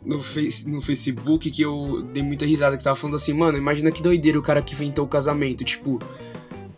no, 0.05 0.21
face, 0.21 0.69
no 0.69 0.81
Facebook 0.81 1.51
que 1.51 1.61
eu 1.61 2.01
dei 2.13 2.23
muita 2.23 2.45
risada, 2.45 2.77
que 2.77 2.83
tava 2.83 2.95
falando 2.95 3.15
assim, 3.15 3.33
mano, 3.33 3.57
imagina 3.57 3.91
que 3.91 4.01
doideira 4.01 4.39
o 4.39 4.41
cara 4.41 4.61
que 4.61 4.73
inventou 4.73 5.03
o 5.05 5.07
casamento, 5.07 5.65
tipo, 5.65 5.99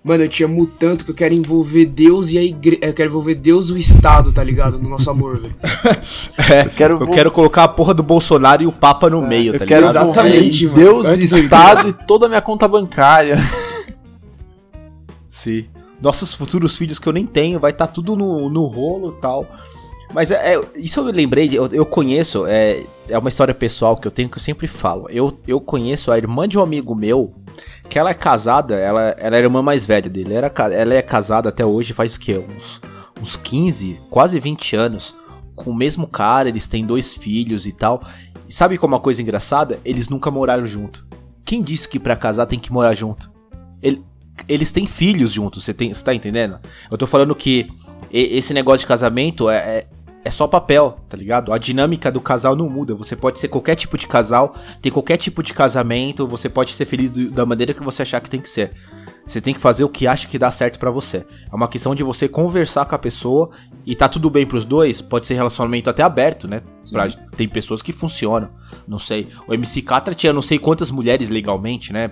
mano, 0.04 0.24
eu 0.24 0.30
te 0.30 0.44
amo 0.44 0.66
tanto 0.66 1.06
que 1.06 1.12
eu 1.12 1.16
quero 1.16 1.34
envolver 1.34 1.86
Deus 1.86 2.32
e 2.32 2.38
a 2.38 2.44
igreja, 2.44 2.80
eu 2.82 2.94
quero 2.94 3.10
envolver 3.10 3.36
Deus 3.36 3.70
e 3.70 3.74
o 3.74 3.78
Estado, 3.78 4.32
tá 4.32 4.44
ligado, 4.44 4.80
no 4.80 4.90
nosso 4.90 5.10
amor, 5.10 5.40
velho. 5.40 5.56
é, 6.52 6.66
eu 6.66 6.70
quero, 6.70 6.98
eu 7.00 7.08
quero 7.08 7.32
colocar 7.32 7.64
a 7.64 7.68
porra 7.68 7.94
do 7.94 8.04
Bolsonaro 8.04 8.64
e 8.64 8.68
o 8.68 8.72
Papa 8.72 9.10
no 9.10 9.24
é, 9.24 9.28
meio, 9.28 9.58
tá 9.58 9.66
ligado? 9.66 9.90
Exatamente, 9.90 10.66
mano. 10.68 10.76
Deus, 10.76 11.20
Estado 11.20 11.90
e 11.90 11.94
toda 11.94 12.26
a 12.26 12.30
minha 12.30 12.42
conta 12.42 12.68
bancária. 12.68 13.38
Sim. 15.28 15.68
Nossos 16.02 16.34
futuros 16.34 16.78
filhos 16.78 16.98
que 16.98 17.08
eu 17.08 17.14
nem 17.14 17.26
tenho, 17.26 17.60
vai 17.60 17.72
estar 17.72 17.88
tá 17.88 17.94
tudo 17.94 18.16
no, 18.16 18.50
no 18.50 18.64
rolo 18.64 19.16
e 19.18 19.22
tal. 19.22 19.46
Mas 20.14 20.32
é, 20.32 20.56
é, 20.56 20.62
isso 20.76 21.00
eu 21.00 21.04
lembrei, 21.06 21.50
eu, 21.54 21.68
eu 21.68 21.86
conheço, 21.86 22.46
é, 22.48 22.84
é 23.08 23.18
uma 23.18 23.30
história 23.30 23.54
pessoal 23.54 23.96
que 23.96 24.08
eu 24.08 24.12
tenho 24.12 24.28
que 24.28 24.38
eu 24.38 24.42
sempre 24.42 24.66
falo. 24.66 25.08
Eu, 25.10 25.38
eu 25.48 25.62
conheço 25.62 26.12
a 26.12 26.18
irmã 26.18 26.48
de 26.48 26.58
um 26.58 26.62
amigo 26.62 26.96
meu, 26.96 27.34
que 27.90 27.98
ela 27.98 28.12
é 28.12 28.14
casada, 28.14 28.76
ela, 28.76 29.16
ela 29.18 29.36
é 29.36 29.40
a 29.40 29.44
irmã 29.44 29.62
mais 29.62 29.86
velha 29.86 30.10
dele. 30.10 30.34
Ela, 30.34 30.52
ela 30.72 30.94
é 30.94 31.02
casada 31.02 31.50
até 31.50 31.66
hoje 31.66 31.94
faz 31.94 32.16
o 32.16 32.20
quê? 32.20 32.38
Uns, 32.38 32.80
uns 33.22 33.36
15, 33.36 34.00
quase 34.10 34.40
20 34.40 34.76
anos, 34.76 35.16
com 35.56 35.72
o 35.72 35.76
mesmo 35.76 36.08
cara, 36.08 36.48
eles 36.48 36.68
têm 36.68 36.86
dois 36.86 37.14
filhos 37.14 37.66
e 37.66 37.74
tal. 37.74 38.02
E 38.48 38.54
sabe 38.54 38.78
como 38.78 38.94
é 38.94 38.98
uma 38.98 39.04
coisa 39.04 39.22
engraçada? 39.22 39.80
Eles 39.84 40.08
nunca 40.08 40.32
moraram 40.32 40.66
junto. 40.66 41.06
Quem 41.44 41.62
disse 41.62 41.90
que 41.90 42.00
para 42.00 42.16
casar 42.16 42.46
tem 42.46 42.60
que 42.60 42.72
morar 42.72 42.94
junto? 42.94 43.32
Ele, 43.82 44.04
eles 44.48 44.72
têm 44.72 44.86
filhos 44.86 45.32
juntos, 45.34 45.66
você 45.66 45.74
tá 45.74 46.14
entendendo? 46.14 46.60
Eu 46.90 46.98
tô 46.98 47.08
falando 47.08 47.36
que 47.36 47.68
esse 48.12 48.54
negócio 48.54 48.82
de 48.82 48.88
casamento 48.88 49.50
é, 49.50 49.58
é 49.58 49.88
é 50.24 50.30
só 50.30 50.48
papel, 50.48 51.00
tá 51.08 51.16
ligado? 51.16 51.54
A 51.54 51.58
dinâmica 51.58 52.12
do 52.12 52.20
casal 52.20 52.56
não 52.56 52.70
muda. 52.70 52.94
Você 52.96 53.16
pode 53.16 53.40
ser 53.40 53.48
qualquer 53.48 53.76
tipo 53.76 53.98
de 53.98 54.06
casal, 54.06 54.54
ter 54.82 54.92
qualquer 54.92 55.18
tipo 55.18 55.42
de 55.42 55.54
casamento, 55.54 56.28
você 56.28 56.50
pode 56.50 56.72
ser 56.74 56.86
feliz 56.86 57.12
do, 57.12 57.32
da 57.32 57.46
maneira 57.46 57.74
que 57.74 57.84
você 57.84 58.02
achar 58.02 58.20
que 58.20 58.30
tem 58.30 58.42
que 58.42 58.50
ser. 58.50 58.72
Você 59.26 59.40
tem 59.40 59.54
que 59.54 59.60
fazer 59.60 59.84
o 59.84 59.90
que 59.90 60.08
acha 60.08 60.28
que 60.28 60.40
dá 60.40 60.52
certo 60.52 60.80
para 60.80 60.90
você. 60.90 61.26
É 61.52 61.56
uma 61.56 61.68
questão 61.68 61.94
de 61.94 62.04
você 62.04 62.28
conversar 62.28 62.86
com 62.86 62.96
a 62.96 63.00
pessoa 63.00 63.52
e 63.86 63.96
tá 63.96 64.10
tudo 64.10 64.30
bem 64.30 64.46
pros 64.46 64.66
dois. 64.66 65.02
Pode 65.02 65.28
ser 65.28 65.36
relacionamento 65.36 65.90
até 65.90 66.02
aberto, 66.02 66.48
né? 66.48 66.64
Pra, 66.92 67.08
tem 67.38 67.48
pessoas 67.48 67.82
que 67.82 67.94
funcionam. 67.94 68.50
Não 68.88 68.98
sei. 68.98 69.28
O 69.48 69.54
MC 69.54 69.84
Catra 69.84 70.16
tinha 70.16 70.34
não 70.34 70.42
sei 70.42 70.58
quantas 70.58 70.90
mulheres 70.90 71.30
legalmente, 71.30 71.94
né? 71.94 72.12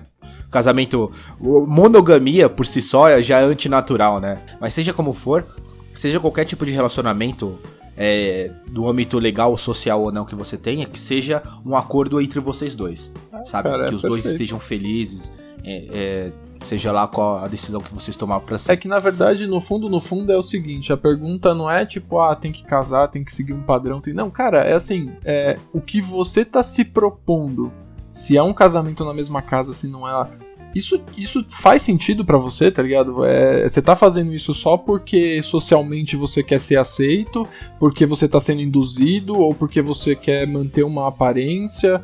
Casamento. 0.50 1.10
Monogamia 1.40 2.48
por 2.48 2.64
si 2.64 2.80
só 2.80 3.20
já 3.20 3.40
é 3.40 3.44
antinatural, 3.44 4.20
né? 4.20 4.40
Mas 4.60 4.72
seja 4.72 4.92
como 4.92 5.12
for, 5.12 5.44
seja 5.92 6.20
qualquer 6.20 6.44
tipo 6.44 6.64
de 6.64 6.70
relacionamento 6.70 7.58
é, 8.00 8.52
do 8.68 8.88
âmbito 8.88 9.18
legal, 9.18 9.56
social 9.56 10.00
ou 10.00 10.12
não 10.12 10.24
que 10.24 10.36
você 10.36 10.56
tenha, 10.56 10.86
que 10.86 11.00
seja 11.00 11.42
um 11.66 11.76
acordo 11.76 12.20
entre 12.20 12.38
vocês 12.38 12.72
dois. 12.72 13.12
Ah, 13.32 13.44
sabe? 13.44 13.68
Cara, 13.68 13.86
que 13.86 13.92
é 13.92 13.94
os 13.96 14.02
perfeito. 14.02 14.08
dois 14.08 14.24
estejam 14.24 14.60
felizes. 14.60 15.32
É, 15.64 15.88
é, 15.92 16.32
seja 16.60 16.92
lá 16.92 17.08
qual 17.08 17.38
a 17.38 17.48
decisão 17.48 17.80
que 17.80 17.92
vocês 17.92 18.16
tomaram 18.16 18.42
pra 18.42 18.56
ser. 18.56 18.70
É 18.70 18.76
que 18.76 18.86
na 18.86 19.00
verdade, 19.00 19.48
no 19.48 19.60
fundo, 19.60 19.88
no 19.88 20.00
fundo 20.00 20.30
é 20.30 20.36
o 20.36 20.42
seguinte: 20.42 20.92
a 20.92 20.96
pergunta 20.96 21.52
não 21.52 21.68
é 21.68 21.84
tipo, 21.84 22.20
ah, 22.20 22.36
tem 22.36 22.52
que 22.52 22.62
casar, 22.62 23.08
tem 23.08 23.24
que 23.24 23.32
seguir 23.32 23.52
um 23.52 23.64
padrão. 23.64 24.00
Tem... 24.00 24.14
Não, 24.14 24.30
cara, 24.30 24.58
é 24.58 24.74
assim: 24.74 25.12
é, 25.24 25.58
o 25.72 25.80
que 25.80 26.00
você 26.00 26.44
tá 26.44 26.62
se 26.62 26.84
propondo. 26.84 27.72
Se 28.10 28.36
é 28.36 28.42
um 28.42 28.54
casamento 28.54 29.04
na 29.04 29.12
mesma 29.12 29.42
casa, 29.42 29.72
se 29.72 29.86
não 29.86 30.08
é 30.08 30.28
isso, 30.74 31.02
isso 31.16 31.44
faz 31.48 31.82
sentido 31.82 32.24
para 32.24 32.38
você, 32.38 32.70
tá 32.70 32.82
ligado? 32.82 33.24
É, 33.24 33.68
você 33.68 33.80
tá 33.80 33.96
fazendo 33.96 34.34
isso 34.34 34.52
só 34.54 34.76
porque 34.76 35.42
socialmente 35.42 36.16
você 36.16 36.42
quer 36.42 36.60
ser 36.60 36.76
aceito, 36.76 37.46
porque 37.78 38.06
você 38.06 38.28
tá 38.28 38.38
sendo 38.38 38.60
induzido, 38.60 39.38
ou 39.38 39.54
porque 39.54 39.80
você 39.80 40.14
quer 40.14 40.46
manter 40.46 40.84
uma 40.84 41.08
aparência. 41.08 42.02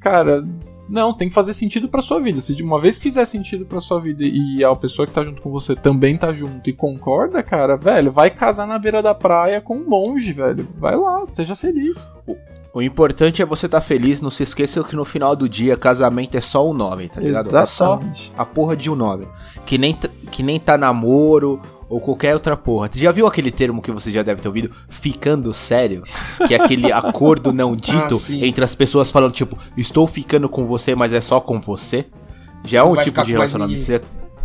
Cara, 0.00 0.44
não, 0.88 1.12
tem 1.12 1.28
que 1.28 1.34
fazer 1.34 1.54
sentido 1.54 1.88
pra 1.88 2.02
sua 2.02 2.20
vida. 2.20 2.40
Se 2.40 2.54
de 2.54 2.62
uma 2.62 2.80
vez 2.80 2.98
fizer 2.98 3.24
sentido 3.24 3.64
pra 3.64 3.80
sua 3.80 3.98
vida 3.98 4.22
e 4.24 4.62
a 4.62 4.74
pessoa 4.74 5.06
que 5.06 5.14
tá 5.14 5.24
junto 5.24 5.40
com 5.40 5.50
você 5.50 5.74
também 5.74 6.18
tá 6.18 6.32
junto 6.32 6.68
e 6.68 6.72
concorda, 6.72 7.42
cara, 7.42 7.76
velho, 7.76 8.12
vai 8.12 8.30
casar 8.30 8.66
na 8.66 8.78
beira 8.78 9.02
da 9.02 9.14
praia 9.14 9.60
com 9.60 9.76
um 9.76 9.88
monge, 9.88 10.32
velho. 10.32 10.68
Vai 10.78 10.94
lá, 10.96 11.24
seja 11.24 11.56
feliz. 11.56 12.06
O 12.74 12.80
importante 12.80 13.42
é 13.42 13.44
você 13.44 13.66
estar 13.66 13.80
tá 13.80 13.86
feliz, 13.86 14.22
não 14.22 14.30
se 14.30 14.42
esqueça 14.42 14.82
que 14.82 14.96
no 14.96 15.04
final 15.04 15.36
do 15.36 15.46
dia 15.46 15.76
casamento 15.76 16.36
é 16.36 16.40
só 16.40 16.68
um 16.68 16.72
nome, 16.72 17.08
tá 17.08 17.20
ligado? 17.20 17.46
Exatamente. 17.46 18.32
É 18.32 18.36
só 18.36 18.42
a 18.42 18.46
porra 18.46 18.74
de 18.74 18.90
um 18.90 18.94
nome. 18.94 19.28
Que 19.66 19.76
nem, 19.76 19.96
que 20.30 20.42
nem 20.42 20.58
tá 20.58 20.78
namoro 20.78 21.60
ou 21.86 22.00
qualquer 22.00 22.32
outra 22.32 22.56
porra. 22.56 22.88
Você 22.90 22.98
já 22.98 23.12
viu 23.12 23.26
aquele 23.26 23.50
termo 23.50 23.82
que 23.82 23.92
você 23.92 24.10
já 24.10 24.22
deve 24.22 24.40
ter 24.40 24.48
ouvido? 24.48 24.70
Ficando 24.88 25.52
sério? 25.52 26.02
Que 26.48 26.54
é 26.54 26.62
aquele 26.62 26.90
acordo 26.92 27.52
não 27.52 27.76
dito 27.76 28.16
ah, 28.16 28.32
entre 28.32 28.64
as 28.64 28.74
pessoas 28.74 29.10
falando, 29.10 29.34
tipo, 29.34 29.58
estou 29.76 30.06
ficando 30.06 30.48
com 30.48 30.64
você, 30.64 30.94
mas 30.94 31.12
é 31.12 31.20
só 31.20 31.38
com 31.40 31.60
você? 31.60 32.06
Já 32.64 32.78
é 32.78 32.82
um 32.82 32.96
tipo 32.96 33.22
de 33.22 33.32
relacionamento. 33.32 33.82
Você 33.82 34.00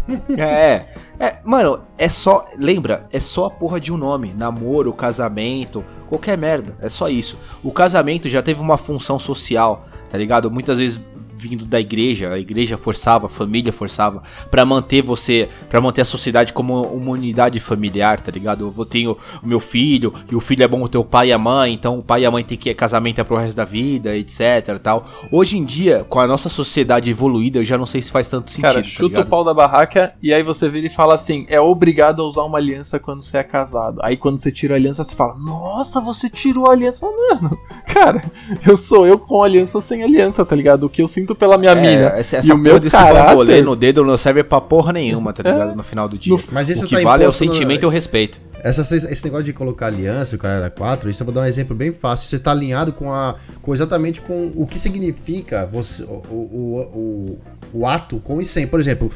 é, 0.37 0.85
é, 1.19 1.37
mano, 1.43 1.81
é 1.97 2.07
só. 2.07 2.45
Lembra, 2.57 3.07
é 3.11 3.19
só 3.19 3.45
a 3.45 3.49
porra 3.49 3.79
de 3.79 3.91
um 3.91 3.97
nome: 3.97 4.33
namoro, 4.33 4.93
casamento, 4.93 5.83
qualquer 6.07 6.37
merda. 6.37 6.75
É 6.81 6.89
só 6.89 7.09
isso. 7.09 7.37
O 7.63 7.71
casamento 7.71 8.29
já 8.29 8.41
teve 8.41 8.61
uma 8.61 8.77
função 8.77 9.19
social, 9.19 9.85
tá 10.09 10.17
ligado? 10.17 10.49
Muitas 10.49 10.77
vezes 10.77 11.01
vindo 11.37 11.65
da 11.65 11.79
igreja, 11.79 12.31
a 12.31 12.39
igreja 12.39 12.77
forçava, 12.77 13.27
a 13.27 13.29
família 13.29 13.71
forçava 13.71 14.23
para 14.49 14.65
manter 14.65 15.01
você, 15.01 15.47
para 15.69 15.79
manter 15.79 16.01
a 16.01 16.05
sociedade 16.05 16.51
como 16.51 16.81
uma 16.81 17.11
unidade 17.11 17.59
familiar, 17.59 18.19
tá 18.19 18.31
ligado? 18.31 18.73
Eu 18.75 18.85
tenho 18.85 19.17
o 19.43 19.47
meu 19.47 19.59
filho 19.59 20.13
e 20.31 20.35
o 20.35 20.39
filho 20.39 20.63
é 20.63 20.67
bom 20.67 20.85
ter 20.87 20.97
o 20.97 21.03
pai 21.03 21.29
e 21.29 21.33
a 21.33 21.37
mãe, 21.37 21.73
então 21.73 21.99
o 21.99 22.03
pai 22.03 22.21
e 22.21 22.25
a 22.25 22.31
mãe 22.31 22.43
tem 22.43 22.57
que 22.57 22.73
casamento 22.73 23.19
é 23.19 23.23
pro 23.23 23.37
resto 23.37 23.57
da 23.57 23.65
vida, 23.65 24.15
etc, 24.15 24.79
tal. 24.81 25.05
Hoje 25.31 25.57
em 25.57 25.65
dia, 25.65 26.05
com 26.09 26.19
a 26.19 26.27
nossa 26.27 26.49
sociedade 26.49 27.11
evoluída, 27.11 27.59
eu 27.59 27.65
já 27.65 27.77
não 27.77 27.85
sei 27.85 28.01
se 28.01 28.11
faz 28.11 28.27
tanto 28.27 28.51
sentido. 28.51 28.69
Cara, 28.69 28.81
tá 28.81 28.87
chuta 28.87 29.15
tá 29.15 29.21
o 29.21 29.25
pau 29.25 29.43
da 29.43 29.53
barraca 29.53 30.13
e 30.21 30.33
aí 30.33 30.43
você 30.43 30.69
vira 30.69 30.87
e 30.87 30.89
fala 30.89 31.15
assim: 31.15 31.45
"É 31.49 31.59
obrigado 31.59 32.21
a 32.21 32.25
usar 32.25 32.43
uma 32.43 32.57
aliança 32.57 32.99
quando 32.99 33.23
você 33.23 33.37
é 33.37 33.43
casado". 33.43 33.99
Aí 34.01 34.17
quando 34.17 34.37
você 34.37 34.51
tira 34.51 34.73
a 34.73 34.77
aliança, 34.77 35.03
você 35.03 35.15
fala: 35.15 35.35
"Nossa, 35.37 35.99
você 35.99 36.29
tirou 36.29 36.69
a 36.69 36.73
aliança". 36.73 37.05
Mano, 37.05 37.57
cara, 37.85 38.23
eu 38.65 38.77
sou 38.77 39.05
eu 39.05 39.19
com 39.19 39.43
aliança 39.43 39.77
ou 39.77 39.81
sem 39.81 40.03
aliança, 40.03 40.45
tá 40.45 40.55
ligado? 40.55 40.85
O 40.85 40.89
que 40.89 41.01
eu 41.01 41.07
sinto 41.07 41.26
sinto 41.27 41.35
pela 41.35 41.57
minha 41.57 41.71
é, 41.71 41.75
mina. 41.75 42.05
Essa, 42.17 42.37
essa 42.37 42.49
e 42.49 42.51
o 42.51 42.57
meu 42.57 42.79
desse 42.79 42.95
caráter... 42.95 43.63
no 43.63 43.75
dedo 43.75 44.03
não 44.03 44.17
serve 44.17 44.43
pra 44.43 44.61
porra 44.61 44.93
nenhuma, 44.93 45.33
tá 45.33 45.43
ligado? 45.43 45.71
É. 45.71 45.75
No 45.75 45.83
final 45.83 46.07
do 46.07 46.17
dia. 46.17 46.33
No... 46.33 46.41
Mas 46.51 46.69
isso 46.69 46.85
o 46.85 46.87
que 46.87 46.95
tá 46.95 47.03
vale 47.03 47.23
é 47.23 47.27
o 47.27 47.31
sentimento 47.31 47.81
no... 47.81 47.87
e 47.87 47.89
o 47.89 47.91
respeito. 47.91 48.39
Essa, 48.63 48.81
esse 48.81 49.23
negócio 49.25 49.45
de 49.45 49.53
colocar 49.53 49.87
aliança, 49.87 50.35
o 50.35 50.39
cara 50.39 50.55
era 50.55 50.69
4, 50.69 51.09
isso 51.09 51.21
eu 51.21 51.25
vou 51.25 51.33
dar 51.33 51.41
um 51.41 51.45
exemplo 51.45 51.75
bem 51.75 51.93
fácil. 51.93 52.27
Você 52.27 52.35
está 52.35 52.51
alinhado 52.51 52.91
com, 52.91 53.13
a, 53.13 53.35
com 53.61 53.73
exatamente 53.73 54.21
com 54.21 54.51
o 54.55 54.65
que 54.65 54.79
significa 54.79 55.65
você, 55.65 56.03
o, 56.03 56.07
o, 56.07 57.39
o, 57.73 57.81
o 57.81 57.87
ato 57.87 58.19
com 58.19 58.41
e 58.41 58.45
sem. 58.45 58.65
Por 58.65 58.79
exemplo, 58.79 59.09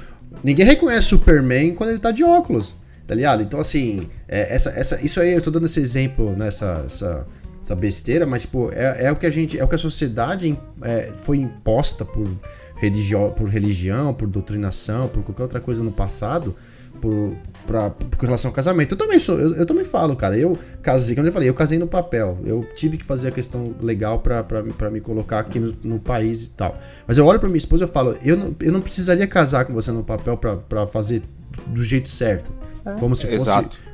ninguém 0.43 0.66
reconhece 0.66 1.07
Superman 1.07 1.74
quando 1.74 1.89
ele 1.89 1.99
tá 1.99 2.12
de 2.12 2.24
óculos, 2.24 2.76
tá 3.07 3.16
ligado? 3.16 3.41
Então, 3.41 3.59
assim, 3.59 4.07
é, 4.28 4.53
essa, 4.53 4.70
essa, 4.72 5.03
isso 5.03 5.20
aí, 5.20 5.34
eu 5.34 5.41
tô 5.41 5.49
dando 5.49 5.66
esse 5.66 5.80
exemplo 5.80 6.36
nessa. 6.38 6.80
Né, 6.80 6.84
essa, 6.86 7.28
essa 7.64 7.76
besteira, 7.76 8.26
mas 8.26 8.41
tipo, 8.41 8.72
é, 8.74 9.05
é 9.05 9.12
o 9.12 9.16
que 9.16 9.26
a 9.26 9.30
gente, 9.30 9.59
é 9.59 9.64
o 9.64 9.68
que 9.68 9.76
a 9.76 9.78
sociedade 9.78 10.57
é, 10.82 11.12
foi 11.24 11.38
imposta 11.38 12.03
por, 12.03 12.28
religio, 12.76 13.30
por 13.32 13.47
religião, 13.47 14.14
por 14.14 14.28
doutrinação, 14.28 15.07
por 15.07 15.24
qualquer 15.24 15.43
outra 15.43 15.59
coisa 15.59 15.84
no 15.84 15.91
passado, 15.91 16.55
por, 16.99 17.36
pra, 17.68 17.91
com 18.18 18.26
relação 18.26 18.49
ao 18.49 18.55
casamento. 18.55 18.93
Eu 18.93 18.97
também 18.97 19.20
sou, 19.20 19.39
eu, 19.39 19.55
eu, 19.55 19.66
também 19.66 19.84
falo, 19.84 20.16
cara, 20.16 20.36
eu 20.36 20.57
casei, 20.82 21.16
como 21.16 21.28
eu 21.28 21.32
falei, 21.32 21.47
eu 21.47 21.53
casei 21.53 21.78
no 21.78 21.88
papel. 21.88 22.39
Eu 22.43 22.68
tive 22.76 22.97
que 22.97 23.05
fazer 23.05 23.28
a 23.28 23.32
questão 23.32 23.76
legal 23.80 24.20
para 24.20 24.89
me 24.89 24.99
colocar 24.99 25.39
aqui 25.39 25.59
no, 25.59 25.76
no, 25.84 25.99
país 25.99 26.43
e 26.43 26.49
tal. 26.49 26.78
Mas 27.07 27.18
eu 27.18 27.26
olho 27.26 27.39
para 27.39 27.47
minha 27.47 27.57
esposa 27.57 27.86
e 27.86 27.88
falo, 27.88 28.18
eu 28.24 28.36
não, 28.36 28.55
eu 28.59 28.72
não 28.72 28.82
precisaria 28.82 29.28
casar 29.28 29.66
com 29.66 29.74
você 29.74 29.91
no 29.91 30.03
papel 30.03 30.38
para 30.38 30.88
fazer 30.88 31.22
do 31.68 31.84
jeito 31.84 32.09
certo. 32.09 32.51
É, 32.84 32.93
como 32.93 33.16
se 33.16 33.28
fosse 33.28 33.36
exato 33.36 33.91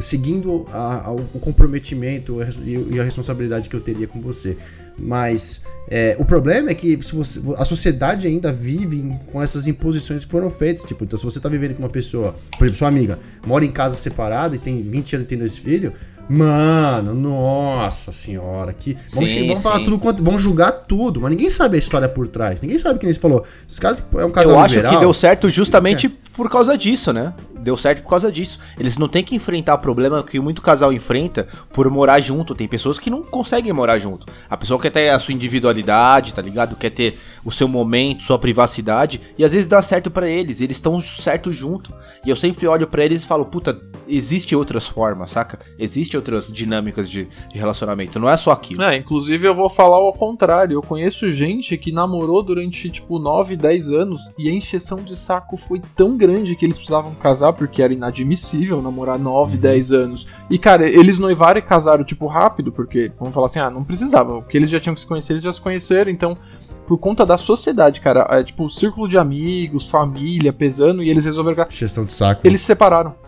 seguindo 0.00 0.66
a, 0.70 1.06
a, 1.06 1.12
o 1.12 1.40
comprometimento 1.40 2.38
e 2.64 3.00
a 3.00 3.04
responsabilidade 3.04 3.68
que 3.68 3.76
eu 3.76 3.80
teria 3.80 4.06
com 4.06 4.20
você. 4.20 4.56
Mas 4.98 5.62
é, 5.88 6.16
o 6.18 6.24
problema 6.24 6.70
é 6.70 6.74
que 6.74 6.96
você, 6.96 7.40
a 7.56 7.64
sociedade 7.64 8.26
ainda 8.26 8.52
vive 8.52 9.16
com 9.30 9.40
essas 9.40 9.66
imposições 9.66 10.24
que 10.24 10.30
foram 10.30 10.50
feitas. 10.50 10.82
Tipo, 10.82 11.04
então 11.04 11.16
se 11.16 11.24
você 11.24 11.38
está 11.38 11.48
vivendo 11.48 11.74
com 11.74 11.82
uma 11.82 11.88
pessoa, 11.88 12.34
por 12.58 12.64
exemplo, 12.64 12.78
sua 12.78 12.88
amiga, 12.88 13.18
mora 13.46 13.64
em 13.64 13.70
casa 13.70 13.94
separada 13.94 14.56
e 14.56 14.58
tem 14.58 14.82
20 14.82 15.16
anos 15.16 15.24
e 15.24 15.28
tem 15.28 15.38
dois 15.38 15.56
filhos, 15.56 15.92
Mano, 16.28 17.14
nossa 17.14 18.12
senhora, 18.12 18.74
que. 18.74 18.94
Vamos, 19.14 19.30
sim, 19.30 19.46
vamos 19.48 19.62
falar 19.62 19.78
tudo 19.78 19.98
quanto. 19.98 20.22
Vamos 20.22 20.42
julgar 20.42 20.72
tudo, 20.72 21.22
mas 21.22 21.30
ninguém 21.30 21.48
sabe 21.48 21.76
a 21.76 21.78
história 21.78 22.06
por 22.06 22.28
trás. 22.28 22.60
Ninguém 22.60 22.76
sabe 22.76 22.98
quem 22.98 23.10
você 23.10 23.18
falou. 23.18 23.44
Esse 23.66 23.80
caso 23.80 24.04
é 24.14 24.26
um 24.26 24.30
casal 24.30 24.52
Eu 24.52 24.58
acho 24.58 24.74
liberal. 24.74 24.94
que 24.94 25.00
deu 25.00 25.14
certo 25.14 25.48
justamente 25.48 26.06
é. 26.06 26.10
por 26.36 26.50
causa 26.50 26.76
disso, 26.76 27.14
né? 27.14 27.32
Deu 27.60 27.76
certo 27.76 28.02
por 28.02 28.10
causa 28.10 28.30
disso. 28.30 28.58
Eles 28.78 28.96
não 28.96 29.08
têm 29.08 29.22
que 29.22 29.34
enfrentar 29.34 29.74
o 29.74 29.78
problema 29.78 30.22
que 30.22 30.40
muito 30.40 30.62
casal 30.62 30.92
enfrenta 30.92 31.48
por 31.72 31.90
morar 31.90 32.20
junto. 32.20 32.54
Tem 32.54 32.68
pessoas 32.68 32.98
que 32.98 33.10
não 33.10 33.22
conseguem 33.22 33.72
morar 33.72 33.98
junto. 33.98 34.26
A 34.48 34.56
pessoa 34.56 34.80
quer 34.80 34.90
ter 34.90 35.08
a 35.10 35.18
sua 35.18 35.34
individualidade, 35.34 36.34
tá 36.34 36.42
ligado? 36.42 36.76
Quer 36.76 36.90
ter 36.90 37.18
o 37.44 37.50
seu 37.50 37.68
momento, 37.68 38.22
sua 38.22 38.38
privacidade. 38.38 39.20
E 39.36 39.44
às 39.44 39.52
vezes 39.52 39.66
dá 39.66 39.80
certo 39.82 40.10
para 40.10 40.28
eles. 40.28 40.60
Eles 40.60 40.76
estão 40.76 41.00
certo 41.02 41.52
junto. 41.52 41.92
E 42.24 42.30
eu 42.30 42.36
sempre 42.36 42.66
olho 42.66 42.86
para 42.86 43.04
eles 43.04 43.22
e 43.22 43.26
falo, 43.26 43.44
puta, 43.46 43.80
existe 44.06 44.54
outras 44.56 44.86
formas, 44.86 45.30
saca? 45.30 45.58
Existe 45.78 46.16
outras 46.16 46.52
dinâmicas 46.52 47.08
de, 47.08 47.28
de 47.52 47.58
relacionamento. 47.58 48.18
Não 48.18 48.28
é 48.28 48.36
só 48.36 48.52
aquilo. 48.52 48.82
É, 48.82 48.96
inclusive 48.96 49.46
eu 49.46 49.54
vou 49.54 49.68
falar 49.68 49.96
ao 49.96 50.12
contrário. 50.12 50.74
Eu 50.74 50.82
conheço 50.82 51.28
gente 51.30 51.76
que 51.76 51.92
namorou 51.92 52.42
durante 52.42 52.90
tipo 52.90 53.18
9, 53.18 53.56
10 53.56 53.90
anos 53.90 54.20
e 54.38 54.48
a 54.48 54.52
encheção 54.52 55.02
de 55.02 55.16
saco 55.16 55.56
foi 55.56 55.80
tão 55.94 56.16
grande 56.16 56.56
que 56.56 56.64
eles 56.64 56.76
precisavam 56.76 57.14
casar 57.14 57.52
porque 57.58 57.82
era 57.82 57.92
inadmissível 57.92 58.80
namorar 58.80 59.18
9, 59.18 59.56
uhum. 59.56 59.60
10 59.60 59.92
anos. 59.92 60.26
E, 60.48 60.58
cara, 60.58 60.88
eles 60.88 61.18
noivaram 61.18 61.58
e 61.58 61.62
casaram, 61.62 62.04
tipo, 62.04 62.26
rápido, 62.26 62.70
porque, 62.72 63.12
vamos 63.18 63.34
falar 63.34 63.46
assim, 63.46 63.58
ah, 63.58 63.68
não 63.68 63.84
precisava, 63.84 64.40
porque 64.40 64.56
eles 64.56 64.70
já 64.70 64.78
tinham 64.78 64.94
que 64.94 65.00
se 65.00 65.06
conhecer, 65.06 65.34
eles 65.34 65.42
já 65.42 65.52
se 65.52 65.60
conheceram, 65.60 66.10
então, 66.10 66.38
por 66.86 66.96
conta 66.96 67.26
da 67.26 67.36
sociedade, 67.36 68.00
cara, 68.00 68.26
é 68.30 68.42
tipo, 68.42 68.70
círculo 68.70 69.08
de 69.08 69.18
amigos, 69.18 69.88
família, 69.88 70.52
pesando, 70.52 71.02
e 71.02 71.10
eles 71.10 71.24
resolveram. 71.24 71.66
Gestão 71.68 72.04
de 72.04 72.12
saco. 72.12 72.40
Eles 72.44 72.60
se 72.60 72.68
separaram 72.68 73.27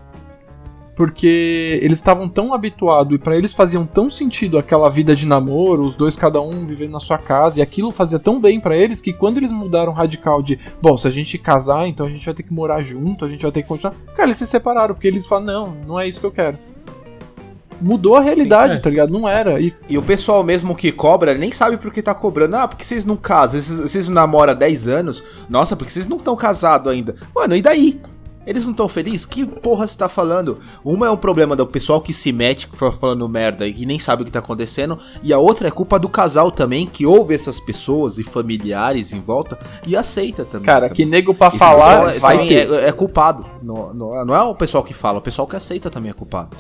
porque 1.01 1.81
eles 1.81 1.99
estavam 1.99 2.29
tão 2.29 2.53
habituados 2.53 3.15
e 3.15 3.19
para 3.19 3.35
eles 3.35 3.55
faziam 3.55 3.87
tão 3.87 4.11
sentido 4.11 4.59
aquela 4.59 4.91
vida 4.91 5.17
de 5.17 5.25
namoro, 5.25 5.83
os 5.83 5.95
dois 5.95 6.15
cada 6.15 6.43
um 6.43 6.67
vivendo 6.67 6.91
na 6.91 7.01
sua 7.01 7.17
casa, 7.17 7.59
e 7.59 7.63
aquilo 7.63 7.91
fazia 7.91 8.19
tão 8.19 8.39
bem 8.39 8.61
para 8.61 8.77
eles 8.77 9.01
que 9.01 9.11
quando 9.11 9.39
eles 9.39 9.51
mudaram 9.51 9.95
radical 9.95 10.43
de, 10.43 10.59
bom, 10.79 10.99
se 10.99 11.09
a 11.09 11.11
gente 11.11 11.39
casar, 11.39 11.89
então 11.89 12.05
a 12.05 12.11
gente 12.11 12.27
vai 12.27 12.35
ter 12.35 12.43
que 12.43 12.53
morar 12.53 12.83
junto, 12.83 13.25
a 13.25 13.31
gente 13.31 13.41
vai 13.41 13.51
ter 13.51 13.63
que 13.63 13.69
continuar. 13.69 13.95
Cara, 14.15 14.29
eles 14.29 14.37
se 14.37 14.47
separaram, 14.47 14.95
porque 14.95 15.09
eles 15.09 15.25
falam, 15.25 15.47
não, 15.47 15.77
não 15.87 15.99
é 15.99 16.07
isso 16.07 16.21
que 16.21 16.27
eu 16.27 16.33
quero. 16.33 16.59
Mudou 17.81 18.17
a 18.17 18.21
realidade, 18.21 18.75
Sim, 18.75 18.79
é. 18.81 18.83
tá 18.83 18.91
ligado? 18.91 19.11
Não 19.11 19.27
era. 19.27 19.59
E... 19.59 19.73
e 19.89 19.97
o 19.97 20.03
pessoal 20.03 20.45
mesmo 20.45 20.75
que 20.75 20.93
cobra 20.93 21.33
nem 21.33 21.51
sabe 21.51 21.79
por 21.79 21.91
que 21.91 22.03
tá 22.03 22.15
cobrando. 22.15 22.57
Ah, 22.57 22.69
porque 22.69 22.85
vocês 22.85 23.07
não 23.07 23.17
casam, 23.17 23.59
vocês, 23.59 23.79
vocês 23.79 24.09
namoram 24.09 24.53
há 24.53 24.55
10 24.55 24.87
anos. 24.87 25.25
Nossa, 25.49 25.75
porque 25.75 25.91
vocês 25.91 26.07
não 26.07 26.19
estão 26.19 26.37
casados 26.37 26.93
ainda. 26.93 27.17
Mano, 27.35 27.57
e 27.57 27.63
daí? 27.63 27.99
Eles 28.47 28.65
não 28.65 28.73
estão 28.73 28.89
felizes? 28.89 29.27
Que 29.27 29.45
porra 29.45 29.87
você 29.87 29.97
tá 29.97 30.09
falando? 30.09 30.59
Uma 30.85 31.07
é 31.07 31.11
um 31.11 31.17
problema 31.17 31.55
do 31.55 31.67
pessoal 31.67 32.01
que 32.01 32.13
se 32.13 32.33
mete 32.33 32.67
falando 32.99 33.29
merda 33.29 33.67
e 33.67 33.85
nem 33.85 33.99
sabe 33.99 34.23
o 34.23 34.25
que 34.25 34.33
tá 34.33 34.39
acontecendo. 34.39 34.99
E 35.23 35.33
a 35.33 35.39
outra 35.39 35.69
é 35.69 35.71
culpa 35.71 35.99
do 35.99 36.09
casal 36.09 36.51
também, 36.51 36.87
que 36.87 37.05
ouve 37.05 37.35
essas 37.35 37.61
pessoas 37.61 38.19
e 38.19 38.23
familiares 38.23 39.13
em 39.13 39.21
volta 39.21 39.59
e 39.87 39.95
aceita 39.95 40.45
também. 40.45 40.67
Cara, 40.67 40.89
também. 40.89 40.97
que 40.97 41.05
nego 41.05 41.35
pra 41.35 41.49
Esse 41.49 41.59
falar 41.59 42.19
vai 42.19 42.49
é, 42.49 42.89
é, 42.89 42.93
culpado. 42.93 43.45
Não, 43.63 43.93
não, 43.93 44.25
não 44.25 44.35
é 44.35 44.43
o 44.43 44.55
pessoal 44.55 44.83
que 44.83 44.95
fala, 44.95 45.19
o 45.19 45.23
pessoal 45.23 45.47
que 45.47 45.57
aceita 45.57 45.91
também 45.91 46.11
é 46.11 46.15
culpado 46.15 46.57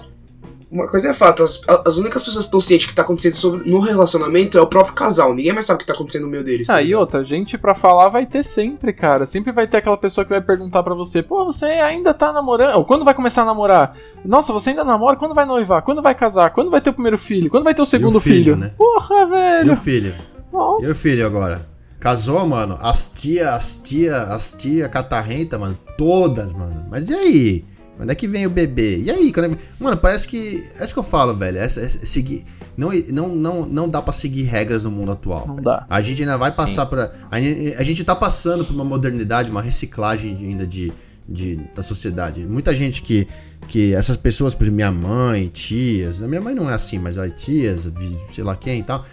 uma 0.71 0.87
coisa 0.87 1.11
é 1.11 1.15
fato, 1.15 1.43
as, 1.43 1.61
as 1.85 1.97
únicas 1.97 2.23
pessoas 2.23 2.45
que 2.45 2.49
estão 2.49 2.61
cientes 2.61 2.87
que 2.87 2.95
tá 2.95 3.03
acontecendo 3.03 3.35
sobre, 3.35 3.69
no 3.69 3.81
relacionamento 3.81 4.57
é 4.57 4.61
o 4.61 4.67
próprio 4.67 4.95
casal. 4.95 5.35
Ninguém 5.35 5.53
mais 5.53 5.67
sabe 5.67 5.79
o 5.79 5.81
que 5.81 5.87
tá 5.87 5.93
acontecendo 5.93 6.23
no 6.23 6.29
meio 6.29 6.45
deles. 6.45 6.71
Ah, 6.71 6.75
tá 6.75 6.83
e 6.83 6.95
outra, 6.95 7.25
gente 7.25 7.59
pra 7.59 7.75
falar 7.75 8.09
vai 8.09 8.25
ter 8.25 8.45
sempre, 8.45 8.93
cara. 8.93 9.27
Sempre 9.27 9.51
vai 9.51 9.67
ter 9.67 9.79
aquela 9.79 9.97
pessoa 9.97 10.25
que 10.25 10.31
vai 10.31 10.41
perguntar 10.41 10.85
para 10.85 10.95
você, 10.95 11.23
pô, 11.23 11.45
você 11.45 11.67
ainda 11.67 12.15
tá 12.15 12.33
namorando? 12.33 12.77
Ou 12.77 12.85
quando 12.85 13.05
vai 13.05 13.15
começar 13.15 13.43
a 13.43 13.47
namorar? 13.47 13.97
Nossa, 14.25 14.53
você 14.53 14.71
ainda 14.71 14.85
namora? 14.85 15.17
Quando 15.17 15.35
vai 15.35 15.45
noivar? 15.45 15.83
Quando 15.83 16.01
vai 16.01 16.15
casar? 16.15 16.51
Quando 16.51 16.71
vai 16.71 16.81
ter 16.81 16.91
o 16.91 16.95
primeiro 16.95 17.19
filho? 17.19 17.51
Quando 17.51 17.65
vai 17.65 17.75
ter 17.75 17.83
o 17.83 17.87
segundo 17.87 18.17
o 18.17 18.21
filho? 18.21 18.55
filho? 18.55 18.57
Né? 18.57 18.73
Porra, 18.79 19.27
velho. 19.27 19.69
E 19.69 19.71
o 19.73 19.77
filho? 19.77 20.15
Nossa. 20.53 20.87
E 20.87 20.91
o 20.91 20.95
filho 20.95 21.27
agora? 21.27 21.67
Casou, 21.99 22.47
mano? 22.47 22.79
As 22.81 23.09
tia, 23.09 23.51
as 23.51 23.79
tia, 23.79 24.17
as 24.17 24.55
tia 24.55 24.89
catarrenta, 24.89 25.59
mano. 25.59 25.77
Todas, 25.99 26.53
mano. 26.53 26.87
Mas 26.89 27.11
e 27.11 27.15
aí? 27.15 27.65
Quando 28.01 28.13
é 28.13 28.15
que 28.15 28.27
vem 28.27 28.47
o 28.47 28.51
bebê? 28.51 28.99
E 28.99 29.11
aí? 29.11 29.31
Quando 29.31 29.53
é... 29.53 29.59
Mano, 29.79 29.95
parece 29.95 30.27
que. 30.27 30.65
É 30.81 30.85
isso 30.85 30.95
que 30.95 30.99
eu 30.99 31.05
falo, 31.05 31.35
velho. 31.35 31.59
É, 31.59 31.65
é, 31.65 31.69
seguir. 31.69 32.45
Não, 32.75 32.91
não, 33.13 33.29
não, 33.37 33.67
não 33.67 33.89
dá 33.91 34.01
para 34.01 34.15
seguir 34.15 34.45
regras 34.45 34.85
no 34.85 34.91
mundo 34.91 35.13
atual. 35.13 35.47
Não 35.47 35.57
dá. 35.57 35.85
A 35.87 36.01
gente 36.01 36.23
ainda 36.23 36.39
vai 36.39 36.51
passar 36.51 36.87
para 36.87 37.13
a, 37.31 37.37
a 37.37 37.83
gente 37.83 38.03
tá 38.03 38.17
passando 38.17 38.65
por 38.65 38.73
uma 38.73 38.87
modernidade, 38.87 39.51
uma 39.51 39.61
reciclagem 39.61 40.35
ainda 40.35 40.67
de, 40.67 40.91
de, 41.29 41.57
da 41.77 41.83
sociedade. 41.83 42.47
Muita 42.47 42.75
gente 42.75 43.03
que. 43.03 43.29
que 43.69 43.93
essas 43.93 44.17
pessoas, 44.17 44.55
por 44.55 44.65
exemplo, 44.65 44.77
minha 44.77 44.91
mãe, 44.91 45.49
tias. 45.49 46.23
Minha 46.23 46.41
mãe 46.41 46.55
não 46.55 46.71
é 46.71 46.73
assim, 46.73 46.99
mas 46.99 47.17
vai 47.17 47.31
tias, 47.31 47.87
sei 48.33 48.43
lá 48.43 48.57
quem 48.57 48.81
e 48.81 48.83
tal 48.83 49.05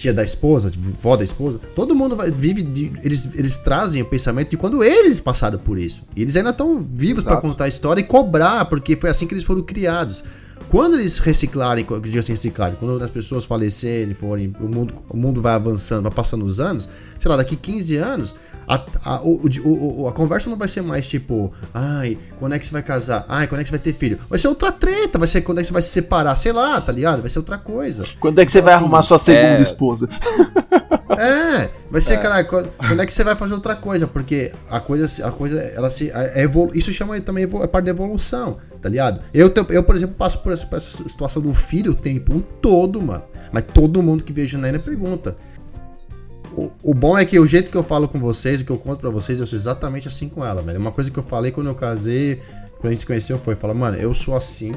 tia 0.00 0.14
da 0.14 0.24
esposa, 0.24 0.70
tipo, 0.70 0.84
vó 1.00 1.14
da 1.14 1.22
esposa, 1.22 1.60
todo 1.76 1.94
mundo 1.94 2.16
vai, 2.16 2.30
vive, 2.30 2.62
de, 2.62 2.90
eles, 3.04 3.28
eles 3.34 3.58
trazem 3.58 4.00
o 4.00 4.04
pensamento 4.06 4.48
de 4.48 4.56
quando 4.56 4.82
eles 4.82 5.20
passaram 5.20 5.58
por 5.58 5.78
isso. 5.78 6.02
E 6.16 6.22
eles 6.22 6.34
ainda 6.36 6.50
estão 6.50 6.80
vivos 6.80 7.22
para 7.22 7.36
contar 7.36 7.64
a 7.64 7.68
história 7.68 8.00
e 8.00 8.04
cobrar, 8.04 8.64
porque 8.64 8.96
foi 8.96 9.10
assim 9.10 9.26
que 9.26 9.34
eles 9.34 9.44
foram 9.44 9.62
criados. 9.62 10.24
Quando 10.70 10.94
eles 10.94 11.18
reciclarem, 11.18 11.84
eu 11.90 12.00
digo 12.00 12.20
assim, 12.20 12.30
reciclarem, 12.30 12.76
quando 12.78 13.02
as 13.02 13.10
pessoas 13.10 13.44
falecerem, 13.44 14.14
forem, 14.14 14.54
o 14.60 14.68
mundo, 14.68 14.94
o 15.08 15.16
mundo 15.16 15.42
vai 15.42 15.54
avançando, 15.54 16.04
vai 16.04 16.12
passando 16.12 16.44
os 16.44 16.60
anos, 16.60 16.88
sei 17.18 17.28
lá, 17.28 17.36
daqui 17.36 17.56
15 17.56 17.96
anos, 17.96 18.36
a, 18.68 18.80
a, 19.04 19.20
o, 19.20 19.40
o, 19.64 20.06
a 20.06 20.12
conversa 20.12 20.48
não 20.48 20.56
vai 20.56 20.68
ser 20.68 20.80
mais 20.80 21.08
tipo, 21.08 21.52
ai, 21.74 22.16
quando 22.38 22.54
é 22.54 22.58
que 22.58 22.64
você 22.64 22.72
vai 22.72 22.84
casar? 22.84 23.24
Ai, 23.28 23.48
quando 23.48 23.62
é 23.62 23.64
que 23.64 23.68
você 23.68 23.76
vai 23.76 23.80
ter 23.80 23.94
filho? 23.94 24.20
Vai 24.28 24.38
ser 24.38 24.46
outra 24.46 24.70
treta, 24.70 25.18
vai 25.18 25.26
ser 25.26 25.40
quando 25.40 25.58
é 25.58 25.62
que 25.62 25.66
você 25.66 25.72
vai 25.72 25.82
se 25.82 25.88
separar, 25.88 26.36
sei 26.36 26.52
lá, 26.52 26.80
tá 26.80 26.92
ligado? 26.92 27.20
Vai 27.20 27.30
ser 27.30 27.40
outra 27.40 27.58
coisa. 27.58 28.04
Quando 28.20 28.38
é 28.40 28.46
que 28.46 28.52
você 28.52 28.58
então, 28.58 28.66
vai 28.66 28.74
assim, 28.74 28.84
arrumar 28.84 29.02
sua 29.02 29.18
segunda 29.18 29.58
é... 29.58 29.62
esposa? 29.62 30.08
É, 31.20 31.68
vai 31.90 32.00
ser, 32.00 32.14
é. 32.14 32.16
cara, 32.16 32.42
quando 32.44 33.02
é 33.02 33.04
que 33.04 33.12
você 33.12 33.22
vai 33.22 33.36
fazer 33.36 33.52
outra 33.52 33.74
coisa? 33.74 34.06
Porque 34.06 34.52
a 34.70 34.80
coisa, 34.80 35.26
a 35.26 35.30
coisa, 35.30 35.60
ela 35.60 35.90
se. 35.90 36.10
É 36.10 36.44
evolu 36.44 36.70
isso 36.74 36.90
chama 36.94 37.20
também 37.20 37.44
é 37.44 37.66
parte 37.66 37.84
da 37.84 37.90
evolução, 37.90 38.56
tá 38.80 38.88
ligado? 38.88 39.20
Eu, 39.32 39.52
eu 39.70 39.82
por 39.82 39.94
exemplo, 39.94 40.14
passo 40.16 40.38
por 40.40 40.52
essa, 40.52 40.66
por 40.66 40.76
essa 40.76 41.08
situação 41.08 41.42
do 41.42 41.52
filho 41.52 41.92
o 41.92 41.94
tempo 41.94 42.40
todo, 42.60 43.00
mano. 43.00 43.24
Mas 43.52 43.64
todo 43.74 44.02
mundo 44.02 44.24
que 44.24 44.32
vejo 44.32 44.56
na 44.56 44.68
Janaína 44.68 44.84
pergunta. 44.84 45.36
O, 46.56 46.70
o, 46.82 46.94
bom 46.94 47.16
é 47.16 47.24
que 47.24 47.38
o 47.38 47.46
jeito 47.46 47.70
que 47.70 47.76
eu 47.76 47.84
falo 47.84 48.08
com 48.08 48.18
vocês, 48.18 48.60
o 48.60 48.64
que 48.64 48.70
eu 48.70 48.78
conto 48.78 49.00
para 49.00 49.10
vocês, 49.10 49.38
eu 49.38 49.46
sou 49.46 49.56
exatamente 49.56 50.08
assim 50.08 50.28
com 50.28 50.44
ela, 50.44 50.62
velho. 50.62 50.80
Uma 50.80 50.90
coisa 50.90 51.10
que 51.10 51.18
eu 51.18 51.22
falei 51.22 51.52
quando 51.52 51.68
eu 51.68 51.74
casei, 51.74 52.40
quando 52.78 52.86
a 52.86 52.90
gente 52.90 53.00
se 53.00 53.06
conheceu, 53.06 53.38
foi 53.38 53.54
falar, 53.54 53.74
mano, 53.74 53.96
eu 53.96 54.12
sou 54.12 54.34
assim. 54.34 54.74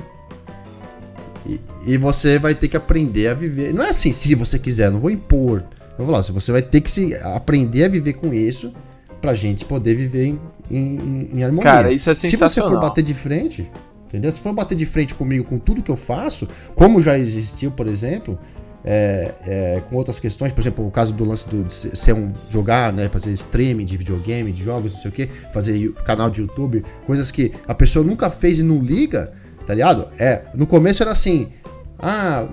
E, 1.46 1.60
e 1.86 1.98
você 1.98 2.38
vai 2.38 2.54
ter 2.54 2.68
que 2.68 2.78
aprender 2.78 3.28
a 3.28 3.34
viver. 3.34 3.74
Não 3.74 3.84
é 3.84 3.90
assim, 3.90 4.12
se 4.12 4.36
você 4.36 4.60
quiser, 4.60 4.92
não 4.92 5.00
vou 5.00 5.10
impor. 5.10 5.64
Eu 5.98 6.06
vou 6.06 6.14
lá, 6.14 6.22
você 6.22 6.52
vai 6.52 6.62
ter 6.62 6.82
que 6.82 6.92
se 6.92 7.16
aprender 7.16 7.86
a 7.86 7.88
viver 7.88 8.14
com 8.14 8.34
isso 8.34 8.74
pra 9.22 9.34
gente 9.34 9.64
poder 9.64 9.96
viver 9.96 10.26
em, 10.26 10.40
em, 10.70 11.30
em 11.34 11.44
harmonia. 11.44 11.72
Cara, 11.72 11.92
isso 11.92 12.10
é 12.10 12.14
sensacional. 12.14 12.50
Se 12.50 12.60
você 12.60 12.62
for 12.62 12.80
bater 12.80 13.04
de 13.04 13.14
frente, 13.14 13.72
entendeu? 14.14 14.32
Se 14.32 14.40
for 14.40 14.54
bater 14.54 14.76
de 14.76 14.86
frente 14.86 15.16
comigo 15.16 15.44
com 15.44 15.58
tudo 15.58 15.82
que 15.82 15.90
eu 15.90 15.98
faço, 15.98 16.48
como 16.76 17.02
já 17.02 17.18
existiu, 17.18 17.72
por 17.72 17.88
exemplo, 17.88 18.38
é, 18.86 19.34
é, 19.48 19.82
com 19.90 19.96
outras 19.96 20.20
questões, 20.20 20.52
por 20.52 20.62
exemplo, 20.62 20.86
o 20.86 20.92
caso 20.92 21.14
do 21.14 21.26
lance 21.26 21.50
do, 21.50 21.64
de 21.64 21.98
ser 21.98 22.14
um 22.14 22.28
jogar, 22.48 22.94
né, 22.94 23.10
fazer 23.10 23.32
streaming 23.32 23.86
de 23.86 23.98
videogame, 23.98 24.52
de 24.52 24.64
jogos, 24.64 24.94
não 24.94 25.00
sei 25.00 25.10
o 25.10 25.14
que, 25.14 25.28
fazer 25.52 25.92
canal 26.06 26.30
de 26.30 26.42
YouTube, 26.42 26.84
coisas 27.08 27.32
que 27.32 27.52
a 27.68 27.74
pessoa 27.74 28.06
nunca 28.06 28.30
fez 28.30 28.60
e 28.60 28.64
não 28.64 28.80
liga, 28.80 29.34
tá 29.66 29.74
ligado? 29.74 30.08
É, 30.20 30.44
no 30.54 30.68
começo 30.68 31.02
era 31.02 31.12
assim, 31.12 31.50
ah, 31.98 32.48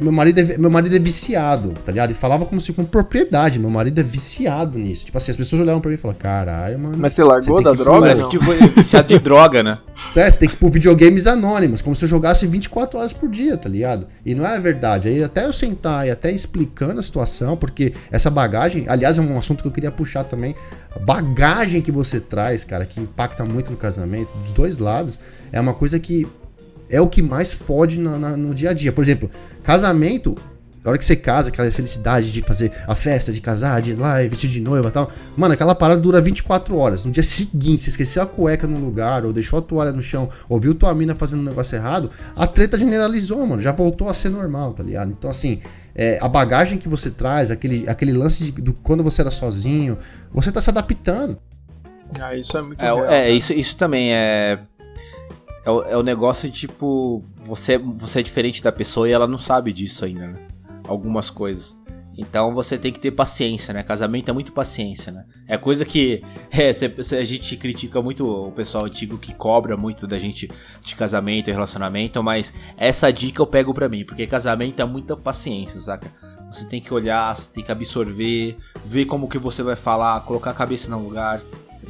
meu 0.00 0.12
marido, 0.12 0.38
é, 0.38 0.58
meu 0.58 0.70
marido 0.70 0.96
é 0.96 0.98
viciado, 0.98 1.72
tá 1.84 1.92
ligado? 1.92 2.10
E 2.10 2.14
falava 2.14 2.46
como 2.46 2.60
se 2.60 2.72
com 2.72 2.84
propriedade, 2.84 3.58
meu 3.58 3.70
marido 3.70 4.00
é 4.00 4.02
viciado 4.02 4.78
nisso. 4.78 5.04
Tipo 5.04 5.18
assim, 5.18 5.30
as 5.30 5.36
pessoas 5.36 5.62
olhavam 5.62 5.80
pra 5.80 5.90
mim 5.90 5.94
e 5.94 5.98
falavam, 5.98 6.20
caralho, 6.20 6.78
mano. 6.78 6.96
Mas 6.98 7.12
você 7.12 7.22
largou 7.22 7.58
você 7.58 7.64
da 7.64 7.72
droga? 7.72 8.00
Parece 8.00 8.28
que 8.28 8.38
foi 8.38 8.56
viciado 8.56 9.08
de 9.08 9.18
droga, 9.20 9.62
né? 9.62 9.78
É, 10.16 10.30
você 10.30 10.38
tem 10.38 10.48
que 10.48 10.54
ir 10.54 10.58
por 10.58 10.70
videogames 10.70 11.26
anônimos, 11.26 11.82
como 11.82 11.94
se 11.94 12.04
eu 12.04 12.08
jogasse 12.08 12.46
24 12.46 12.98
horas 12.98 13.12
por 13.12 13.28
dia, 13.28 13.56
tá 13.56 13.68
ligado? 13.68 14.06
E 14.24 14.34
não 14.34 14.46
é 14.46 14.58
verdade. 14.58 15.08
Aí 15.08 15.22
até 15.22 15.44
eu 15.44 15.52
sentar 15.52 16.06
e 16.06 16.10
até 16.10 16.32
explicando 16.32 16.98
a 16.98 17.02
situação, 17.02 17.56
porque 17.56 17.92
essa 18.10 18.30
bagagem, 18.30 18.86
aliás, 18.88 19.18
é 19.18 19.20
um 19.20 19.38
assunto 19.38 19.62
que 19.62 19.68
eu 19.68 19.72
queria 19.72 19.90
puxar 19.90 20.24
também. 20.24 20.54
A 20.94 20.98
bagagem 20.98 21.80
que 21.82 21.92
você 21.92 22.18
traz, 22.18 22.64
cara, 22.64 22.84
que 22.84 23.00
impacta 23.00 23.44
muito 23.44 23.70
no 23.70 23.76
casamento, 23.76 24.32
dos 24.38 24.52
dois 24.52 24.78
lados, 24.78 25.18
é 25.52 25.60
uma 25.60 25.74
coisa 25.74 25.98
que 25.98 26.26
é 26.90 27.00
o 27.00 27.06
que 27.06 27.22
mais 27.22 27.54
fode 27.54 27.98
no, 27.98 28.18
no 28.18 28.54
dia 28.54 28.70
a 28.70 28.72
dia. 28.72 28.92
Por 28.92 29.02
exemplo, 29.02 29.30
casamento, 29.62 30.36
na 30.82 30.90
hora 30.90 30.98
que 30.98 31.04
você 31.04 31.14
casa, 31.14 31.50
aquela 31.50 31.70
felicidade 31.70 32.32
de 32.32 32.40
fazer 32.42 32.72
a 32.86 32.94
festa, 32.94 33.32
de 33.32 33.40
casar, 33.40 33.80
de 33.80 33.92
ir 33.92 33.98
lá, 33.98 34.16
vestir 34.20 34.48
de 34.48 34.60
noiva 34.60 34.88
e 34.88 34.90
tal. 34.90 35.10
Mano, 35.36 35.54
aquela 35.54 35.74
parada 35.74 36.00
dura 36.00 36.20
24 36.20 36.76
horas. 36.76 37.04
No 37.04 37.12
dia 37.12 37.22
seguinte, 37.22 37.82
você 37.82 37.90
esqueceu 37.90 38.22
a 38.22 38.26
cueca 38.26 38.66
no 38.66 38.78
lugar, 38.78 39.24
ou 39.24 39.32
deixou 39.32 39.58
a 39.58 39.62
toalha 39.62 39.92
no 39.92 40.02
chão, 40.02 40.28
ou 40.48 40.58
viu 40.58 40.74
tua 40.74 40.94
mina 40.94 41.14
fazendo 41.14 41.40
um 41.40 41.44
negócio 41.44 41.76
errado, 41.76 42.10
a 42.34 42.46
treta 42.46 42.78
generalizou, 42.78 43.46
mano. 43.46 43.60
Já 43.60 43.72
voltou 43.72 44.08
a 44.08 44.14
ser 44.14 44.30
normal, 44.30 44.72
tá 44.72 44.82
ligado? 44.82 45.10
Então, 45.10 45.30
assim, 45.30 45.60
é, 45.94 46.18
a 46.20 46.28
bagagem 46.28 46.78
que 46.78 46.88
você 46.88 47.10
traz, 47.10 47.50
aquele, 47.50 47.88
aquele 47.88 48.12
lance 48.12 48.44
de, 48.44 48.52
do 48.52 48.72
quando 48.72 49.04
você 49.04 49.20
era 49.20 49.30
sozinho, 49.30 49.98
você 50.32 50.50
tá 50.50 50.60
se 50.60 50.70
adaptando. 50.70 51.38
Ah, 52.18 52.34
isso 52.34 52.56
é 52.56 52.62
muito 52.62 52.80
é, 52.80 52.84
real, 52.84 53.04
é 53.04 53.30
isso, 53.30 53.52
isso 53.52 53.76
também 53.76 54.12
é 54.12 54.58
é 55.64 55.70
o, 55.70 55.82
é 55.82 55.96
o 55.96 56.02
negócio 56.02 56.48
de, 56.48 56.60
tipo, 56.60 57.24
você, 57.44 57.78
você 57.78 58.20
é 58.20 58.22
diferente 58.22 58.62
da 58.62 58.72
pessoa 58.72 59.08
e 59.08 59.12
ela 59.12 59.26
não 59.26 59.38
sabe 59.38 59.72
disso 59.72 60.04
ainda, 60.04 60.26
né? 60.26 60.48
Algumas 60.86 61.30
coisas. 61.30 61.78
Então 62.16 62.52
você 62.52 62.76
tem 62.76 62.92
que 62.92 63.00
ter 63.00 63.12
paciência, 63.12 63.72
né? 63.72 63.82
Casamento 63.82 64.30
é 64.30 64.32
muito 64.32 64.52
paciência, 64.52 65.10
né? 65.10 65.24
É 65.48 65.56
coisa 65.56 65.84
que 65.84 66.22
é, 66.52 66.70
a 67.18 67.24
gente 67.24 67.56
critica 67.56 68.02
muito 68.02 68.28
o 68.28 68.52
pessoal 68.52 68.84
antigo 68.84 69.16
que 69.16 69.34
cobra 69.34 69.76
muito 69.76 70.06
da 70.06 70.18
gente 70.18 70.50
de 70.82 70.94
casamento 70.94 71.48
e 71.48 71.52
relacionamento, 71.52 72.22
mas 72.22 72.52
essa 72.76 73.10
dica 73.10 73.40
eu 73.40 73.46
pego 73.46 73.72
pra 73.72 73.88
mim, 73.88 74.04
porque 74.04 74.26
casamento 74.26 74.80
é 74.80 74.84
muita 74.84 75.16
paciência, 75.16 75.80
saca? 75.80 76.10
Você 76.52 76.66
tem 76.66 76.80
que 76.80 76.92
olhar, 76.92 77.34
você 77.34 77.48
tem 77.48 77.64
que 77.64 77.70
absorver, 77.70 78.56
ver 78.84 79.04
como 79.04 79.28
que 79.28 79.38
você 79.38 79.62
vai 79.62 79.76
falar, 79.76 80.20
colocar 80.22 80.50
a 80.50 80.54
cabeça 80.54 80.90
no 80.90 81.02
lugar, 81.02 81.40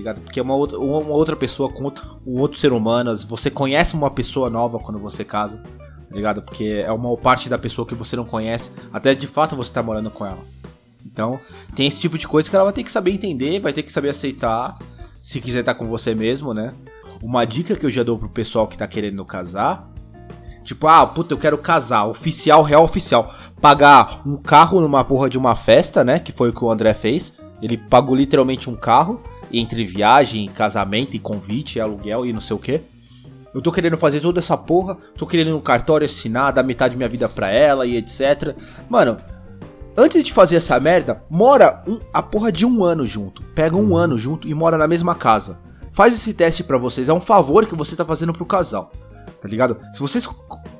ligado? 0.00 0.20
Porque 0.20 0.40
é 0.40 0.42
uma 0.42 0.54
outra, 0.54 0.78
uma 0.78 1.14
outra 1.14 1.36
pessoa 1.36 1.70
contra 1.70 2.04
um 2.26 2.40
outro 2.40 2.58
ser 2.58 2.72
humano, 2.72 3.14
você 3.28 3.50
conhece 3.50 3.94
uma 3.94 4.10
pessoa 4.10 4.50
nova 4.50 4.78
quando 4.78 4.98
você 4.98 5.24
casa 5.24 5.62
tá 6.10 6.16
ligado? 6.16 6.42
Porque 6.42 6.82
é 6.84 6.90
uma 6.90 7.16
parte 7.16 7.48
da 7.48 7.56
pessoa 7.56 7.86
que 7.86 7.94
você 7.94 8.16
não 8.16 8.24
conhece, 8.24 8.72
até 8.92 9.14
de 9.14 9.28
fato 9.28 9.54
você 9.54 9.72
tá 9.72 9.80
morando 9.80 10.10
com 10.10 10.26
ela. 10.26 10.40
Então, 11.06 11.40
tem 11.74 11.86
esse 11.86 12.00
tipo 12.00 12.18
de 12.18 12.26
coisa 12.26 12.50
que 12.50 12.54
ela 12.54 12.64
vai 12.64 12.72
ter 12.72 12.82
que 12.82 12.90
saber 12.90 13.12
entender, 13.12 13.60
vai 13.60 13.72
ter 13.72 13.84
que 13.84 13.92
saber 13.92 14.08
aceitar, 14.08 14.76
se 15.20 15.40
quiser 15.40 15.60
estar 15.60 15.74
tá 15.74 15.78
com 15.78 15.86
você 15.88 16.14
mesmo, 16.14 16.52
né? 16.52 16.74
Uma 17.22 17.44
dica 17.44 17.76
que 17.76 17.86
eu 17.86 17.90
já 17.90 18.02
dou 18.02 18.18
pro 18.18 18.28
pessoal 18.28 18.66
que 18.66 18.76
tá 18.76 18.88
querendo 18.88 19.24
casar, 19.24 19.88
tipo, 20.64 20.86
ah, 20.88 21.06
puta, 21.06 21.32
eu 21.32 21.38
quero 21.38 21.58
casar, 21.58 22.06
oficial, 22.06 22.62
real 22.62 22.82
oficial, 22.82 23.32
pagar 23.60 24.20
um 24.26 24.36
carro 24.36 24.80
numa 24.80 25.04
porra 25.04 25.28
de 25.28 25.38
uma 25.38 25.54
festa, 25.54 26.02
né? 26.02 26.18
Que 26.18 26.32
foi 26.32 26.50
o 26.50 26.52
que 26.52 26.64
o 26.64 26.70
André 26.70 26.92
fez. 26.92 27.34
Ele 27.62 27.76
pagou 27.76 28.14
literalmente 28.14 28.70
um 28.70 28.76
carro 28.76 29.20
entre 29.52 29.84
viagem, 29.84 30.48
casamento 30.48 31.16
e 31.16 31.18
convite, 31.18 31.80
aluguel 31.80 32.24
e 32.24 32.32
não 32.32 32.40
sei 32.40 32.56
o 32.56 32.58
que. 32.58 32.80
Eu 33.52 33.60
tô 33.60 33.72
querendo 33.72 33.96
fazer 33.96 34.20
toda 34.20 34.38
essa 34.38 34.56
porra, 34.56 34.96
tô 35.16 35.26
querendo 35.26 35.56
um 35.56 35.60
cartório 35.60 36.04
assinar, 36.04 36.52
dar 36.52 36.62
metade 36.62 36.94
da 36.94 36.98
minha 36.98 37.08
vida 37.08 37.28
pra 37.28 37.50
ela 37.50 37.84
e 37.84 37.96
etc. 37.96 38.54
Mano, 38.88 39.18
antes 39.96 40.22
de 40.22 40.32
fazer 40.32 40.56
essa 40.56 40.78
merda, 40.78 41.24
mora 41.28 41.82
um, 41.86 41.98
a 42.12 42.22
porra 42.22 42.52
de 42.52 42.64
um 42.64 42.84
ano 42.84 43.04
junto. 43.04 43.42
Pega 43.54 43.76
um 43.76 43.96
ano 43.96 44.18
junto 44.18 44.46
e 44.46 44.54
mora 44.54 44.78
na 44.78 44.86
mesma 44.86 45.14
casa. 45.14 45.58
Faz 45.92 46.14
esse 46.14 46.32
teste 46.32 46.62
para 46.62 46.78
vocês, 46.78 47.08
é 47.08 47.12
um 47.12 47.20
favor 47.20 47.66
que 47.66 47.74
você 47.74 47.96
tá 47.96 48.04
fazendo 48.04 48.32
pro 48.32 48.46
casal. 48.46 48.92
Tá 49.40 49.48
ligado? 49.48 49.78
Se 49.92 50.00
vocês 50.00 50.28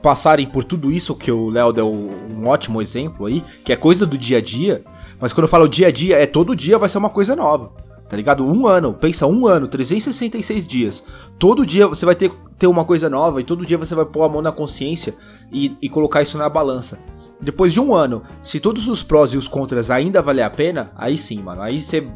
passarem 0.02 0.46
por 0.46 0.62
tudo 0.62 0.92
isso 0.92 1.14
que 1.14 1.32
o 1.32 1.48
Léo 1.48 1.72
deu 1.72 1.90
um 1.90 2.46
ótimo 2.46 2.80
exemplo 2.80 3.26
aí, 3.26 3.42
que 3.64 3.72
é 3.72 3.76
coisa 3.76 4.06
do 4.06 4.18
dia 4.18 4.38
a 4.38 4.40
dia, 4.40 4.84
mas 5.20 5.32
quando 5.32 5.44
eu 5.44 5.48
falo 5.48 5.68
dia 5.68 5.88
a 5.88 5.90
dia, 5.90 6.16
é 6.16 6.26
todo 6.26 6.56
dia 6.56 6.78
vai 6.78 6.88
ser 6.88 6.98
uma 6.98 7.10
coisa 7.10 7.36
nova. 7.36 7.72
Tá 8.08 8.16
ligado? 8.16 8.44
Um 8.44 8.66
ano, 8.66 8.92
pensa, 8.92 9.26
um 9.26 9.46
ano, 9.46 9.68
366 9.68 10.66
dias. 10.66 11.04
Todo 11.38 11.64
dia 11.64 11.86
você 11.86 12.04
vai 12.04 12.16
ter, 12.16 12.32
ter 12.58 12.66
uma 12.66 12.84
coisa 12.84 13.08
nova 13.08 13.40
e 13.40 13.44
todo 13.44 13.64
dia 13.64 13.78
você 13.78 13.94
vai 13.94 14.04
pôr 14.04 14.24
a 14.24 14.28
mão 14.28 14.42
na 14.42 14.50
consciência 14.50 15.14
e, 15.52 15.76
e 15.80 15.88
colocar 15.88 16.20
isso 16.20 16.36
na 16.36 16.48
balança. 16.48 16.98
Depois 17.40 17.72
de 17.72 17.80
um 17.80 17.94
ano, 17.94 18.22
se 18.42 18.58
todos 18.58 18.88
os 18.88 19.02
prós 19.02 19.32
e 19.32 19.36
os 19.36 19.46
contras 19.46 19.90
ainda 19.90 20.20
valer 20.20 20.42
a 20.42 20.50
pena, 20.50 20.90
aí 20.96 21.16
sim, 21.16 21.40
mano. 21.40 21.62
Aí 21.62 21.78
você 21.78 22.06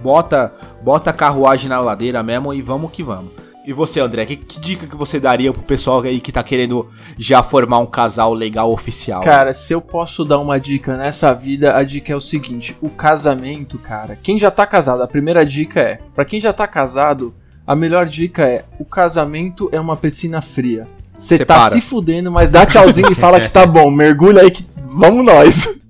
bota, 0.00 0.54
bota 0.82 1.10
a 1.10 1.12
carruagem 1.12 1.68
na 1.68 1.80
ladeira 1.80 2.22
mesmo 2.22 2.54
e 2.54 2.62
vamos 2.62 2.92
que 2.92 3.02
vamos. 3.02 3.32
E 3.64 3.72
você, 3.72 4.00
André, 4.00 4.26
que, 4.26 4.36
que, 4.36 4.60
dica 4.60 4.88
que 4.88 4.96
você 4.96 5.20
daria 5.20 5.52
pro 5.52 5.62
pessoal 5.62 6.02
aí 6.02 6.20
que 6.20 6.32
tá 6.32 6.42
querendo 6.42 6.88
já 7.16 7.44
formar 7.44 7.78
um 7.78 7.86
casal 7.86 8.34
legal 8.34 8.72
oficial? 8.72 9.22
Cara, 9.22 9.54
se 9.54 9.72
eu 9.72 9.80
posso 9.80 10.24
dar 10.24 10.38
uma 10.38 10.58
dica 10.58 10.96
nessa 10.96 11.32
vida, 11.32 11.76
a 11.76 11.84
dica 11.84 12.12
é 12.12 12.16
o 12.16 12.20
seguinte: 12.20 12.76
o 12.80 12.88
casamento, 12.90 13.78
cara. 13.78 14.18
Quem 14.20 14.36
já 14.36 14.50
tá 14.50 14.66
casado, 14.66 15.02
a 15.02 15.06
primeira 15.06 15.46
dica 15.46 15.80
é: 15.80 16.00
para 16.12 16.24
quem 16.24 16.40
já 16.40 16.52
tá 16.52 16.66
casado, 16.66 17.32
a 17.64 17.76
melhor 17.76 18.06
dica 18.06 18.42
é: 18.42 18.64
o 18.80 18.84
casamento 18.84 19.68
é 19.70 19.78
uma 19.78 19.96
piscina 19.96 20.42
fria. 20.42 20.88
Você 21.16 21.44
tá 21.44 21.70
se 21.70 21.80
fudendo, 21.80 22.32
mas 22.32 22.50
dá 22.50 22.66
tchauzinho 22.66 23.12
e 23.12 23.14
fala 23.14 23.40
que 23.40 23.48
tá 23.48 23.64
bom. 23.64 23.88
Mergulha 23.92 24.42
aí 24.42 24.50
que 24.50 24.66
vamos 24.86 25.24
nós. 25.24 25.80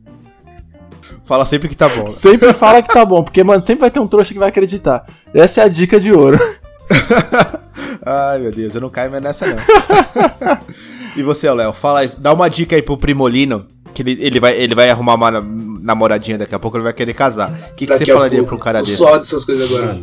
Fala 1.24 1.46
sempre 1.46 1.70
que 1.70 1.76
tá 1.76 1.88
bom. 1.88 2.08
Sempre 2.08 2.52
fala 2.52 2.82
que 2.82 2.92
tá 2.92 3.02
bom, 3.06 3.22
porque, 3.22 3.42
mano, 3.42 3.62
sempre 3.62 3.80
vai 3.80 3.90
ter 3.90 4.00
um 4.00 4.06
trouxa 4.06 4.34
que 4.34 4.38
vai 4.38 4.50
acreditar. 4.50 5.06
Essa 5.32 5.62
é 5.62 5.64
a 5.64 5.68
dica 5.68 5.98
de 5.98 6.12
ouro. 6.12 6.38
Ai, 8.04 8.38
meu 8.38 8.52
Deus, 8.52 8.74
eu 8.74 8.80
não 8.80 8.90
caio 8.90 9.10
mais 9.10 9.22
nessa, 9.22 9.46
não. 9.46 9.56
e 11.16 11.22
você, 11.22 11.50
Léo, 11.50 11.72
fala 11.72 12.00
aí, 12.00 12.10
dá 12.18 12.32
uma 12.32 12.48
dica 12.48 12.76
aí 12.76 12.82
pro 12.82 12.96
Primolino, 12.96 13.66
que 13.94 14.02
ele, 14.02 14.18
ele, 14.20 14.40
vai, 14.40 14.56
ele 14.56 14.74
vai 14.74 14.90
arrumar 14.90 15.14
uma 15.14 15.30
namoradinha 15.40 16.38
daqui 16.38 16.54
a 16.54 16.58
pouco, 16.58 16.76
ele 16.76 16.84
vai 16.84 16.92
querer 16.92 17.14
casar. 17.14 17.52
O 17.70 17.74
que, 17.74 17.86
que 17.86 17.96
você 17.96 18.06
falaria 18.06 18.38
pouco, 18.38 18.56
pro 18.56 18.64
cara 18.64 18.80
desse? 18.80 18.96
Só 18.96 19.18
dessas 19.18 19.44
coisas 19.44 19.70
agora. 19.70 20.02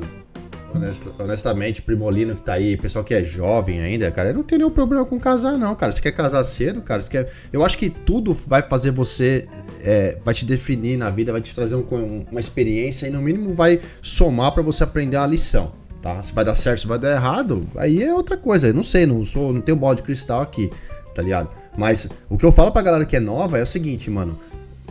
honestamente, 1.19 1.82
Primolino 1.82 2.36
que 2.36 2.41
tá 2.41 2.53
aí, 2.53 2.77
pessoal 2.77 3.03
que 3.03 3.13
é 3.13 3.23
jovem 3.23 3.82
ainda, 3.82 4.09
cara, 4.11 4.30
eu 4.30 4.36
não 4.36 4.43
tenho 4.43 4.59
nenhum 4.59 4.71
problema 4.71 5.05
com 5.05 5.19
casar, 5.19 5.57
não, 5.57 5.75
cara. 5.75 5.91
Você 5.91 6.01
quer 6.01 6.11
casar 6.11 6.43
cedo, 6.43 6.82
cara? 6.82 7.01
Você 7.01 7.09
quer... 7.09 7.32
Eu 7.51 7.65
acho 7.65 7.77
que 7.77 7.89
tudo 7.89 8.34
vai 8.34 8.61
fazer 8.61 8.91
você. 8.91 9.47
É, 9.82 10.17
vai 10.23 10.34
te 10.34 10.45
definir 10.45 10.97
na 10.97 11.09
vida, 11.09 11.32
vai 11.32 11.41
te 11.41 11.55
trazer 11.55 11.75
um, 11.75 12.25
uma 12.30 12.39
experiência 12.39 13.07
e, 13.07 13.09
no 13.09 13.21
mínimo, 13.21 13.53
vai 13.53 13.80
somar 14.01 14.51
para 14.51 14.61
você 14.61 14.84
aprender 14.84 15.17
a 15.17 15.25
lição 15.25 15.78
tá? 16.01 16.21
Se 16.23 16.33
vai 16.33 16.45
dar 16.45 16.55
certo, 16.55 16.81
se 16.81 16.87
vai 16.87 16.99
dar 16.99 17.11
errado, 17.11 17.67
aí 17.75 18.01
é 18.01 18.13
outra 18.13 18.37
coisa. 18.37 18.67
Eu 18.67 18.73
não 18.73 18.83
sei, 18.83 19.05
não 19.05 19.23
sou, 19.23 19.53
não 19.53 19.61
tenho 19.61 19.77
bola 19.77 19.95
de 19.95 20.03
cristal 20.03 20.41
aqui, 20.41 20.69
tá 21.13 21.21
ligado? 21.21 21.49
Mas 21.77 22.09
o 22.29 22.37
que 22.37 22.45
eu 22.45 22.51
falo 22.51 22.71
pra 22.71 22.81
galera 22.81 23.05
que 23.05 23.15
é 23.15 23.19
nova 23.19 23.57
é 23.57 23.63
o 23.63 23.67
seguinte, 23.67 24.09
mano. 24.09 24.37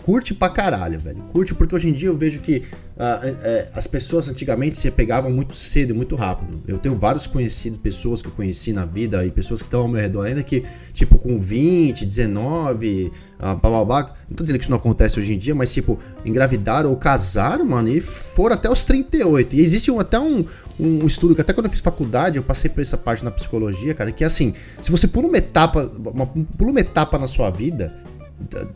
Curte 0.08 0.32
pra 0.32 0.48
caralho, 0.48 0.98
velho. 0.98 1.18
Curte 1.24 1.54
porque 1.54 1.74
hoje 1.74 1.90
em 1.90 1.92
dia 1.92 2.08
eu 2.08 2.16
vejo 2.16 2.40
que 2.40 2.62
uh, 2.96 3.36
é, 3.42 3.68
as 3.74 3.86
pessoas 3.86 4.26
antigamente 4.26 4.78
se 4.78 4.90
pegavam 4.90 5.30
muito 5.30 5.54
cedo 5.54 5.90
e 5.90 5.92
muito 5.92 6.16
rápido. 6.16 6.62
Eu 6.66 6.78
tenho 6.78 6.96
vários 6.96 7.26
conhecidos, 7.26 7.76
pessoas 7.76 8.22
que 8.22 8.28
eu 8.28 8.32
conheci 8.32 8.72
na 8.72 8.86
vida 8.86 9.22
e 9.26 9.30
pessoas 9.30 9.60
que 9.60 9.66
estão 9.66 9.82
ao 9.82 9.88
meu 9.88 10.00
redor 10.00 10.22
ainda 10.22 10.42
que, 10.42 10.64
tipo, 10.94 11.18
com 11.18 11.38
20, 11.38 12.06
19, 12.06 13.12
uh, 13.38 13.38
blá 13.38 13.56
blá 13.56 13.84
blá. 13.84 14.14
Não 14.30 14.34
tô 14.34 14.44
dizendo 14.44 14.56
que 14.56 14.64
isso 14.64 14.70
não 14.70 14.78
acontece 14.78 15.20
hoje 15.20 15.34
em 15.34 15.38
dia, 15.38 15.54
mas, 15.54 15.70
tipo, 15.74 15.98
engravidaram 16.24 16.88
ou 16.88 16.96
casaram, 16.96 17.66
mano, 17.66 17.90
e 17.90 18.00
foram 18.00 18.54
até 18.54 18.70
os 18.70 18.86
38. 18.86 19.56
E 19.56 19.60
existe 19.60 19.90
um, 19.90 20.00
até 20.00 20.18
um, 20.18 20.46
um 20.78 21.06
estudo 21.06 21.34
que 21.34 21.40
até 21.40 21.52
quando 21.52 21.66
eu 21.66 21.72
fiz 21.72 21.80
faculdade, 21.80 22.36
eu 22.36 22.42
passei 22.42 22.70
por 22.70 22.80
essa 22.80 22.96
parte 22.96 23.24
na 23.24 23.30
psicologia, 23.30 23.94
cara, 23.94 24.12
que 24.12 24.22
é 24.22 24.26
assim, 24.26 24.54
se 24.80 24.90
você 24.90 25.08
pula 25.08 25.28
uma 25.28 25.38
etapa, 25.38 25.90
uma, 26.14 26.26
pula 26.26 26.70
uma 26.70 26.80
etapa 26.80 27.18
na 27.18 27.26
sua 27.26 27.50
vida, 27.50 27.94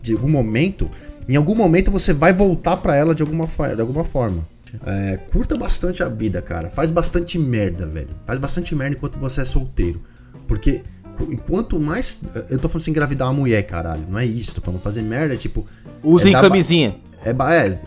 de 0.02 0.12
algum 0.12 0.28
momento, 0.28 0.90
em 1.28 1.36
algum 1.36 1.54
momento 1.54 1.90
você 1.90 2.12
vai 2.12 2.32
voltar 2.32 2.76
para 2.78 2.96
ela 2.96 3.14
de 3.14 3.22
alguma, 3.22 3.46
de 3.46 3.80
alguma 3.80 4.04
forma. 4.04 4.46
É, 4.86 5.18
curta 5.30 5.56
bastante 5.56 6.02
a 6.02 6.08
vida, 6.08 6.40
cara. 6.40 6.70
Faz 6.70 6.90
bastante 6.90 7.38
merda, 7.38 7.86
velho. 7.86 8.08
Faz 8.26 8.38
bastante 8.38 8.74
merda 8.74 8.96
enquanto 8.96 9.18
você 9.18 9.42
é 9.42 9.44
solteiro. 9.44 10.00
Porque 10.48 10.82
enquanto 11.28 11.78
mais. 11.78 12.20
Eu 12.48 12.58
tô 12.58 12.68
falando 12.68 12.82
assim, 12.82 12.90
engravidar 12.90 13.28
uma 13.28 13.38
mulher, 13.38 13.62
caralho. 13.64 14.06
Não 14.08 14.18
é 14.18 14.24
isso. 14.24 14.54
Tô 14.54 14.60
falando 14.60 14.80
fazer 14.80 15.02
merda, 15.02 15.36
tipo. 15.36 15.64
Usem 16.02 16.34
é 16.34 16.40
camisinha. 16.40 16.96
É, 17.24 17.30
é, 17.30 17.78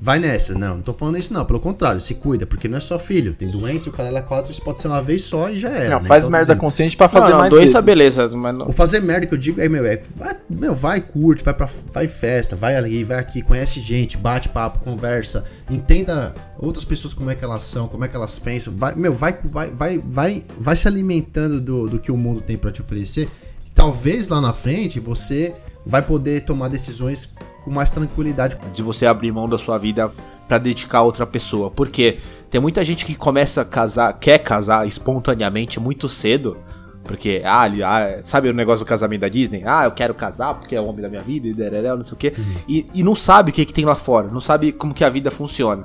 vai 0.00 0.18
nessa. 0.18 0.54
Não, 0.54 0.76
não 0.76 0.82
tô 0.82 0.92
falando 0.92 1.18
isso 1.18 1.32
não. 1.32 1.44
Pelo 1.44 1.58
contrário, 1.58 2.00
se 2.00 2.14
cuida, 2.14 2.46
porque 2.46 2.68
não 2.68 2.78
é 2.78 2.80
só 2.80 2.98
filho. 2.98 3.34
Tem 3.34 3.50
doença, 3.50 3.88
o 3.88 3.92
cara 3.92 4.08
é 4.08 4.20
quatro, 4.20 4.52
isso 4.52 4.62
pode 4.62 4.80
ser 4.80 4.88
uma 4.88 5.02
vez 5.02 5.22
só 5.22 5.48
e 5.50 5.58
já 5.58 5.70
era. 5.70 5.90
Não, 5.90 6.02
né? 6.02 6.08
faz 6.08 6.24
então, 6.24 6.32
merda 6.32 6.52
assim, 6.52 6.60
consciente 6.60 6.96
pra 6.96 7.08
fazer 7.08 7.32
não, 7.32 7.38
mais 7.38 7.50
doença, 7.50 7.80
vezes. 7.80 7.84
beleza. 7.84 8.28
Mas 8.36 8.54
não... 8.54 8.68
O 8.68 8.72
fazer 8.72 9.00
merda 9.00 9.26
que 9.26 9.34
eu 9.34 9.38
digo 9.38 9.60
é, 9.60 9.68
meu, 9.68 9.84
é, 9.84 10.00
vai, 10.14 10.36
meu, 10.48 10.74
vai, 10.74 11.00
curte, 11.00 11.42
vai 11.44 11.54
pra 11.54 11.68
vai 11.92 12.06
festa, 12.06 12.54
vai 12.54 12.76
ali, 12.76 13.02
vai 13.02 13.18
aqui, 13.18 13.42
conhece 13.42 13.80
gente, 13.80 14.16
bate 14.16 14.48
papo, 14.48 14.78
conversa, 14.78 15.44
entenda 15.70 16.34
outras 16.58 16.84
pessoas 16.84 17.14
como 17.14 17.30
é 17.30 17.34
que 17.34 17.44
elas 17.44 17.64
são, 17.64 17.88
como 17.88 18.04
é 18.04 18.08
que 18.08 18.14
elas 18.14 18.38
pensam. 18.38 18.74
Vai, 18.76 18.94
meu, 18.94 19.14
vai, 19.14 19.38
vai, 19.44 19.70
vai, 19.70 19.98
vai, 19.98 20.44
vai 20.58 20.76
se 20.76 20.86
alimentando 20.86 21.60
do, 21.60 21.88
do 21.88 21.98
que 21.98 22.12
o 22.12 22.16
mundo 22.16 22.40
tem 22.40 22.56
para 22.56 22.70
te 22.70 22.80
oferecer. 22.80 23.28
Talvez 23.74 24.28
lá 24.28 24.40
na 24.40 24.52
frente 24.52 25.00
você 25.00 25.52
vai 25.84 26.00
poder 26.00 26.42
tomar 26.42 26.68
decisões 26.68 27.28
com 27.64 27.70
mais 27.70 27.90
tranquilidade. 27.90 28.58
De 28.72 28.82
você 28.82 29.06
abrir 29.06 29.32
mão 29.32 29.48
da 29.48 29.58
sua 29.58 29.78
vida 29.78 30.12
para 30.46 30.58
dedicar 30.58 30.98
a 30.98 31.02
outra 31.02 31.26
pessoa. 31.26 31.70
Porque 31.70 32.18
tem 32.50 32.60
muita 32.60 32.84
gente 32.84 33.04
que 33.06 33.14
começa 33.14 33.62
a 33.62 33.64
casar, 33.64 34.12
quer 34.14 34.38
casar 34.38 34.86
espontaneamente 34.86 35.80
muito 35.80 36.08
cedo. 36.08 36.58
Porque, 37.02 37.42
ah, 37.44 37.64
ah, 37.64 38.22
sabe 38.22 38.48
o 38.48 38.54
negócio 38.54 38.84
do 38.84 38.88
casamento 38.88 39.22
da 39.22 39.28
Disney? 39.28 39.62
Ah, 39.64 39.84
eu 39.84 39.92
quero 39.92 40.14
casar 40.14 40.54
porque 40.54 40.74
é 40.74 40.80
o 40.80 40.86
homem 40.86 41.02
da 41.02 41.08
minha 41.08 41.20
vida 41.20 41.48
e 41.48 41.52
não 41.96 42.02
sei 42.02 42.14
o 42.14 42.16
quê. 42.16 42.32
Uhum. 42.36 42.44
E, 42.66 42.86
e 42.94 43.02
não 43.02 43.14
sabe 43.14 43.50
o 43.50 43.54
que, 43.54 43.64
que 43.64 43.74
tem 43.74 43.84
lá 43.84 43.94
fora, 43.94 44.28
não 44.28 44.40
sabe 44.40 44.72
como 44.72 44.94
que 44.94 45.04
a 45.04 45.10
vida 45.10 45.30
funciona. 45.30 45.84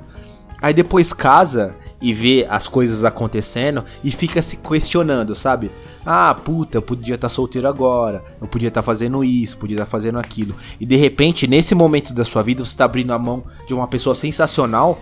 Aí 0.61 0.73
depois 0.73 1.13
casa 1.13 1.75
e 2.01 2.13
vê 2.13 2.45
as 2.49 2.67
coisas 2.67 3.03
acontecendo 3.03 3.83
e 4.03 4.11
fica 4.11 4.41
se 4.41 4.57
questionando, 4.57 5.35
sabe? 5.35 5.71
Ah, 6.05 6.33
puta, 6.33 6.77
eu 6.77 6.81
podia 6.81 7.15
estar 7.15 7.27
tá 7.27 7.33
solteiro 7.33 7.67
agora, 7.67 8.23
eu 8.41 8.47
podia 8.47 8.67
estar 8.67 8.81
tá 8.81 8.85
fazendo 8.85 9.23
isso, 9.23 9.57
podia 9.57 9.75
estar 9.75 9.85
tá 9.85 9.91
fazendo 9.91 10.19
aquilo. 10.19 10.55
E 10.79 10.85
de 10.85 10.95
repente, 10.95 11.47
nesse 11.47 11.73
momento 11.75 12.13
da 12.13 12.25
sua 12.25 12.43
vida, 12.43 12.63
você 12.63 12.71
está 12.71 12.85
abrindo 12.85 13.11
a 13.11 13.19
mão 13.19 13.43
de 13.67 13.73
uma 13.73 13.87
pessoa 13.87 14.15
sensacional 14.15 14.99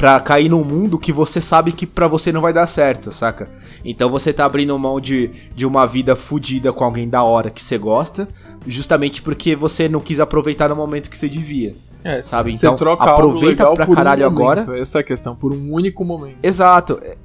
pra 0.00 0.18
cair 0.18 0.48
num 0.48 0.64
mundo 0.64 0.98
que 0.98 1.12
você 1.12 1.42
sabe 1.42 1.72
que 1.72 1.86
pra 1.86 2.08
você 2.08 2.32
não 2.32 2.40
vai 2.40 2.54
dar 2.54 2.66
certo, 2.66 3.12
saca? 3.12 3.50
Então 3.84 4.08
você 4.08 4.32
tá 4.32 4.46
abrindo 4.46 4.78
mão 4.78 4.98
de, 4.98 5.30
de 5.54 5.66
uma 5.66 5.86
vida 5.86 6.16
fodida 6.16 6.72
com 6.72 6.82
alguém 6.84 7.06
da 7.06 7.22
hora 7.22 7.50
que 7.50 7.62
você 7.62 7.76
gosta, 7.76 8.26
justamente 8.66 9.20
porque 9.20 9.54
você 9.54 9.90
não 9.90 10.00
quis 10.00 10.18
aproveitar 10.18 10.70
no 10.70 10.76
momento 10.76 11.10
que 11.10 11.18
você 11.18 11.28
devia. 11.28 11.74
É, 12.02 12.22
sabe? 12.22 12.52
Então, 12.54 12.76
aproveita 12.98 13.70
pra 13.72 13.86
caralho 13.86 14.24
um 14.24 14.26
agora. 14.26 14.78
Essa 14.78 14.98
é 14.98 15.00
a 15.00 15.04
questão, 15.04 15.36
por 15.36 15.52
um 15.52 15.72
único 15.72 16.04
momento. 16.04 16.38
Exato. 16.42 16.98
É, 17.02 17.16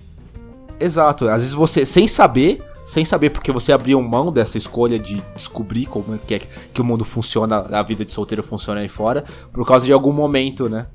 exato. 0.79 1.27
Às 1.27 1.41
vezes 1.41 1.53
você, 1.53 1.85
sem 1.85 2.07
saber, 2.07 2.63
sem 2.85 3.03
saber 3.03 3.31
porque 3.31 3.51
você 3.51 3.71
abriu 3.71 4.01
mão 4.01 4.31
dessa 4.31 4.57
escolha 4.57 4.99
de 4.99 5.21
descobrir 5.35 5.87
como 5.87 6.15
é 6.15 6.17
que, 6.17 6.35
é 6.35 6.39
que 6.39 6.79
o 6.79 6.83
mundo 6.83 7.03
funciona, 7.03 7.65
a 7.71 7.81
vida 7.81 8.05
de 8.05 8.13
solteiro 8.13 8.43
funciona 8.43 8.81
aí 8.81 8.87
fora, 8.87 9.25
por 9.51 9.65
causa 9.65 9.85
de 9.85 9.91
algum 9.91 10.11
momento, 10.11 10.69
né? 10.69 10.85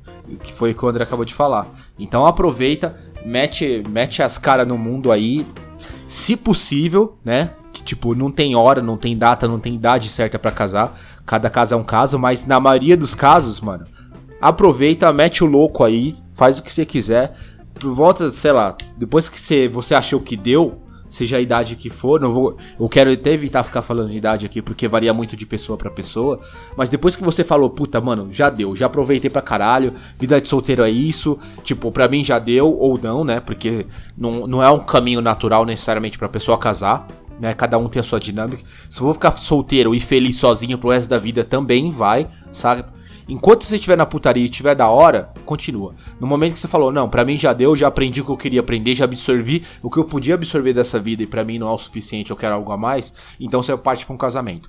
Que 0.43 0.53
foi 0.53 0.71
o 0.71 0.75
que 0.75 0.85
o 0.85 0.89
André 0.89 1.03
acabou 1.03 1.25
de 1.25 1.35
falar. 1.35 1.67
Então 1.99 2.25
aproveita, 2.25 2.95
mete, 3.25 3.83
mete 3.89 4.23
as 4.23 4.39
caras 4.39 4.69
no 4.69 4.79
mundo 4.79 5.11
aí, 5.11 5.45
se 6.07 6.37
possível, 6.37 7.19
né? 7.25 7.51
Que 7.73 7.83
tipo, 7.83 8.15
não 8.15 8.31
tem 8.31 8.55
hora, 8.55 8.81
não 8.81 8.97
tem 8.97 9.17
data, 9.17 9.49
não 9.49 9.59
tem 9.59 9.75
idade 9.75 10.09
certa 10.09 10.39
para 10.39 10.53
casar. 10.53 10.97
Cada 11.31 11.49
caso 11.49 11.75
é 11.75 11.77
um 11.77 11.85
caso, 11.85 12.19
mas 12.19 12.45
na 12.45 12.59
maioria 12.59 12.97
dos 12.97 13.15
casos, 13.15 13.61
mano, 13.61 13.87
aproveita, 14.41 15.13
mete 15.13 15.45
o 15.45 15.47
louco 15.47 15.85
aí, 15.85 16.17
faz 16.35 16.59
o 16.59 16.63
que 16.65 16.73
você 16.73 16.85
quiser. 16.85 17.37
Volta, 17.81 18.33
sei 18.33 18.51
lá, 18.51 18.77
depois 18.97 19.29
que 19.29 19.41
você, 19.41 19.69
você 19.69 19.95
achou 19.95 20.19
que 20.19 20.37
deu, 20.37 20.83
seja 21.09 21.37
a 21.37 21.41
idade 21.41 21.77
que 21.77 21.89
for, 21.89 22.21
não 22.21 22.33
vou, 22.33 22.57
eu 22.81 22.89
quero 22.89 23.13
até 23.13 23.33
evitar 23.33 23.63
ficar 23.63 23.81
falando 23.81 24.11
de 24.11 24.17
idade 24.17 24.45
aqui 24.45 24.61
porque 24.61 24.89
varia 24.89 25.15
muito 25.15 25.37
de 25.37 25.47
pessoa 25.47 25.79
para 25.79 25.89
pessoa, 25.89 26.41
mas 26.77 26.91
depois 26.91 27.15
que 27.15 27.23
você 27.23 27.45
falou, 27.45 27.71
puta, 27.71 28.01
mano, 28.01 28.27
já 28.33 28.51
deu, 28.51 28.75
já 28.75 28.87
aproveitei 28.87 29.31
pra 29.31 29.41
caralho, 29.41 29.95
vida 30.19 30.41
de 30.41 30.49
solteiro 30.49 30.83
é 30.83 30.91
isso, 30.91 31.39
tipo, 31.63 31.93
pra 31.93 32.09
mim 32.09 32.25
já 32.25 32.41
deu 32.41 32.77
ou 32.77 32.99
não, 33.01 33.23
né? 33.23 33.39
Porque 33.39 33.87
não, 34.19 34.49
não 34.49 34.61
é 34.61 34.69
um 34.69 34.81
caminho 34.81 35.21
natural 35.21 35.65
necessariamente 35.65 36.19
pra 36.19 36.29
pessoa 36.29 36.59
casar, 36.59 37.07
né? 37.41 37.55
Cada 37.55 37.79
um 37.79 37.89
tem 37.89 37.99
a 37.99 38.03
sua 38.03 38.21
dinâmica. 38.21 38.63
Se 38.89 39.01
eu 39.01 39.07
vou 39.07 39.15
ficar 39.15 39.37
solteiro 39.37 39.95
e 39.95 39.99
feliz 39.99 40.37
sozinho 40.37 40.79
pro 40.79 40.91
resto 40.91 41.09
da 41.09 41.19
vida, 41.19 41.43
também 41.43 41.91
vai, 41.91 42.29
sabe? 42.53 42.85
Enquanto 43.29 43.65
você 43.65 43.77
estiver 43.77 43.97
na 43.97 44.05
putaria 44.05 44.43
e 44.43 44.47
estiver 44.47 44.75
da 44.75 44.89
hora, 44.89 45.33
continua. 45.47 45.95
No 46.19 46.27
momento 46.27 46.55
que 46.55 46.61
você 46.61 46.67
falou, 46.67 46.91
não, 46.91 47.09
para 47.09 47.25
mim 47.25 47.37
já 47.37 47.53
deu, 47.53 47.77
já 47.77 47.87
aprendi 47.87 48.21
o 48.21 48.25
que 48.25 48.31
eu 48.33 48.37
queria 48.37 48.61
aprender, 48.61 48.93
já 48.95 49.05
absorvi 49.05 49.65
o 49.81 49.89
que 49.89 49.99
eu 49.99 50.05
podia 50.05 50.35
absorver 50.35 50.73
dessa 50.73 50.99
vida 50.99 51.23
e 51.23 51.27
para 51.27 51.45
mim 51.45 51.57
não 51.57 51.69
é 51.69 51.73
o 51.73 51.79
suficiente, 51.79 52.33
eu 52.33 52.37
quero 52.37 52.57
algo 52.57 52.73
a 52.73 52.77
mais, 52.77 53.15
então 53.39 53.63
você 53.63 53.77
parte 53.77 54.05
para 54.05 54.15
um 54.15 54.19
casamento. 54.19 54.69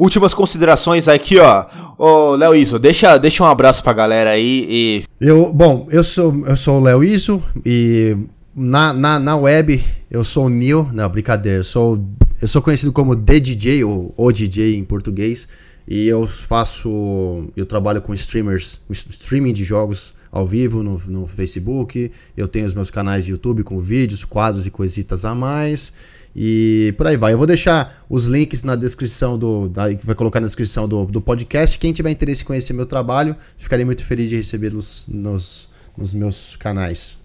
Últimas 0.00 0.32
considerações 0.32 1.06
aqui, 1.06 1.38
ó. 1.38 1.66
Ô, 1.98 2.34
Léo 2.34 2.54
Iso, 2.54 2.78
deixa, 2.78 3.18
deixa 3.18 3.44
um 3.44 3.46
abraço 3.46 3.84
pra 3.84 3.92
galera 3.92 4.30
aí 4.30 4.66
e. 4.68 5.04
Eu, 5.20 5.52
bom, 5.52 5.86
eu 5.90 6.02
sou, 6.02 6.34
eu 6.46 6.56
sou 6.56 6.78
o 6.78 6.82
Léo 6.82 7.04
Iso 7.04 7.42
e 7.64 8.16
na, 8.56 8.92
na, 8.92 9.18
na 9.20 9.36
web, 9.36 9.82
eu 10.10 10.24
sou 10.24 10.46
o 10.46 10.48
Neil. 10.48 10.88
Não, 10.92 11.08
brincadeira. 11.08 11.58
Eu 11.58 11.64
sou, 11.64 12.02
eu 12.40 12.48
sou 12.48 12.62
conhecido 12.62 12.92
como 12.92 13.14
DJ, 13.14 13.84
ou 13.84 14.14
o 14.16 14.32
DJ 14.32 14.76
em 14.76 14.84
português. 14.84 15.46
E 15.86 16.06
eu 16.06 16.26
faço. 16.26 17.50
Eu 17.56 17.66
trabalho 17.66 18.00
com 18.00 18.14
streamers, 18.14 18.80
streaming 18.90 19.52
de 19.52 19.64
jogos 19.64 20.14
ao 20.30 20.46
vivo 20.46 20.82
no, 20.82 21.00
no 21.06 21.26
Facebook. 21.26 22.10
Eu 22.36 22.48
tenho 22.48 22.66
os 22.66 22.74
meus 22.74 22.90
canais 22.90 23.24
de 23.24 23.32
YouTube 23.32 23.64
com 23.64 23.78
vídeos, 23.80 24.24
quadros 24.24 24.66
e 24.66 24.70
coisitas 24.70 25.24
a 25.24 25.34
mais. 25.34 25.92
E 26.34 26.94
por 26.96 27.06
aí 27.06 27.16
vai. 27.16 27.32
Eu 27.32 27.38
vou 27.38 27.46
deixar 27.46 28.04
os 28.08 28.26
links 28.26 28.62
na 28.62 28.76
descrição 28.76 29.36
do. 29.36 29.68
Da, 29.68 29.84
vai 30.02 30.14
colocar 30.14 30.40
na 30.40 30.46
descrição 30.46 30.86
do, 30.86 31.04
do 31.06 31.20
podcast. 31.20 31.78
Quem 31.78 31.92
tiver 31.92 32.10
interesse 32.10 32.42
em 32.42 32.46
conhecer 32.46 32.72
meu 32.72 32.86
trabalho, 32.86 33.36
ficarei 33.56 33.84
muito 33.84 34.04
feliz 34.04 34.28
de 34.28 34.36
recebê-los 34.36 35.06
nos, 35.08 35.68
nos 35.96 36.14
meus 36.14 36.56
canais. 36.56 37.18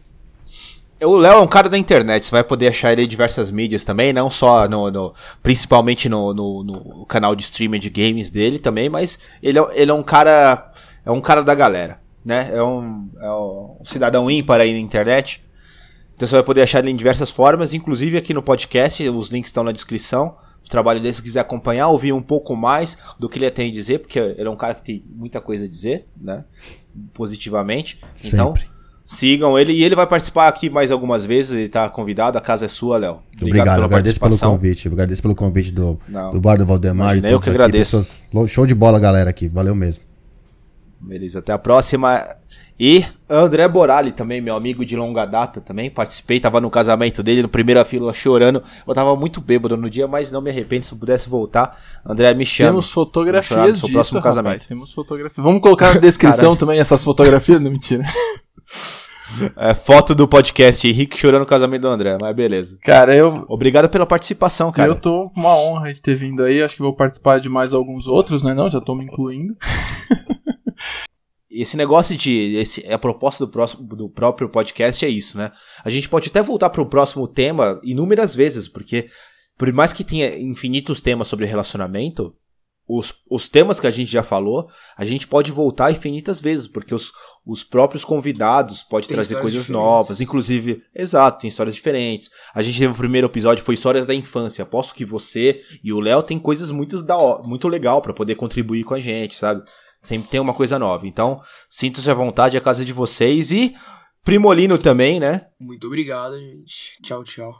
O 1.02 1.18
Léo 1.18 1.34
é 1.34 1.42
um 1.42 1.48
cara 1.48 1.68
da 1.68 1.78
internet, 1.78 2.26
você 2.26 2.32
vai 2.32 2.44
poder 2.44 2.70
achar 2.70 2.94
ele 2.94 3.04
em 3.04 3.08
diversas 3.08 3.52
mídias 3.52 3.84
também, 3.84 4.14
não 4.14 4.32
só 4.32 4.68
no. 4.68 4.90
no 4.90 5.14
principalmente 5.44 6.08
no, 6.08 6.34
no, 6.34 6.64
no, 6.64 7.06
canal 7.06 7.36
de 7.36 7.44
streaming 7.44 7.80
de 7.80 7.90
games 7.90 8.32
dele 8.32 8.60
também, 8.60 8.90
mas 8.90 9.20
ele 9.44 9.60
é, 9.60 9.66
ele 9.74 9.92
é 9.92 9.94
um 9.94 10.04
cara. 10.04 10.72
É 11.06 11.12
um 11.12 11.22
cara 11.22 11.44
da 11.44 11.54
galera, 11.54 12.00
né? 12.24 12.50
É 12.52 12.64
um, 12.64 13.10
é 13.22 13.30
um 13.30 13.78
cidadão 13.84 14.32
ímpar 14.32 14.62
aí 14.62 14.72
na 14.72 14.80
internet. 14.80 15.44
Então 16.16 16.28
você 16.28 16.36
vai 16.36 16.44
poder 16.44 16.62
achar 16.62 16.80
ele 16.80 16.92
em 16.92 16.96
diversas 16.96 17.30
formas, 17.30 17.74
inclusive 17.74 18.18
aqui 18.18 18.34
no 18.34 18.42
podcast, 18.42 19.08
os 19.10 19.30
links 19.30 19.50
estão 19.50 19.64
na 19.64 19.72
descrição. 19.72 20.38
O 20.66 20.70
trabalho 20.70 21.00
dele, 21.00 21.14
se 21.14 21.22
quiser 21.22 21.42
acompanhar, 21.42 21.90
ouvir 21.90 22.12
um 22.12 22.22
pouco 22.22 22.56
mais 22.56 22.98
do 23.20 23.30
que 23.30 23.38
ele 23.38 23.50
tem 23.52 23.70
a 23.70 23.72
dizer, 23.72 24.00
porque 24.00 24.18
ele 24.18 24.48
é 24.48 24.50
um 24.50 24.56
cara 24.56 24.74
que 24.74 24.82
tem 24.82 25.04
muita 25.16 25.40
coisa 25.40 25.66
a 25.66 25.68
dizer, 25.68 26.08
né? 26.20 26.44
Positivamente. 27.14 28.00
Então, 28.24 28.56
Sempre. 28.56 28.76
Sigam 29.06 29.60
ele 29.60 29.72
e 29.72 29.84
ele 29.84 29.96
vai 29.96 30.08
participar 30.08 30.48
aqui 30.48 30.68
mais 30.68 30.92
algumas 30.92 31.24
vezes. 31.24 31.52
Ele 31.52 31.64
está 31.66 31.88
convidado. 31.88 32.40
A 32.40 32.42
casa 32.42 32.66
é 32.66 32.68
sua, 32.68 32.98
Léo. 32.98 33.12
Obrigado, 33.12 33.42
Obrigado 33.44 33.76
pela 33.76 33.86
agradeço 33.86 34.20
pelo 34.20 34.40
convite. 34.40 34.88
Agradeço 34.88 35.22
pelo 35.22 35.36
convite 35.36 35.72
do, 35.72 36.00
do 36.34 36.42
Bar 36.42 36.58
do 36.58 36.66
Valdemar. 36.66 37.12
Imagina, 37.12 37.30
eu 37.30 37.40
que 37.40 37.50
agradeço. 37.52 37.98
Pessoas, 37.98 38.50
show 38.50 38.66
de 38.66 38.74
bola, 38.74 38.98
galera, 38.98 39.30
aqui. 39.30 39.48
Valeu 39.48 39.76
mesmo. 39.76 40.04
Beleza, 41.06 41.40
até 41.40 41.54
a 41.54 41.58
próxima. 41.58 42.26
E 42.78 43.06
André 43.30 43.68
Borali 43.68 44.12
também, 44.12 44.42
meu 44.42 44.56
amigo 44.56 44.84
de 44.84 44.98
longa 44.98 45.26
data 45.26 45.62
também, 45.62 45.90
participei, 45.90 46.40
tava 46.40 46.60
no 46.60 46.70
casamento 46.70 47.24
dele, 47.24 47.44
no 47.44 47.48
primeira 47.48 47.86
fila 47.86 48.14
chorando. 48.14 48.62
Eu 48.86 48.94
tava 48.94 49.16
muito 49.16 49.40
bêbado 49.40 49.78
no 49.78 49.90
dia, 49.90 50.08
mas 50.08 50.32
não 50.32 50.42
me 50.42 50.50
arrependo 50.50 50.84
se 50.84 50.94
eu 50.94 50.98
pudesse 50.98 51.30
voltar. 51.30 51.78
André, 52.06 52.34
me 52.34 52.46
chama. 52.46 52.72
Temos 52.72 52.92
fotografias 52.92 53.80
disso, 53.80 53.92
próximo 53.92 54.20
rapaz, 54.20 54.36
casamento. 54.36 54.68
Temos 54.68 54.92
fotografias. 54.92 55.44
Vamos 55.44 55.62
colocar 55.62 55.94
na 55.94 56.00
descrição 56.02 56.56
também 56.56 56.80
essas 56.80 57.04
fotografias? 57.04 57.62
Não, 57.62 57.72
mentira. 57.72 58.04
É, 59.58 59.74
foto 59.74 60.14
do 60.14 60.28
podcast 60.28 60.88
Henrique 60.88 61.18
chorando 61.18 61.42
no 61.42 61.46
casamento 61.48 61.82
do 61.82 61.88
André, 61.88 62.16
mas 62.22 62.36
beleza. 62.36 62.78
Cara, 62.82 63.14
eu. 63.16 63.44
Obrigado 63.50 63.90
pela 63.90 64.06
participação, 64.06 64.72
cara. 64.72 64.92
Eu 64.92 64.96
tô 64.96 65.30
com 65.32 65.40
uma 65.40 65.58
honra 65.58 65.94
de 65.94 66.02
ter 66.02 66.16
vindo 66.16 66.44
aí. 66.44 66.62
Acho 66.62 66.76
que 66.76 66.82
vou 66.82 66.94
participar 66.94 67.40
de 67.40 67.50
mais 67.50 67.74
alguns 67.74 68.08
outros, 68.08 68.44
né? 68.44 68.54
Não, 68.54 68.70
já 68.70 68.80
tô 68.80 68.94
me 68.96 69.04
incluindo. 69.04 69.56
esse 71.62 71.78
negócio 71.78 72.16
de. 72.16 72.56
Esse, 72.56 72.86
a 72.92 72.98
proposta 72.98 73.46
do, 73.46 73.52
próximo, 73.52 73.84
do 73.96 74.10
próprio 74.10 74.50
podcast 74.50 75.06
é 75.06 75.10
isso, 75.10 75.38
né? 75.38 75.52
A 75.84 75.90
gente 75.90 76.10
pode 76.10 76.30
até 76.30 76.42
voltar 76.42 76.70
para 76.70 76.82
o 76.82 76.90
próximo 76.90 77.28
tema 77.28 77.80
inúmeras 77.84 78.36
vezes, 78.36 78.68
porque 78.68 79.10
por 79.58 79.72
mais 79.72 79.94
que 79.94 80.04
tenha 80.04 80.38
infinitos 80.38 81.00
temas 81.00 81.28
sobre 81.28 81.46
relacionamento, 81.46 82.36
os, 82.88 83.14
os 83.30 83.48
temas 83.48 83.80
que 83.80 83.88
a 83.88 83.92
gente 83.92 84.12
já 84.12 84.22
falou, 84.22 84.68
a 84.96 85.04
gente 85.04 85.28
pode 85.28 85.52
voltar 85.52 85.92
infinitas 85.92 86.40
vezes, 86.40 86.68
porque 86.68 86.94
os, 86.94 87.12
os 87.46 87.64
próprios 87.64 88.06
convidados 88.06 88.84
podem 88.84 89.10
trazer 89.10 89.36
coisas 89.42 89.64
diferentes. 89.64 89.70
novas, 89.70 90.22
inclusive, 90.22 90.84
exato, 90.94 91.42
tem 91.42 91.48
histórias 91.48 91.74
diferentes. 91.74 92.30
A 92.54 92.62
gente 92.62 92.78
teve 92.78 92.94
o 92.94 92.98
primeiro 92.98 93.28
episódio, 93.28 93.64
foi 93.64 93.74
histórias 93.74 94.06
da 94.06 94.14
infância. 94.14 94.62
Aposto 94.64 94.94
que 94.94 95.04
você 95.04 95.62
e 95.84 95.92
o 95.92 96.00
Léo 96.00 96.22
tem 96.22 96.38
coisas 96.38 96.70
muito, 96.70 97.02
da, 97.02 97.40
muito 97.44 97.68
legal 97.68 98.02
para 98.02 98.14
poder 98.14 98.36
contribuir 98.36 98.84
com 98.84 98.94
a 98.94 99.00
gente, 99.00 99.36
sabe? 99.36 99.64
Sempre 100.06 100.30
tem 100.30 100.40
uma 100.40 100.54
coisa 100.54 100.78
nova. 100.80 101.08
Então, 101.08 101.42
sinto-se 101.70 102.10
à 102.10 102.14
vontade, 102.14 102.58
a 102.58 102.62
casa 102.62 102.86
de 102.86 102.94
vocês 102.94 103.52
e 103.52 103.76
Primolino 104.26 104.78
também, 104.80 105.20
né? 105.20 105.42
Muito 105.62 105.86
obrigado, 105.86 106.36
gente. 106.40 107.00
Tchau, 107.04 107.24
tchau. 107.24 107.54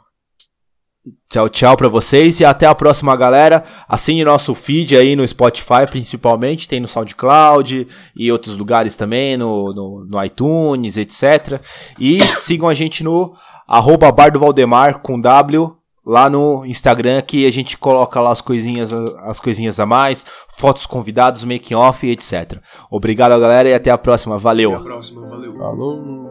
Tchau, 1.30 1.48
tchau 1.48 1.76
pra 1.76 1.88
vocês 1.88 2.40
e 2.40 2.44
até 2.44 2.66
a 2.66 2.74
próxima, 2.74 3.14
galera. 3.14 3.62
Assine 3.88 4.24
nosso 4.24 4.52
feed 4.56 4.96
aí 4.96 5.14
no 5.14 5.26
Spotify, 5.26 5.86
principalmente. 5.88 6.68
Tem 6.68 6.80
no 6.80 6.88
SoundCloud 6.88 7.86
e 8.16 8.32
outros 8.32 8.56
lugares 8.56 8.96
também, 8.96 9.36
no, 9.36 9.72
no, 9.72 10.06
no 10.08 10.24
iTunes, 10.24 10.96
etc. 10.96 11.60
E 12.00 12.18
sigam 12.40 12.68
a 12.68 12.74
gente 12.74 13.04
no 13.04 13.32
arroba 13.68 14.10
Bar 14.10 14.32
do 14.32 14.40
Valdemar 14.40 14.98
com 14.98 15.20
W 15.20 15.76
lá 16.06 16.30
no 16.30 16.64
Instagram 16.64 17.20
que 17.22 17.44
a 17.44 17.50
gente 17.50 17.76
coloca 17.76 18.20
lá 18.20 18.30
as 18.30 18.40
coisinhas, 18.40 18.92
as 18.92 19.40
coisinhas 19.40 19.80
a 19.80 19.84
mais, 19.84 20.24
fotos 20.56 20.86
convidados, 20.86 21.42
making 21.42 21.74
off, 21.74 22.08
etc. 22.08 22.60
Obrigado, 22.90 23.38
galera, 23.40 23.68
e 23.68 23.74
até 23.74 23.90
a 23.90 23.98
próxima. 23.98 24.38
Valeu. 24.38 24.72
Até 24.72 24.80
a 24.80 24.84
próxima, 24.84 25.28
valeu. 25.28 25.56
Falou. 25.58 26.25